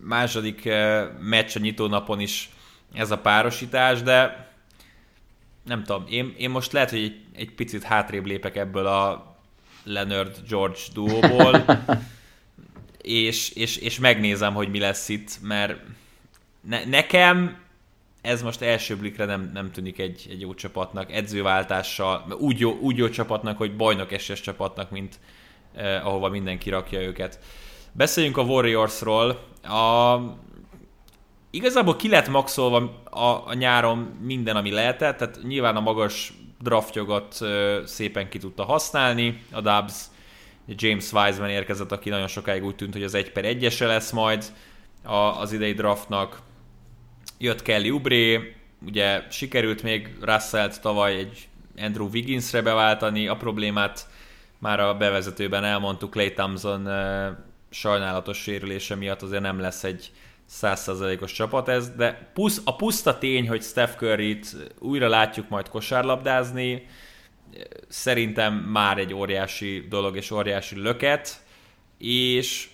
második 0.00 0.62
uh, 0.64 1.02
meccs 1.20 1.56
a 1.56 1.60
nyitó 1.60 1.86
napon 1.86 2.20
is 2.20 2.50
ez 2.94 3.10
a 3.10 3.18
párosítás, 3.18 4.02
de 4.02 4.46
nem 5.64 5.84
tudom, 5.84 6.04
én, 6.08 6.34
én 6.38 6.50
most 6.50 6.72
lehet, 6.72 6.90
hogy 6.90 7.02
egy, 7.02 7.20
egy 7.36 7.50
picit 7.50 7.82
hátrébb 7.82 8.26
lépek 8.26 8.56
ebből 8.56 8.86
a 8.86 9.36
Leonard-George 9.84 10.80
duóból, 10.92 11.64
és, 13.02 13.50
és, 13.50 13.76
és 13.76 13.98
megnézem, 13.98 14.54
hogy 14.54 14.68
mi 14.68 14.78
lesz 14.78 15.08
itt, 15.08 15.38
mert 15.42 15.80
ne, 16.60 16.84
nekem 16.84 17.58
ez 18.28 18.42
most 18.42 18.62
első 18.62 18.96
blikre 18.96 19.24
nem, 19.24 19.50
nem 19.54 19.70
tűnik 19.72 19.98
egy, 19.98 20.26
egy 20.30 20.40
jó 20.40 20.54
csapatnak, 20.54 21.12
edzőváltással, 21.12 22.24
úgy 22.38 22.58
jó, 22.58 22.78
úgy 22.80 22.96
jó 22.96 23.08
csapatnak, 23.08 23.56
hogy 23.58 23.76
bajnok 23.76 24.12
eses 24.12 24.40
csapatnak, 24.40 24.90
mint 24.90 25.18
eh, 25.74 26.06
ahova 26.06 26.28
mindenki 26.28 26.70
rakja 26.70 27.00
őket. 27.00 27.38
Beszéljünk 27.92 28.36
a 28.36 28.42
Warriorsról. 28.42 29.38
A, 29.62 30.18
igazából 31.50 31.96
ki 31.96 32.08
lett 32.08 32.28
maxolva 32.28 33.02
a, 33.04 33.48
a 33.48 33.54
nyáron 33.54 33.98
minden, 34.22 34.56
ami 34.56 34.70
lehetett, 34.70 35.16
tehát 35.16 35.38
nyilván 35.42 35.76
a 35.76 35.80
magas 35.80 36.32
draftjogot 36.60 37.36
ö, 37.40 37.82
szépen 37.86 38.28
ki 38.28 38.38
tudta 38.38 38.64
használni, 38.64 39.42
a 39.52 39.60
Dubs 39.60 39.94
James 40.66 41.12
Wiseman 41.12 41.50
érkezett, 41.50 41.92
aki 41.92 42.08
nagyon 42.08 42.26
sokáig 42.26 42.64
úgy 42.64 42.76
tűnt, 42.76 42.92
hogy 42.92 43.02
az 43.02 43.14
1 43.14 43.32
per 43.32 43.44
1 43.44 43.76
lesz 43.78 44.10
majd 44.10 44.44
a, 45.02 45.14
az 45.14 45.52
idei 45.52 45.72
draftnak. 45.72 46.40
Jött 47.38 47.62
Kelly 47.62 47.90
Ubré, 47.90 48.54
ugye 48.86 49.22
sikerült 49.30 49.82
még 49.82 50.16
russell 50.20 50.68
tavaly 50.68 51.16
egy 51.16 51.48
Andrew 51.76 52.08
Wigginsre 52.08 52.62
beváltani, 52.62 53.28
a 53.28 53.36
problémát 53.36 54.06
már 54.58 54.80
a 54.80 54.94
bevezetőben 54.94 55.64
elmondtuk, 55.64 56.10
Clay 56.10 56.32
Thompson 56.32 56.88
sajnálatos 57.70 58.38
sérülése 58.38 58.94
miatt 58.94 59.22
azért 59.22 59.42
nem 59.42 59.60
lesz 59.60 59.84
egy 59.84 60.10
százszerzalékos 60.46 61.32
csapat 61.32 61.68
ez, 61.68 61.90
de 61.90 62.30
pusz, 62.34 62.60
a 62.64 62.76
puszta 62.76 63.18
tény, 63.18 63.48
hogy 63.48 63.62
Steph 63.62 63.96
Curry-t 63.96 64.56
újra 64.78 65.08
látjuk 65.08 65.48
majd 65.48 65.68
kosárlabdázni, 65.68 66.86
szerintem 67.88 68.54
már 68.54 68.98
egy 68.98 69.14
óriási 69.14 69.86
dolog 69.88 70.16
és 70.16 70.30
óriási 70.30 70.80
löket, 70.80 71.44
és 71.98 72.68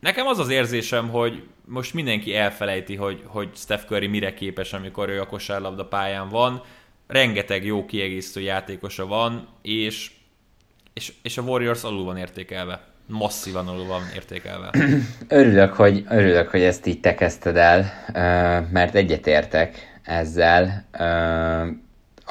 nekem 0.00 0.26
az 0.26 0.38
az 0.38 0.48
érzésem, 0.48 1.08
hogy 1.08 1.42
most 1.72 1.94
mindenki 1.94 2.34
elfelejti, 2.34 2.96
hogy, 2.96 3.22
hogy 3.26 3.48
Steph 3.54 3.84
Curry 3.84 4.06
mire 4.06 4.34
képes, 4.34 4.72
amikor 4.72 5.08
ő 5.08 5.20
a 5.20 5.26
kosárlabda 5.26 5.84
pályán 5.84 6.28
van. 6.28 6.62
Rengeteg 7.06 7.64
jó 7.64 7.84
kiegészítő 7.84 8.40
játékosa 8.40 9.06
van, 9.06 9.48
és, 9.62 10.10
és, 10.92 11.12
és 11.22 11.38
a 11.38 11.42
Warriors 11.42 11.82
alul 11.84 12.04
van 12.04 12.16
értékelve 12.16 12.90
masszívan 13.06 13.68
alul 13.68 13.86
van 13.86 14.02
értékelve. 14.14 14.70
Örülök, 15.28 15.72
hogy, 15.72 16.04
örülök, 16.08 16.48
hogy 16.48 16.62
ezt 16.62 16.86
így 16.86 17.00
te 17.00 17.14
kezdted 17.14 17.56
el, 17.56 17.92
mert 18.72 18.94
egyetértek 18.94 19.98
ezzel. 20.02 20.88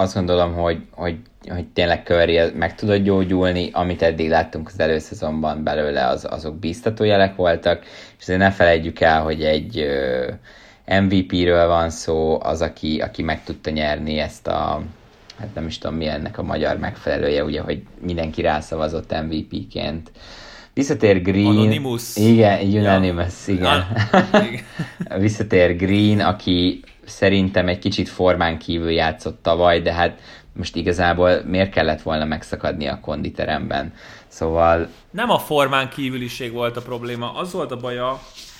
Azt 0.01 0.13
gondolom, 0.13 0.53
hogy, 0.53 0.81
hogy, 0.91 1.15
hogy 1.47 1.65
tényleg 1.67 2.05
Curry 2.05 2.39
meg 2.55 2.75
tudod 2.75 3.01
gyógyulni, 3.01 3.69
amit 3.73 4.01
eddig 4.01 4.29
láttunk 4.29 4.67
az 4.67 4.79
előszezonban 4.79 5.63
belőle, 5.63 6.07
az, 6.07 6.27
azok 6.29 6.59
bíztató 6.59 7.03
jelek 7.03 7.35
voltak, 7.35 7.83
és 8.17 8.21
azért 8.21 8.39
ne 8.39 8.51
felejtjük 8.51 8.99
el, 8.99 9.21
hogy 9.21 9.43
egy 9.43 9.87
MVP-ről 10.85 11.67
van 11.67 11.89
szó, 11.89 12.39
az, 12.43 12.61
aki, 12.61 12.99
aki 13.01 13.23
meg 13.23 13.43
tudta 13.43 13.69
nyerni 13.69 14.19
ezt 14.19 14.47
a 14.47 14.81
hát 15.39 15.55
nem 15.55 15.67
is 15.67 15.77
tudom 15.77 15.97
mi 15.97 16.07
ennek 16.07 16.37
a 16.37 16.43
magyar 16.43 16.77
megfelelője, 16.77 17.43
ugye, 17.43 17.61
hogy 17.61 17.81
mindenki 17.99 18.41
rászavazott 18.41 19.21
MVP-ként. 19.21 20.11
Visszatér 20.73 21.21
Green. 21.21 21.45
Anonymous. 21.45 22.15
Igen, 22.15 22.67
Unanimous, 22.67 23.47
ja. 23.47 23.87
igen. 24.47 24.63
Visszatér 25.19 25.75
Green, 25.75 26.19
aki 26.19 26.83
szerintem 27.11 27.67
egy 27.67 27.79
kicsit 27.79 28.09
formán 28.09 28.57
kívül 28.57 28.91
játszott 28.91 29.43
tavaly, 29.43 29.81
de 29.81 29.93
hát 29.93 30.19
most 30.53 30.75
igazából 30.75 31.41
miért 31.45 31.71
kellett 31.71 32.01
volna 32.01 32.25
megszakadni 32.25 32.87
a 32.87 32.99
konditeremben? 32.99 33.93
Szóval... 34.27 34.87
Nem 35.11 35.29
a 35.29 35.39
formán 35.39 35.89
kívüliség 35.89 36.51
volt 36.51 36.77
a 36.77 36.81
probléma, 36.81 37.33
az 37.33 37.53
volt 37.53 37.71
a 37.71 37.77
baja, 37.77 38.19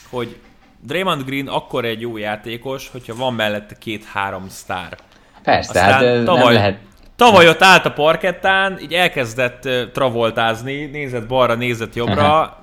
hogy 0.10 0.36
Draymond 0.84 1.23
Green 1.23 1.48
akkor 1.48 1.86
egy 1.86 2.02
jó 2.02 2.18
játékos, 2.18 2.90
hogyha 2.90 3.15
van 3.15 3.34
mellette 3.34 3.76
két-három 3.80 4.49
sztár. 4.49 4.98
Persze, 5.44 5.69
Aztán 5.69 5.91
hát 5.91 6.26
tavaly, 6.26 6.44
nem 6.44 6.53
lehet 6.53 6.80
Tavaly 7.15 7.48
ott 7.48 7.61
állt 7.61 7.86
a 7.86 7.91
parkettán, 7.91 8.80
így 8.82 8.94
elkezdett 8.94 9.69
travoltázni, 9.94 10.86
nézett 10.86 11.28
balra, 11.28 11.56
nézett 11.56 11.95
jobbra. 11.95 12.57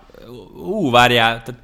Hú, 0.54 0.90
várjál, 0.90 1.42
tehát 1.42 1.60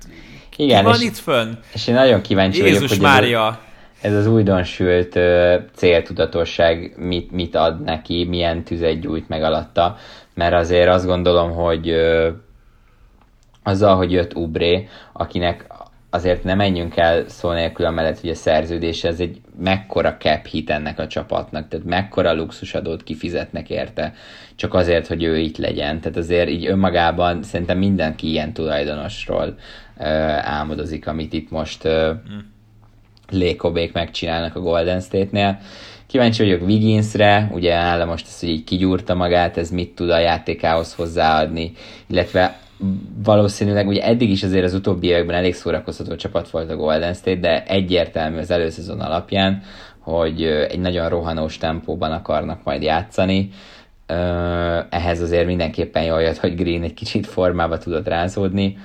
Igen, 0.56 0.78
ki 0.78 0.84
van 0.84 0.94
és, 0.94 1.02
itt 1.02 1.16
fönn? 1.16 1.52
És 1.72 1.86
én 1.86 1.94
nagyon 1.94 2.20
kíváncsi 2.20 2.58
Jézus 2.58 2.74
vagyok, 2.74 2.88
hogy 2.88 3.00
Mária. 3.00 3.46
Ez, 3.48 3.54
ez 4.04 4.14
az 4.14 4.26
újdonsült 4.26 5.14
uh, 5.14 5.54
céltudatosság 5.74 6.94
mit, 6.96 7.30
mit 7.30 7.54
ad 7.54 7.82
neki, 7.82 8.24
milyen 8.24 8.64
tüzet 8.64 9.00
gyújt 9.00 9.28
meg 9.28 9.42
alatta, 9.42 9.96
mert 10.34 10.54
azért 10.54 10.88
azt 10.88 11.06
gondolom, 11.06 11.50
hogy 11.50 11.90
uh, 11.90 12.26
azzal, 13.62 13.96
hogy 13.96 14.12
jött 14.12 14.34
Ubré, 14.34 14.88
akinek 15.12 15.66
azért 16.10 16.44
nem 16.44 16.56
menjünk 16.56 16.96
el 16.96 17.28
szó 17.28 17.52
nélkül 17.52 17.86
amellett, 17.86 18.20
hogy 18.20 18.30
a 18.30 18.34
szerződés 18.34 19.04
ez 19.04 19.20
egy 19.20 19.40
mekkora 19.58 20.16
cap 20.16 20.46
hit 20.46 20.70
ennek 20.70 20.98
a 20.98 21.06
csapatnak, 21.06 21.68
tehát 21.68 21.86
mekkora 21.86 22.34
luxusadót 22.34 23.02
kifizetnek 23.02 23.70
érte, 23.70 24.12
csak 24.54 24.74
azért, 24.74 25.06
hogy 25.06 25.22
ő 25.22 25.38
itt 25.38 25.56
legyen. 25.56 26.00
Tehát 26.00 26.16
azért 26.16 26.48
így 26.48 26.66
önmagában 26.66 27.42
szerintem 27.42 27.78
mindenki 27.78 28.30
ilyen 28.30 28.52
tulajdonosról 28.52 29.54
uh, 29.98 30.06
álmodozik, 30.48 31.06
amit 31.06 31.32
itt 31.32 31.50
most 31.50 31.84
uh, 31.84 32.10
Lékobék 33.30 33.92
megcsinálnak 33.92 34.56
a 34.56 34.60
Golden 34.60 35.00
State-nél. 35.00 35.58
Kíváncsi 36.06 36.42
vagyok 36.42 36.62
Wigginsre, 36.62 37.50
ugye 37.52 37.74
nála 37.74 38.04
most 38.04 38.26
az, 38.26 38.40
hogy 38.40 38.48
így 38.48 38.64
kigyúrta 38.64 39.14
magát, 39.14 39.56
ez 39.56 39.70
mit 39.70 39.94
tud 39.94 40.10
a 40.10 40.18
játékához 40.18 40.94
hozzáadni, 40.94 41.72
illetve 42.06 42.58
valószínűleg 43.24 43.86
ugye 43.86 44.02
eddig 44.02 44.30
is 44.30 44.42
azért 44.42 44.64
az 44.64 44.74
utóbbi 44.74 45.06
években 45.06 45.36
elég 45.36 45.54
szórakoztató 45.54 46.14
csapat 46.14 46.50
volt 46.50 46.70
a 46.70 46.76
Golden 46.76 47.14
State, 47.14 47.40
de 47.40 47.64
egyértelmű 47.64 48.38
az 48.38 48.50
előszezon 48.50 49.00
alapján, 49.00 49.62
hogy 49.98 50.42
egy 50.42 50.80
nagyon 50.80 51.08
rohanós 51.08 51.58
tempóban 51.58 52.12
akarnak 52.12 52.64
majd 52.64 52.82
játszani. 52.82 53.50
Ehhez 54.90 55.20
azért 55.20 55.46
mindenképpen 55.46 56.02
jól 56.02 56.20
jött, 56.22 56.38
hogy 56.38 56.54
Green 56.54 56.82
egy 56.82 56.94
kicsit 56.94 57.26
formába 57.26 57.78
tudott 57.78 58.08
rázódni. 58.08 58.78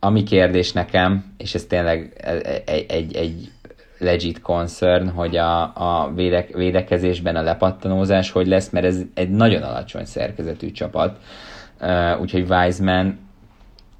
Ami 0.00 0.22
kérdés 0.22 0.72
nekem, 0.72 1.34
és 1.36 1.54
ez 1.54 1.64
tényleg 1.64 2.22
egy, 2.64 2.84
egy, 2.88 3.14
egy 3.16 3.50
legit 3.98 4.40
concern, 4.40 5.08
hogy 5.08 5.36
a, 5.36 5.62
a 5.62 6.12
védek, 6.14 6.54
védekezésben 6.54 7.36
a 7.36 7.42
lepattanózás 7.42 8.30
hogy 8.30 8.46
lesz, 8.46 8.70
mert 8.70 8.86
ez 8.86 9.00
egy 9.14 9.30
nagyon 9.30 9.62
alacsony 9.62 10.04
szerkezetű 10.04 10.72
csapat 10.72 11.18
úgyhogy 12.20 12.50
Wiseman 12.50 13.18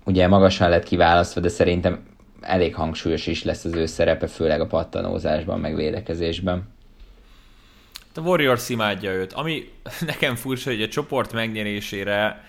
ugye 0.05 0.29
magasan 0.29 0.69
lett 0.69 0.85
kiválasztva, 0.85 1.41
de 1.41 1.49
szerintem 1.49 2.09
elég 2.41 2.75
hangsúlyos 2.75 3.27
is 3.27 3.45
lesz 3.45 3.65
az 3.65 3.75
ő 3.75 3.87
szerepe, 3.87 4.27
főleg 4.27 4.61
a 4.61 4.67
pattanózásban, 4.67 5.61
meg 5.61 5.75
védekezésben. 5.75 6.69
A 8.15 8.21
Warriors 8.21 8.69
imádja 8.69 9.13
őt. 9.13 9.33
Ami 9.33 9.71
nekem 10.07 10.35
furcsa, 10.35 10.71
hogy 10.71 10.83
a 10.83 10.89
csoport 10.89 11.33
megnyerésére 11.33 12.45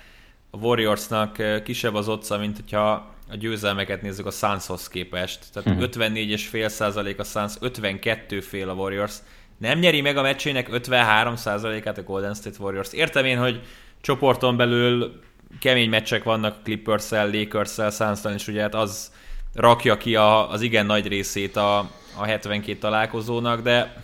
a 0.50 0.58
Warriorsnak 0.58 1.64
kisebb 1.64 1.94
az 1.94 2.08
otca, 2.08 2.38
mint 2.38 2.56
hogyha 2.56 3.14
a 3.32 3.36
győzelmeket 3.36 4.02
nézzük 4.02 4.26
a 4.26 4.32
Sunshoz 4.32 4.88
képest. 4.88 5.40
Tehát 5.54 5.70
uh-huh. 5.70 6.08
54,5 6.10 6.68
százalék 6.68 7.20
a 7.20 7.24
Suns, 7.24 7.54
52 7.60 8.40
fél 8.40 8.70
a 8.70 8.74
Warriors. 8.74 9.16
Nem 9.58 9.80
nyeri 9.80 10.02
meg 10.02 10.18
a 10.18 10.22
meccsének 10.22 10.70
53 10.72 11.36
százalékát 11.36 11.98
a 11.98 12.04
Golden 12.04 12.34
State 12.34 12.58
Warriors. 12.60 12.94
Értem 12.94 13.26
én, 13.26 13.38
hogy 13.38 13.62
csoporton 14.02 14.58
belül 14.58 15.20
kemény 15.60 15.90
meccsek 15.90 16.24
vannak 16.24 16.64
Clippers-szel, 16.64 17.30
Lakers-szel, 17.32 17.92
suns 17.92 18.20
és 18.36 18.48
ugye 18.48 18.62
hát 18.62 18.76
az 18.76 19.12
rakja 19.54 19.98
ki 19.98 20.16
a, 20.16 20.52
az 20.52 20.62
igen 20.62 20.86
nagy 20.86 21.08
részét 21.08 21.56
a, 21.56 21.78
a 22.18 22.26
72 22.26 22.78
találkozónak, 22.78 23.62
de 23.62 24.04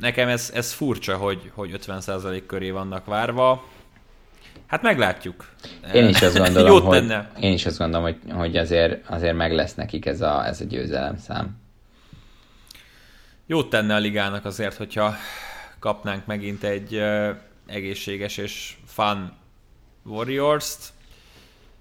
nekem 0.00 0.28
ez, 0.28 0.50
ez 0.54 0.72
furcsa, 0.72 1.16
hogy, 1.16 1.50
hogy 1.54 1.78
50% 1.86 2.42
köré 2.46 2.70
vannak 2.70 3.04
várva. 3.04 3.64
Hát 4.66 4.82
meglátjuk. 4.82 5.48
Én 5.92 6.08
is 6.08 6.22
azt 6.22 6.38
gondolom, 6.44 6.72
Jót 6.72 6.82
hogy, 6.82 6.98
tenne. 6.98 7.30
én 7.40 7.52
is 7.52 7.66
azt 7.66 7.78
gondolom, 7.78 8.02
hogy, 8.04 8.18
hogy 8.32 8.56
azért, 8.56 9.08
azért 9.10 9.36
meg 9.36 9.52
lesz 9.52 9.74
nekik 9.74 10.06
ez 10.06 10.20
a, 10.20 10.46
ez 10.46 10.60
a 10.60 10.64
győzelem 10.64 11.18
szám. 11.18 11.56
Jót 13.46 13.70
tenne 13.70 13.94
a 13.94 13.98
ligának 13.98 14.44
azért, 14.44 14.76
hogyha 14.76 15.14
kapnánk 15.78 16.26
megint 16.26 16.64
egy 16.64 17.02
egészséges 17.66 18.36
és 18.36 18.76
fun 18.86 19.32
Warriors-t. 20.04 20.92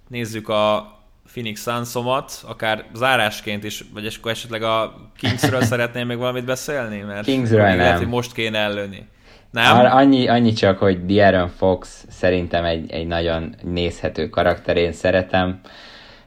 Nézzük 0.07 0.49
a 0.49 0.93
Phoenix 1.31 1.61
Sunsomat, 1.61 2.43
akár 2.47 2.85
zárásként 2.93 3.63
is, 3.63 3.83
vagy 3.93 4.05
akkor 4.05 4.31
esetleg 4.31 4.63
a 4.63 5.09
Kingsről 5.17 5.61
szeretném 5.73 6.07
még 6.07 6.17
valamit 6.17 6.45
beszélni? 6.45 6.99
Mert 6.99 7.25
Kingsről 7.25 7.67
nem. 7.67 7.77
Lehet, 7.77 7.97
hogy 7.97 8.07
most 8.07 8.33
kéne 8.33 8.57
ellőni. 8.57 9.07
Nem? 9.53 9.77
Ar- 9.77 9.91
annyi, 9.91 10.27
annyi 10.27 10.53
csak, 10.53 10.77
hogy 10.77 10.99
De'Aaron 11.07 11.49
Fox 11.57 12.05
szerintem 12.09 12.65
egy, 12.65 12.91
egy 12.91 13.07
nagyon 13.07 13.55
nézhető 13.61 14.29
karakter, 14.29 14.77
én 14.77 14.91
szeretem. 14.91 15.59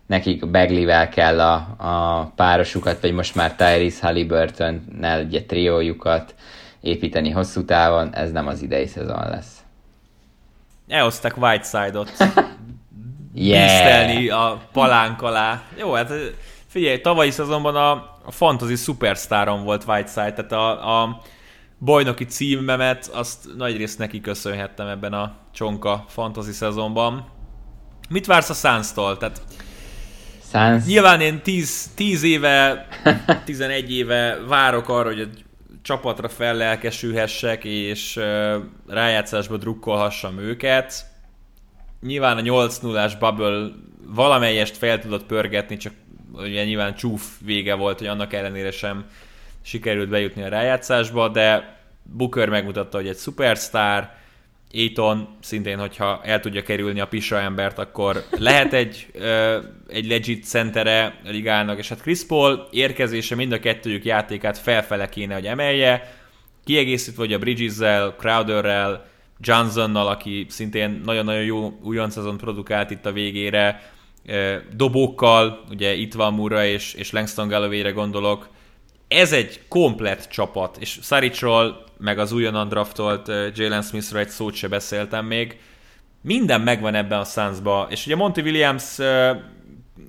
Nekik 0.07 0.51
Beglivel 0.51 1.09
kell 1.09 1.41
a, 1.41 1.55
a 1.77 2.25
párosukat, 2.37 3.01
vagy 3.01 3.13
most 3.13 3.35
már 3.35 3.55
Tyrese 3.55 4.07
Halliburton-nel 4.07 5.19
egy 5.19 5.45
triójukat 5.47 6.35
építeni 6.81 7.31
hosszú 7.31 7.65
távon, 7.65 8.15
ez 8.15 8.33
nem 8.33 8.47
az 8.47 8.63
idei 8.63 8.87
szezon 8.87 9.29
lesz. 9.29 9.57
Elhozták 10.89 11.37
Whiteside-ot 11.37 12.13
yeah. 13.35 14.41
a 14.41 14.61
palánk 14.73 15.23
alá. 15.23 15.63
Jó, 15.79 15.93
hát 15.93 16.13
figyelj, 16.67 17.01
tavalyi 17.01 17.31
szezonban 17.31 17.77
a, 17.77 17.91
a 18.25 18.31
fantasy 18.31 18.75
superstáron 18.75 19.65
volt 19.65 19.85
Whiteside, 19.87 20.33
tehát 20.33 20.53
a, 20.53 21.01
a 21.01 21.21
bajnoki 21.79 22.25
címemet 22.25 23.07
azt 23.07 23.57
nagy 23.57 23.77
részt 23.77 23.99
neki 23.99 24.21
köszönhettem 24.21 24.87
ebben 24.87 25.13
a 25.13 25.37
csonka 25.53 26.05
fantasy 26.09 26.53
szezonban. 26.53 27.29
Mit 28.09 28.27
vársz 28.27 28.51
a 28.51 28.55
Suns-tól? 28.55 29.17
Tehát 29.17 29.43
Suns... 30.53 30.87
Nyilván 30.87 31.21
én 31.21 31.43
10, 31.43 31.91
10 31.95 32.23
éve, 32.23 32.87
11 33.45 33.93
éve 33.93 34.39
várok 34.49 34.89
arra, 34.89 35.09
hogy 35.09 35.21
egy 35.21 35.45
csapatra 35.83 36.29
fellelkesülhessek, 36.29 37.65
és 37.65 38.21
rájátszásba 38.87 39.57
drukkolhassam 39.57 40.39
őket. 40.39 41.07
Nyilván 42.01 42.37
a 42.37 42.41
8 42.41 42.79
0 42.79 43.11
bubble 43.19 43.69
valamelyest 44.07 44.77
fel 44.77 44.99
tudott 44.99 45.27
pörgetni, 45.27 45.77
csak 45.77 45.93
ugye 46.33 46.65
nyilván 46.65 46.95
csúf 46.95 47.23
vége 47.45 47.75
volt, 47.75 47.99
hogy 47.99 48.07
annak 48.07 48.33
ellenére 48.33 48.71
sem 48.71 49.05
sikerült 49.67 50.09
bejutni 50.09 50.43
a 50.43 50.49
rájátszásba, 50.49 51.29
de 51.29 51.79
Booker 52.03 52.49
megmutatta, 52.49 52.97
hogy 52.97 53.09
egy 53.09 53.17
szupersztár, 53.17 54.15
Aiton 54.73 55.29
szintén, 55.41 55.79
hogyha 55.79 56.21
el 56.25 56.41
tudja 56.41 56.63
kerülni 56.63 57.01
a 57.01 57.07
Pisa 57.07 57.39
embert, 57.39 57.79
akkor 57.79 58.25
lehet 58.31 58.73
egy, 58.73 59.07
ö, 59.13 59.59
egy 59.89 60.07
legit 60.07 60.45
centere 60.45 61.21
a 61.25 61.29
ligának, 61.29 61.79
és 61.79 61.89
hát 61.89 62.01
Chris 62.01 62.25
Paul 62.25 62.69
érkezése 62.71 63.35
mind 63.35 63.53
a 63.53 63.59
kettőjük 63.59 64.05
játékát 64.05 64.59
felfele 64.59 65.09
kéne, 65.09 65.35
hogy 65.35 65.47
emelje, 65.47 66.17
kiegészítve 66.65 67.23
hogy 67.23 67.33
a 67.33 67.39
Bridges-zel, 67.39 68.15
Crowderrel, 68.19 69.07
Johnsonnal, 69.41 70.07
aki 70.07 70.47
szintén 70.49 71.01
nagyon-nagyon 71.05 71.45
jó 71.45 71.79
újon 71.83 72.11
szezon 72.11 72.37
produkált 72.37 72.91
itt 72.91 73.07
a 73.07 73.13
végére, 73.13 73.93
dobókkal, 74.77 75.65
ugye 75.71 75.95
itt 75.95 76.15
van 76.15 76.35
Mura 76.35 76.65
és, 76.65 76.95
és 76.95 77.11
Langston 77.11 77.49
Galloway-re 77.49 77.91
gondolok, 77.91 78.49
ez 79.09 79.33
egy 79.33 79.61
komplett 79.69 80.29
csapat, 80.29 80.77
és 80.81 80.99
Saricról, 81.03 81.85
meg 81.99 82.19
az 82.19 82.33
újonnan 82.33 82.69
draftolt 82.69 83.29
Jalen 83.55 83.83
Smithről 83.83 84.21
egy 84.21 84.29
szót 84.29 84.55
se 84.55 84.69
beszéltem 84.69 85.27
még. 85.27 85.59
Minden 86.21 86.61
megvan 86.61 86.95
ebben 86.95 87.19
a 87.19 87.25
Sunsba, 87.25 87.87
és 87.91 88.07
ugye 88.07 88.17
Monty 88.17 88.41
Williams 88.41 88.99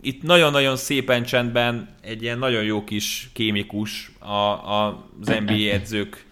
itt 0.02 0.22
nagyon-nagyon 0.22 0.76
szépen 0.76 1.24
csendben 1.24 1.96
egy 2.02 2.22
ilyen 2.22 2.40
nagyon 2.40 2.64
jó 2.64 2.84
kis 2.84 3.30
kémikus 3.34 4.12
a, 4.20 4.34
a, 4.34 5.08
az 5.22 5.28
NBA 5.28 5.72
edzők 5.72 6.26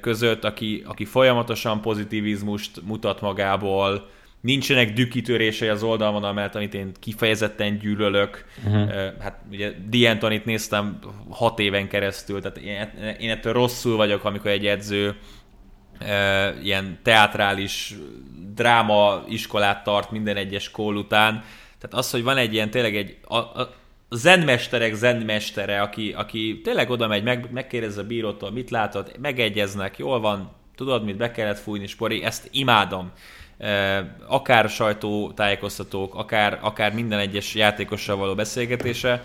között, 0.00 0.44
aki, 0.44 0.82
aki 0.86 1.04
folyamatosan 1.04 1.80
pozitivizmust 1.80 2.82
mutat 2.82 3.20
magából, 3.20 4.08
nincsenek 4.40 4.92
dükkitörései 4.92 5.68
az 5.68 5.82
oldalon, 5.82 6.34
mert 6.34 6.54
amit 6.54 6.74
én 6.74 6.92
kifejezetten 7.00 7.78
gyűlölök. 7.78 8.44
Uh-huh. 8.64 8.90
Hát 9.20 9.40
ugye 9.50 9.72
D'Antonit 9.90 10.44
néztem 10.44 10.98
hat 11.28 11.58
éven 11.58 11.88
keresztül, 11.88 12.40
tehát 12.40 12.56
én, 12.56 13.16
én 13.18 13.30
ettől 13.30 13.52
rosszul 13.52 13.96
vagyok, 13.96 14.24
amikor 14.24 14.50
egy 14.50 14.66
edző 14.66 15.16
ilyen 16.62 16.98
teátrális 17.02 17.94
dráma 18.54 19.24
iskolát 19.28 19.84
tart 19.84 20.10
minden 20.10 20.36
egyes 20.36 20.70
kól 20.70 20.96
után. 20.96 21.44
Tehát 21.78 21.96
az, 21.96 22.10
hogy 22.10 22.22
van 22.22 22.36
egy 22.36 22.52
ilyen 22.52 22.70
tényleg 22.70 22.96
egy 22.96 23.16
a, 23.22 23.36
a 23.36 23.74
zenmesterek 24.10 24.94
zenmestere, 24.94 25.80
aki, 25.80 26.12
aki 26.16 26.60
tényleg 26.64 26.90
oda 26.90 27.06
megy, 27.06 27.22
meg, 27.22 27.48
megkérdezi 27.52 28.00
a 28.00 28.06
bírótól, 28.06 28.50
mit 28.50 28.70
látod, 28.70 29.12
megegyeznek, 29.20 29.98
jól 29.98 30.20
van, 30.20 30.52
tudod, 30.76 31.04
mit 31.04 31.16
be 31.16 31.30
kellett 31.30 31.58
fújni, 31.58 31.86
spori, 31.86 32.22
ezt 32.22 32.48
imádom 32.52 33.12
akár 34.26 34.68
sajtótájékoztatók, 34.68 36.14
akár, 36.14 36.58
akár 36.62 36.92
minden 36.94 37.18
egyes 37.18 37.54
játékossal 37.54 38.16
való 38.16 38.34
beszélgetése. 38.34 39.22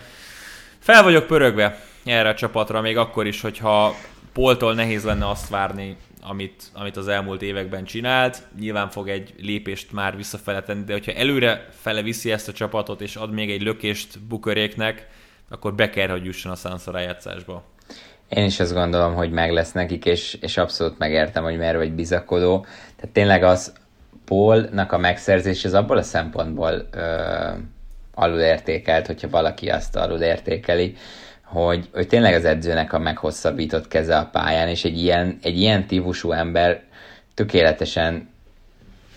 Fel 0.80 1.04
vagyok 1.04 1.28
pörögve 1.28 1.80
erre 2.06 2.30
a 2.30 2.34
csapatra, 2.34 2.82
még 2.82 2.98
akkor 2.98 3.28
is, 3.28 3.42
hogyha 3.42 3.96
Poltól 4.34 4.74
nehéz 4.74 5.04
lenne 5.04 5.30
azt 5.30 5.50
várni, 5.50 5.98
amit, 6.22 6.64
amit 6.74 6.98
az 6.98 7.08
elmúlt 7.08 7.42
években 7.42 7.86
csinált. 7.86 8.42
Nyilván 8.60 8.90
fog 8.90 9.10
egy 9.10 9.34
lépést 9.38 9.92
már 9.92 10.16
visszafele 10.16 10.62
tenni, 10.62 10.84
de 10.84 10.94
hogyha 10.94 11.12
előre 11.12 11.68
fele 11.82 12.02
viszi 12.02 12.32
ezt 12.32 12.48
a 12.48 12.54
csapatot, 12.54 13.02
és 13.02 13.16
ad 13.16 13.32
még 13.32 13.52
egy 13.52 13.62
lökést 13.62 14.20
buköréknek, 14.20 15.08
akkor 15.50 15.76
be 15.76 15.90
kell, 15.90 16.08
hogy 16.08 16.26
jusson 16.26 16.52
a 16.52 16.56
Suns 16.56 16.86
rájátszásba. 16.86 17.64
Én 18.30 18.46
is 18.46 18.60
azt 18.60 18.74
gondolom, 18.74 19.14
hogy 19.14 19.32
meg 19.32 19.52
lesz 19.52 19.72
nekik, 19.72 20.06
és, 20.06 20.38
és 20.42 20.58
abszolút 20.58 20.98
megértem, 20.98 21.44
hogy 21.44 21.58
merre 21.58 21.78
vagy 21.78 21.92
bizakodó. 21.92 22.66
Tehát 22.96 23.14
tényleg 23.14 23.44
az, 23.44 23.74
Paulnak 24.26 24.92
a 24.92 24.98
megszerzés 24.98 25.66
az 25.66 25.74
abból 25.74 25.98
a 25.98 26.02
szempontból 26.02 26.88
ö, 26.92 27.02
alulértékelt, 28.14 29.08
hogyha 29.08 29.30
valaki 29.30 29.70
azt 29.70 29.96
alulértékeli, 29.96 30.96
hogy, 31.44 31.90
hogy 31.94 32.08
tényleg 32.08 32.34
az 32.34 32.46
edzőnek 32.46 32.94
a 32.94 33.00
meghosszabbított 33.00 33.88
keze 33.88 34.18
a 34.18 34.30
pályán, 34.32 34.68
és 34.68 34.84
egy 34.84 35.02
ilyen, 35.02 35.38
egy 35.42 35.60
ilyen 35.60 35.88
típusú 35.88 36.32
ember 36.32 36.84
tökéletesen 37.34 38.30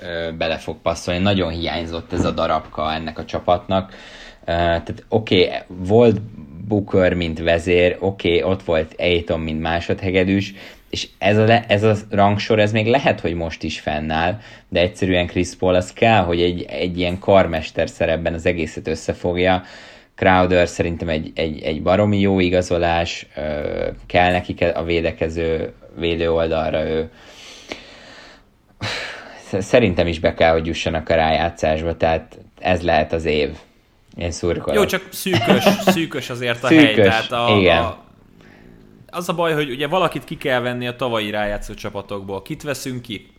ö, 0.03 0.31
bele 0.39 0.57
fog 0.57 0.77
passzolni. 0.83 1.21
Nagyon 1.21 1.51
hiányzott 1.51 2.13
ez 2.13 2.25
a 2.25 2.31
darabka 2.31 2.93
ennek 2.93 3.19
a 3.19 3.25
csapatnak. 3.25 3.93
Ö, 4.41 4.53
tehát 4.53 5.05
oké, 5.09 5.45
okay, 5.45 5.59
volt 5.69 6.21
Booker, 6.69 7.15
mint 7.15 7.39
vezér, 7.39 7.97
oké, 8.01 8.39
okay, 8.39 8.51
ott 8.51 8.63
volt 8.63 8.95
Aiton, 8.99 9.41
mint 9.41 9.61
másodhegedűs, 9.61 10.55
és 10.91 11.09
ez 11.19 11.37
a, 11.37 11.45
le, 11.45 11.65
ez 11.69 11.83
a 11.83 11.95
rangsor, 12.11 12.59
ez 12.59 12.73
még 12.73 12.87
lehet, 12.87 13.21
hogy 13.21 13.35
most 13.35 13.63
is 13.63 13.81
fennáll, 13.81 14.39
de 14.69 14.81
egyszerűen 14.81 15.27
Chris 15.27 15.55
Paul 15.59 15.75
az 15.75 15.93
kell, 15.93 16.23
hogy 16.23 16.43
egy, 16.43 16.63
egy 16.69 16.99
ilyen 16.99 17.19
karmester 17.19 17.89
szerepben 17.89 18.35
az 18.35 18.47
egészet 18.47 18.89
összefogja. 18.89 19.63
Crowder 20.15 20.69
szerintem 20.69 21.09
egy, 21.09 21.33
egy, 21.35 21.63
egy 21.63 21.83
baromi 21.83 22.21
jó 22.21 22.41
igazolás, 22.41 23.27
kell 24.07 24.33
nekik 24.33 24.65
a 24.75 24.83
védekező 24.85 25.73
védő 25.97 26.33
oldalra 26.33 26.87
ő 26.87 27.11
szerintem 29.59 30.07
is 30.07 30.21
be 30.21 30.35
kell, 30.35 30.53
hogy 30.53 30.67
jussanak 30.67 31.09
a 31.09 31.15
rájátszásba, 31.15 31.97
tehát 31.97 32.39
ez 32.59 32.83
lehet 32.83 33.13
az 33.13 33.25
év. 33.25 33.49
Én 34.17 34.31
szurkolok. 34.31 34.75
Jó, 34.75 34.85
csak 34.85 35.09
szűkös, 35.11 35.65
szűkös 35.87 36.31
azért 36.31 36.65
a 36.65 36.67
szűkös, 36.67 36.85
hely. 36.85 36.95
Tehát 36.95 37.33
a, 37.33 37.57
igen. 37.59 37.83
A, 37.83 37.99
az 39.11 39.29
a 39.29 39.35
baj, 39.35 39.53
hogy 39.55 39.71
ugye 39.71 39.87
valakit 39.87 40.25
ki 40.25 40.37
kell 40.37 40.61
venni 40.61 40.87
a 40.87 40.97
tavalyi 40.97 41.31
rájátszó 41.31 41.75
csapatokból. 41.75 42.43
Kit 42.43 42.63
veszünk 42.63 43.03
ki? 43.03 43.33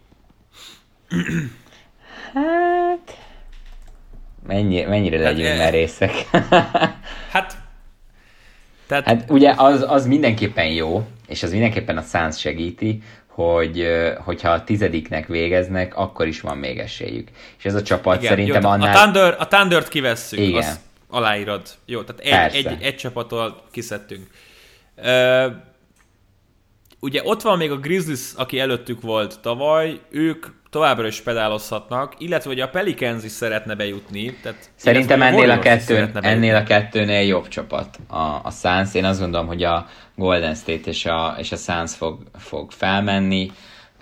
Hát... 2.33 3.17
Mennyi, 4.47 4.81
mennyire 4.81 5.19
legyünk 5.19 5.47
hát, 5.47 5.57
merészek? 5.57 6.11
hát... 7.33 7.57
Tehát... 8.87 9.05
Hát 9.05 9.25
ugye 9.29 9.53
az, 9.57 9.85
az 9.87 10.05
mindenképpen 10.05 10.67
jó, 10.67 11.07
és 11.27 11.43
az 11.43 11.51
mindenképpen 11.51 11.97
a 11.97 12.01
Suns 12.01 12.39
segíti, 12.39 13.01
hogy 13.27 13.87
hogyha 14.23 14.49
a 14.49 14.63
tizediknek 14.63 15.27
végeznek, 15.27 15.97
akkor 15.97 16.27
is 16.27 16.41
van 16.41 16.57
még 16.57 16.77
esélyük. 16.77 17.27
És 17.57 17.65
ez 17.65 17.75
a 17.75 17.81
csapat 17.81 18.17
Igen, 18.17 18.29
szerintem 18.29 18.61
jó, 18.61 18.69
annál... 18.69 18.95
A, 18.95 18.99
Thunder, 18.99 19.35
a 19.39 19.47
Thundert 19.47 19.87
kivesszük, 19.87 20.39
Igen. 20.39 20.57
azt 20.57 20.79
aláírod. 21.09 21.61
Jó, 21.85 22.01
tehát 22.01 22.51
egy, 22.53 22.65
egy, 22.65 22.81
egy 22.81 22.95
csapattól 22.95 23.63
kiszedtünk. 23.71 24.27
Ugye 27.01 27.21
ott 27.23 27.41
van 27.41 27.57
még 27.57 27.71
a 27.71 27.77
Grizzlies, 27.77 28.33
aki 28.35 28.59
előttük 28.59 29.01
volt 29.01 29.39
tavaly, 29.39 29.99
ők 30.09 30.45
továbbra 30.69 31.07
is 31.07 31.21
pedálozhatnak, 31.21 32.13
illetve 32.17 32.49
hogy 32.49 32.59
a 32.59 32.69
Pelicans 32.69 33.23
is 33.23 33.31
szeretne 33.31 33.75
bejutni. 33.75 34.33
Tehát 34.41 34.69
Szerintem 34.75 35.21
ennél 35.21 35.51
a, 35.51 35.59
kettő, 35.59 36.11
ennél 36.13 36.55
a 36.55 36.63
kettőnél 36.63 37.21
jobb 37.21 37.47
csapat 37.47 37.99
a, 38.07 38.17
a 38.17 38.51
Suns. 38.61 38.93
Én 38.93 39.05
azt 39.05 39.19
gondolom, 39.19 39.47
hogy 39.47 39.63
a 39.63 39.87
Golden 40.15 40.55
State 40.55 40.89
és 40.89 41.05
a, 41.05 41.35
és 41.37 41.51
a 41.51 41.55
Suns 41.55 41.95
fog, 41.95 42.23
fog 42.37 42.71
felmenni, 42.71 43.51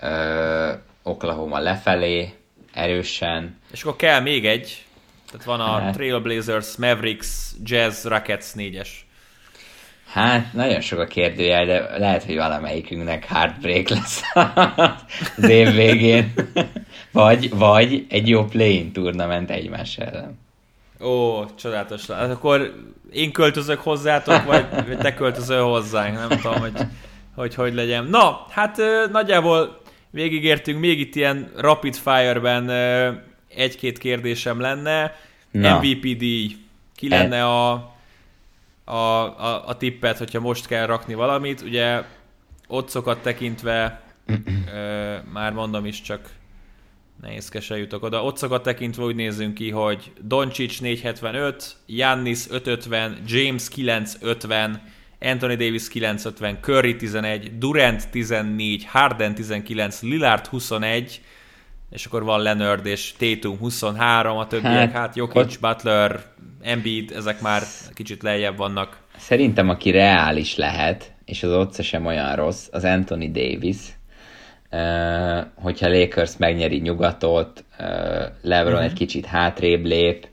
ö, 0.00 0.72
Oklahoma 1.02 1.58
lefelé, 1.58 2.32
erősen. 2.72 3.58
És 3.72 3.82
akkor 3.82 3.96
kell 3.96 4.20
még 4.20 4.46
egy, 4.46 4.84
tehát 5.30 5.46
van 5.46 5.60
a 5.60 5.80
hát. 5.80 5.94
Trailblazers, 5.94 6.76
Mavericks, 6.76 7.50
Jazz, 7.64 8.04
Rockets 8.04 8.54
négyes. 8.54 9.07
Hát, 10.08 10.52
nagyon 10.52 10.80
sok 10.80 10.98
a 10.98 11.06
kérdőjel, 11.06 11.66
de 11.66 11.98
lehet, 11.98 12.24
hogy 12.24 12.36
valamelyikünknek 12.36 13.24
heartbreak 13.24 13.88
lesz 13.88 14.22
az 15.36 15.48
év 15.48 15.74
végén. 15.74 16.32
vagy, 17.12 17.50
vagy 17.50 18.06
egy 18.08 18.28
jó 18.28 18.44
play-in 18.44 18.92
turnament 18.92 19.50
egymás 19.50 19.96
ellen. 19.96 20.38
Ó, 21.00 21.44
csodálatos. 21.54 22.06
Hát 22.06 22.30
akkor 22.30 22.74
én 23.12 23.32
költözök 23.32 23.80
hozzátok, 23.80 24.44
vagy 24.44 24.66
te 24.98 25.14
költözöl 25.14 25.62
hozzánk, 25.62 26.14
nem 26.14 26.40
tudom, 26.40 26.60
hogy 26.60 26.72
hogy, 27.38 27.54
hogy 27.54 27.74
legyen. 27.74 28.04
Na, 28.04 28.46
hát 28.50 28.80
nagyjából 29.10 29.80
végigértünk, 30.10 30.80
még 30.80 31.00
itt 31.00 31.14
ilyen 31.14 31.52
rapid 31.56 31.96
fire-ben 31.96 32.70
egy-két 33.54 33.98
kérdésem 33.98 34.60
lenne. 34.60 35.16
Na. 35.50 35.78
MVP 35.78 36.16
díj. 36.16 36.56
Ki 36.96 37.08
lenne 37.08 37.44
a 37.44 37.92
a, 38.88 39.22
a, 39.38 39.68
a 39.68 39.76
tippet, 39.76 40.18
hogyha 40.18 40.40
most 40.40 40.66
kell 40.66 40.86
rakni 40.86 41.14
valamit. 41.14 41.60
Ugye 41.60 42.02
otcokat 42.66 43.22
tekintve, 43.22 44.02
ö, 44.74 45.16
már 45.32 45.52
mondom 45.52 45.86
is, 45.86 46.00
csak 46.02 46.30
nehézkesen 47.20 47.78
jutok 47.78 48.02
oda. 48.02 48.24
Otcokat 48.24 48.62
tekintve 48.62 49.04
úgy 49.04 49.14
nézzünk 49.14 49.54
ki, 49.54 49.70
hogy 49.70 50.12
Doncic 50.20 50.78
475, 50.78 51.76
Jannis 51.86 52.50
550, 52.50 53.22
James 53.26 53.68
950, 53.68 54.82
Anthony 55.20 55.56
Davis 55.56 55.88
950, 55.88 56.58
Curry 56.60 56.96
11, 56.96 57.58
Durant 57.58 58.10
14, 58.10 58.84
Harden 58.84 59.34
19, 59.34 60.02
Lillard 60.02 60.46
21, 60.46 61.20
és 61.90 62.06
akkor 62.06 62.24
van 62.24 62.42
Leonard 62.42 62.86
és 62.86 63.14
Tatum 63.18 63.58
23, 63.58 64.36
a 64.36 64.46
többiek, 64.46 64.72
hát, 64.72 64.92
hát 64.92 65.16
Jokic, 65.16 65.42
ott... 65.42 65.60
Butler, 65.60 66.20
Embiid, 66.62 67.12
ezek 67.16 67.40
már 67.40 67.62
kicsit 67.94 68.22
lejjebb 68.22 68.56
vannak. 68.56 68.96
Szerintem, 69.16 69.68
aki 69.68 69.90
reális 69.90 70.56
lehet, 70.56 71.12
és 71.24 71.42
az 71.42 71.52
ott 71.52 71.82
sem 71.82 72.06
olyan 72.06 72.36
rossz, 72.36 72.68
az 72.70 72.84
Anthony 72.84 73.32
Davis, 73.32 73.76
uh, 74.70 75.46
hogyha 75.54 75.88
Lakers 75.88 76.36
megnyeri 76.36 76.78
nyugatot, 76.78 77.64
uh, 77.78 77.86
LeBron 78.42 78.72
uh-huh. 78.72 78.90
egy 78.90 78.92
kicsit 78.92 79.26
hátrébb 79.26 79.84
lép, 79.84 80.26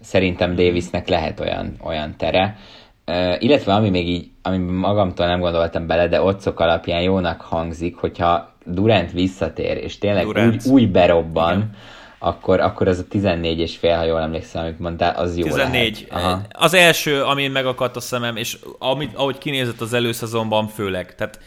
szerintem 0.00 0.54
Davisnek 0.54 1.08
lehet 1.08 1.40
olyan, 1.40 1.76
olyan 1.82 2.16
tere. 2.16 2.58
Uh, 3.06 3.42
illetve 3.42 3.74
ami 3.74 3.90
még 3.90 4.08
így, 4.08 4.30
ami 4.42 4.56
magamtól 4.58 5.26
nem 5.26 5.40
gondoltam 5.40 5.86
bele, 5.86 6.08
de 6.08 6.22
otcok 6.22 6.60
alapján 6.60 7.02
jónak 7.02 7.40
hangzik, 7.40 7.96
hogyha 7.96 8.52
Durant 8.64 9.12
visszatér, 9.12 9.76
és 9.76 9.98
tényleg 9.98 10.24
Durant. 10.24 10.66
úgy, 10.66 10.72
úgy 10.72 10.90
berobban, 10.90 11.56
Igen 11.56 11.74
akkor, 12.18 12.60
akkor 12.60 12.88
ez 12.88 12.98
a 12.98 13.04
14 13.08 13.58
és 13.58 13.76
fél, 13.76 13.96
ha 13.96 14.04
jól 14.04 14.20
emlékszem, 14.20 14.62
amit 14.62 14.78
mondtál, 14.78 15.14
az 15.14 15.36
jó 15.36 15.44
14. 15.44 16.06
Lehet. 16.10 16.24
Aha. 16.24 16.42
Az 16.52 16.74
első, 16.74 17.22
ami 17.22 17.48
megakadt 17.48 17.96
a 17.96 18.00
szemem, 18.00 18.36
és 18.36 18.58
amit, 18.78 19.14
ahogy 19.14 19.38
kinézett 19.38 19.80
az 19.80 19.92
előszezonban 19.92 20.68
főleg, 20.68 21.14
tehát 21.14 21.40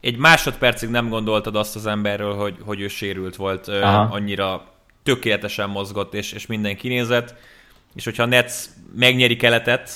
egy 0.00 0.16
másodpercig 0.16 0.88
nem 0.88 1.08
gondoltad 1.08 1.56
azt 1.56 1.76
az 1.76 1.86
emberről, 1.86 2.34
hogy, 2.34 2.56
hogy 2.64 2.80
ő 2.80 2.88
sérült 2.88 3.36
volt, 3.36 3.68
Aha. 3.68 4.14
annyira 4.14 4.64
tökéletesen 5.02 5.70
mozgott, 5.70 6.14
és, 6.14 6.32
és 6.32 6.46
minden 6.46 6.76
kinézett, 6.76 7.34
és 7.94 8.04
hogyha 8.04 8.22
a 8.22 8.26
Nets 8.26 8.54
megnyeri 8.96 9.36
keletet, 9.36 9.90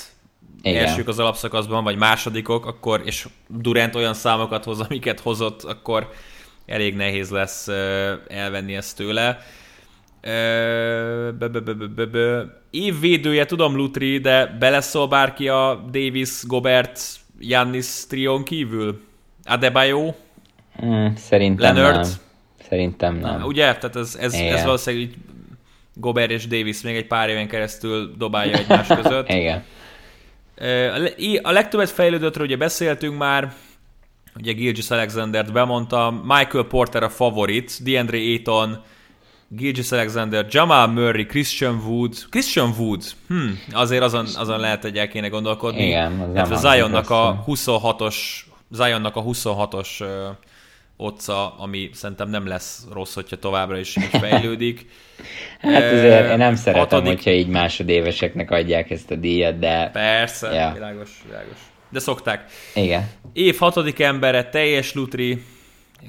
igen. 0.69 0.85
elsők 0.85 1.07
az 1.07 1.19
alapszakaszban, 1.19 1.83
vagy 1.83 1.97
másodikok, 1.97 2.65
akkor, 2.65 3.01
és 3.05 3.27
Durant 3.47 3.95
olyan 3.95 4.13
számokat 4.13 4.63
hoz, 4.63 4.79
amiket 4.79 5.19
hozott, 5.19 5.63
akkor 5.63 6.09
elég 6.65 6.95
nehéz 6.95 7.29
lesz 7.29 7.67
elvenni 8.27 8.75
ezt 8.75 8.95
tőle. 8.95 9.39
Évvédője, 12.69 13.45
tudom 13.45 13.75
Lutri, 13.75 14.17
de 14.17 14.45
beleszól 14.59 15.07
bárki 15.07 15.47
a 15.47 15.85
Davis, 15.91 16.43
Gobert, 16.43 17.01
Jannis 17.39 18.07
trión 18.07 18.43
kívül? 18.43 19.01
Adebayo? 19.43 20.13
Hmm, 20.75 21.15
szerintem 21.15 21.75
Leonard? 21.75 22.01
nem. 22.01 22.11
Szerintem 22.69 23.15
nem. 23.15 23.39
Na, 23.39 23.45
ugye? 23.45 23.75
Tehát 23.75 23.95
ez, 23.95 24.17
ez, 24.21 24.33
ez 24.33 24.63
valószínűleg 24.63 25.05
így 25.05 25.15
Gobert 25.93 26.31
és 26.31 26.47
Davis 26.47 26.81
még 26.81 26.95
egy 26.95 27.07
pár 27.07 27.29
éven 27.29 27.47
keresztül 27.47 28.13
dobálja 28.17 28.57
egymás 28.57 28.87
között. 29.01 29.29
Igen. 29.29 29.63
A 31.41 31.51
legtöbbet 31.51 31.89
fejlődöttről 31.89 32.45
ugye 32.45 32.57
beszéltünk 32.57 33.17
már, 33.17 33.53
ugye 34.35 34.51
Gilgis 34.51 34.89
Alexander-t 34.89 35.51
bemondta, 35.51 36.21
Michael 36.23 36.63
Porter 36.63 37.03
a 37.03 37.09
favorit, 37.09 37.83
DeAndre 37.83 38.17
Ayton, 38.17 38.83
Gilgis 39.47 39.91
Alexander, 39.91 40.45
Jamal 40.49 40.87
Murray, 40.87 41.25
Christian 41.25 41.81
Wood. 41.85 42.13
Christian 42.29 42.73
Wood, 42.77 43.03
hm, 43.27 43.49
azért 43.71 44.03
azon, 44.03 44.25
azon 44.35 44.59
lehet, 44.59 44.81
hogy 44.81 44.97
el 44.97 45.07
kéne 45.07 45.27
gondolkodni. 45.27 45.85
Igen, 45.85 46.19
az 46.19 46.49
nem 46.49 46.55
Zionnak 46.55 47.09
a 47.09 47.43
26-os 47.47 48.15
Zionnak 48.71 49.15
a 49.15 49.23
26-os 49.23 50.01
uh, 50.01 50.07
otca, 50.97 51.55
ami 51.57 51.89
szerintem 51.93 52.29
nem 52.29 52.47
lesz 52.47 52.85
rossz, 52.93 53.13
hogyha 53.13 53.35
továbbra 53.35 53.77
is 53.77 53.95
így 53.95 54.09
fejlődik. 54.19 54.85
hát 55.59 55.91
azért 55.91 56.29
én 56.29 56.37
nem 56.37 56.55
szeretem, 56.55 56.81
hatodik... 56.81 57.07
hogyha 57.07 57.31
így 57.31 57.47
másodéveseknek 57.47 58.51
adják 58.51 58.89
ezt 58.89 59.11
a 59.11 59.15
díjat, 59.15 59.59
de... 59.59 59.89
Persze, 59.93 60.53
ja. 60.53 60.71
világos, 60.73 61.09
világos. 61.25 61.57
De 61.89 61.99
szokták. 61.99 62.51
Igen. 62.75 63.09
Év 63.33 63.57
hatodik 63.57 63.99
embere, 63.99 64.49
teljes 64.49 64.93
lutri, 64.93 65.43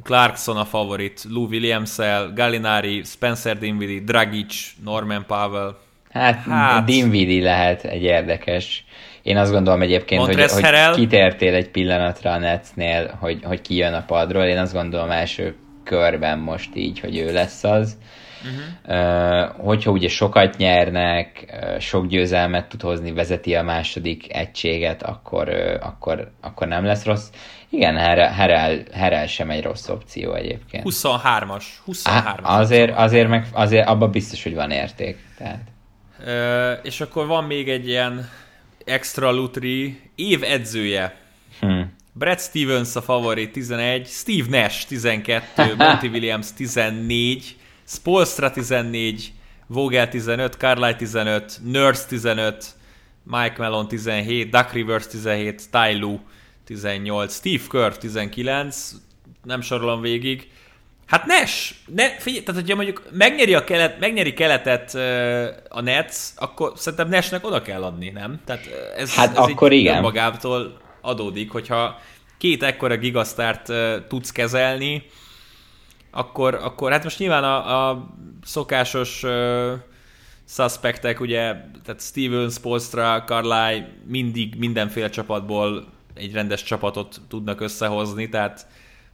Clarkson 0.02 0.56
a 0.56 0.64
favorit, 0.64 1.24
Lou 1.28 1.46
williams 1.46 1.96
Gallinari, 2.34 3.02
Spencer 3.04 3.58
Dinwiddie, 3.58 4.00
Dragic, 4.00 4.54
Norman 4.84 5.24
Powell. 5.26 5.76
Hát, 6.10 6.44
hát 6.44 6.84
Dinwiddie 6.84 7.42
lehet 7.42 7.84
egy 7.84 8.02
érdekes. 8.02 8.84
Én 9.26 9.36
azt 9.36 9.52
gondolom 9.52 9.82
egyébként, 9.82 10.24
hogy, 10.24 10.50
hogy 10.50 10.90
kitértél 10.94 11.54
egy 11.54 11.68
pillanatra 11.70 12.30
a 12.30 12.38
Netsnél, 12.38 13.16
hogy, 13.20 13.38
hogy 13.44 13.60
ki 13.60 13.76
jön 13.76 13.92
a 13.92 14.04
padról. 14.06 14.44
Én 14.44 14.58
azt 14.58 14.72
gondolom 14.72 15.10
első 15.10 15.54
körben 15.84 16.38
most 16.38 16.70
így, 16.74 17.00
hogy 17.00 17.16
ő 17.16 17.32
lesz 17.32 17.64
az. 17.64 17.96
Uh-huh. 18.44 19.00
Uh, 19.00 19.64
hogyha 19.64 19.90
ugye 19.90 20.08
sokat 20.08 20.56
nyernek, 20.56 21.56
sok 21.78 22.06
győzelmet 22.06 22.68
tud 22.68 22.80
hozni, 22.80 23.12
vezeti 23.12 23.54
a 23.54 23.62
második 23.62 24.34
egységet, 24.34 25.02
akkor, 25.02 25.48
akkor, 25.80 26.30
akkor 26.40 26.66
nem 26.66 26.84
lesz 26.84 27.04
rossz. 27.04 27.28
Igen, 27.68 27.96
Herel, 27.96 28.84
Herel 28.92 29.26
sem 29.26 29.50
egy 29.50 29.62
rossz 29.62 29.88
opció 29.88 30.34
egyébként. 30.34 30.84
23-as. 30.86 31.64
23 31.84 32.44
Á, 32.44 32.58
azért, 32.58 32.96
azért, 32.96 33.28
meg, 33.28 33.46
azért 33.52 33.88
abban 33.88 34.10
biztos, 34.10 34.42
hogy 34.42 34.54
van 34.54 34.70
érték. 34.70 35.18
Tehát. 35.38 35.62
Ö, 36.26 36.72
és 36.72 37.00
akkor 37.00 37.26
van 37.26 37.44
még 37.44 37.68
egy 37.68 37.88
ilyen 37.88 38.28
extra 38.86 39.30
lutri 39.30 40.00
év 40.14 40.42
edzője. 40.42 41.20
Hm. 41.60 41.82
Brad 42.12 42.40
Stevens 42.40 42.96
a 42.96 43.00
favorit 43.00 43.52
11, 43.52 44.06
Steve 44.06 44.62
Nash 44.62 44.86
12, 44.86 45.74
Monty 45.78 46.08
Williams 46.08 46.52
14, 46.52 47.56
Spolstra 47.84 48.50
14, 48.50 49.32
Vogel 49.66 50.08
15, 50.08 50.56
Carlisle 50.56 50.96
15, 50.96 51.60
Nurse 51.64 52.06
15, 52.08 52.64
Mike 53.22 53.54
Mellon 53.58 53.88
17, 53.88 54.50
Duck 54.50 54.72
Rivers 54.72 55.06
17, 55.06 55.70
Ty 55.70 55.98
Lue 55.98 56.20
18, 56.66 57.32
Steve 57.32 57.62
Kerr 57.68 57.92
19, 57.92 58.92
nem 59.42 59.60
sorolom 59.60 60.00
végig. 60.00 60.50
Hát 61.06 61.26
Nash, 61.26 61.74
ne, 61.94 62.08
figyelj, 62.18 62.44
tehát 62.44 62.60
hogyha 62.60 62.76
mondjuk 62.76 63.02
megnyeri, 63.10 63.54
a 63.54 63.64
kelet, 63.64 64.00
megnyeri 64.00 64.32
keletet 64.32 64.94
a 65.68 65.80
Nets, 65.80 66.16
akkor 66.36 66.72
szerintem 66.76 67.08
Nashnek 67.08 67.46
oda 67.46 67.62
kell 67.62 67.82
adni, 67.82 68.08
nem? 68.08 68.40
Tehát 68.44 68.66
ez, 68.96 69.14
hát 69.14 69.30
ez 69.30 69.36
akkor 69.36 69.72
igen. 69.72 70.00
magától 70.00 70.80
adódik, 71.00 71.50
hogyha 71.50 72.00
két 72.38 72.62
ekkora 72.62 72.96
gigasztárt 72.96 73.72
tudsz 74.08 74.30
kezelni, 74.30 75.02
akkor, 76.10 76.54
akkor 76.54 76.92
hát 76.92 77.02
most 77.02 77.18
nyilván 77.18 77.44
a, 77.44 77.88
a 77.90 78.06
szokásos 78.44 79.22
uh, 79.22 79.72
suspektek, 80.48 81.20
ugye, 81.20 81.54
tehát 81.84 82.00
Steven, 82.00 82.50
Spolstra, 82.50 83.24
Carly 83.26 83.84
mindig 84.06 84.54
mindenféle 84.58 85.08
csapatból 85.08 85.86
egy 86.14 86.32
rendes 86.32 86.62
csapatot 86.62 87.20
tudnak 87.28 87.60
összehozni, 87.60 88.28
tehát 88.28 88.66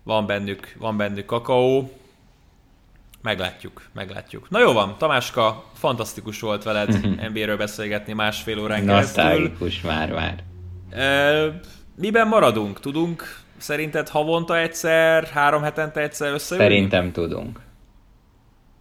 van 0.03 0.27
bennük, 0.27 0.75
van 0.79 0.97
bennük 0.97 1.27
kakaó. 1.27 1.93
Meglátjuk, 3.23 3.83
meglátjuk. 3.93 4.51
Na 4.51 4.61
jó 4.61 4.73
van, 4.73 4.95
Tamáska, 4.99 5.65
fantasztikus 5.75 6.41
volt 6.41 6.63
veled 6.63 7.01
NBA-ről 7.31 7.57
beszélgetni 7.57 8.13
másfél 8.13 8.59
órán. 8.59 8.85
Nosztalgikus 8.85 9.81
már, 9.81 10.11
már. 10.11 10.43
E, 10.91 11.61
miben 11.95 12.29
maradunk? 12.29 12.81
Tudunk 12.81 13.41
szerinted 13.57 14.09
havonta 14.09 14.59
egyszer, 14.59 15.25
három 15.25 15.63
hetente 15.63 16.01
egyszer 16.01 16.33
összejönni? 16.33 16.69
Szerintem 16.69 17.13
tudunk. 17.13 17.61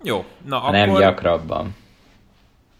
Jó, 0.04 0.26
na 0.46 0.58
akkor... 0.58 0.72
Nem 0.72 0.94
gyakrabban. 0.94 1.76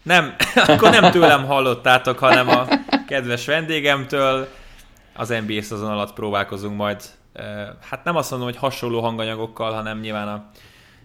Nem, 0.02 0.34
akkor 0.66 0.90
nem 0.90 1.10
tőlem 1.10 1.44
hallottátok, 1.44 2.18
hanem 2.18 2.48
a 2.48 2.66
kedves 3.06 3.46
vendégemtől. 3.46 4.48
Az 5.14 5.28
NBA 5.46 5.62
szezon 5.62 5.90
alatt 5.90 6.12
próbálkozunk 6.12 6.76
majd, 6.76 7.02
hát 7.80 8.04
nem 8.04 8.16
azt 8.16 8.30
mondom, 8.30 8.48
hogy 8.48 8.58
hasonló 8.58 9.00
hanganyagokkal, 9.00 9.72
hanem 9.72 10.00
nyilván 10.00 10.28
a 10.28 10.50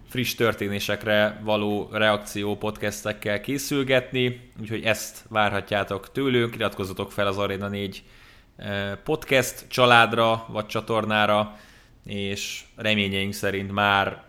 friss 0.10 0.36
történésekre 0.36 1.40
való 1.44 1.90
reakció 1.91 2.58
podcastekkel 2.58 3.41
készülgetni, 3.41 4.52
úgyhogy 4.62 4.84
ezt 4.84 5.26
várhatjátok 5.30 6.12
tőlünk, 6.12 6.56
iratkozzatok 6.56 7.12
fel 7.12 7.28
az 7.28 7.38
Arena 7.38 7.68
4 7.68 8.04
podcast 9.04 9.66
családra 9.68 10.45
vagy 10.48 10.66
csatornára, 10.66 11.56
és 12.06 12.64
reményeink 12.76 13.34
szerint 13.34 13.72
már 13.72 14.24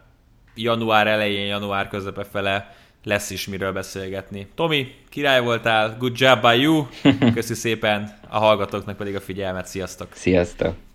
január 0.55 1.07
elején, 1.07 1.47
január 1.47 1.89
közepe 1.89 2.25
fele 2.25 2.77
lesz 3.05 3.31
is 3.31 3.47
miről 3.47 3.73
beszélgetni. 3.73 4.47
Tomi, 4.55 4.95
király 5.09 5.41
voltál, 5.41 5.97
good 5.99 6.21
job 6.21 6.41
by 6.41 6.61
you, 6.61 6.87
köszi 7.35 7.55
szépen, 7.55 8.19
a 8.29 8.39
hallgatóknak 8.39 8.97
pedig 8.97 9.15
a 9.15 9.21
figyelmet, 9.21 9.67
sziasztok! 9.67 10.09
Sziasztok! 10.13 10.88